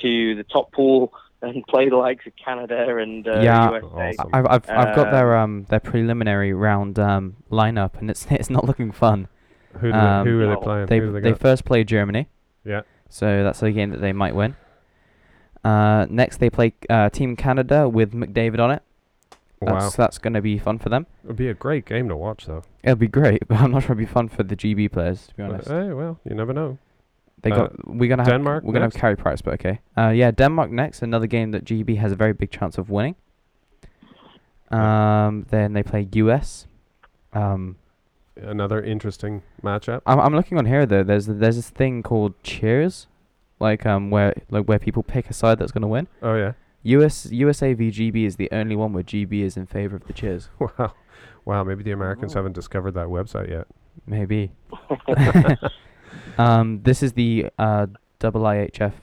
to 0.01 0.35
the 0.35 0.43
top 0.43 0.71
pool 0.71 1.13
and 1.41 1.63
play 1.69 1.89
the 1.89 1.95
likes 1.97 2.25
of 2.25 2.33
Canada 2.43 2.97
and 2.97 3.27
uh, 3.27 3.41
Yeah. 3.41 3.69
USA. 3.71 3.85
Awesome. 3.85 4.29
I've 4.33 4.45
I've, 4.47 4.69
I've 4.69 4.95
got 4.95 5.11
their 5.11 5.37
Um, 5.37 5.43
um 5.43 5.65
their 5.69 5.79
preliminary 5.79 6.53
round 6.53 6.97
um 6.99 7.37
lineup, 7.51 7.97
and 7.99 8.09
it's 8.09 8.25
it's 8.31 8.49
not 8.49 8.65
looking 8.65 8.91
fun. 8.91 9.27
Who, 9.77 9.91
do 9.91 9.97
Um, 9.97 10.25
they, 10.25 10.31
who 10.31 10.41
are 10.41 10.47
they 10.55 10.61
playing? 10.61 10.85
They 10.87 10.99
who 10.99 11.11
they, 11.11 11.19
they 11.21 11.33
first 11.33 11.65
play 11.65 11.83
Germany. 11.83 12.27
Yeah. 12.65 12.81
So 13.09 13.43
that's 13.43 13.61
a 13.63 13.71
game 13.71 13.91
that 13.91 14.01
they 14.01 14.13
might 14.13 14.35
win. 14.35 14.55
Uh, 15.63 16.05
next 16.09 16.37
they 16.37 16.49
play 16.49 16.73
uh, 16.89 17.09
Team 17.09 17.35
Canada 17.35 17.87
with 17.89 18.13
McDavid 18.13 18.59
on 18.59 18.71
it. 18.71 18.83
wow, 19.61 19.79
That's 19.79 19.95
that's 19.95 20.17
gonna 20.17 20.41
be 20.41 20.57
fun 20.59 20.77
for 20.79 20.89
them. 20.89 21.05
it'd 21.23 21.35
be 21.35 21.49
a 21.49 21.53
great 21.53 21.85
game 21.85 22.07
to 22.09 22.15
watch 22.15 22.45
though. 22.45 22.63
It'll 22.83 22.95
be 22.95 23.07
great, 23.07 23.45
but 23.47 23.57
I'm 23.59 23.71
not 23.71 23.83
sure 23.83 23.91
it'll 23.93 23.99
be 23.99 24.05
fun 24.05 24.29
for 24.29 24.43
the 24.43 24.55
GB 24.55 24.91
players 24.91 25.27
to 25.27 25.35
be 25.35 25.43
But, 25.43 25.51
honest. 25.51 25.67
hey, 25.69 25.93
well, 25.93 26.19
you 26.23 26.35
never 26.35 26.53
know. 26.53 26.77
They 27.41 27.51
uh, 27.51 27.55
got 27.55 27.87
we're 27.87 28.09
gonna 28.09 28.23
have 28.23 28.31
Denmark 28.33 28.63
we're 28.63 28.73
gonna 28.73 28.85
have 28.85 28.93
next? 28.93 29.01
Carey 29.01 29.15
Price, 29.15 29.41
but 29.41 29.53
okay. 29.55 29.79
Uh, 29.97 30.09
yeah, 30.09 30.31
Denmark 30.31 30.71
next. 30.71 31.01
Another 31.01 31.27
game 31.27 31.51
that 31.51 31.65
GB 31.65 31.97
has 31.97 32.11
a 32.11 32.15
very 32.15 32.33
big 32.33 32.51
chance 32.51 32.77
of 32.77 32.89
winning. 32.89 33.15
Um, 34.69 35.45
then 35.49 35.73
they 35.73 35.83
play 35.83 36.07
US. 36.13 36.67
Um, 37.33 37.77
Another 38.41 38.81
interesting 38.81 39.43
matchup. 39.63 40.01
I'm 40.05 40.19
I'm 40.19 40.33
looking 40.35 40.57
on 40.57 40.65
here 40.65 40.85
though. 40.85 41.03
There's 41.03 41.25
there's 41.27 41.55
this 41.55 41.69
thing 41.69 42.03
called 42.03 42.33
Cheers, 42.43 43.07
like 43.59 43.85
um 43.85 44.09
where 44.09 44.33
like 44.49 44.65
where 44.65 44.79
people 44.79 45.03
pick 45.03 45.29
a 45.29 45.33
side 45.33 45.59
that's 45.59 45.71
gonna 45.71 45.87
win. 45.87 46.07
Oh 46.21 46.35
yeah. 46.35 46.53
US 46.83 47.25
USA 47.31 47.73
v 47.73 47.89
GB 47.89 48.25
is 48.25 48.35
the 48.37 48.49
only 48.51 48.75
one 48.75 48.93
where 48.93 49.03
GB 49.03 49.41
is 49.41 49.57
in 49.57 49.65
favor 49.65 49.95
of 49.95 50.05
the 50.05 50.13
Cheers. 50.13 50.49
Wow. 50.59 50.93
Wow, 51.45 51.63
maybe 51.63 51.81
the 51.83 51.91
Americans 51.91 52.35
Oh. 52.35 52.39
haven't 52.39 52.53
discovered 52.53 52.91
that 52.95 53.07
website 53.07 53.49
yet. 53.49 53.67
Maybe. 54.05 54.51
um, 56.37 56.81
this 56.83 57.01
is 57.03 57.13
the 57.13 57.47
uh 57.57 57.87
double 58.19 58.41
IHF 58.41 58.93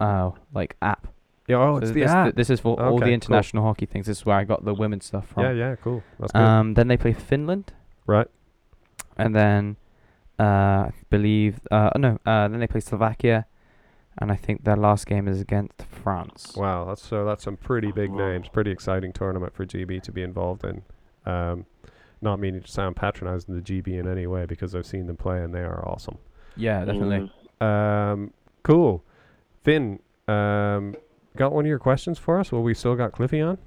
uh 0.00 0.30
like 0.52 0.76
app. 0.82 1.06
Yeah, 1.46 1.56
oh, 1.56 1.74
So 1.78 1.82
it's 1.82 1.90
the 1.92 2.00
this, 2.00 2.10
app. 2.10 2.34
this 2.36 2.50
is 2.50 2.60
for 2.60 2.80
all 2.80 2.94
Okay, 2.94 2.96
the 2.96 3.04
cool. 3.04 3.12
international 3.12 3.64
hockey 3.64 3.84
things. 3.86 4.06
This 4.06 4.18
is 4.18 4.26
where 4.26 4.36
I 4.36 4.44
got 4.44 4.64
the 4.64 4.72
women's 4.74 5.04
stuff 5.04 5.28
from. 5.28 5.42
Yeah, 5.44 5.52
yeah, 5.52 5.76
cool. 5.76 6.02
That's 6.18 6.32
good. 6.32 6.40
Um, 6.40 6.74
then 6.74 6.88
they 6.88 6.96
play 6.96 7.12
Finland, 7.12 7.72
right. 8.06 8.26
And 9.16 9.34
then 9.34 9.76
uh, 10.38 10.42
I 10.88 10.92
believe 11.10 11.60
uh, 11.70 11.90
oh, 11.94 11.98
no, 11.98 12.18
uh, 12.26 12.48
then 12.48 12.60
they 12.60 12.66
play 12.66 12.80
Slovakia, 12.80 13.46
and 14.18 14.30
I 14.32 14.36
think 14.36 14.64
their 14.64 14.76
last 14.76 15.06
game 15.06 15.28
is 15.28 15.40
against 15.40 15.82
France. 15.82 16.54
Wow, 16.56 16.84
that's 16.86 17.02
so 17.06 17.24
that's 17.24 17.44
some 17.44 17.56
pretty 17.56 17.92
big 17.92 18.10
Wow. 18.10 18.28
names, 18.28 18.48
pretty 18.48 18.70
exciting 18.70 19.12
tournament 19.12 19.54
for 19.54 19.64
GB 19.64 20.02
to 20.02 20.12
be 20.12 20.22
involved 20.22 20.64
in. 20.64 20.82
Um, 21.26 21.66
not 22.20 22.40
meaning 22.40 22.62
to 22.62 22.68
sound 22.68 22.96
patronizing 22.96 23.54
the 23.54 23.60
GB 23.60 23.98
in 23.98 24.08
any 24.08 24.26
way 24.26 24.46
because 24.46 24.74
I've 24.74 24.86
seen 24.86 25.06
them 25.06 25.16
play 25.16 25.42
and 25.42 25.54
they 25.54 25.60
are 25.60 25.86
awesome. 25.86 26.18
Yeah, 26.56 26.84
definitely. 26.84 27.30
Mm. 27.60 28.12
Um, 28.12 28.32
cool. 28.62 29.04
Finn, 29.62 29.98
um, 30.28 30.94
got 31.36 31.52
one 31.52 31.64
of 31.64 31.68
your 31.68 31.78
questions 31.78 32.18
for 32.18 32.38
us? 32.38 32.50
Well, 32.52 32.62
we 32.62 32.74
still 32.74 32.94
got 32.94 33.12
Cliffy 33.12 33.40
on. 33.40 33.58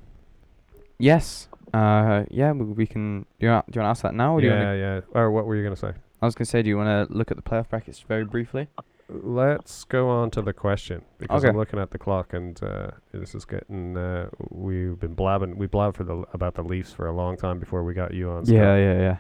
Yes. 0.97 1.47
Uh, 1.74 2.24
yeah, 2.30 2.51
we, 2.51 2.65
we 2.65 2.86
can. 2.88 3.26
Do 3.39 3.45
you, 3.47 3.49
want, 3.51 3.70
do 3.72 3.78
you 3.80 3.82
want 3.84 3.88
to 3.88 3.99
ask 3.99 4.01
that 4.03 4.15
now? 4.15 4.36
Or 4.38 4.41
do 4.41 4.47
you 4.47 4.53
yeah, 4.53 4.59
wanna, 4.65 4.78
yeah. 4.78 5.01
Or 5.13 5.32
what 5.32 5.45
were 5.45 5.55
you 5.55 5.63
gonna 5.63 5.76
say? 5.76 5.91
I 6.22 6.26
was 6.26 6.34
gonna 6.36 6.45
say, 6.45 6.61
do 6.61 6.70
you 6.70 6.78
want 6.78 7.09
to 7.09 7.15
look 7.15 7.30
at 7.32 7.38
the 7.38 7.43
playoff 7.43 7.70
brackets 7.70 7.99
very 7.99 8.26
briefly? 8.26 8.68
Let's 9.09 9.84
go 9.86 10.09
on 10.09 10.32
to 10.32 10.41
the 10.41 10.51
question 10.51 11.01
because 11.18 11.43
Okay. 11.43 11.49
I'm 11.49 11.57
looking 11.57 11.80
at 11.80 11.91
the 11.91 11.97
clock 11.97 12.34
and 12.34 12.61
uh, 12.61 12.91
this 13.13 13.36
is 13.36 13.45
getting. 13.45 13.95
Uh, 13.97 14.30
we've 14.49 14.99
been 14.99 15.13
blabbing. 15.13 15.57
We 15.57 15.68
blabbed 15.68 15.95
for 15.97 16.03
the 16.03 16.24
about 16.34 16.55
the 16.55 16.63
Leafs 16.63 16.91
for 16.91 17.07
a 17.07 17.13
long 17.13 17.38
time 17.38 17.57
before 17.59 17.84
we 17.84 17.93
got 17.93 18.13
you 18.13 18.30
on. 18.32 18.45
Scott. 18.45 18.55
Yeah, 18.55 18.76
yeah, 18.78 18.99
yeah. 18.99 19.18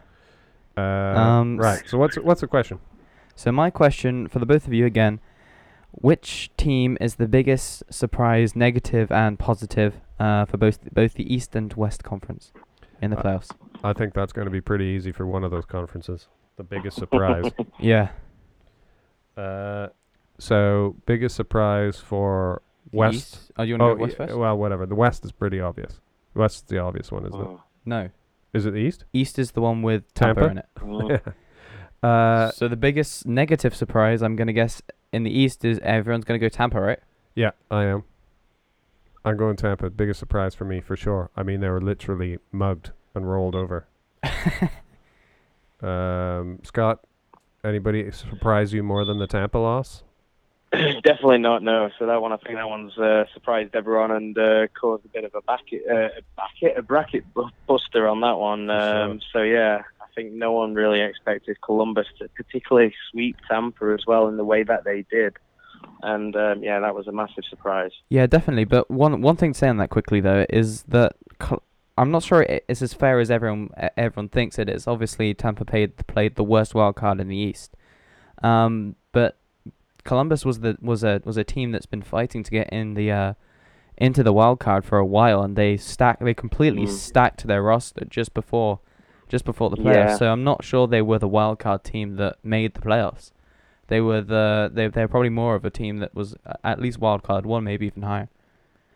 Uh, 1.15 1.19
Um, 1.19 1.57
right. 1.57 1.81
So 1.87 1.97
what's 1.97 2.17
what's 2.17 2.41
the 2.41 2.47
question? 2.47 2.79
So 3.35 3.51
my 3.51 3.69
question 3.69 4.27
for 4.27 4.39
the 4.39 4.45
both 4.45 4.67
of 4.67 4.73
you 4.73 4.85
again: 4.85 5.19
Which 5.91 6.51
team 6.57 6.97
is 7.01 7.15
the 7.15 7.27
biggest 7.27 7.83
surprise, 7.91 8.55
negative 8.55 9.11
and 9.11 9.39
positive, 9.39 9.95
uh, 10.19 10.45
for 10.45 10.57
both 10.57 10.79
both 10.93 11.13
the 11.15 11.31
East 11.33 11.55
and 11.55 11.73
West 11.73 12.03
Conference 12.03 12.51
in 13.01 13.11
the 13.11 13.17
Uh, 13.17 13.23
playoffs? 13.23 13.51
I 13.83 13.93
think 13.93 14.13
that's 14.13 14.31
going 14.33 14.45
to 14.45 14.51
be 14.51 14.61
pretty 14.61 14.85
easy 14.85 15.11
for 15.11 15.25
one 15.25 15.43
of 15.43 15.51
those 15.51 15.65
conferences. 15.65 16.27
The 16.57 16.63
biggest 16.63 16.97
surprise. 16.97 17.51
Yeah. 17.79 18.09
uh, 19.35 19.87
so 20.39 20.95
biggest 21.05 21.35
surprise 21.35 21.97
for 21.99 22.61
The 22.91 22.97
West. 22.97 23.15
East? 23.15 23.51
Oh, 23.57 23.63
you 23.63 23.73
want 23.77 23.81
to 23.81 23.85
Oh, 23.85 23.95
go 23.95 24.01
West 24.03 24.15
yeah, 24.19 24.25
first? 24.27 24.37
well, 24.37 24.57
whatever. 24.57 24.85
The 24.85 24.95
West 24.95 25.25
is 25.25 25.31
pretty 25.31 25.59
obvious. 25.61 25.99
West 26.33 26.55
is 26.57 26.61
the 26.63 26.79
obvious 26.79 27.11
one, 27.11 27.25
isn't 27.25 27.39
it? 27.39 27.47
Mm. 27.47 27.59
No. 27.85 28.09
Is 28.53 28.65
it 28.65 28.71
the 28.71 28.79
East? 28.79 29.05
East 29.13 29.37
is 29.39 29.51
the 29.51 29.61
one 29.61 29.81
with 29.81 30.11
Tampa, 30.13 30.41
Tampa? 30.41 30.51
in 30.51 30.57
it. 30.59 30.65
Mm. 31.27 31.33
Uh, 32.03 32.51
so 32.51 32.67
the 32.67 32.75
biggest 32.75 33.25
negative 33.25 33.75
surprise, 33.75 34.21
I'm 34.21 34.35
gonna 34.35 34.53
guess, 34.53 34.81
in 35.11 35.23
the 35.23 35.31
East 35.31 35.65
is 35.65 35.79
everyone's 35.79 36.25
gonna 36.25 36.39
go 36.39 36.49
Tampa, 36.49 36.79
right? 36.79 36.99
yeah, 37.35 37.51
I 37.69 37.85
am. 37.85 38.03
I'm 39.25 39.35
going 39.37 39.57
Tampa. 39.57 39.89
Biggest 39.89 40.19
surprise 40.19 40.55
for 40.55 40.63
me, 40.65 40.79
for 40.79 40.95
sure. 40.95 41.29
I 41.35 41.43
mean, 41.43 41.59
they 41.59 41.69
were 41.69 41.81
literally 41.81 42.39
mugged 42.51 42.91
and 43.13 43.29
rolled 43.29 43.55
over. 43.55 43.87
Um, 45.81 46.59
Scott, 46.63 47.01
anybody 47.63 48.09
surprise 48.11 48.73
you 48.73 48.83
more 48.83 49.05
than 49.05 49.19
the 49.19 49.27
Tampa 49.27 49.57
loss? 49.57 50.03
Definitely 50.71 51.37
not. 51.37 51.63
No. 51.63 51.89
So 51.97 52.07
that 52.07 52.21
one, 52.21 52.31
I 52.33 52.37
think 52.37 52.55
that 52.55 52.67
one's 52.67 52.97
uh, 52.97 53.25
surprised 53.33 53.75
everyone 53.75 54.11
and 54.11 54.37
uh, 54.37 54.67
caused 54.79 55.05
a 55.05 55.09
bit 55.09 55.23
of 55.23 55.33
a 55.35 55.41
bracket, 55.41 55.83
uh, 55.89 55.93
a 56.17 56.21
bracket, 56.35 56.77
a 56.77 56.81
bracket 56.81 57.23
buster 57.67 58.07
on 58.07 58.21
that 58.21 58.37
one. 58.37 58.67
For 58.67 58.73
Um, 58.73 59.21
So 59.31 59.43
yeah, 59.43 59.83
I 59.96 59.96
think 60.17 60.33
no 60.33 60.51
one 60.51 60.73
really 60.73 60.99
expected 60.99 61.61
Columbus 61.61 62.07
to 62.17 62.27
particularly 62.29 62.93
sweep 63.11 63.37
Tampa 63.49 63.93
as 63.93 64.05
well 64.07 64.27
in 64.27 64.35
the 64.35 64.43
way 64.43 64.63
that 64.63 64.83
they 64.83 65.05
did. 65.11 65.37
And 66.01 66.35
um, 66.35 66.63
yeah, 66.63 66.79
that 66.79 66.95
was 66.95 67.07
a 67.07 67.11
massive 67.11 67.43
surprise. 67.49 67.91
Yeah, 68.09 68.25
definitely. 68.25 68.65
But 68.65 68.89
one 68.89 69.21
one 69.21 69.35
thing 69.35 69.53
to 69.53 69.57
say 69.59 69.67
on 69.69 69.77
that 69.77 69.89
quickly 69.91 70.19
though 70.19 70.45
is 70.49 70.83
that 70.83 71.13
Col- 71.39 71.61
I'm 71.99 72.09
not 72.11 72.23
sure 72.23 72.41
it's 72.67 72.81
as 72.81 72.93
fair 72.93 73.19
as 73.19 73.29
everyone 73.31 73.69
everyone 73.95 74.29
thinks 74.29 74.57
it 74.59 74.69
is. 74.69 74.87
Obviously, 74.87 75.33
Tampa 75.35 75.65
played 75.65 75.95
played 76.07 76.35
the 76.35 76.43
worst 76.43 76.73
wild 76.75 76.95
card 76.95 77.19
in 77.19 77.27
the 77.27 77.37
East, 77.37 77.75
um, 78.43 78.95
but 79.11 79.37
Columbus 80.03 80.45
was 80.45 80.59
the 80.61 80.77
was 80.81 81.03
a 81.03 81.21
was 81.25 81.37
a 81.37 81.43
team 81.43 81.71
that's 81.71 81.85
been 81.85 82.01
fighting 82.01 82.43
to 82.43 82.51
get 82.51 82.69
in 82.71 82.93
the 82.95 83.11
uh, 83.11 83.33
into 83.97 84.23
the 84.23 84.33
wild 84.33 84.59
card 84.59 84.83
for 84.83 84.97
a 84.97 85.05
while, 85.05 85.41
and 85.43 85.55
they 85.55 85.77
stack 85.77 86.19
they 86.19 86.33
completely 86.33 86.85
Mm. 86.85 86.89
stacked 86.89 87.45
their 87.47 87.61
roster 87.63 88.05
just 88.05 88.33
before 88.33 88.79
just 89.29 89.45
before 89.45 89.69
the 89.69 89.77
playoffs. 89.77 89.93
Yeah. 90.09 90.17
So 90.17 90.31
I'm 90.31 90.43
not 90.43 90.63
sure 90.63 90.87
they 90.87 91.01
were 91.01 91.19
the 91.19 91.27
wild 91.27 91.59
card 91.59 91.83
team 91.83 92.15
that 92.17 92.37
made 92.43 92.73
the 92.73 92.81
playoffs. 92.81 93.31
They 93.87 94.01
were 94.01 94.21
the 94.21 94.69
they 94.73 94.87
they're 94.87 95.07
probably 95.07 95.29
more 95.29 95.55
of 95.55 95.63
a 95.65 95.69
team 95.69 95.99
that 95.99 96.13
was 96.13 96.35
at 96.63 96.79
least 96.81 96.99
wild 96.99 97.23
card 97.23 97.45
one, 97.45 97.63
maybe 97.63 97.85
even 97.87 98.03
higher. 98.03 98.29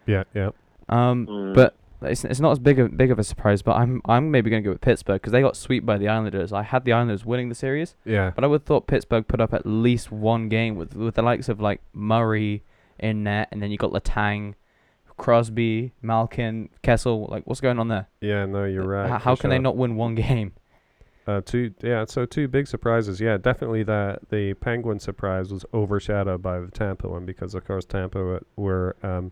Yeah, 0.06 0.24
yeah. 0.34 0.50
Um, 0.90 1.28
Mm. 1.28 1.56
but 1.56 1.76
it's 2.02 2.26
it's 2.26 2.40
not 2.40 2.52
as 2.52 2.60
big 2.60 2.80
of 2.80 2.98
big 2.98 3.12
of 3.12 3.20
a 3.20 3.24
surprise. 3.24 3.62
But 3.62 3.78
I'm 3.78 4.02
I'm 4.06 4.32
maybe 4.32 4.50
gonna 4.50 4.62
go 4.64 4.72
with 4.72 4.82
Pittsburgh 4.82 5.22
because 5.22 5.32
they 5.32 5.42
got 5.42 5.56
swept 5.56 5.86
by 5.86 5.98
the 5.98 6.08
Islanders. 6.08 6.52
I 6.52 6.64
had 6.64 6.84
the 6.84 6.92
Islanders 6.94 7.26
winning 7.26 7.48
the 7.50 7.56
series, 7.56 7.96
Yeah. 8.04 8.32
but 8.36 8.44
I 8.44 8.48
would 8.48 8.62
have 8.62 8.66
thought 8.66 8.88
Pittsburgh 8.88 9.28
put 9.28 9.40
up 9.40 9.54
at 9.54 9.66
least 9.66 10.12
one 10.12 10.50
game 10.50 10.76
with 10.76 10.96
with 10.96 11.16
the 11.16 11.22
likes 11.22 11.48
of 11.48 11.62
like 11.62 11.80
Murray 11.94 12.64
in 13.00 13.24
net, 13.24 13.48
and 13.52 13.62
then 13.64 13.72
you 13.72 13.78
got 13.78 13.92
Letang, 13.92 14.56
Crosby, 15.22 15.94
Malkin, 16.02 16.70
Kessel. 16.82 17.28
Like, 17.30 17.46
what's 17.46 17.62
going 17.62 17.78
on 17.78 17.90
there? 17.90 18.08
Yeah, 18.22 18.48
no, 18.48 18.66
you're 18.66 18.88
right. 18.88 19.18
H- 19.18 19.22
how 19.22 19.36
can 19.36 19.52
they 19.52 19.60
not 19.60 19.78
win 19.78 19.96
one 19.96 20.16
game? 20.28 20.54
Uh, 21.28 21.42
two, 21.46 21.72
yeah, 21.84 22.04
so 22.06 22.26
two 22.26 22.48
big 22.48 22.66
surprises. 22.66 23.22
Yeah, 23.22 23.38
definitely 23.38 23.84
that 23.84 24.30
the 24.30 24.56
Penguin 24.56 25.00
surprise 25.00 25.54
was 25.54 25.64
overshadowed 25.76 26.42
by 26.42 26.60
the 26.60 26.72
Tampa 26.72 27.08
one 27.08 27.28
because, 27.28 27.54
of 27.54 27.64
course, 27.66 27.86
Tampa 27.86 28.18
w- 28.18 28.46
were 28.56 28.96
um, 29.04 29.32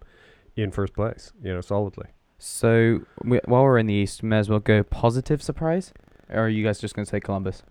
in 0.56 0.70
first 0.70 0.94
place, 0.94 1.34
you 1.44 1.52
know, 1.52 1.62
solidly. 1.62 2.10
So 2.38 3.02
we, 3.24 3.40
while 3.46 3.64
we're 3.64 3.80
in 3.80 3.88
the 3.88 3.94
East, 3.96 4.22
may 4.22 4.38
as 4.38 4.48
well 4.48 4.60
go 4.60 4.84
positive 4.84 5.42
surprise. 5.42 5.92
Or 6.30 6.42
are 6.42 6.50
you 6.50 6.64
guys 6.64 6.80
just 6.80 6.94
gonna 6.94 7.08
say 7.08 7.20
Columbus? 7.20 7.64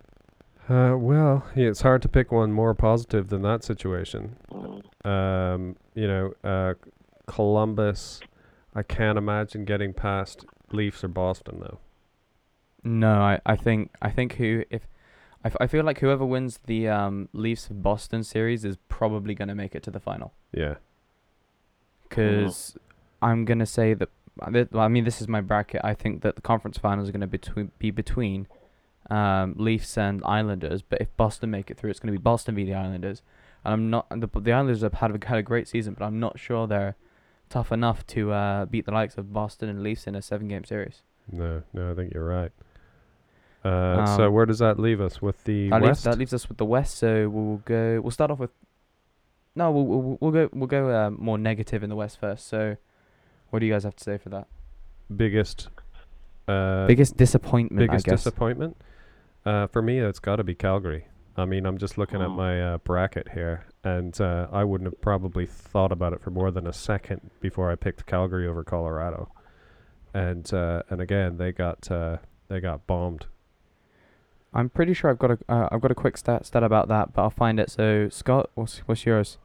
Uh, 0.68 0.96
well, 0.98 1.46
yeah, 1.54 1.68
it's 1.68 1.82
hard 1.82 2.02
to 2.02 2.08
pick 2.08 2.32
one 2.32 2.52
more 2.52 2.74
positive 2.74 3.28
than 3.28 3.42
that 3.42 3.62
situation. 3.62 4.36
Mm. 4.52 5.06
Um, 5.06 5.76
you 5.94 6.08
know, 6.08 6.32
uh, 6.42 6.74
Columbus, 7.28 8.20
I 8.74 8.82
can't 8.82 9.16
imagine 9.16 9.64
getting 9.64 9.92
past 9.92 10.44
Leafs 10.72 11.04
or 11.04 11.08
Boston 11.08 11.60
though. 11.60 11.78
No, 12.82 13.12
I, 13.12 13.40
I 13.46 13.54
think 13.54 13.90
I 14.02 14.10
think 14.10 14.34
who 14.34 14.64
if 14.70 14.82
I, 15.44 15.48
f- 15.48 15.56
I 15.60 15.66
feel 15.66 15.84
like 15.84 16.00
whoever 16.00 16.24
wins 16.24 16.58
the 16.66 16.88
um 16.88 17.28
Leafs 17.32 17.68
Boston 17.70 18.24
series 18.24 18.64
is 18.64 18.76
probably 18.88 19.34
gonna 19.34 19.54
make 19.54 19.74
it 19.74 19.82
to 19.84 19.90
the 19.90 20.00
final. 20.00 20.32
Yeah. 20.52 20.74
Because 22.08 22.76
I'm 23.20 23.44
gonna 23.44 23.66
say 23.66 23.94
that. 23.94 24.08
well, 24.72 24.82
I 24.82 24.88
mean, 24.88 25.04
this 25.04 25.20
is 25.20 25.28
my 25.28 25.40
bracket. 25.40 25.82
I 25.84 25.94
think 25.94 26.22
that 26.22 26.36
the 26.36 26.42
conference 26.42 26.78
finals 26.78 27.08
are 27.08 27.12
gonna 27.12 27.26
between 27.26 27.70
be 27.78 27.90
between 27.90 28.48
um, 29.10 29.54
Leafs 29.58 29.98
and 29.98 30.22
Islanders. 30.24 30.82
But 30.82 31.00
if 31.00 31.14
Boston 31.16 31.50
make 31.50 31.70
it 31.70 31.76
through, 31.76 31.90
it's 31.90 32.00
gonna 32.00 32.12
be 32.12 32.18
Boston 32.18 32.54
v 32.54 32.64
the 32.64 32.74
Islanders. 32.74 33.22
And 33.64 33.74
I'm 33.74 33.90
not 33.90 34.08
the 34.08 34.28
the 34.40 34.52
Islanders 34.52 34.82
have 34.82 34.94
had 34.94 35.22
a, 35.22 35.26
had 35.26 35.38
a 35.38 35.42
great 35.42 35.68
season, 35.68 35.94
but 35.94 36.04
I'm 36.04 36.18
not 36.18 36.38
sure 36.38 36.66
they're 36.66 36.96
tough 37.48 37.72
enough 37.72 38.06
to 38.08 38.32
uh, 38.32 38.64
beat 38.66 38.84
the 38.86 38.92
likes 38.92 39.16
of 39.18 39.32
Boston 39.32 39.68
and 39.68 39.82
Leafs 39.82 40.06
in 40.06 40.14
a 40.14 40.22
seven 40.22 40.48
game 40.48 40.64
series. 40.64 41.02
No, 41.30 41.62
no, 41.72 41.90
I 41.90 41.94
think 41.94 42.12
you're 42.14 42.24
right. 42.26 42.52
Uh, 43.64 44.06
so 44.16 44.26
Um, 44.28 44.32
where 44.34 44.46
does 44.46 44.60
that 44.60 44.78
leave 44.78 45.00
us 45.00 45.20
with 45.20 45.42
the 45.44 45.68
That 45.70 45.76
leaves, 45.82 45.88
West? 45.88 46.04
that 46.04 46.18
leaves 46.18 46.32
us 46.32 46.48
with 46.48 46.58
the 46.58 46.64
West. 46.64 46.96
So 46.96 47.28
we'll 47.28 47.56
go. 47.64 48.00
We'll 48.00 48.10
start 48.12 48.30
off 48.30 48.38
with. 48.38 48.50
No, 49.54 49.70
we'll 49.72 49.84
we'll, 49.86 50.18
we'll 50.20 50.30
go 50.30 50.48
we'll 50.52 50.66
go 50.68 50.90
uh, 50.90 51.10
more 51.10 51.38
negative 51.38 51.82
in 51.82 51.90
the 51.90 51.96
West 51.96 52.20
first. 52.20 52.46
So, 52.46 52.76
what 53.50 53.58
do 53.58 53.66
you 53.66 53.72
guys 53.72 53.82
have 53.84 53.96
to 53.96 54.04
say 54.04 54.16
for 54.18 54.28
that? 54.28 54.46
biggest, 55.14 55.68
uh, 56.46 56.86
Biggest 56.86 57.16
disappointment, 57.16 57.78
biggest 57.90 58.06
I 58.06 58.10
guess. 58.10 58.20
disappointment. 58.20 58.76
Uh, 59.46 59.66
for 59.68 59.80
me, 59.80 59.98
it's 59.98 60.18
got 60.18 60.36
to 60.36 60.44
be 60.44 60.54
Calgary. 60.54 61.06
I 61.36 61.46
mean, 61.46 61.64
I'm 61.66 61.78
just 61.78 61.96
looking 61.96 62.20
at 62.20 62.28
Mm. 62.28 62.36
my 62.36 62.62
uh, 62.74 62.78
bracket 62.78 63.30
here, 63.32 63.64
and 63.96 64.20
uh, 64.20 64.48
I 64.52 64.64
wouldn't 64.64 64.90
have 64.90 65.00
probably 65.00 65.46
thought 65.46 65.92
about 65.92 66.12
it 66.12 66.20
for 66.20 66.30
more 66.30 66.50
than 66.50 66.66
a 66.66 66.72
second 66.72 67.30
before 67.40 67.70
I 67.70 67.74
picked 67.74 68.06
Calgary 68.06 68.46
over 68.46 68.62
Colorado. 68.62 69.30
And 70.12 70.52
uh, 70.52 70.82
and 70.90 71.00
again, 71.00 71.38
they 71.38 71.52
got 71.52 71.90
uh, 71.90 72.18
they 72.48 72.60
got 72.60 72.86
bombed. 72.86 73.26
I'm 74.52 74.70
pretty 74.70 74.94
sure 74.94 75.10
I've 75.10 75.18
got 75.18 75.30
a 75.32 75.38
uh, 75.48 75.68
I've 75.70 75.80
got 75.80 75.90
a 75.90 75.94
quick 75.94 76.16
stat 76.16 76.46
stat 76.46 76.62
about 76.62 76.88
that, 76.88 77.12
but 77.12 77.22
I'll 77.22 77.30
find 77.30 77.58
it. 77.60 77.70
So 77.70 78.08
Scott, 78.10 78.50
what's 78.54 78.78
what's 78.80 79.06
yours? 79.06 79.38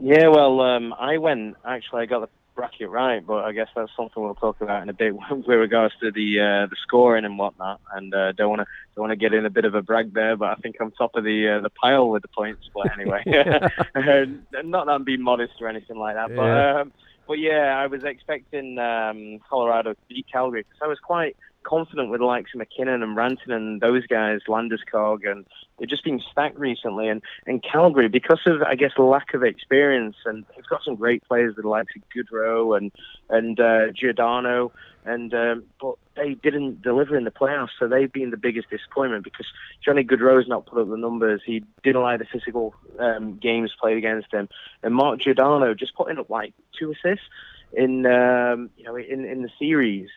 Yeah, 0.00 0.28
well, 0.28 0.60
um, 0.60 0.92
I 0.92 1.18
went. 1.18 1.56
Actually, 1.64 2.02
I 2.02 2.06
got 2.06 2.20
the 2.20 2.28
bracket 2.54 2.88
right, 2.88 3.24
but 3.24 3.44
I 3.44 3.52
guess 3.52 3.68
that's 3.74 3.90
something 3.96 4.22
we'll 4.22 4.34
talk 4.34 4.60
about 4.60 4.82
in 4.82 4.88
a 4.88 4.92
bit 4.92 5.14
with 5.30 5.46
regards 5.46 5.94
to 6.00 6.10
the 6.10 6.40
uh, 6.40 6.66
the 6.66 6.76
scoring 6.82 7.24
and 7.24 7.38
whatnot. 7.38 7.80
And 7.92 8.14
uh, 8.14 8.32
don't 8.32 8.50
want 8.50 8.60
to 8.60 8.66
don't 8.94 9.08
want 9.08 9.12
to 9.12 9.16
get 9.16 9.34
in 9.34 9.46
a 9.46 9.50
bit 9.50 9.64
of 9.64 9.74
a 9.74 9.82
brag 9.82 10.14
there, 10.14 10.36
but 10.36 10.48
I 10.48 10.54
think 10.56 10.76
I'm 10.80 10.90
top 10.92 11.12
of 11.14 11.24
the 11.24 11.48
uh, 11.48 11.60
the 11.60 11.70
pile 11.70 12.08
with 12.08 12.22
the 12.22 12.28
points 12.28 12.68
But 12.74 12.92
anyway. 12.98 13.22
Not 14.64 14.86
that 14.86 14.92
I'm 14.92 15.04
being 15.04 15.22
modest 15.22 15.54
or 15.60 15.68
anything 15.68 15.98
like 15.98 16.14
that, 16.14 16.34
but 16.34 16.42
Yeah. 16.44 16.80
um, 16.80 16.92
but 17.26 17.38
yeah, 17.38 17.76
I 17.78 17.86
was 17.86 18.04
expecting 18.04 18.78
um, 18.78 19.38
Colorado 19.48 19.94
to 19.94 19.98
beat 20.08 20.26
Calgary 20.30 20.62
because 20.62 20.80
I 20.82 20.88
was 20.88 20.98
quite 20.98 21.36
confident 21.64 22.10
with 22.10 22.20
the 22.20 22.26
likes 22.26 22.50
of 22.54 22.58
MacKinnon 22.58 23.02
and 23.02 23.16
Ranton 23.16 23.52
and 23.52 23.80
those 23.80 24.06
guys, 24.06 24.40
Landeskog, 24.48 25.28
and 25.28 25.46
they've 25.78 25.88
just 25.88 26.04
been 26.04 26.20
stacked 26.30 26.58
recently. 26.58 27.08
And, 27.08 27.22
and 27.46 27.62
Calgary, 27.62 28.08
because 28.08 28.40
of 28.46 28.62
I 28.62 28.74
guess 28.74 28.92
lack 28.98 29.34
of 29.34 29.42
experience, 29.42 30.16
and 30.24 30.44
they've 30.54 30.66
got 30.66 30.84
some 30.84 30.96
great 30.96 31.24
players 31.24 31.56
with 31.56 31.64
the 31.64 31.68
likes 31.68 31.92
of 31.96 32.02
Gaudreau 32.10 32.76
and 32.76 32.92
and 33.28 33.58
uh, 33.58 33.90
Giordano, 33.92 34.72
and 35.04 35.34
um, 35.34 35.64
but 35.80 35.94
they 36.16 36.34
didn't 36.34 36.82
deliver 36.82 37.16
in 37.16 37.24
the 37.24 37.30
playoffs, 37.30 37.70
so 37.78 37.88
they've 37.88 38.12
been 38.12 38.30
the 38.30 38.36
biggest 38.36 38.70
disappointment 38.70 39.24
because 39.24 39.46
Johnny 39.84 40.04
Gaudreau's 40.04 40.48
not 40.48 40.66
put 40.66 40.80
up 40.80 40.88
the 40.88 40.96
numbers. 40.96 41.42
He 41.44 41.64
didn't 41.82 42.02
like 42.02 42.20
the 42.20 42.26
physical 42.26 42.74
um, 42.98 43.36
games 43.38 43.72
played 43.80 43.96
against 43.96 44.32
him, 44.32 44.48
and 44.82 44.94
Mark 44.94 45.20
Giordano 45.20 45.74
just 45.74 45.94
putting 45.94 46.18
up 46.18 46.30
like 46.30 46.54
two 46.78 46.92
assists 46.92 47.26
in 47.72 48.06
um, 48.06 48.70
you 48.76 48.84
know 48.84 48.96
in 48.96 49.24
in 49.24 49.42
the 49.42 49.50
series, 49.58 50.08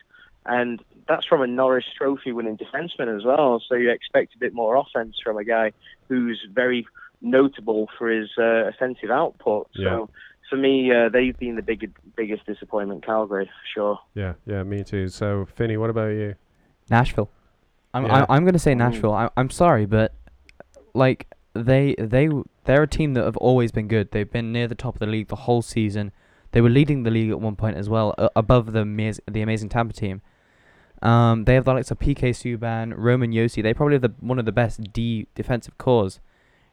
and 0.46 0.82
that's 1.08 1.26
from 1.26 1.42
a 1.42 1.46
Norris 1.46 1.84
Trophy 1.96 2.32
winning 2.32 2.56
defenseman 2.58 3.14
as 3.16 3.24
well. 3.24 3.62
So 3.68 3.74
you 3.74 3.90
expect 3.90 4.34
a 4.34 4.38
bit 4.38 4.52
more 4.54 4.76
offense 4.76 5.16
from 5.22 5.36
a 5.38 5.44
guy 5.44 5.72
who's 6.08 6.40
very 6.52 6.86
notable 7.20 7.88
for 7.98 8.08
his 8.10 8.28
uh, 8.38 8.68
offensive 8.68 9.10
output. 9.10 9.68
Yeah. 9.74 9.84
So 9.90 10.10
for 10.50 10.56
me, 10.56 10.90
uh, 10.92 11.08
they've 11.10 11.36
been 11.38 11.56
the 11.56 11.62
big, 11.62 11.92
biggest 12.16 12.46
disappointment, 12.46 13.04
Calgary, 13.04 13.46
for 13.46 13.66
sure. 13.74 13.98
Yeah, 14.14 14.34
yeah, 14.46 14.62
me 14.62 14.84
too. 14.84 15.08
So, 15.08 15.46
Finney, 15.54 15.76
what 15.76 15.90
about 15.90 16.08
you? 16.08 16.34
Nashville. 16.90 17.30
I'm 17.92 18.06
Yeah. 18.06 18.24
I, 18.28 18.36
I'm 18.36 18.44
gonna 18.44 18.58
say 18.58 18.72
Mm. 18.74 18.78
Nashville. 18.78 19.12
I, 19.12 19.30
I'm 19.36 19.50
sorry, 19.50 19.86
but 19.86 20.14
like 20.94 21.26
they 21.54 21.94
they 21.98 22.28
they're 22.64 22.82
a 22.84 22.88
team 22.88 23.14
that 23.14 23.24
have 23.24 23.36
always 23.38 23.72
been 23.72 23.88
good. 23.88 24.10
They've 24.12 24.30
been 24.30 24.52
near 24.52 24.68
the 24.68 24.74
top 24.74 24.94
of 24.94 25.00
the 25.00 25.06
league 25.06 25.28
the 25.28 25.36
whole 25.36 25.62
season. 25.62 26.12
They 26.52 26.60
were 26.60 26.70
leading 26.70 27.02
the 27.02 27.10
league 27.10 27.30
at 27.30 27.40
one 27.40 27.56
point 27.56 27.76
as 27.76 27.88
well, 27.88 28.14
uh, 28.16 28.28
above 28.34 28.72
the 28.72 28.84
amaz- 28.84 29.20
the 29.30 29.42
amazing 29.42 29.68
Tampa 29.68 29.92
team. 29.92 30.22
Um, 31.02 31.44
they 31.44 31.54
have 31.54 31.64
the 31.64 31.74
likes 31.74 31.90
of 31.90 31.98
PK 31.98 32.30
Subban, 32.30 32.92
Roman 32.96 33.32
Josi. 33.32 33.62
They 33.62 33.74
probably 33.74 33.94
have 33.94 34.02
the 34.02 34.14
one 34.20 34.38
of 34.38 34.44
the 34.44 34.52
best 34.52 34.92
D 34.92 35.28
defensive 35.34 35.78
cores 35.78 36.20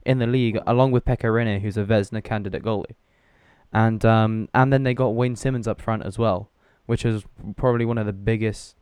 in 0.05 0.19
the 0.19 0.27
league, 0.27 0.59
along 0.65 0.91
with 0.91 1.05
Pekka 1.05 1.31
Rinne, 1.31 1.61
who's 1.61 1.77
a 1.77 1.83
Vezina 1.83 2.23
candidate 2.23 2.63
goalie. 2.63 2.95
And 3.73 4.03
um, 4.05 4.49
and 4.53 4.71
then 4.71 4.83
they 4.83 4.93
got 4.93 5.09
Wayne 5.09 5.35
Simmonds 5.35 5.67
up 5.67 5.81
front 5.81 6.03
as 6.03 6.17
well, 6.17 6.49
which 6.85 7.05
is 7.05 7.23
probably 7.57 7.85
one 7.85 7.97
of 7.97 8.05
the 8.05 8.13
biggest 8.13 8.75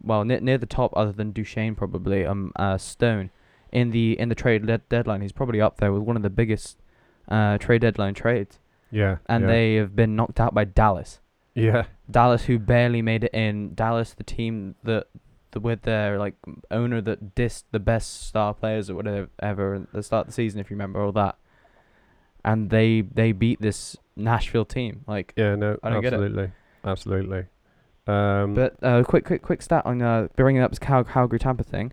well 0.00 0.24
near, 0.24 0.40
near 0.40 0.58
the 0.58 0.66
top 0.66 0.92
other 0.96 1.12
than 1.12 1.32
Duchene 1.32 1.74
probably 1.74 2.24
um 2.24 2.52
uh 2.56 2.78
Stone 2.78 3.30
in 3.70 3.90
the 3.90 4.18
in 4.18 4.28
the 4.28 4.34
trade 4.34 4.66
deadline 4.88 5.22
he's 5.22 5.32
probably 5.32 5.60
up 5.60 5.78
there 5.78 5.92
with 5.92 6.02
one 6.02 6.16
of 6.16 6.22
the 6.22 6.30
biggest 6.30 6.78
uh 7.28 7.58
trade 7.58 7.82
deadline 7.82 8.14
trades 8.14 8.58
Yeah, 8.92 9.16
and 9.26 9.42
yeah. 9.42 9.50
they 9.50 9.74
have 9.76 9.96
been 9.96 10.14
knocked 10.14 10.38
out 10.38 10.54
by 10.54 10.64
Dallas 10.64 11.18
yeah, 11.54 11.84
Dallas 12.10 12.44
who 12.44 12.58
barely 12.58 13.02
made 13.02 13.24
it 13.24 13.34
in 13.34 13.74
Dallas 13.74 14.14
the 14.14 14.24
team 14.24 14.74
that 14.84 15.06
the 15.50 15.60
with 15.60 15.82
their 15.82 16.18
like 16.18 16.34
owner 16.70 17.00
that 17.02 17.34
dissed 17.34 17.64
the 17.72 17.78
best 17.78 18.26
star 18.26 18.54
players 18.54 18.88
or 18.88 18.94
whatever 18.94 19.28
ever 19.40 19.74
at 19.74 19.92
the 19.92 20.02
start 20.02 20.22
of 20.22 20.26
the 20.28 20.32
season 20.32 20.60
if 20.60 20.70
you 20.70 20.74
remember 20.74 21.02
all 21.02 21.12
that 21.12 21.36
and 22.42 22.70
they 22.70 23.02
they 23.02 23.32
beat 23.32 23.60
this 23.60 23.96
Nashville 24.16 24.64
team 24.64 25.04
like 25.06 25.34
yeah. 25.36 25.54
No, 25.54 25.78
I 25.82 25.90
don't 25.90 26.00
get 26.00 26.12
it. 26.12 26.16
absolutely, 26.16 26.52
absolutely. 26.84 27.44
Um, 28.04 28.54
But 28.54 28.82
uh, 28.82 29.04
quick, 29.04 29.24
quick, 29.24 29.42
quick 29.42 29.62
stat 29.62 29.86
on 29.86 30.02
uh, 30.02 30.26
bringing 30.34 30.60
up 30.60 30.72
this 30.72 30.80
Cal- 30.80 31.04
Calgary 31.04 31.38
Tampa 31.38 31.62
thing. 31.62 31.92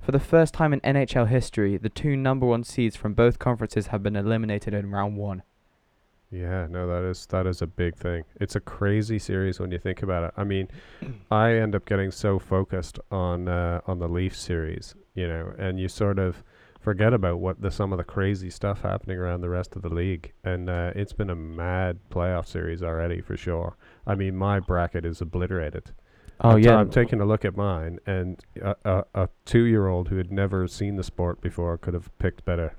For 0.00 0.10
the 0.10 0.18
first 0.18 0.54
time 0.54 0.72
in 0.72 0.80
NHL 0.80 1.28
history, 1.28 1.76
the 1.76 1.90
two 1.90 2.16
number 2.16 2.46
one 2.46 2.64
seeds 2.64 2.96
from 2.96 3.12
both 3.12 3.38
conferences 3.38 3.88
have 3.88 4.02
been 4.02 4.16
eliminated 4.16 4.72
in 4.72 4.90
round 4.90 5.18
one. 5.18 5.42
Yeah, 6.32 6.66
no, 6.70 6.88
that 6.88 7.06
is 7.08 7.26
that 7.26 7.46
is 7.46 7.60
a 7.60 7.66
big 7.66 7.94
thing. 7.94 8.24
It's 8.40 8.56
a 8.56 8.60
crazy 8.60 9.18
series 9.18 9.60
when 9.60 9.70
you 9.70 9.78
think 9.78 10.02
about 10.02 10.24
it. 10.24 10.34
I 10.36 10.44
mean, 10.44 10.68
I 11.30 11.52
end 11.56 11.74
up 11.74 11.84
getting 11.84 12.10
so 12.10 12.38
focused 12.38 12.98
on 13.10 13.48
uh, 13.48 13.82
on 13.86 13.98
the 13.98 14.08
Leaf 14.08 14.34
series, 14.34 14.94
you 15.14 15.28
know, 15.28 15.52
and 15.58 15.78
you 15.78 15.88
sort 15.88 16.18
of 16.18 16.42
forget 16.80 17.12
about 17.12 17.38
what 17.38 17.60
the 17.60 17.70
some 17.70 17.92
of 17.92 17.98
the 17.98 18.04
crazy 18.04 18.48
stuff 18.48 18.80
happening 18.80 19.18
around 19.18 19.42
the 19.42 19.50
rest 19.50 19.76
of 19.76 19.82
the 19.82 19.90
league. 19.90 20.32
And 20.42 20.70
uh, 20.70 20.92
it's 20.96 21.12
been 21.12 21.28
a 21.28 21.36
mad 21.36 21.98
playoff 22.10 22.46
series 22.46 22.82
already 22.82 23.20
for 23.20 23.36
sure. 23.36 23.76
I 24.06 24.14
mean, 24.14 24.34
my 24.34 24.58
bracket 24.58 25.04
is 25.04 25.20
obliterated. 25.20 25.92
Oh 26.40 26.52
I'm 26.52 26.58
yeah, 26.60 26.76
I'm 26.76 26.90
taking 26.90 27.20
a 27.20 27.26
look 27.26 27.44
at 27.44 27.56
mine, 27.56 27.98
and 28.06 28.40
a, 28.60 28.74
a, 28.84 29.04
a 29.14 29.28
two-year-old 29.44 30.08
who 30.08 30.16
had 30.16 30.32
never 30.32 30.66
seen 30.66 30.96
the 30.96 31.04
sport 31.04 31.42
before 31.42 31.76
could 31.76 31.94
have 31.94 32.10
picked 32.18 32.44
better. 32.46 32.74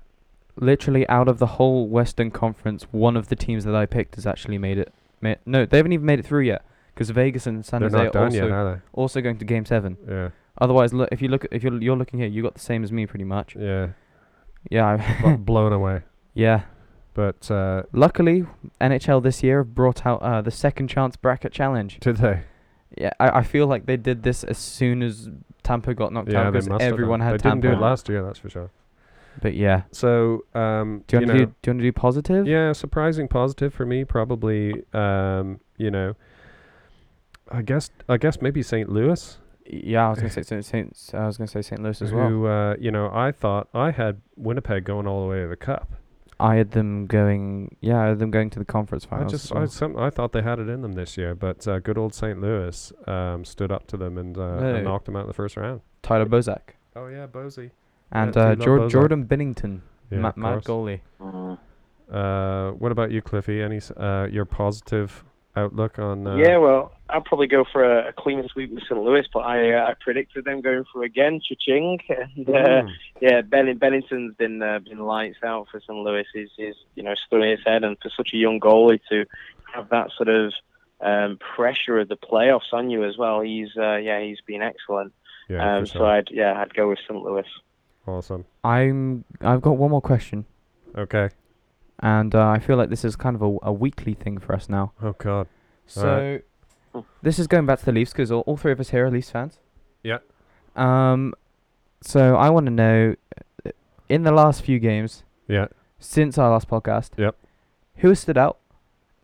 Literally 0.56 1.08
out 1.10 1.28
of 1.28 1.40
the 1.40 1.46
whole 1.48 1.88
Western 1.88 2.32
Conference, 2.32 2.84
one 2.92 3.16
of 3.18 3.28
the 3.30 3.36
teams 3.36 3.64
that 3.66 3.76
I 3.76 3.86
picked 3.86 4.16
has 4.16 4.26
actually 4.28 4.58
made 4.58 4.78
it. 4.78 4.94
Ma- 5.22 5.36
no, 5.46 5.66
they 5.66 5.78
haven't 5.78 5.94
even 5.94 6.06
made 6.06 6.20
it 6.20 6.26
through 6.26 6.42
yet 6.44 6.64
because 6.94 7.10
Vegas 7.10 7.48
and 7.48 7.66
San 7.66 7.82
They're 7.82 7.90
Jose 7.90 8.18
are 8.18 8.24
also 8.26 8.36
yet, 8.38 8.52
are 8.52 8.84
also 8.94 9.22
going 9.22 9.38
to 9.38 9.46
Game 9.46 9.66
Seven. 9.66 9.98
Yeah, 10.08 10.30
Otherwise, 10.60 10.94
look 10.94 11.10
if 11.12 11.22
you 11.22 11.28
look 11.30 11.46
if 11.52 11.64
you're 11.64 11.82
you're 11.82 11.96
looking 11.98 12.20
here, 12.20 12.28
you 12.30 12.42
got 12.44 12.54
the 12.54 12.60
same 12.60 12.84
as 12.84 12.92
me 12.92 13.06
pretty 13.08 13.26
much. 13.26 13.56
yeah, 13.56 13.90
Yeah, 14.70 14.98
I 15.26 15.36
blown 15.40 15.74
away. 15.74 16.02
yeah. 16.34 16.64
But 17.16 17.50
uh, 17.52 17.84
Luckily, 17.94 18.44
NHL 18.82 19.22
this 19.22 19.44
year 19.44 19.64
brought 19.64 20.04
out 20.04 20.24
uh, 20.24 20.42
the 20.42 20.50
second 20.50 20.88
chance 20.88 21.16
bracket 21.16 21.52
challenge. 21.52 22.00
did 22.00 22.18
they? 22.18 22.42
Yeah, 22.98 23.12
I, 23.20 23.40
I 23.40 23.44
feel 23.44 23.68
like 23.68 23.86
they 23.86 23.98
did 23.98 24.24
this 24.24 24.44
as 24.44 24.58
soon 24.58 25.04
as 25.04 25.30
Tampa 25.62 25.94
got 25.94 26.12
knocked 26.12 26.32
Yeah, 26.32 26.48
out 26.48 26.54
because 26.54 26.68
everyone 26.80 27.20
had 27.20 27.34
They 27.36 27.38
Tampa. 27.38 27.62
didn't 27.68 27.78
do 27.80 27.80
it 27.80 27.86
last 27.88 28.10
year, 28.10 28.24
that's 28.24 28.40
for 28.40 28.50
sure. 28.50 28.72
But 29.42 29.56
yeah, 29.56 29.84
So, 29.92 30.46
um, 30.54 31.04
do 31.08 31.18
you 31.18 31.20
want 31.22 31.28
know, 31.28 31.34
to 31.34 31.46
do? 31.48 31.56
Do 31.62 31.70
you 31.70 31.74
want 31.74 31.80
to 31.80 31.84
do 31.84 31.92
positive? 31.92 32.48
yeah, 32.48 32.72
surprising 32.74 33.28
positive 33.28 33.74
for 33.74 33.86
me, 33.86 34.06
probably. 34.06 34.84
Um, 34.94 35.60
you 35.78 35.90
know, 35.92 36.16
I 37.52 37.62
guess, 37.62 37.90
I 38.08 38.18
guess 38.18 38.42
maybe 38.42 38.62
St. 38.64 38.90
Louis, 38.90 39.38
Yeah, 39.66 40.08
I 40.08 40.10
was 40.10 40.20
gonna 40.20 40.30
say 40.30 40.44
Saint, 40.44 40.66
Saint 40.66 41.12
I 41.14 41.26
was 41.26 41.38
gonna 41.38 41.48
say 41.48 41.62
St. 41.62 41.82
Louis 41.82 42.02
as 42.02 42.12
well. 42.12 42.30
who, 42.30 42.46
uh, 42.48 42.76
you 42.80 42.92
know, 42.92 43.10
I 43.14 43.32
thought 43.32 43.68
I 43.74 43.92
had 43.92 44.22
Winnipeg 44.36 44.84
going 44.86 45.08
all 45.08 45.22
the 45.24 45.28
way 45.30 45.42
to 45.42 45.48
the 45.48 45.56
cup. 45.56 45.94
I 46.40 46.56
had 46.56 46.72
them 46.72 47.06
going. 47.06 47.76
Yeah, 47.80 48.02
I 48.02 48.08
had 48.10 48.20
them 48.20 48.32
going 48.32 48.50
to 48.52 48.60
the 48.60 48.66
conference 48.66 49.06
I 49.06 49.16
finals. 49.18 49.32
just, 49.32 49.46
as 49.52 49.58
I, 49.58 49.66
some, 49.66 49.98
I 49.98 50.10
thought 50.10 50.32
they 50.32 50.42
had 50.42 50.60
it 50.60 50.68
in 50.68 50.82
them 50.82 50.94
this 50.94 51.16
year, 51.18 51.36
but 51.36 51.66
uh, 51.68 51.80
good 51.80 51.98
old 51.98 52.14
St. 52.14 52.40
Louis 52.42 52.92
um, 53.08 53.46
stood 53.46 53.72
up 53.72 53.88
to 53.88 53.98
them 53.98 54.18
and, 54.18 54.38
uh, 54.38 54.60
Hey. 54.60 54.76
and 54.76 54.84
knocked 54.84 55.06
them 55.06 55.16
out 55.16 55.22
in 55.22 55.28
the 55.28 55.34
first 55.34 55.56
round. 55.58 55.82
Tyler 56.02 56.26
Bozak 56.26 56.76
Oh 56.96 57.08
yeah, 57.08 57.28
Bosey. 57.28 57.72
And 58.14 58.32
do 58.34 58.40
uh, 58.40 58.56
Jor- 58.56 58.88
Jordan 58.90 59.26
Binnington, 59.26 59.82
Yeah, 60.12 60.20
ma- 60.20 60.34
mad 60.38 60.64
goalie. 60.64 61.02
Uh, 62.12 62.72
what 62.74 62.92
about 62.92 63.12
you, 63.12 63.22
Cliffy? 63.22 63.62
Any 63.62 63.80
uh, 63.98 64.28
your 64.32 64.46
positive 64.46 65.24
outlook 65.56 65.98
on? 65.98 66.28
Uh, 66.28 66.36
yeah, 66.36 66.58
well, 66.58 66.92
I'd 67.10 67.26
probably 67.26 67.48
go 67.48 67.64
for 67.72 67.84
a, 67.84 68.10
a 68.10 68.14
clean 68.14 68.48
sweep 68.52 68.72
with 68.72 68.84
St. 68.84 69.00
Louis, 69.02 69.26
but 69.34 69.40
I 69.40 69.74
uh, 69.74 69.86
I 69.88 69.94
predicted 70.00 70.46
them 70.46 70.62
going 70.62 70.84
through 70.92 71.04
again, 71.04 71.40
cha-ching. 71.48 72.00
And, 72.10 72.50
uh, 72.50 72.52
Mm. 72.84 72.90
yeah, 73.22 73.42
ben, 73.42 73.78
Binnington's 73.80 74.36
been 74.36 74.62
uh, 74.62 74.80
been 74.80 75.00
lights 75.00 75.38
out 75.44 75.68
for 75.72 75.80
St. 75.80 75.98
Louis. 75.98 76.26
He's, 76.34 76.50
he's 76.56 76.76
you 76.96 77.04
know 77.04 77.16
stood 77.26 77.44
his 77.44 77.60
head, 77.66 77.84
and 77.84 77.98
for 78.02 78.10
such 78.16 78.30
a 78.34 78.38
young 78.38 78.60
goalie 78.60 79.00
to 79.10 79.26
have 79.74 79.90
that 79.90 80.12
sort 80.18 80.30
of 80.30 80.54
um, 81.02 81.38
pressure 81.56 82.00
of 82.00 82.10
the 82.10 82.18
playoffs 82.18 82.72
on 82.74 82.90
you 82.92 83.04
as 83.06 83.18
well, 83.18 83.42
he's 83.42 83.70
uh, 83.78 83.96
yeah 83.96 84.22
he's 84.22 84.42
been 84.46 84.62
excellent. 84.62 85.14
Yeah, 85.50 85.78
um, 85.78 85.86
So 85.88 85.94
sure. 86.00 86.06
I'd 86.06 86.28
yeah 86.32 86.60
I'd 86.62 86.74
go 86.76 86.90
with 86.90 87.00
St. 87.08 87.20
Louis. 87.20 87.46
Awesome. 88.08 88.46
I'm. 88.64 89.24
I've 89.42 89.62
got 89.62 89.78
one 89.78 89.92
more 89.92 90.02
question, 90.02 90.46
Okay. 90.98 91.30
and 92.00 92.34
uh, 92.36 92.48
I 92.50 92.60
feel 92.60 92.78
like 92.78 92.90
this 92.90 93.04
is 93.06 93.16
kind 93.16 93.36
of 93.36 93.42
a, 93.42 93.58
a 93.64 93.74
weekly 93.74 94.14
thing 94.14 94.38
for 94.40 94.54
us 94.56 94.70
now. 94.70 94.92
Oh 95.02 95.14
God. 95.18 95.48
So 95.86 96.40
this 97.22 97.40
is 97.40 97.48
going 97.48 97.66
back 97.66 97.80
to 97.80 97.86
the 97.86 97.92
Leafs 97.92 98.12
because 98.12 98.32
all, 98.32 98.42
all 98.42 98.56
three 98.58 98.72
of 98.72 98.80
us 98.80 98.90
here 98.90 99.06
are 99.06 99.12
Leafs 99.12 99.30
fans. 99.32 99.60
Yeah. 100.04 100.20
Um. 100.76 101.34
So 102.02 102.36
I 102.36 102.50
want 102.50 102.66
to 102.68 102.72
know, 102.72 103.16
uh, 103.66 103.72
in 104.10 104.24
the 104.24 104.32
last 104.32 104.62
few 104.62 104.78
games 104.80 105.24
Yeah. 105.48 105.68
since 106.00 106.38
our 106.38 106.52
last 106.52 106.68
podcast, 106.70 107.12
Yep. 107.18 107.36
who 107.98 108.10
has 108.10 108.20
stood 108.20 108.38
out, 108.38 108.58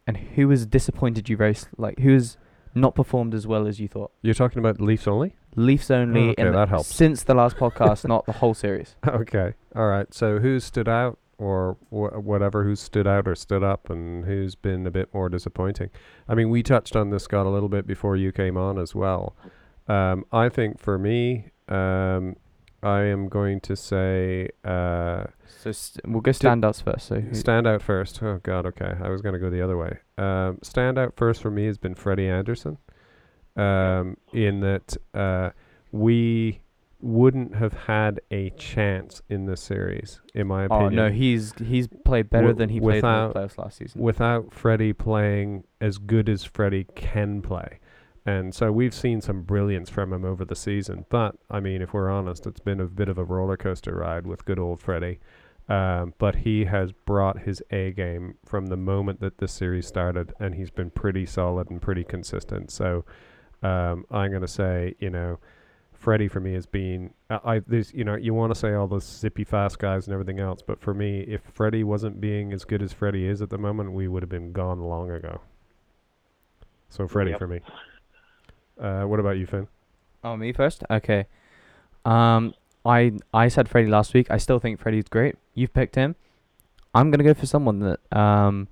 and 0.08 0.16
who 0.18 0.50
has 0.50 0.66
disappointed 0.66 1.28
you 1.30 1.36
very 1.38 1.52
s- 1.52 1.68
like 1.78 2.00
who 2.00 2.14
has 2.14 2.38
not 2.76 2.96
performed 2.96 3.34
as 3.34 3.46
well 3.48 3.68
as 3.68 3.80
you 3.80 3.88
thought. 3.88 4.12
You're 4.22 4.34
talking 4.34 4.60
about 4.60 4.80
Leafs 4.80 5.08
only? 5.08 5.36
Leafs 5.56 5.90
only. 5.92 6.30
okay, 6.32 6.42
in 6.48 6.52
that 6.54 6.70
helps. 6.70 6.94
Since 6.94 7.24
the 7.24 7.34
last 7.34 7.58
podcast, 7.64 8.08
not 8.08 8.26
the 8.26 8.34
whole 8.34 8.54
series. 8.54 8.96
okay. 9.08 9.54
All 9.76 9.88
right. 9.88 10.14
So 10.14 10.40
who 10.40 10.60
stood 10.60 10.88
out, 10.90 11.18
or 11.38 11.78
wh- 11.90 12.24
whatever, 12.24 12.64
who 12.64 12.76
stood 12.76 13.08
out 13.08 13.28
or 13.28 13.36
stood 13.36 13.64
up, 13.64 13.90
and 13.90 14.26
who's 14.26 14.56
been 14.56 14.86
a 14.86 14.92
bit 14.92 15.14
more 15.14 15.30
disappointing? 15.30 15.90
I 16.28 16.36
mean, 16.36 16.50
we 16.50 16.62
touched 16.64 16.96
on 16.96 17.10
this, 17.10 17.24
Scott, 17.24 17.46
a 17.46 17.50
little 17.50 17.70
bit 17.70 17.88
before 17.88 18.16
you 18.16 18.32
came 18.32 18.58
on 18.58 18.78
as 18.78 18.94
well. 18.94 19.36
Um, 19.88 20.26
I 20.32 20.50
think 20.50 20.80
for 20.80 20.98
me, 21.00 21.46
um, 21.68 22.36
I 22.84 23.02
am 23.02 23.28
going 23.28 23.60
to 23.62 23.76
say 23.76 24.50
uh, 24.64 25.26
So 25.62 25.72
st- 25.72 26.08
we'll 26.08 26.22
go 26.22 26.32
standouts 26.32 26.82
first. 26.84 27.08
So 27.08 27.24
stand 27.34 27.68
out 27.68 27.82
first. 27.82 28.22
Oh 28.24 28.40
God. 28.44 28.66
Okay. 28.68 28.94
I 29.02 29.10
was 29.10 29.22
going 29.22 29.34
to 29.34 29.40
go 29.40 29.50
the 29.50 29.62
other 29.62 29.78
way. 29.78 29.98
Um, 30.18 30.60
stand 30.62 30.98
out 30.98 31.14
first 31.18 31.42
for 31.42 31.50
me 31.52 31.66
has 31.66 31.78
been 31.78 31.96
Freddie 31.96 32.28
Andersen. 32.30 32.78
Um, 33.56 34.18
in 34.32 34.62
that 34.62 34.96
uh, 35.14 35.50
we 35.92 36.62
wouldn't 37.02 37.56
have 37.56 37.74
had 37.74 38.20
a 38.30 38.50
chance 38.52 39.22
in 39.30 39.46
this 39.46 39.62
series, 39.62 40.22
in 40.34 40.48
my 40.48 40.66
opinion. 40.66 41.00
oh 41.00 41.08
no, 41.08 41.10
he's 41.10 41.54
he's 41.58 41.88
played 42.06 42.30
better 42.30 42.48
Wi- 42.48 42.58
than 42.58 42.70
he 42.70 42.80
played 42.80 42.96
in 42.96 43.02
the 43.02 43.34
playoffs 43.34 43.58
last 43.58 43.78
season. 43.78 44.02
without 44.02 44.54
Freddie 44.54 44.94
playing 44.94 45.64
as 45.80 45.98
good 45.98 46.30
as 46.30 46.44
Freddie 46.44 46.86
can 46.96 47.42
play. 47.42 47.80
And 48.26 48.54
so 48.54 48.72
we've 48.72 48.94
seen 48.94 49.22
some 49.22 49.42
brilliance 49.44 49.90
from 49.90 50.14
him 50.14 50.24
over 50.24 50.46
the 50.46 50.56
season. 50.56 51.06
But, 51.10 51.36
I 51.50 51.60
mean, 51.62 51.82
if 51.82 51.94
we're 51.94 52.10
honest, 52.12 52.46
it's 52.46 52.60
been 52.60 52.80
a 52.80 52.86
bit 52.86 53.10
of 53.10 53.18
a 53.18 53.24
roller 53.24 53.58
coaster 53.58 53.96
ride 53.96 54.28
with 54.28 54.46
good 54.46 54.60
old 54.60 54.82
Freddie. 54.82 55.20
Um, 55.68 56.14
but 56.18 56.36
he 56.36 56.66
has 56.66 56.92
brought 56.92 57.40
his 57.40 57.64
A 57.72 57.92
game 57.92 58.36
from 58.46 58.68
the 58.68 58.78
moment 58.78 59.20
that 59.22 59.38
this 59.38 59.52
series 59.52 59.88
started, 59.88 60.34
and 60.40 60.56
he's 60.56 60.70
been 60.70 60.90
pretty 60.92 61.26
solid 61.26 61.70
and 61.72 61.82
pretty 61.82 62.04
consistent. 62.04 62.72
So 62.72 63.06
um, 63.64 64.06
I'm 64.12 64.30
going 64.32 64.42
to 64.42 64.48
say, 64.48 64.96
you 65.00 65.10
know, 65.10 65.40
Freddie 65.94 66.28
for 66.30 66.40
me 66.40 66.54
has 66.54 66.66
been. 66.66 67.14
I, 67.30 67.40
I 67.56 67.60
there's 67.68 67.94
you 67.94 68.04
know 68.06 68.16
you 68.16 68.34
want 68.34 68.54
to 68.54 68.60
say 68.60 68.74
all 68.74 68.88
those 68.88 69.04
zippy 69.06 69.44
fast 69.44 69.80
guys 69.80 70.08
and 70.08 70.14
everything 70.14 70.40
else, 70.40 70.62
but 70.66 70.80
for 70.80 70.94
me, 70.94 71.22
if 71.22 71.42
Freddie 71.54 71.84
wasn't 71.84 72.22
being 72.22 72.54
as 72.54 72.64
good 72.64 72.82
as 72.82 72.94
Freddie 72.94 73.26
is 73.26 73.42
at 73.42 73.50
the 73.50 73.58
moment, 73.58 73.92
we 73.92 74.08
would 74.08 74.24
have 74.24 74.30
been 74.30 74.52
gone 74.54 74.80
long 74.80 75.12
ago. 75.12 75.42
So 76.90 77.08
Freddie 77.08 77.32
Yep. 77.32 77.40
for 77.40 77.48
me. 77.48 77.60
Uh, 78.80 79.04
what 79.04 79.20
about 79.20 79.38
you, 79.38 79.46
Finn? 79.46 79.68
Oh, 80.24 80.38
me 80.38 80.54
first. 80.54 80.84
Okay. 80.90 81.28
Um, 82.06 82.54
I 82.86 83.12
I 83.34 83.50
said 83.50 83.68
Freddie 83.68 83.90
last 83.90 84.14
week. 84.14 84.32
I 84.32 84.38
still 84.38 84.60
think 84.60 84.80
Freddie's 84.80 85.10
great. 85.10 85.36
You've 85.54 85.74
picked 85.74 85.96
him. 85.96 86.16
I'm 86.96 87.12
gonna 87.12 87.24
go 87.26 87.34
for 87.34 87.46
someone 87.46 87.80
that 87.80 88.18
um, 88.18 88.70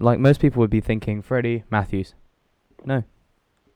like 0.00 0.18
most 0.20 0.40
people 0.40 0.60
would 0.60 0.70
be 0.70 0.80
thinking 0.80 1.22
Freddie 1.22 1.64
Matthews. 1.70 2.14
No, 2.84 3.02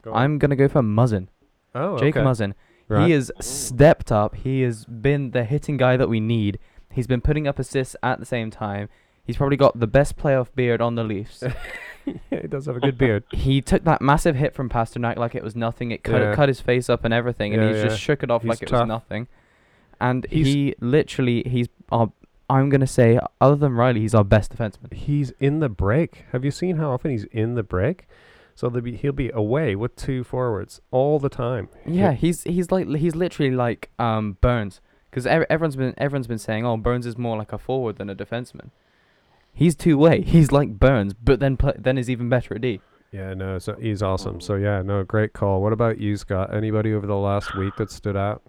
Go 0.02 0.12
I'm 0.14 0.38
gonna 0.38 0.56
go 0.56 0.68
for 0.68 0.82
Muzzin. 0.82 1.28
oh 1.74 1.98
Jake 1.98 2.16
okay. 2.16 2.24
Muzzin. 2.24 2.54
Right. 2.88 3.06
He 3.06 3.12
has 3.12 3.30
stepped 3.40 4.10
up. 4.10 4.34
He 4.34 4.62
has 4.62 4.84
been 4.84 5.30
the 5.30 5.44
hitting 5.44 5.76
guy 5.76 5.96
that 5.96 6.08
we 6.08 6.18
need. 6.20 6.58
He's 6.92 7.06
been 7.06 7.20
putting 7.20 7.46
up 7.46 7.58
assists 7.58 7.94
at 8.02 8.18
the 8.18 8.26
same 8.26 8.50
time. 8.50 8.88
He's 9.24 9.36
probably 9.36 9.56
got 9.56 9.78
the 9.78 9.86
best 9.86 10.16
playoff 10.16 10.48
beard 10.56 10.80
on 10.80 10.96
the 10.96 11.04
Leafs. 11.04 11.44
yeah, 12.04 12.12
he 12.42 12.48
does 12.48 12.66
have 12.66 12.76
a 12.76 12.80
good 12.80 12.98
beard. 12.98 13.22
he 13.30 13.60
took 13.62 13.84
that 13.84 14.02
massive 14.02 14.34
hit 14.34 14.54
from 14.54 14.68
Pastrnak 14.68 15.16
like 15.16 15.36
it 15.36 15.44
was 15.44 15.54
nothing. 15.54 15.92
It 15.92 16.02
cut 16.02 16.20
Yeah. 16.20 16.34
cut 16.34 16.48
his 16.48 16.60
face 16.60 16.90
up 16.90 17.04
and 17.04 17.14
everything, 17.14 17.54
and 17.54 17.62
Yeah, 17.62 17.76
yeah. 17.76 17.82
just 17.84 18.00
shook 18.00 18.24
it 18.24 18.30
off 18.30 18.42
He's 18.42 18.48
like 18.48 18.62
it 18.62 18.72
was 18.72 18.88
nothing. 18.88 19.28
And 20.00 20.26
He's- 20.30 20.46
he 20.46 20.74
literally, 20.80 21.44
he's, 21.46 21.68
uh, 21.92 22.06
I'm 22.48 22.70
gonna 22.70 22.86
say, 22.88 23.20
other 23.40 23.54
than 23.54 23.72
Rielly, 23.74 23.98
he's 23.98 24.14
our 24.16 24.24
best 24.24 24.56
defenseman. 24.56 24.92
He's 24.92 25.30
in 25.38 25.60
the 25.60 25.68
break. 25.68 26.24
Have 26.32 26.44
you 26.44 26.50
seen 26.50 26.78
how 26.78 26.90
often 26.90 27.12
he's 27.12 27.24
in 27.24 27.54
the 27.54 27.62
break? 27.62 28.08
So 28.60 28.68
they'll 28.68 28.82
be, 28.82 28.94
he'll 28.94 29.12
be 29.12 29.30
away 29.30 29.74
with 29.74 29.96
two 29.96 30.22
forwards 30.22 30.82
all 30.90 31.18
the 31.18 31.30
time. 31.30 31.70
Yeah, 31.86 32.12
he's 32.12 32.42
he's 32.42 32.70
like 32.70 32.86
he's 32.88 33.16
literally 33.16 33.52
like 33.52 33.88
um 33.98 34.36
Burns, 34.42 34.82
because 35.10 35.26
everyone's 35.26 35.76
been 35.76 35.94
everyone's 35.96 36.26
been 36.26 36.36
saying, 36.38 36.66
oh, 36.66 36.76
Burns 36.76 37.06
is 37.06 37.16
more 37.16 37.38
like 37.38 37.54
a 37.54 37.58
forward 37.58 37.96
than 37.96 38.10
a 38.10 38.14
defenseman. 38.14 38.68
He's 39.54 39.74
two 39.74 39.96
way. 39.96 40.20
He's 40.34 40.52
like 40.52 40.78
Burns, 40.78 41.14
but 41.14 41.40
then 41.40 41.56
pl- 41.56 41.72
then 41.78 41.96
is 41.96 42.10
even 42.10 42.28
better 42.28 42.54
at 42.54 42.60
D. 42.60 42.82
Yeah, 43.12 43.32
no, 43.32 43.58
so 43.58 43.76
he's 43.76 44.02
awesome. 44.02 44.42
So 44.42 44.56
yeah, 44.56 44.82
no, 44.82 45.04
great 45.04 45.32
call. 45.32 45.62
What 45.62 45.72
about 45.72 45.98
you, 45.98 46.18
Scott? 46.18 46.54
Anybody 46.54 46.92
over 46.92 47.06
the 47.06 47.16
last 47.16 47.56
week 47.56 47.76
that 47.78 47.90
stood 47.90 48.14
out? 48.14 48.42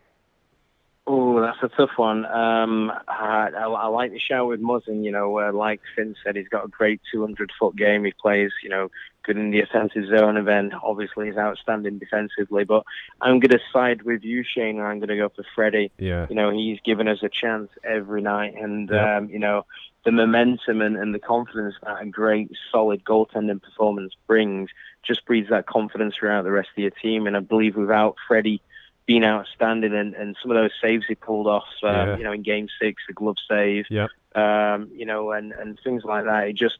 Oh, 1.07 1.41
that's 1.41 1.57
a 1.63 1.69
tough 1.75 1.97
one. 1.97 2.25
Um, 2.25 2.91
I, 3.07 3.49
I, 3.57 3.63
I 3.63 3.87
like 3.87 4.11
the 4.11 4.19
shout 4.19 4.47
with 4.47 4.61
Muzzin. 4.61 5.03
You 5.03 5.11
know, 5.11 5.39
uh, 5.39 5.51
like 5.53 5.79
Finn 5.95 6.15
said, 6.23 6.35
he's 6.35 6.47
got 6.49 6.65
a 6.65 6.67
great 6.67 6.99
200 7.13 7.51
foot 7.57 7.75
game. 7.75 8.03
He 8.03 8.13
plays, 8.21 8.51
you 8.61 8.69
know, 8.69 8.89
good 9.23 9.37
in 9.37 9.51
the 9.51 9.61
offensive 9.61 10.05
zone, 10.07 10.37
and 10.37 10.47
then 10.47 10.71
obviously 10.83 11.27
he's 11.27 11.37
outstanding 11.37 11.99
defensively. 11.99 12.63
But 12.63 12.83
I'm 13.21 13.39
going 13.39 13.51
to 13.51 13.59
side 13.71 14.01
with 14.03 14.23
you, 14.23 14.43
Shane, 14.43 14.77
and 14.79 14.87
I'm 14.87 14.99
going 14.99 15.09
to 15.09 15.17
go 15.17 15.29
for 15.29 15.43
Freddie. 15.55 15.91
Yeah, 15.97 16.27
You 16.29 16.35
know, 16.35 16.49
he's 16.49 16.79
given 16.83 17.07
us 17.07 17.19
a 17.23 17.29
chance 17.29 17.69
every 17.83 18.21
night, 18.21 18.55
and 18.55 18.91
um, 18.93 19.29
you 19.29 19.39
know, 19.39 19.65
the 20.05 20.11
momentum 20.11 20.81
and, 20.81 20.97
and 20.97 21.13
the 21.13 21.19
confidence 21.19 21.75
that 21.83 22.01
a 22.01 22.05
great, 22.07 22.51
solid 22.71 23.03
goaltending 23.03 23.61
performance 23.61 24.13
brings 24.27 24.69
just 25.03 25.25
breeds 25.25 25.49
that 25.49 25.67
confidence 25.67 26.15
throughout 26.15 26.43
the 26.43 26.51
rest 26.51 26.69
of 26.75 26.81
your 26.81 26.91
team. 26.91 27.27
And 27.27 27.37
I 27.37 27.39
believe 27.39 27.75
without 27.75 28.15
Freddie 28.27 28.61
being 29.07 29.23
outstanding 29.23 29.93
and, 29.93 30.13
and 30.13 30.35
some 30.41 30.51
of 30.51 30.55
those 30.55 30.71
saves 30.81 31.05
he 31.07 31.15
pulled 31.15 31.47
off, 31.47 31.65
um, 31.83 31.89
Yeah. 31.95 32.17
you 32.17 32.23
know, 32.23 32.31
in 32.31 32.43
Game 32.43 32.67
Six, 32.81 33.01
the 33.07 33.13
glove 33.13 33.37
save, 33.49 33.85
Yep. 33.89 34.09
um, 34.35 34.89
you 34.93 35.05
know, 35.05 35.31
and 35.31 35.51
and 35.51 35.79
things 35.83 36.03
like 36.03 36.25
that, 36.25 36.47
it 36.47 36.55
just 36.55 36.77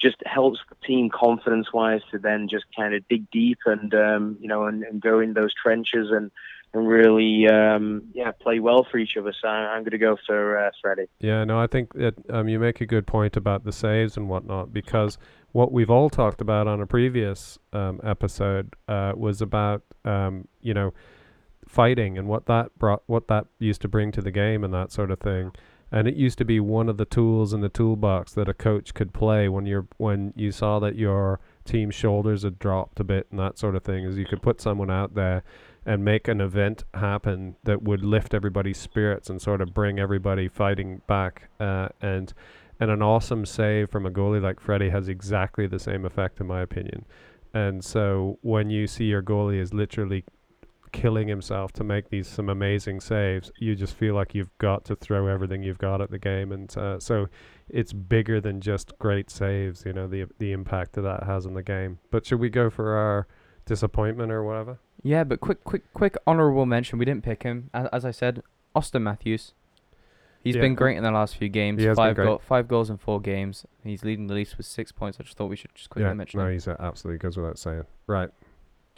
just 0.00 0.16
helps 0.26 0.58
the 0.68 0.76
team 0.86 1.10
confidence 1.10 1.72
wise 1.72 2.00
to 2.10 2.18
then 2.18 2.48
just 2.48 2.64
kind 2.76 2.94
of 2.94 3.06
dig 3.08 3.30
deep 3.30 3.58
and 3.66 3.94
um, 3.94 4.36
you 4.40 4.48
know 4.48 4.64
and, 4.64 4.82
and 4.84 5.00
go 5.00 5.20
in 5.20 5.34
those 5.34 5.52
trenches 5.54 6.10
and 6.10 6.30
and 6.74 6.86
really 6.86 7.48
um, 7.48 8.02
yeah 8.14 8.30
play 8.32 8.60
well 8.60 8.86
for 8.90 8.98
each 8.98 9.16
other. 9.16 9.34
So 9.40 9.48
I'm 9.48 9.82
going 9.82 9.92
to 9.92 9.98
go 9.98 10.16
for 10.26 10.58
uh, 10.58 10.70
Freddie. 10.82 11.08
yeah. 11.20 11.44
No, 11.44 11.60
I 11.60 11.66
think 11.66 11.94
that 11.94 12.14
um, 12.30 12.48
you 12.48 12.58
make 12.58 12.80
a 12.80 12.86
good 12.86 13.06
point 13.06 13.36
about 13.36 13.64
the 13.64 13.72
saves 13.72 14.16
and 14.16 14.28
whatnot 14.28 14.72
because 14.72 15.18
what 15.52 15.72
we've 15.72 15.90
all 15.90 16.10
talked 16.10 16.40
about 16.40 16.66
on 16.66 16.80
a 16.80 16.86
previous 16.86 17.58
um, 17.72 18.00
episode 18.04 18.74
uh, 18.86 19.12
was 19.16 19.40
about 19.40 19.82
um, 20.04 20.46
you 20.60 20.74
know 20.74 20.92
fighting 21.66 22.16
and 22.18 22.28
what 22.28 22.46
that 22.46 22.76
brought, 22.78 23.02
what 23.06 23.28
that 23.28 23.46
used 23.58 23.82
to 23.82 23.88
bring 23.88 24.10
to 24.12 24.22
the 24.22 24.30
game 24.30 24.64
and 24.64 24.72
that 24.72 24.90
sort 24.90 25.10
of 25.10 25.20
thing. 25.20 25.52
And 25.90 26.06
it 26.06 26.16
used 26.16 26.38
to 26.38 26.44
be 26.44 26.60
one 26.60 26.88
of 26.88 26.98
the 26.98 27.04
tools 27.04 27.54
in 27.54 27.60
the 27.60 27.68
toolbox 27.68 28.32
that 28.34 28.48
a 28.48 28.54
coach 28.54 28.92
could 28.92 29.14
play 29.14 29.48
when 29.48 29.64
you're 29.64 29.86
when 29.96 30.34
you 30.36 30.52
saw 30.52 30.78
that 30.80 30.96
your 30.96 31.40
team's 31.64 31.94
shoulders 31.94 32.42
had 32.42 32.58
dropped 32.58 33.00
a 33.00 33.04
bit 33.04 33.26
and 33.30 33.40
that 33.40 33.58
sort 33.58 33.74
of 33.74 33.84
thing. 33.84 34.04
Is 34.04 34.18
you 34.18 34.26
could 34.26 34.42
put 34.42 34.60
someone 34.60 34.90
out 34.90 35.14
there 35.14 35.42
and 35.86 36.04
make 36.04 36.28
an 36.28 36.40
event 36.40 36.84
happen 36.92 37.56
that 37.64 37.82
would 37.82 38.04
lift 38.04 38.34
everybody's 38.34 38.76
spirits 38.76 39.30
and 39.30 39.40
sort 39.40 39.62
of 39.62 39.72
bring 39.72 39.98
everybody 39.98 40.46
fighting 40.46 41.00
back. 41.06 41.48
Uh, 41.58 41.88
and 42.02 42.34
and 42.80 42.90
an 42.90 43.02
awesome 43.02 43.44
save 43.44 43.90
from 43.90 44.06
a 44.06 44.10
goalie 44.10 44.42
like 44.42 44.60
Freddie 44.60 44.90
has 44.90 45.08
exactly 45.08 45.66
the 45.66 45.78
same 45.78 46.04
effect, 46.04 46.40
in 46.40 46.46
my 46.46 46.60
opinion. 46.60 47.04
And 47.54 47.84
so 47.84 48.38
when 48.42 48.70
you 48.70 48.86
see 48.86 49.04
your 49.06 49.22
goalie 49.22 49.60
is 49.60 49.72
literally 49.72 50.24
killing 51.00 51.28
himself 51.28 51.72
to 51.72 51.84
make 51.84 52.10
these 52.10 52.26
some 52.26 52.48
amazing 52.48 53.00
saves, 53.00 53.52
you 53.58 53.74
just 53.74 53.94
feel 53.94 54.14
like 54.14 54.34
you've 54.34 54.56
got 54.58 54.84
to 54.86 54.96
throw 54.96 55.26
everything 55.28 55.62
you've 55.62 55.78
got 55.78 56.00
at 56.00 56.10
the 56.10 56.18
game, 56.18 56.50
and 56.52 56.76
uh, 56.76 56.98
so 56.98 57.26
it's 57.68 57.92
bigger 57.92 58.40
than 58.40 58.60
just 58.60 58.98
great 58.98 59.30
saves. 59.30 59.84
You 59.86 59.92
know 59.92 60.08
the 60.08 60.26
the 60.38 60.52
impact 60.52 60.92
that 60.94 61.02
that 61.02 61.22
has 61.24 61.46
on 61.46 61.54
the 61.54 61.62
game. 61.62 61.98
But 62.10 62.26
should 62.26 62.40
we 62.40 62.50
go 62.50 62.68
for 62.70 62.94
our 62.94 63.26
disappointment 63.64 64.32
or 64.32 64.42
whatever? 64.42 64.78
Yeah, 65.02 65.22
but 65.22 65.40
quick, 65.40 65.62
quick, 65.62 65.84
quick 65.94 66.16
honorable 66.26 66.66
mention. 66.66 66.98
We 66.98 67.04
didn't 67.04 67.22
pick 67.22 67.44
him, 67.44 67.70
as, 67.72 67.86
as 67.92 68.04
I 68.04 68.10
said. 68.10 68.42
Auston 68.74 69.02
Matthews. 69.02 69.54
He's 70.42 70.56
Yeah. 70.56 70.62
been 70.62 70.74
great 70.74 70.96
in 70.96 71.04
the 71.04 71.10
last 71.12 71.36
few 71.36 71.48
games. 71.48 71.80
He 71.80 71.86
has 71.86 71.96
been 71.96 72.06
five 72.14 72.16
goal, 72.16 72.38
five 72.38 72.66
goals 72.68 72.90
in 72.90 72.96
four 72.96 73.20
games. 73.20 73.64
He's 73.84 74.02
leading 74.04 74.26
the 74.26 74.34
Leafs 74.34 74.56
with 74.56 74.66
six 74.66 74.90
points. 74.90 75.18
I 75.20 75.22
just 75.22 75.36
thought 75.36 75.50
we 75.50 75.56
should 75.56 75.72
just 75.74 75.90
quickly 75.90 76.08
yeah, 76.08 76.14
mention 76.14 76.40
no, 76.40 76.46
him. 76.46 76.52
he's 76.52 76.66
uh, 76.66 76.76
absolutely 76.80 77.18
goes 77.18 77.36
without 77.36 77.58
saying. 77.58 77.84
Right. 78.08 78.30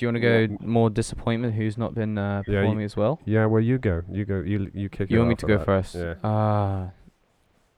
Do 0.01 0.07
you 0.07 0.09
want 0.13 0.23
to 0.23 0.29
Yeah. 0.29 0.47
go 0.47 0.57
more 0.67 0.89
disappointment? 0.89 1.53
Who's 1.55 1.77
not 1.77 1.95
been 1.95 2.17
uh, 2.17 2.43
Yeah, 2.47 2.61
performing 2.63 2.85
as 2.87 2.97
well? 2.97 3.21
Yeah, 3.27 3.45
well, 3.45 3.61
you 3.63 3.77
go. 3.77 4.01
You 4.11 4.25
go. 4.25 4.41
You 4.41 4.71
you 4.73 4.89
kick. 4.89 5.11
You 5.11 5.19
want 5.19 5.29
me 5.29 5.35
to 5.37 5.47
go 5.47 5.59
that. 5.59 5.67
first? 5.67 5.95
Yeah. 5.95 6.15
Uh, 6.25 6.89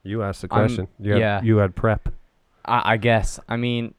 You 0.03 0.23
asked 0.23 0.41
the 0.43 0.47
I'm- 0.53 0.67
question. 0.67 0.87
you 0.99 1.11
had, 1.11 1.19
yeah. 1.19 1.41
You 1.43 1.57
had 1.57 1.75
prep. 1.75 2.07
I, 2.63 2.93
I 2.93 2.97
guess. 2.97 3.41
I 3.49 3.57
mean, 3.57 3.93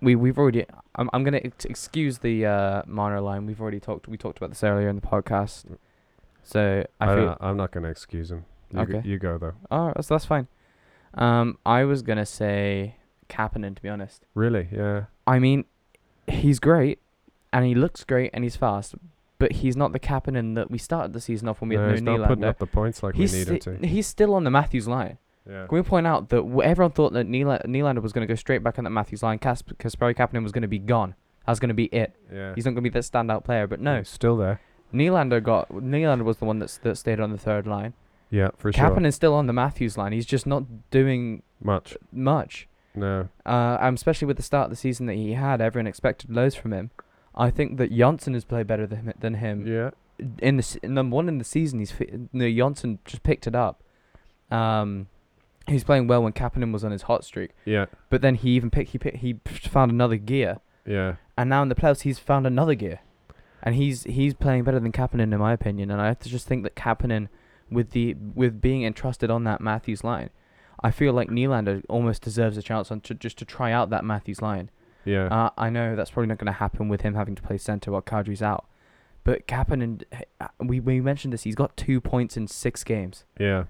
we 0.00 0.16
we've 0.16 0.38
already. 0.38 0.64
I'm 0.94 1.10
I'm 1.12 1.22
gonna 1.22 1.40
ex- 1.44 1.66
excuse 1.66 2.18
the 2.18 2.46
uh, 2.46 2.82
Marner 2.86 3.20
line. 3.20 3.44
We've 3.44 3.60
already 3.60 3.80
talked. 3.80 4.08
We 4.08 4.16
talked 4.16 4.38
about 4.38 4.48
this 4.50 4.64
earlier 4.64 4.88
in 4.88 4.96
the 4.96 5.02
podcast. 5.06 5.66
So 6.42 6.84
I 6.98 7.04
I 7.12 7.14
feel. 7.14 7.36
am 7.42 7.56
not 7.58 7.72
going 7.72 7.84
to 7.84 7.90
excuse 7.90 8.30
him. 8.30 8.46
You, 8.72 8.80
Okay. 8.80 9.02
you 9.04 9.18
go 9.18 9.36
though. 9.36 9.52
Oh, 9.70 9.92
that's 9.94 10.08
that's 10.08 10.24
fine. 10.24 10.46
Um, 11.12 11.58
I 11.66 11.84
was 11.84 12.00
gonna 12.00 12.24
say 12.26 12.96
Kapanen 13.28 13.76
to 13.76 13.82
be 13.82 13.90
honest. 13.90 14.24
Really? 14.34 14.68
Yeah. 14.72 15.04
I 15.26 15.38
mean, 15.38 15.64
he's 16.26 16.58
great, 16.58 16.98
and 17.52 17.64
he 17.64 17.74
looks 17.74 18.04
great, 18.04 18.30
and 18.34 18.44
he's 18.44 18.56
fast, 18.56 18.94
but 19.38 19.52
he's 19.52 19.76
not 19.76 19.92
the 19.92 20.00
Kapanen 20.00 20.54
that 20.56 20.70
we 20.70 20.78
started 20.78 21.12
the 21.12 21.20
season 21.20 21.48
off 21.48 21.60
when 21.60 21.70
we 21.70 21.76
no, 21.76 21.82
had 21.84 21.92
he's 21.92 22.02
no 22.02 22.16
not 22.16 22.28
putting 22.28 22.44
up 22.44 22.58
the 22.58 22.66
points 22.66 23.02
like 23.02 23.14
he's 23.14 23.32
we 23.32 23.38
needed 23.40 23.62
sti- 23.62 23.76
to. 23.76 23.86
he's 23.86 24.06
still 24.06 24.34
on 24.34 24.44
the 24.44 24.50
Matthews 24.50 24.88
line. 24.88 25.18
Yeah. 25.48 25.66
Can 25.66 25.76
we 25.78 25.82
point 25.82 26.06
out 26.06 26.28
that 26.28 26.36
w- 26.42 26.62
everyone 26.62 26.92
thought 26.92 27.14
that 27.14 27.26
Nyla- 27.26 27.64
Nylander 27.64 28.02
was 28.02 28.12
going 28.12 28.26
to 28.26 28.30
go 28.30 28.34
straight 28.36 28.62
back 28.62 28.76
on 28.78 28.84
that 28.84 28.90
Matthews 28.90 29.22
line? 29.22 29.38
Kas- 29.38 29.62
Kasperi 29.62 30.14
Kapanen 30.14 30.42
was 30.42 30.52
going 30.52 30.62
to 30.62 30.68
be 30.68 30.78
gone. 30.78 31.14
That's 31.46 31.58
going 31.58 31.68
to 31.70 31.74
be 31.74 31.84
it. 31.86 32.14
Yeah. 32.30 32.54
He's 32.54 32.66
not 32.66 32.72
going 32.72 32.84
to 32.84 32.90
be 32.90 32.90
that 32.90 33.04
standout 33.04 33.44
player. 33.44 33.66
But 33.66 33.80
no, 33.80 33.96
He's 33.98 34.10
still 34.10 34.36
there. 34.36 34.60
Nylander 34.92 35.42
got 35.42 35.70
Nylander 35.70 36.22
was 36.24 36.36
the 36.38 36.44
one 36.44 36.58
that's, 36.58 36.76
that 36.78 36.96
stayed 36.96 37.18
on 37.20 37.32
the 37.32 37.38
third 37.38 37.66
line. 37.66 37.94
Yeah, 38.30 38.48
for 38.58 38.70
sure. 38.70 38.84
Kapanen's 38.90 39.14
still 39.14 39.32
on 39.32 39.46
the 39.46 39.54
Matthews 39.54 39.96
line. 39.96 40.12
He's 40.12 40.26
just 40.26 40.46
not 40.46 40.64
doing 40.90 41.42
Much. 41.62 41.96
much. 42.12 42.68
No. 42.94 43.28
Uh, 43.46 43.78
um, 43.80 43.94
especially 43.94 44.26
with 44.26 44.36
the 44.36 44.42
start 44.42 44.64
of 44.64 44.70
the 44.70 44.76
season 44.76 45.06
that 45.06 45.14
he 45.14 45.32
had, 45.32 45.62
everyone 45.62 45.86
expected 45.86 46.28
loads 46.30 46.54
from 46.54 46.74
him. 46.74 46.90
I 47.38 47.50
think 47.50 47.78
that 47.78 47.92
Johnsson 47.92 48.34
has 48.34 48.44
played 48.44 48.66
better 48.66 48.86
than 48.86 49.04
him, 49.06 49.12
than 49.18 49.34
him 49.34 49.66
Yeah. 49.66 49.90
in 50.40 50.56
the 50.56 50.62
se- 50.62 50.80
number 50.82 51.14
one 51.14 51.28
in 51.28 51.38
the 51.38 51.44
season. 51.44 51.78
He's 51.78 51.92
fi- 51.92 52.10
no 52.32 52.50
Johnsson 52.50 52.98
just 53.04 53.22
picked 53.22 53.46
it 53.46 53.54
up. 53.54 53.82
Um, 54.50 55.06
he's 55.66 55.84
playing 55.84 56.06
well 56.06 56.22
when 56.22 56.32
Kapanen 56.32 56.72
was 56.72 56.84
on 56.84 56.90
his 56.92 57.02
hot 57.02 57.24
streak, 57.24 57.50
Yeah. 57.64 57.86
but 58.10 58.22
then 58.22 58.34
he 58.34 58.50
even 58.50 58.70
picked 58.70 58.90
he 58.90 58.98
picked, 58.98 59.18
he 59.18 59.38
found 59.46 59.92
another 59.92 60.16
gear, 60.16 60.58
Yeah. 60.86 61.16
and 61.36 61.48
now 61.50 61.62
in 61.62 61.68
the 61.68 61.74
playoffs 61.74 62.00
he's 62.02 62.18
found 62.18 62.46
another 62.46 62.74
gear, 62.74 63.00
and 63.62 63.74
he's 63.74 64.04
he's 64.04 64.34
playing 64.34 64.64
better 64.64 64.80
than 64.80 64.92
Kapanen 64.92 65.32
in 65.32 65.38
my 65.38 65.52
opinion. 65.52 65.90
And 65.90 66.00
I 66.00 66.06
have 66.06 66.18
to 66.20 66.28
just 66.28 66.46
think 66.48 66.62
that 66.64 66.74
Kapanen, 66.74 67.28
with 67.70 67.90
the 67.90 68.14
with 68.34 68.60
being 68.60 68.84
entrusted 68.84 69.30
on 69.30 69.44
that 69.44 69.60
Matthews 69.60 70.02
line, 70.02 70.30
I 70.82 70.90
feel 70.90 71.12
like 71.12 71.28
Nylander 71.28 71.82
almost 71.88 72.22
deserves 72.22 72.56
a 72.56 72.62
chance 72.62 72.90
on 72.90 73.00
to 73.02 73.14
just 73.14 73.36
to 73.38 73.44
try 73.44 73.70
out 73.70 73.90
that 73.90 74.04
Matthews 74.04 74.40
line. 74.40 74.70
Yeah. 75.08 75.26
Uh, 75.26 75.50
I 75.56 75.70
know 75.70 75.96
that's 75.96 76.10
probably 76.10 76.28
not 76.28 76.38
going 76.38 76.46
to 76.52 76.58
happen 76.58 76.88
with 76.88 77.00
him 77.00 77.14
having 77.14 77.34
to 77.34 77.42
play 77.42 77.58
center 77.58 77.90
while 77.92 78.02
Kadri's 78.02 78.42
out. 78.42 78.66
But 79.24 79.46
Kapanen, 79.46 80.02
uh, 80.40 80.48
we 80.60 80.80
we 80.80 81.00
mentioned 81.00 81.32
this. 81.32 81.42
He's 81.42 81.54
got 81.54 81.76
two 81.76 82.00
points 82.00 82.36
in 82.36 82.46
six 82.46 82.84
games. 82.84 83.24
yeah. 83.38 83.64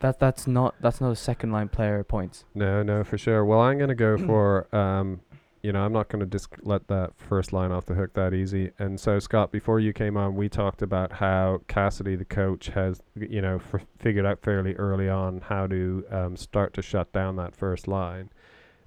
That 0.00 0.18
that's 0.18 0.46
not 0.46 0.74
that's 0.80 1.00
not 1.00 1.10
a 1.12 1.16
second 1.16 1.50
line 1.52 1.68
player 1.68 2.04
points. 2.04 2.44
No, 2.54 2.82
no, 2.82 3.04
for 3.04 3.16
sure. 3.16 3.42
Well, 3.44 3.60
I'm 3.60 3.78
going 3.78 3.88
to 3.88 3.94
go 3.94 4.18
for, 4.26 4.74
um, 4.74 5.20
you 5.62 5.72
know, 5.72 5.80
I'm 5.82 5.92
not 5.94 6.08
going 6.10 6.20
to 6.20 6.26
just 6.26 6.48
let 6.62 6.88
that 6.88 7.12
first 7.16 7.54
line 7.54 7.72
off 7.72 7.86
the 7.86 7.94
hook 7.94 8.12
that 8.14 8.34
easy. 8.34 8.70
And 8.78 9.00
so, 9.00 9.18
Scott, 9.18 9.50
before 9.50 9.80
you 9.80 9.94
came 9.94 10.16
on, 10.18 10.34
we 10.34 10.50
talked 10.50 10.82
about 10.82 11.12
how 11.12 11.62
Cassidy, 11.68 12.16
the 12.16 12.24
coach, 12.26 12.66
has, 12.68 13.00
you 13.16 13.40
know, 13.40 13.62
f- 13.72 13.86
figured 13.98 14.26
out 14.26 14.40
fairly 14.42 14.74
early 14.74 15.08
on 15.08 15.40
how 15.40 15.66
to 15.68 16.04
um, 16.10 16.36
start 16.36 16.74
to 16.74 16.82
shut 16.82 17.10
down 17.12 17.36
that 17.36 17.56
first 17.56 17.88
line. 17.88 18.28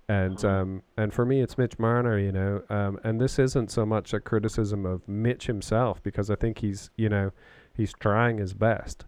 And 0.09 0.43
um, 0.45 0.83
and 0.95 1.13
for 1.13 1.25
me, 1.25 1.41
it's 1.41 1.57
Mitch 1.57 1.77
Marner, 1.77 2.17
you 2.17 2.31
know. 2.31 2.63
Um, 2.69 2.97
and 3.03 3.19
this 3.19 3.37
isn't 3.39 3.71
so 3.71 3.85
much 3.85 4.13
a 4.13 4.21
criticism 4.21 4.85
of 4.85 5.05
Mitch 5.07 5.47
himself 5.47 6.01
because 6.01 6.29
I 6.29 6.35
think 6.35 6.59
he's, 6.59 6.89
you 6.95 7.09
know, 7.09 7.31
he's 7.73 7.91
trying 7.93 8.37
his 8.37 8.53
best. 8.53 9.05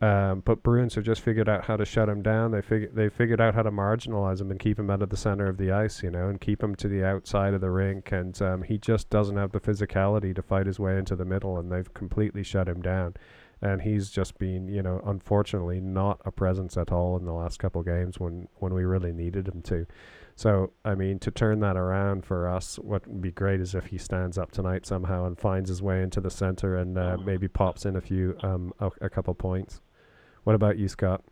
Um, 0.00 0.42
but 0.44 0.62
Bruins 0.62 0.96
have 0.96 1.04
just 1.04 1.22
figured 1.22 1.48
out 1.48 1.64
how 1.64 1.76
to 1.76 1.84
shut 1.86 2.10
him 2.10 2.20
down. 2.20 2.50
They 2.50 2.60
fig- 2.60 2.94
they 2.94 3.08
figured 3.08 3.40
out 3.40 3.54
how 3.54 3.62
to 3.62 3.70
marginalize 3.70 4.38
him 4.38 4.50
and 4.50 4.60
keep 4.60 4.78
him 4.78 4.90
out 4.90 5.00
of 5.00 5.08
the 5.08 5.16
center 5.16 5.46
of 5.46 5.56
the 5.56 5.70
ice, 5.72 6.02
you 6.02 6.10
know, 6.10 6.28
and 6.28 6.38
keep 6.38 6.62
him 6.62 6.74
to 6.74 6.88
the 6.88 7.02
outside 7.02 7.54
of 7.54 7.62
the 7.62 7.70
rink. 7.70 8.12
And 8.12 8.40
um, 8.42 8.62
he 8.62 8.76
just 8.76 9.08
doesn't 9.08 9.38
have 9.38 9.52
the 9.52 9.60
physicality 9.60 10.34
to 10.34 10.42
fight 10.42 10.66
his 10.66 10.78
way 10.78 10.98
into 10.98 11.16
the 11.16 11.24
middle, 11.24 11.56
and 11.58 11.72
they've 11.72 11.94
completely 11.94 12.42
shut 12.42 12.68
him 12.68 12.82
down. 12.82 13.14
And 13.62 13.80
he's 13.80 14.10
just 14.10 14.36
been, 14.36 14.68
you 14.68 14.82
know, 14.82 15.00
unfortunately 15.06 15.80
not 15.80 16.20
a 16.26 16.30
presence 16.30 16.76
at 16.76 16.92
all 16.92 17.16
in 17.16 17.24
the 17.24 17.32
last 17.32 17.58
couple 17.58 17.82
games 17.82 18.20
when 18.20 18.48
when 18.56 18.74
we 18.74 18.84
really 18.84 19.12
needed 19.12 19.48
him 19.48 19.62
to. 19.62 19.86
So 20.36 20.72
I 20.84 20.94
mean, 20.94 21.18
to 21.20 21.30
turn 21.30 21.60
that 21.60 21.76
around 21.76 22.24
for 22.24 22.48
us, 22.48 22.76
what 22.78 23.06
would 23.06 23.22
be 23.22 23.30
great 23.30 23.60
is 23.60 23.74
if 23.74 23.86
he 23.86 23.98
stands 23.98 24.36
up 24.36 24.50
tonight 24.50 24.84
somehow 24.86 25.26
and 25.26 25.38
finds 25.38 25.68
his 25.68 25.80
way 25.82 26.02
into 26.02 26.20
the 26.20 26.30
center 26.30 26.76
and 26.76 26.98
uh, 26.98 27.16
maybe 27.24 27.46
pops 27.48 27.84
in 27.86 27.94
a 27.96 28.00
few 28.00 28.36
um 28.42 28.72
a, 28.80 28.90
a 29.00 29.08
couple 29.08 29.32
points. 29.34 29.80
What 30.42 30.54
about 30.54 30.76
you, 30.78 30.88
Scott? 30.88 31.22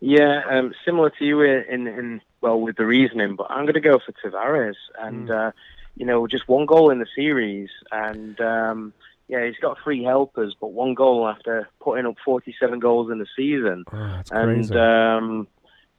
Yeah, 0.00 0.40
um, 0.50 0.72
similar 0.84 1.10
to 1.10 1.24
you 1.24 1.42
in, 1.42 1.86
in 1.86 2.20
well 2.40 2.58
with 2.58 2.76
the 2.76 2.86
reasoning, 2.86 3.36
but 3.36 3.48
I'm 3.50 3.64
going 3.64 3.74
to 3.74 3.80
go 3.80 3.98
for 4.04 4.12
Tavares, 4.12 4.76
and 4.98 5.28
Mm. 5.28 5.48
uh, 5.48 5.52
you 5.96 6.06
know 6.06 6.26
just 6.26 6.48
one 6.48 6.64
goal 6.64 6.90
in 6.90 7.00
the 7.00 7.06
series, 7.14 7.68
and 7.92 8.40
um, 8.40 8.94
yeah, 9.28 9.44
he's 9.46 9.58
got 9.60 9.76
three 9.84 10.02
helpers, 10.02 10.56
but 10.58 10.68
one 10.72 10.94
goal 10.94 11.28
after 11.28 11.68
putting 11.80 12.06
up 12.06 12.16
47 12.24 12.78
goals 12.78 13.10
in 13.12 13.18
the 13.18 13.26
season, 13.36 13.84
Oh, 13.92 14.22
and 14.30 14.74
um, 14.74 15.46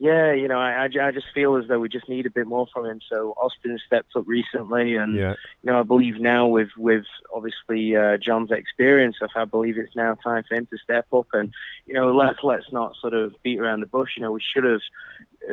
yeah, 0.01 0.33
you 0.33 0.47
know 0.47 0.57
I, 0.57 0.87
I, 0.87 1.07
I 1.07 1.11
just 1.11 1.27
feel 1.31 1.57
as 1.57 1.67
though 1.67 1.79
we 1.79 1.87
just 1.87 2.09
need 2.09 2.25
a 2.25 2.31
bit 2.31 2.47
more 2.47 2.65
from 2.73 2.87
him. 2.87 3.01
So 3.07 3.35
Auston 3.37 3.77
stepped 3.85 4.15
up 4.15 4.23
recently, 4.25 4.95
and 4.95 5.15
yeah, 5.15 5.35
you 5.61 5.71
know, 5.71 5.79
I 5.79 5.83
believe 5.83 6.19
now 6.19 6.47
with 6.47 6.69
with 6.75 7.05
obviously 7.31 7.95
uh, 7.95 8.17
John's 8.17 8.49
experience, 8.49 9.17
I 9.35 9.45
believe 9.45 9.77
it's 9.77 9.95
now 9.95 10.15
time 10.15 10.43
for 10.49 10.55
him 10.55 10.65
to 10.71 10.77
step 10.79 11.05
up. 11.13 11.27
And 11.33 11.53
you 11.85 11.93
know, 11.93 12.15
let's 12.15 12.39
let's 12.41 12.71
not 12.71 12.95
sort 12.99 13.13
of 13.13 13.35
beat 13.43 13.59
around 13.59 13.81
the 13.81 13.85
bush. 13.85 14.13
You 14.17 14.23
know, 14.23 14.31
we 14.31 14.41
should 14.41 14.63
have, 14.63 14.81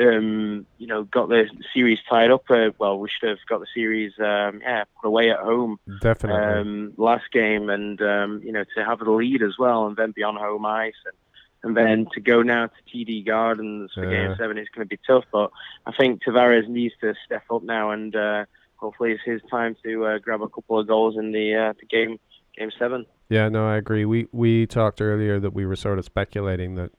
um, 0.00 0.64
you 0.78 0.86
know, 0.86 1.04
got 1.04 1.28
the 1.28 1.44
series 1.74 1.98
tied 2.08 2.30
up. 2.30 2.44
Uh, 2.48 2.70
well, 2.78 2.98
we 2.98 3.10
should 3.10 3.28
have 3.28 3.38
got 3.50 3.60
the 3.60 3.66
series, 3.74 4.14
um, 4.18 4.62
yeah, 4.62 4.84
put 4.98 5.08
away 5.08 5.30
at 5.30 5.40
home 5.40 5.78
definitely. 6.00 6.40
um, 6.40 6.94
last 6.96 7.30
game, 7.34 7.68
and 7.68 8.00
um, 8.00 8.40
you 8.42 8.52
know, 8.52 8.64
to 8.76 8.82
have 8.82 9.00
the 9.00 9.10
lead 9.10 9.42
as 9.42 9.58
well, 9.58 9.86
and 9.86 9.96
then 9.96 10.12
be 10.12 10.22
on 10.22 10.36
home 10.36 10.64
ice. 10.64 10.94
And, 11.04 11.14
and 11.62 11.76
then 11.76 12.06
to 12.14 12.20
go 12.20 12.42
now 12.42 12.66
to 12.66 12.72
TD 12.96 13.26
Gardens 13.26 13.90
for 13.94 14.04
Yeah. 14.04 14.28
Game 14.28 14.36
Seven 14.38 14.58
is 14.58 14.68
going 14.74 14.86
to 14.86 14.88
be 14.88 15.00
tough. 15.06 15.24
But 15.32 15.50
I 15.86 15.92
think 15.98 16.22
Tavares 16.22 16.68
needs 16.68 16.94
to 17.00 17.14
step 17.26 17.42
up 17.50 17.62
now, 17.62 17.90
and 17.90 18.14
uh, 18.14 18.44
hopefully 18.76 19.12
it's 19.12 19.22
his 19.24 19.40
time 19.50 19.76
to 19.84 20.06
uh, 20.06 20.18
grab 20.18 20.42
a 20.42 20.48
couple 20.48 20.78
of 20.78 20.86
goals 20.86 21.16
in 21.16 21.32
the 21.32 21.54
uh, 21.54 21.72
the 21.80 21.86
game 21.86 22.18
Game 22.56 22.70
Seven. 22.78 23.06
yeah, 23.28 23.48
no, 23.48 23.66
I 23.68 23.76
agree. 23.76 24.04
We 24.04 24.28
we 24.32 24.66
talked 24.66 25.00
earlier 25.00 25.38
that 25.40 25.52
we 25.52 25.66
were 25.66 25.76
sort 25.76 25.98
of 25.98 26.04
speculating 26.04 26.74
that 26.76 26.90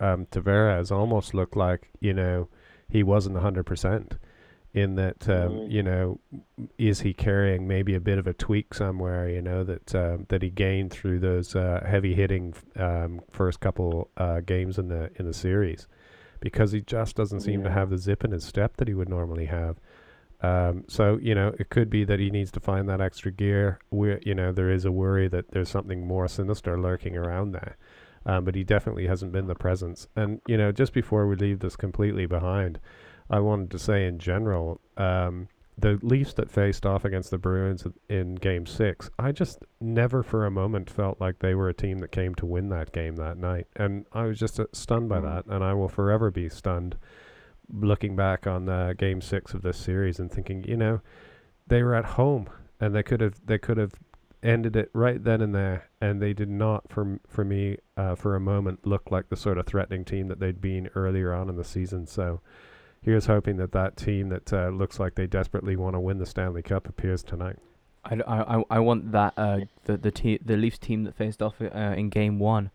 um, 0.00 0.26
Tavares 0.26 0.90
almost 0.92 1.34
looked 1.34 1.56
like 1.56 1.90
you 2.00 2.12
know 2.12 2.48
he 2.88 3.02
wasn't 3.02 3.36
hundred 3.38 3.64
percent. 3.64 4.16
In 4.80 4.94
that, 4.94 5.28
um, 5.28 5.50
Mm. 5.52 5.70
you 5.70 5.82
know, 5.82 6.20
is 6.78 7.00
he 7.00 7.12
carrying 7.12 7.66
maybe 7.66 7.94
a 7.94 8.00
bit 8.00 8.18
of 8.18 8.26
a 8.26 8.32
tweak 8.32 8.74
somewhere? 8.74 9.28
You 9.28 9.42
know 9.42 9.64
that 9.64 9.94
um, 9.94 10.26
that 10.28 10.42
he 10.42 10.50
gained 10.50 10.90
through 10.92 11.18
those 11.20 11.56
uh, 11.56 11.82
heavy 11.86 12.14
hitting 12.14 12.54
um, 12.76 13.20
first 13.30 13.60
couple 13.60 14.10
uh, 14.16 14.40
games 14.40 14.78
in 14.78 14.88
the 14.88 15.10
in 15.18 15.26
the 15.26 15.32
series, 15.32 15.88
because 16.40 16.72
he 16.72 16.80
just 16.80 17.16
doesn't 17.16 17.40
seem 17.40 17.64
to 17.64 17.70
have 17.70 17.90
the 17.90 17.98
zip 17.98 18.24
in 18.24 18.30
his 18.32 18.44
step 18.44 18.76
that 18.76 18.88
he 18.88 18.94
would 18.94 19.08
normally 19.08 19.46
have. 19.46 19.76
Um, 20.40 20.84
so 20.86 21.18
you 21.20 21.34
know, 21.34 21.54
it 21.58 21.68
could 21.70 21.90
be 21.90 22.04
that 22.04 22.20
he 22.20 22.30
needs 22.30 22.50
to 22.52 22.60
find 22.60 22.88
that 22.88 23.00
extra 23.00 23.32
gear. 23.32 23.80
We, 23.90 24.18
you 24.24 24.34
know, 24.34 24.52
there 24.52 24.70
is 24.70 24.84
a 24.84 24.92
worry 24.92 25.26
that 25.28 25.50
there's 25.50 25.68
something 25.70 26.06
more 26.06 26.28
sinister 26.28 26.78
lurking 26.80 27.16
around 27.16 27.52
there. 27.52 27.76
Um, 28.26 28.44
but 28.44 28.54
he 28.54 28.62
definitely 28.62 29.06
hasn't 29.06 29.32
been 29.32 29.46
the 29.46 29.54
presence. 29.54 30.06
And 30.14 30.40
you 30.46 30.56
know, 30.58 30.70
just 30.70 30.92
before 30.92 31.26
we 31.26 31.34
leave 31.36 31.60
this 31.60 31.76
completely 31.76 32.26
behind, 32.26 32.78
I 33.30 33.40
wanted 33.40 33.70
to 33.72 33.78
say 33.78 34.06
in 34.06 34.18
general, 34.18 34.80
um, 34.96 35.48
the 35.76 35.98
Leafs 36.02 36.32
that 36.34 36.50
faced 36.50 36.84
off 36.84 37.04
against 37.04 37.30
the 37.30 37.38
Bruins 37.38 37.86
in 38.08 38.34
Game 38.34 38.66
Six, 38.66 39.10
I 39.18 39.32
just 39.32 39.64
never 39.80 40.22
for 40.22 40.44
a 40.44 40.50
moment 40.50 40.90
felt 40.90 41.20
like 41.20 41.38
they 41.38 41.54
were 41.54 41.68
a 41.68 41.74
team 41.74 41.98
that 41.98 42.10
came 42.10 42.34
to 42.36 42.46
win 42.46 42.68
that 42.70 42.90
game 42.92 43.16
that 43.16 43.36
night, 43.36 43.66
and 43.76 44.06
I 44.12 44.24
was 44.24 44.38
just 44.38 44.58
uh, 44.58 44.66
stunned 44.72 45.08
by 45.08 45.20
Mm. 45.20 45.22
that, 45.24 45.46
and 45.46 45.62
I 45.62 45.74
will 45.74 45.88
forever 45.88 46.30
be 46.30 46.48
stunned 46.48 46.96
looking 47.72 48.16
back 48.16 48.46
on 48.46 48.68
uh, 48.68 48.94
Game 48.96 49.20
Six 49.20 49.54
of 49.54 49.62
this 49.62 49.76
series 49.76 50.18
and 50.18 50.32
thinking, 50.32 50.64
you 50.64 50.76
know, 50.76 51.00
they 51.66 51.82
were 51.82 51.94
at 51.94 52.04
home 52.04 52.48
and 52.80 52.94
they 52.94 53.02
could 53.02 53.20
have 53.20 53.34
they 53.46 53.58
could 53.58 53.76
have 53.76 53.92
ended 54.42 54.74
it 54.74 54.90
right 54.94 55.22
then 55.22 55.40
and 55.40 55.54
there, 55.54 55.88
and 56.00 56.20
they 56.22 56.32
did 56.32 56.48
not 56.48 56.88
for 56.88 57.20
for 57.28 57.44
me 57.44 57.76
uh, 57.96 58.14
for 58.14 58.34
a 58.34 58.40
moment 58.40 58.86
look 58.86 59.10
like 59.10 59.28
the 59.28 59.36
sort 59.36 59.58
of 59.58 59.66
threatening 59.66 60.04
team 60.04 60.28
that 60.28 60.40
they'd 60.40 60.60
been 60.60 60.88
earlier 60.94 61.32
on 61.34 61.48
in 61.48 61.56
the 61.56 61.64
season. 61.64 62.06
So 62.06 62.40
here's 63.02 63.26
hoping 63.26 63.56
that 63.58 63.72
that 63.72 63.96
team 63.96 64.28
that 64.30 64.52
uh, 64.52 64.68
looks 64.68 64.98
like 65.00 65.14
they 65.14 65.26
desperately 65.26 65.76
want 65.76 65.94
to 65.94 66.00
win 66.00 66.18
the 66.18 66.26
Stanley 66.26 66.62
Cup 66.62 66.88
appears 66.88 67.22
tonight. 67.22 67.56
I, 68.04 68.20
I, 68.26 68.62
I 68.70 68.78
want 68.78 69.12
that 69.12 69.34
uh 69.36 69.60
the 69.84 69.96
the 69.98 70.10
te- 70.10 70.38
the 70.44 70.56
Leafs 70.56 70.78
team 70.78 71.04
that 71.04 71.14
faced 71.14 71.42
off 71.42 71.60
uh, 71.60 71.66
in 71.96 72.08
game 72.08 72.38
one 72.38 72.70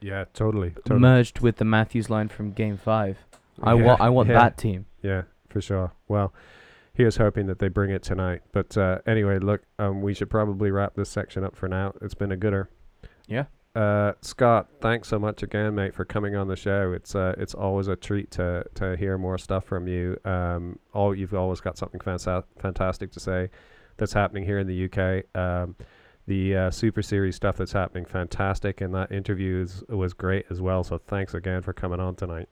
Yeah, 0.00 0.24
totally, 0.34 0.70
totally. 0.70 0.98
merged 1.00 1.40
with 1.40 1.56
the 1.56 1.64
Matthews 1.64 2.10
line 2.10 2.28
from 2.28 2.52
game 2.52 2.76
five. 2.78 3.18
I 3.62 3.74
Yeah, 3.74 3.82
want 3.84 4.00
I 4.00 4.08
want 4.08 4.28
yeah. 4.28 4.38
that 4.38 4.56
team. 4.58 4.86
Yeah, 5.02 5.22
for 5.48 5.60
sure. 5.60 5.92
Well, 6.08 6.32
here's 6.94 7.18
hoping 7.18 7.46
that 7.46 7.58
they 7.58 7.68
bring 7.68 7.90
it 7.90 8.02
tonight. 8.02 8.40
But 8.50 8.76
uh, 8.76 8.98
anyway, 9.06 9.38
look, 9.38 9.62
um, 9.78 10.00
we 10.00 10.14
should 10.14 10.30
probably 10.30 10.70
wrap 10.70 10.94
this 10.94 11.10
section 11.10 11.44
up 11.44 11.54
for 11.54 11.68
now. 11.68 11.92
It's 12.00 12.14
been 12.14 12.32
a 12.32 12.36
gooder. 12.36 12.68
Yeah. 13.28 13.44
Uh, 13.74 14.12
Scott, 14.20 14.68
thanks 14.80 15.08
so 15.08 15.18
much 15.18 15.42
again, 15.42 15.74
mate, 15.74 15.94
for 15.94 16.04
coming 16.04 16.36
on 16.36 16.46
the 16.46 16.56
show. 16.56 16.92
It's 16.92 17.14
uh, 17.14 17.34
it's 17.38 17.54
always 17.54 17.88
a 17.88 17.96
treat 17.96 18.30
to 18.32 18.64
to 18.74 18.96
hear 18.96 19.16
more 19.16 19.38
stuff 19.38 19.64
from 19.64 19.88
you. 19.88 20.18
Um, 20.26 20.78
all 20.92 21.14
you've 21.14 21.32
always 21.32 21.60
got 21.60 21.78
something 21.78 22.00
fanta- 22.00 22.44
fantastic 22.58 23.12
to 23.12 23.20
say 23.20 23.48
that's 23.96 24.12
happening 24.12 24.44
here 24.44 24.58
in 24.58 24.66
the 24.66 24.84
UK. 24.84 25.24
Um, 25.40 25.74
the 26.26 26.56
uh, 26.56 26.70
Super 26.70 27.02
Series 27.02 27.34
stuff 27.34 27.56
that's 27.56 27.72
happening, 27.72 28.04
fantastic, 28.04 28.80
and 28.80 28.94
that 28.94 29.10
interview 29.10 29.62
is, 29.62 29.82
was 29.88 30.12
great 30.12 30.46
as 30.50 30.60
well. 30.60 30.84
So 30.84 30.98
thanks 30.98 31.34
again 31.34 31.62
for 31.62 31.72
coming 31.72 31.98
on 31.98 32.14
tonight. 32.14 32.48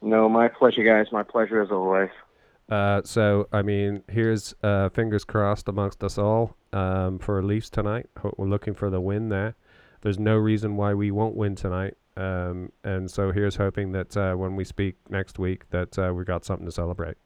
No, 0.00 0.28
my 0.28 0.48
pleasure, 0.48 0.84
guys. 0.84 1.12
My 1.12 1.24
pleasure 1.24 1.60
as 1.60 1.70
always. 1.72 2.10
Uh, 2.68 3.02
so 3.04 3.48
I 3.52 3.62
mean, 3.62 4.04
here's 4.08 4.54
uh, 4.62 4.90
fingers 4.90 5.24
crossed 5.24 5.68
amongst 5.68 6.04
us 6.04 6.18
all 6.18 6.56
um, 6.72 7.18
for 7.18 7.42
Leafs 7.42 7.68
tonight. 7.68 8.06
We're 8.36 8.46
looking 8.46 8.74
for 8.74 8.90
the 8.90 9.00
win 9.00 9.28
there. 9.28 9.56
There's 10.00 10.18
no 10.18 10.36
reason 10.36 10.76
why 10.76 10.94
we 10.94 11.10
won't 11.10 11.36
win 11.36 11.54
tonight. 11.54 11.94
Um, 12.16 12.72
and 12.82 13.10
so 13.10 13.30
here's 13.30 13.56
hoping 13.56 13.92
that 13.92 14.16
uh, 14.16 14.34
when 14.34 14.56
we 14.56 14.64
speak 14.64 14.96
next 15.08 15.38
week, 15.38 15.70
that 15.70 15.98
uh, 15.98 16.12
we 16.12 16.24
got 16.24 16.44
something 16.44 16.66
to 16.66 16.72
celebrate. 16.72 17.16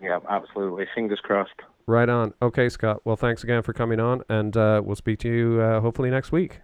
Yeah, 0.00 0.20
absolutely. 0.28 0.86
Fingers 0.94 1.20
crossed. 1.22 1.50
Right 1.86 2.08
on. 2.08 2.34
Okay, 2.42 2.68
Scott. 2.68 3.00
Well, 3.04 3.16
thanks 3.16 3.42
again 3.42 3.62
for 3.62 3.72
coming 3.72 3.98
on, 3.98 4.22
and 4.28 4.56
uh, 4.56 4.82
we'll 4.84 4.96
speak 4.96 5.18
to 5.20 5.28
you 5.28 5.60
uh, 5.60 5.80
hopefully 5.80 6.10
next 6.10 6.30
week. 6.30 6.60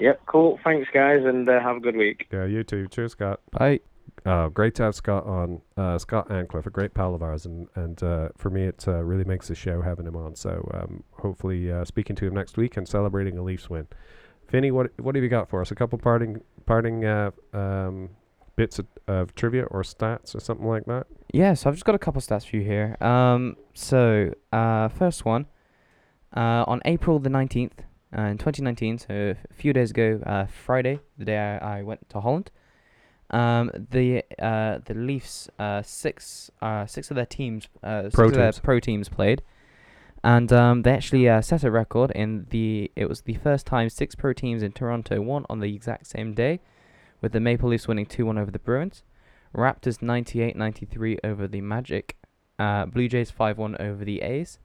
Yep, 0.00 0.20
cool. 0.26 0.58
Thanks, 0.62 0.88
guys, 0.92 1.20
and 1.24 1.48
uh, 1.48 1.60
have 1.60 1.76
a 1.76 1.80
good 1.80 1.96
week. 1.96 2.26
Yeah, 2.32 2.44
you 2.44 2.62
too. 2.62 2.86
Cheers, 2.88 3.12
Scott. 3.12 3.40
Bye. 3.50 3.80
Uh, 4.24 4.48
great 4.48 4.74
to 4.76 4.82
have 4.82 4.94
Scott 4.94 5.26
on. 5.26 5.60
Uh, 5.76 5.98
Scott 5.98 6.30
Antcliffe, 6.30 6.66
a 6.66 6.70
great 6.70 6.94
pal 6.94 7.14
of 7.14 7.22
ours, 7.22 7.46
and 7.46 7.68
and 7.74 8.02
uh, 8.02 8.28
for 8.36 8.50
me, 8.50 8.64
it 8.64 8.84
uh, 8.86 9.02
really 9.02 9.24
makes 9.24 9.48
the 9.48 9.54
show 9.54 9.80
having 9.80 10.06
him 10.06 10.16
on. 10.16 10.34
So 10.34 10.68
um, 10.74 11.02
hopefully, 11.12 11.72
uh, 11.72 11.84
speaking 11.84 12.16
to 12.16 12.26
him 12.26 12.34
next 12.34 12.56
week 12.56 12.76
and 12.76 12.86
celebrating 12.86 13.38
a 13.38 13.42
Leafs 13.42 13.70
win. 13.70 13.86
Finny, 14.46 14.70
what 14.70 14.90
what 15.00 15.14
have 15.14 15.24
you 15.24 15.30
got 15.30 15.48
for 15.48 15.60
us? 15.60 15.70
A 15.70 15.74
couple 15.74 15.98
parting 15.98 16.40
parting 16.66 17.04
uh, 17.04 17.30
um, 17.52 18.10
bits 18.56 18.78
of, 18.78 18.86
of 19.06 19.34
trivia 19.34 19.64
or 19.64 19.82
stats 19.82 20.34
or 20.34 20.40
something 20.40 20.66
like 20.66 20.84
that. 20.86 21.06
Yeah, 21.32 21.54
so 21.54 21.70
I've 21.70 21.76
just 21.76 21.84
got 21.84 21.94
a 21.94 21.98
couple 21.98 22.20
stats 22.20 22.48
for 22.48 22.56
you 22.56 22.62
here. 22.62 22.96
Um, 23.00 23.56
so 23.74 24.32
first 24.52 25.24
one, 25.24 25.46
on 26.34 26.80
April 26.84 27.18
the 27.18 27.30
nineteenth, 27.30 27.82
in 28.12 28.38
2019, 28.38 28.98
so 28.98 29.34
a 29.50 29.54
few 29.54 29.72
days 29.72 29.90
ago, 29.90 30.46
Friday, 30.50 31.00
the 31.16 31.24
day 31.24 31.38
I, 31.38 31.78
I 31.78 31.82
went 31.82 32.08
to 32.10 32.20
Holland, 32.20 32.50
um, 33.30 33.70
the 33.90 34.24
uh, 34.38 34.78
the 34.84 34.94
Leafs, 34.94 35.48
uh, 35.58 35.82
six 35.82 36.50
uh, 36.62 36.86
six 36.86 37.10
of 37.10 37.16
their 37.16 37.26
teams, 37.26 37.68
uh, 37.82 38.04
six 38.04 38.14
Pro 38.14 38.26
of 38.26 38.34
their 38.34 38.52
pro 38.52 38.80
teams 38.80 39.08
played, 39.08 39.42
and 40.24 40.52
um, 40.52 40.82
they 40.82 40.92
actually 40.92 41.28
uh, 41.28 41.40
set 41.40 41.64
a 41.64 41.70
record 41.70 42.10
in 42.12 42.46
the. 42.50 42.90
It 42.96 43.08
was 43.08 43.22
the 43.22 43.34
first 43.34 43.66
time 43.66 43.88
six 43.90 44.14
pro 44.14 44.32
teams 44.32 44.62
in 44.62 44.72
Toronto 44.72 45.20
won 45.20 45.44
on 45.50 45.60
the 45.60 45.74
exact 45.74 46.06
same 46.06 46.32
day, 46.32 46.60
with 47.20 47.32
the 47.32 47.40
Maple 47.40 47.68
Leafs 47.68 47.86
winning 47.86 48.06
two 48.06 48.26
one 48.26 48.38
over 48.38 48.50
the 48.50 48.58
Bruins. 48.58 49.02
Raptors 49.56 49.98
98-93 49.98 51.18
over 51.24 51.48
the 51.48 51.60
Magic. 51.60 52.16
Uh, 52.58 52.86
Blue 52.86 53.08
Jays 53.08 53.30
5-1 53.32 53.80
over 53.80 54.04
the 54.04 54.20
A's. 54.20 54.58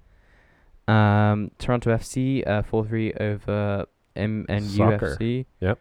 Um, 0.88 1.52
Toronto 1.58 1.96
FC 1.96 2.46
uh, 2.48 2.64
4-3 2.64 3.22
over 3.22 3.86
Soccer. 4.16 5.18
MNUFC. 5.18 5.46
Yep. 5.62 5.80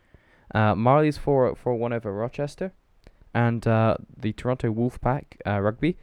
Uh, 0.54 0.74
Marlies 0.74 1.18
4 1.18 1.54
4-1 1.54 1.94
over 1.94 2.12
Rochester. 2.12 2.72
And 3.34 3.66
uh, 3.66 3.96
the 4.16 4.32
Toronto 4.34 4.72
Wolfpack 4.72 5.24
uh, 5.46 5.60
rugby 5.60 5.96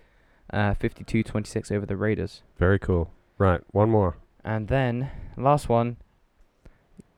uh, 0.52 0.74
52-26 0.74 1.72
over 1.72 1.86
the 1.86 1.96
Raiders. 1.96 2.42
Very 2.58 2.80
cool. 2.80 3.12
Right, 3.38 3.62
one 3.72 3.90
more. 3.92 4.18
And 4.44 4.68
then 4.68 5.12
last 5.38 5.70
one, 5.70 5.98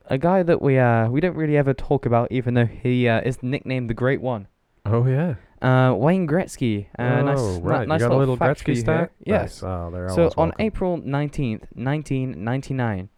a 0.06 0.18
guy 0.18 0.42
that 0.42 0.60
we 0.60 0.78
uh 0.78 1.08
we 1.08 1.20
don't 1.20 1.36
really 1.36 1.56
ever 1.56 1.72
talk 1.72 2.04
about, 2.04 2.30
even 2.30 2.54
though 2.54 2.66
he 2.66 3.08
uh, 3.08 3.20
is 3.22 3.42
nicknamed 3.42 3.88
the 3.88 3.94
Great 3.94 4.20
One. 4.20 4.48
Oh 4.84 5.06
yeah. 5.06 5.36
Uh, 5.62 5.94
Wayne 5.94 6.26
Gretzky. 6.26 6.86
Uh, 6.98 7.22
nice, 7.22 7.38
oh 7.38 7.56
ni- 7.58 7.62
right. 7.62 7.88
nice 7.88 8.00
you 8.00 8.08
got 8.08 8.14
a 8.14 8.18
little 8.18 8.36
Gretzky 8.36 8.76
stat. 8.76 9.12
Yes. 9.24 9.62
Nice. 9.62 9.62
Oh, 9.62 9.90
So 10.08 10.22
always 10.22 10.34
on 10.36 10.48
welcome. 10.48 10.54
April 10.66 10.98
19th, 10.98 11.62
1999, 11.74 13.08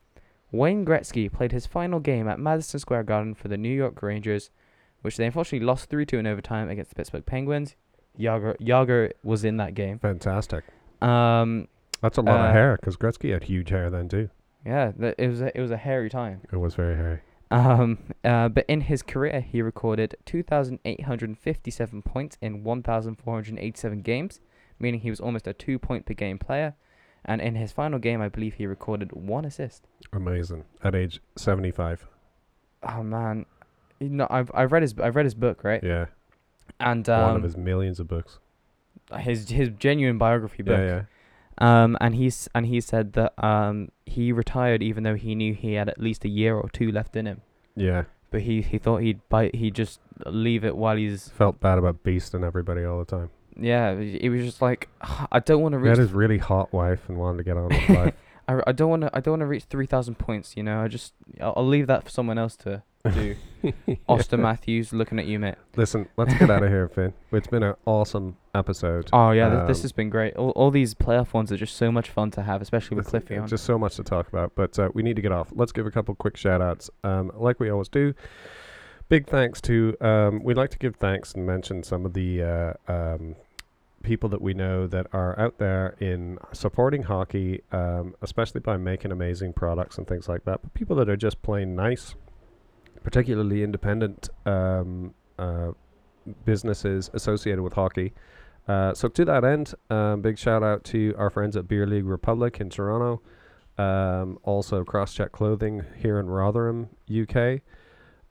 Wayne 0.55 0.85
Gretzky 0.85 1.31
played 1.33 1.53
his 1.53 1.67
final 1.67 2.01
game 2.01 2.29
at 2.29 2.39
Madison 2.39 2.79
Square 2.81 3.05
Garden 3.05 3.35
for 3.35 3.49
the 3.49 3.57
New 3.57 3.75
York 3.75 4.03
Rangers, 4.03 4.51
which 5.03 5.17
they 5.17 5.27
unfortunately 5.27 5.67
lost 5.67 5.91
3-2 5.91 6.15
in 6.21 6.27
overtime 6.27 6.69
against 6.69 6.91
the 6.91 6.95
Pittsburgh 6.97 7.27
Penguins. 7.27 7.75
Jagr 8.19 8.57
Jagr 8.61 9.11
was 9.25 9.45
in 9.45 9.57
that 9.57 9.75
game. 9.75 9.99
Fantastic. 9.99 10.65
Um, 11.03 11.67
That's 12.01 12.19
a 12.19 12.23
lot 12.23 12.41
Uh, 12.41 12.45
of 12.49 12.53
hair 12.53 12.77
because 12.81 12.97
Gretzky 12.97 13.33
had 13.33 13.45
huge 13.45 13.71
hair 13.71 13.91
then 13.91 14.09
too. 14.09 14.29
yeah, 14.65 14.93
th- 14.93 15.17
it 15.19 15.29
was 15.29 15.41
a, 15.41 15.57
it 15.59 15.61
was 15.61 15.71
a 15.73 15.77
hairy 15.77 16.09
time. 16.09 16.41
It 16.53 16.57
was 16.57 16.75
very 16.77 16.95
hairy. 16.95 17.21
Um, 17.51 17.99
uh, 18.25 18.49
but 18.49 18.65
in 18.69 18.83
his 18.83 19.03
career, 19.03 19.41
he 19.41 19.61
recorded 19.63 20.17
2,857 20.25 22.03
points 22.03 22.39
in 22.41 22.65
1,487 22.65 24.01
games, 24.03 24.41
meaning 24.79 25.01
he 25.01 25.11
was 25.11 25.21
almost 25.21 25.47
a 25.47 25.53
two 25.53 25.79
point 25.79 26.07
per 26.07 26.15
game 26.15 26.39
player. 26.39 26.75
And 27.25 27.41
in 27.41 27.55
his 27.55 27.73
final 27.73 27.99
game, 27.99 28.21
I 28.21 28.29
believe 28.29 28.55
he 28.55 28.67
recorded 28.67 29.13
one 29.13 29.45
assist. 29.45 29.87
Amazing. 30.13 30.65
At 30.83 30.95
age 30.95 31.21
seventy-five. 31.37 32.07
Oh 32.83 33.03
man, 33.03 33.47
you 33.99 34.11
know, 34.11 34.27
I've 34.29 34.51
I've 34.55 34.73
read 34.73 34.83
his 34.83 34.95
I've 34.99 35.17
read 35.17 35.25
his 35.25 35.35
book 35.35 35.65
right, 35.65 35.83
Yeah. 35.83 36.07
and 36.81 37.07
one 37.09 37.21
um, 37.21 37.37
of 37.37 37.43
his 37.43 37.57
millions 37.57 37.99
of 37.99 38.09
books. 38.09 38.39
his 39.19 39.49
his 39.49 39.71
genuine 39.79 40.19
biography 40.19 40.63
book. 40.63 40.79
Yeah, 40.79 41.03
yeah. 41.59 41.83
Um, 41.83 41.97
and 42.01 42.15
he's 42.17 42.49
and 42.55 42.67
he 42.67 42.81
said 42.81 43.13
that 43.15 43.33
um 43.43 43.91
he 44.07 44.33
retired 44.33 44.83
even 44.83 45.03
though 45.05 45.15
he 45.15 45.35
knew 45.35 45.55
he 45.55 45.75
had 45.75 45.89
at 45.89 45.99
least 46.01 46.25
a 46.25 46.29
year 46.29 46.55
or 46.57 46.69
two 46.69 46.91
left 46.93 47.17
in 47.17 47.27
him. 47.27 47.41
Yeah. 47.77 48.05
But 48.31 48.43
he, 48.43 48.63
he 48.63 48.79
thought 48.79 48.99
he'd 48.99 49.21
bite 49.29 49.55
he'd 49.55 49.75
just 49.77 50.01
leave 50.27 50.65
it 50.65 50.77
while 50.77 50.97
he's 50.97 51.29
Felt 51.29 51.61
bad 51.61 51.79
about 51.79 52.03
beasting 52.03 52.45
everybody 52.45 52.85
all 52.85 52.99
the 52.99 53.05
time. 53.05 53.31
Yeah. 53.59 53.93
It 53.93 54.29
was 54.31 54.45
just 54.45 54.63
like 54.63 54.89
I 55.33 55.41
don't 55.41 55.63
want 55.63 55.73
to 55.73 55.79
reach 55.79 55.99
his 55.99 56.13
really 56.13 56.39
hot 56.39 56.73
wife 56.73 57.09
and 57.09 57.19
wanted 57.19 57.39
to 57.39 57.45
get 57.45 57.57
on 57.57 57.69
with 57.69 57.89
life. 57.89 58.15
I, 58.47 58.61
I 58.67 58.73
don't 58.73 58.91
want 58.91 59.03
to 59.03 59.11
I 59.15 59.21
don't 59.21 59.33
want 59.33 59.41
to 59.41 59.47
reach 59.47 59.65
three 59.65 59.87
thousand 59.87 60.17
points. 60.19 60.57
You 60.57 60.63
know 60.63 60.81
I 60.83 60.89
just 60.89 61.15
I'll, 61.41 61.55
I'll 61.57 61.67
leave 61.67 61.87
that 61.87 62.05
for 62.05 62.11
someone 62.11 62.39
else 62.39 62.57
to 62.59 62.83
do. 63.13 63.37
Auston 64.09 64.41
Matthews 64.41 64.93
looking 64.93 65.19
at 65.19 65.27
you 65.27 65.39
mate. 65.39 65.57
Listen, 65.77 66.09
let's 66.17 66.33
get 66.35 66.51
out 66.51 66.63
of 66.63 66.71
here, 66.71 66.89
Finn. 66.89 67.13
It's 67.33 67.47
been 67.47 67.63
an 67.63 67.75
awesome 67.87 68.37
episode. 68.55 69.09
Oh 69.13 69.31
yeah, 69.31 69.49
th- 69.51 69.67
this 69.69 69.79
Um, 69.79 69.83
has 69.83 69.93
been 69.93 70.09
great. 70.11 70.35
All, 70.37 70.51
all 70.51 70.71
these 70.71 70.95
playoff 70.95 71.33
ones 71.35 71.53
are 71.53 71.57
just 71.57 71.77
so 71.77 71.93
much 71.93 72.09
fun 72.11 72.31
to 72.33 72.43
have, 72.43 72.61
especially 72.63 72.97
with 72.97 73.07
Cliffy 73.07 73.37
on. 73.37 73.47
Just 73.47 73.65
so 73.65 73.79
much 73.79 73.97
to 73.97 74.03
talk 74.05 74.29
about, 74.29 74.53
but 74.55 74.79
uh, 74.79 74.89
we 74.95 75.03
need 75.03 75.17
to 75.17 75.23
get 75.23 75.33
off. 75.33 75.49
Let's 75.55 75.73
give 75.73 75.87
a 75.87 75.91
couple 75.91 76.15
quick 76.15 76.37
shout 76.37 76.61
outs. 76.63 76.91
Um, 77.03 77.31
like 77.35 77.61
we 77.61 77.69
always 77.71 77.89
do. 77.89 78.15
Big 79.11 79.27
thanks 79.27 79.61
to, 79.63 79.95
um, 80.01 80.43
we'd 80.43 80.57
like 80.57 80.71
to 80.71 80.79
give 80.79 80.97
thanks 80.97 81.35
and 81.35 81.47
mention 81.47 81.83
some 81.83 82.07
of 82.07 82.15
the 82.15 82.43
uh, 82.43 82.73
um, 82.93 83.37
people 84.05 84.29
that 84.29 84.41
we 84.41 84.55
know 84.55 84.87
that 84.87 85.07
are 85.13 85.39
out 85.39 85.59
there 85.59 85.97
in 85.99 86.39
supporting 86.53 87.03
hockey, 87.03 87.63
um, 87.73 88.15
especially 88.23 88.61
by 88.61 88.77
making 88.77 89.11
amazing 89.11 89.53
products 89.53 89.99
and 89.99 90.07
things 90.07 90.29
like 90.29 90.45
that. 90.45 90.63
But 90.63 90.75
people 90.75 90.95
that 90.97 91.09
are 91.09 91.17
just 91.17 91.43
plain 91.43 91.75
nice, 91.75 92.15
particularly 93.03 93.63
independent 93.65 94.29
um, 94.47 95.15
uh, 95.39 95.73
businesses 96.45 97.11
associated 97.13 97.63
with 97.63 97.73
hockey. 97.73 98.13
Uh, 98.69 98.95
so 98.95 99.09
to 99.09 99.25
that 99.25 99.45
end, 99.45 99.75
um, 99.91 100.23
big 100.23 100.39
shout 100.39 100.63
out 100.63 100.85
to 100.85 101.15
our 101.19 101.31
friends 101.31 101.57
at 101.57 101.69
Beer 101.69 101.87
League 101.87 102.07
Republic 102.07 102.61
in 102.61 102.71
Toronto. 102.71 103.21
Um, 103.77 104.39
also, 104.45 104.85
Crosscheck 104.85 105.33
Clothing 105.33 105.85
here 105.99 106.19
in 106.19 106.27
Rotherham, 106.27 106.89
UK. 107.11 107.61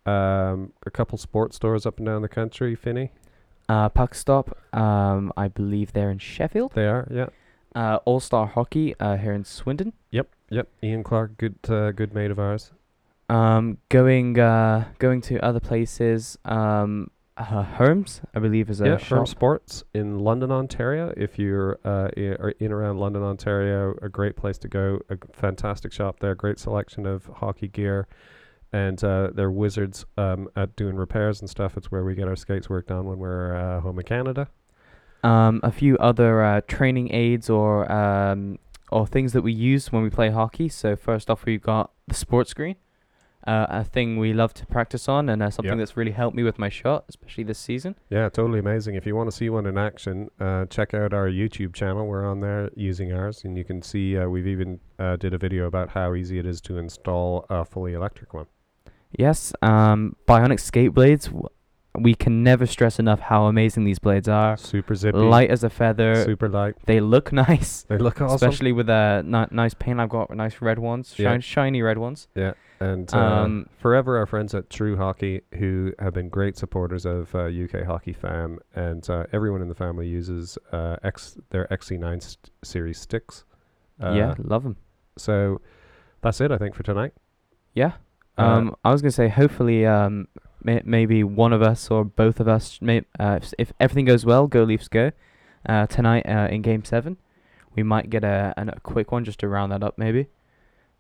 Um, 0.05 0.73
a 0.85 0.91
couple 0.91 1.17
sports 1.17 1.55
stores 1.55 1.85
up 1.85 1.97
and 1.97 2.05
down 2.05 2.21
the 2.21 2.29
country. 2.29 2.75
Finney, 2.75 3.11
Uh, 3.69 3.89
Puck 3.89 4.13
Stop, 4.15 4.57
um, 4.73 5.31
I 5.37 5.47
believe 5.47 5.93
they're 5.93 6.11
in 6.11 6.19
Sheffield. 6.19 6.73
they 6.75 6.85
are. 6.87 7.07
Yeah. 7.11 7.27
Uh, 7.75 7.99
All 8.05 8.19
Star 8.19 8.45
Hockey, 8.45 8.93
uh, 8.99 9.17
here 9.17 9.33
in 9.33 9.43
Swindon. 9.45 9.93
Yep. 10.11 10.27
Yep. 10.49 10.67
Ian 10.83 11.03
Clark, 11.03 11.37
good, 11.37 11.55
uh, 11.69 11.91
good 11.91 12.13
mate 12.13 12.29
of 12.29 12.37
ours. 12.39 12.71
Um, 13.29 13.77
going, 13.89 14.37
uh, 14.37 14.85
going 14.99 15.21
to 15.21 15.43
other 15.43 15.59
places. 15.61 16.37
Um, 16.45 17.09
uh, 17.35 17.63
Herms, 17.63 18.21
I 18.35 18.39
believe, 18.39 18.69
is 18.69 18.79
a 18.81 18.85
yeah. 18.85 18.97
shop. 18.97 19.07
Firm 19.19 19.25
Sports 19.25 19.83
in 19.95 20.19
London, 20.19 20.51
Ontario. 20.51 21.11
If 21.17 21.39
you're 21.39 21.79
uh, 21.83 22.09
i- 22.15 22.53
in 22.59 22.71
around 22.71 22.99
London, 22.99 23.23
Ontario, 23.23 23.95
a 24.03 24.09
great 24.09 24.35
place 24.35 24.59
to 24.59 24.67
go. 24.67 24.99
A 25.09 25.17
fantastic 25.31 25.91
shop 25.91 26.19
there. 26.19 26.35
Great 26.35 26.59
selection 26.59 27.07
of 27.07 27.25
hockey 27.37 27.69
gear. 27.69 28.07
And 28.73 29.01
uh, 29.03 29.29
they're 29.33 29.51
wizards 29.51 30.05
um, 30.17 30.49
at 30.55 30.75
doing 30.75 30.95
repairs 30.95 31.39
and 31.41 31.49
stuff. 31.49 31.77
It's 31.77 31.91
where 31.91 32.03
we 32.03 32.15
get 32.15 32.27
our 32.27 32.35
skates 32.35 32.69
worked 32.69 32.91
on 32.91 33.05
when 33.05 33.19
we're 33.19 33.55
uh, 33.55 33.79
home 33.81 33.99
in 33.99 34.05
Canada. 34.05 34.49
Um, 35.23 35.61
a 35.63 35.71
few 35.71 35.95
other 35.99 36.43
uh, 36.43 36.61
training 36.67 37.13
aids 37.13 37.49
or 37.49 37.89
um, 37.91 38.57
or 38.91 39.07
things 39.07 39.31
that 39.33 39.41
we 39.43 39.53
use 39.53 39.91
when 39.91 40.03
we 40.03 40.09
play 40.09 40.29
hockey. 40.31 40.67
So 40.69 40.95
first 40.95 41.29
off, 41.29 41.45
we've 41.45 41.61
got 41.61 41.91
the 42.07 42.15
sports 42.15 42.49
screen. 42.51 42.75
uh, 43.45 43.67
a 43.69 43.83
thing 43.83 44.17
we 44.17 44.31
love 44.33 44.53
to 44.53 44.65
practice 44.65 45.09
on, 45.09 45.27
and 45.29 45.43
uh, 45.43 45.49
something 45.49 45.71
Yep. 45.71 45.77
that's 45.79 45.97
really 45.97 46.11
helped 46.13 46.35
me 46.35 46.43
with 46.43 46.57
my 46.57 46.69
shot, 46.69 47.03
especially 47.09 47.43
this 47.43 47.59
season. 47.59 47.95
Yeah, 48.09 48.29
totally 48.29 48.59
amazing. 48.59 48.95
If 48.95 49.05
you 49.05 49.15
want 49.17 49.29
to 49.31 49.35
see 49.35 49.49
one 49.49 49.65
in 49.65 49.77
action, 49.77 50.29
uh, 50.39 50.65
check 50.65 50.93
out 50.93 51.13
our 51.13 51.27
YouTube 51.29 51.73
channel. 51.73 52.07
We're 52.07 52.25
on 52.25 52.39
there 52.39 52.69
using 52.75 53.11
ours, 53.11 53.43
and 53.43 53.57
you 53.57 53.65
can 53.65 53.81
see 53.81 54.17
uh, 54.17 54.27
we've 54.29 54.47
even 54.47 54.79
uh, 54.97 55.17
did 55.17 55.33
a 55.33 55.37
video 55.37 55.65
about 55.67 55.89
how 55.89 56.13
easy 56.15 56.39
it 56.39 56.45
is 56.45 56.61
to 56.61 56.77
install 56.77 57.45
a 57.49 57.65
fully 57.65 57.93
electric 57.93 58.33
one. 58.33 58.45
Yes, 59.17 59.53
um, 59.61 60.15
Bionic 60.27 60.59
skate 60.59 60.93
blades. 60.93 61.29
We 61.95 62.15
can 62.15 62.41
never 62.43 62.65
stress 62.65 62.97
enough 62.97 63.19
how 63.19 63.45
amazing 63.45 63.83
these 63.83 63.99
blades 63.99 64.27
are. 64.27 64.57
Super 64.57 64.95
zippy, 64.95 65.19
Light 65.19 65.51
as 65.51 65.63
a 65.63 65.69
feather. 65.69 66.23
super 66.23 66.49
light. 66.49 66.73
They 66.87 66.99
look 66.99 67.31
nice, 67.47 67.83
They 67.83 67.99
look 67.99 68.19
awesome. 68.19 68.33
especially 68.35 68.71
with 68.71 68.89
a 68.89 69.21
ni- 69.23 69.45
nice 69.55 69.75
paint. 69.75 69.99
I've 69.99 70.09
got 70.09 70.35
nice 70.35 70.59
red 70.59 70.79
ones, 70.79 71.13
Yeah. 71.17 71.29
shine- 71.33 71.41
shiny 71.41 71.83
red 71.83 71.99
ones. 71.99 72.27
Yeah, 72.33 72.53
and 72.79 73.13
uh, 73.13 73.17
Um, 73.19 73.67
forever 73.77 74.17
our 74.17 74.25
friends 74.25 74.55
at 74.55 74.71
True 74.71 74.97
Hockey, 74.97 75.41
who 75.59 75.93
have 75.99 76.15
been 76.15 76.29
great 76.29 76.57
supporters 76.57 77.05
of 77.05 77.33
uh, 77.35 77.41
UK 77.43 77.85
Hockey 77.85 78.13
Fam, 78.13 78.57
and 78.73 79.07
uh, 79.07 79.25
everyone 79.31 79.61
in 79.61 79.67
the 79.69 79.75
family 79.75 80.07
uses 80.07 80.57
uh, 80.71 80.95
X 81.03 81.37
their 81.51 81.67
XC9 81.69 82.23
st- 82.23 82.49
series 82.63 82.97
sticks. 82.99 83.43
Uh, 84.01 84.13
yeah, 84.13 84.33
love 84.39 84.63
them. 84.63 84.77
So 85.15 85.61
that's 86.21 86.41
it, 86.41 86.51
I 86.51 86.57
think, 86.57 86.73
for 86.73 86.81
tonight. 86.81 87.13
Yeah. 87.75 87.91
Uh, 88.37 88.41
Um, 88.41 88.75
I 88.83 88.91
was 88.91 89.01
gonna 89.01 89.11
say 89.11 89.29
hopefully 89.29 89.85
um 89.85 90.27
may- 90.63 90.81
maybe 90.85 91.23
one 91.23 91.53
of 91.53 91.61
us 91.61 91.91
or 91.91 92.03
both 92.03 92.39
of 92.39 92.47
us 92.47 92.79
may 92.81 93.01
uh 93.19 93.39
if, 93.41 93.53
if 93.57 93.73
everything 93.79 94.05
goes 94.05 94.25
well, 94.25 94.47
go 94.47 94.63
Leafs 94.63 94.87
go. 94.87 95.11
Uh, 95.65 95.87
tonight 95.87 96.25
uh, 96.27 96.47
in 96.51 96.61
Game 96.61 96.83
Seven, 96.83 97.15
we 97.75 97.83
might 97.83 98.09
get 98.09 98.23
a 98.23 98.53
a 98.57 98.79
quick 98.81 99.11
one 99.11 99.23
just 99.23 99.39
to 99.39 99.47
round 99.47 99.71
that 99.71 99.83
up 99.83 99.97
maybe. 99.97 100.27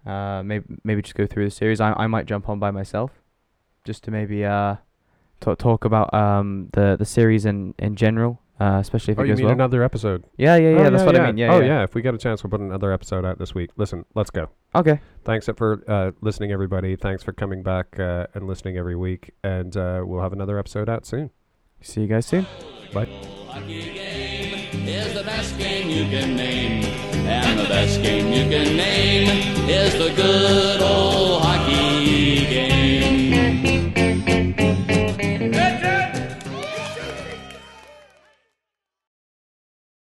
Uh, 0.05 0.41
maybe 0.43 0.65
maybe 0.83 1.01
just 1.01 1.15
go 1.15 1.25
through 1.25 1.45
the 1.45 1.51
series. 1.51 1.81
I 1.81 1.93
I 1.93 2.07
might 2.07 2.25
jump 2.27 2.47
on 2.49 2.59
by 2.59 2.71
myself, 2.71 3.11
just 3.83 4.03
to 4.05 4.11
maybe 4.11 4.45
uh 4.45 4.75
talk 5.41 5.57
talk 5.57 5.85
about 5.85 6.13
um 6.13 6.69
the 6.73 6.95
the 6.97 7.05
series 7.05 7.45
in 7.45 7.73
in 7.79 7.95
general. 7.95 8.39
Uh, 8.59 8.77
especially 8.79 9.13
if 9.13 9.19
oh, 9.19 9.23
it 9.23 9.25
you 9.25 9.31
goes 9.33 9.37
mean 9.39 9.45
well. 9.47 9.55
another 9.55 9.83
episode? 9.83 10.25
yeah, 10.37 10.55
yeah, 10.55 10.69
yeah. 10.69 10.87
Oh, 10.87 10.89
that's 10.91 11.03
what 11.03 11.15
I 11.15 11.25
mean. 11.25 11.37
Yeah, 11.37 11.53
oh, 11.53 11.59
yeah. 11.59 11.83
If 11.83 11.95
we 11.95 12.01
get 12.01 12.13
a 12.13 12.17
chance, 12.19 12.43
we'll 12.43 12.51
put 12.51 12.61
another 12.61 12.91
episode 12.91 13.25
out 13.25 13.39
this 13.39 13.55
week. 13.55 13.71
Listen, 13.77 14.05
let's 14.13 14.29
go. 14.29 14.49
Okay. 14.75 14.99
Thanks 15.25 15.49
for 15.57 15.83
uh, 15.87 16.11
listening, 16.21 16.51
everybody. 16.51 16.95
Thanks 16.95 17.23
for 17.23 17.33
coming 17.33 17.63
back 17.63 17.99
uh, 17.99 18.27
and 18.35 18.47
listening 18.47 18.77
every 18.77 18.95
week. 18.95 19.31
And 19.43 19.75
uh, 19.75 20.03
we'll 20.05 20.21
have 20.21 20.33
another 20.33 20.59
episode 20.59 20.87
out 20.87 21.05
soon. 21.05 21.31
See 21.81 22.01
you 22.01 22.07
guys 22.07 22.25
soon. 22.27 22.45
Hockey 22.93 23.93
game 23.93 24.87
is 24.87 25.13
the 25.13 25.23
best 25.23 25.57
game 25.57 25.89
you 25.89 26.05
can 26.05 26.35
name. 26.35 26.83
And 27.25 27.59
the 27.59 27.65
best 27.65 28.01
game 28.01 28.27
you 28.27 28.49
can 28.49 28.77
name 28.77 29.69
is 29.69 29.93
the 29.93 30.13
good 30.15 30.81
old 30.81 31.43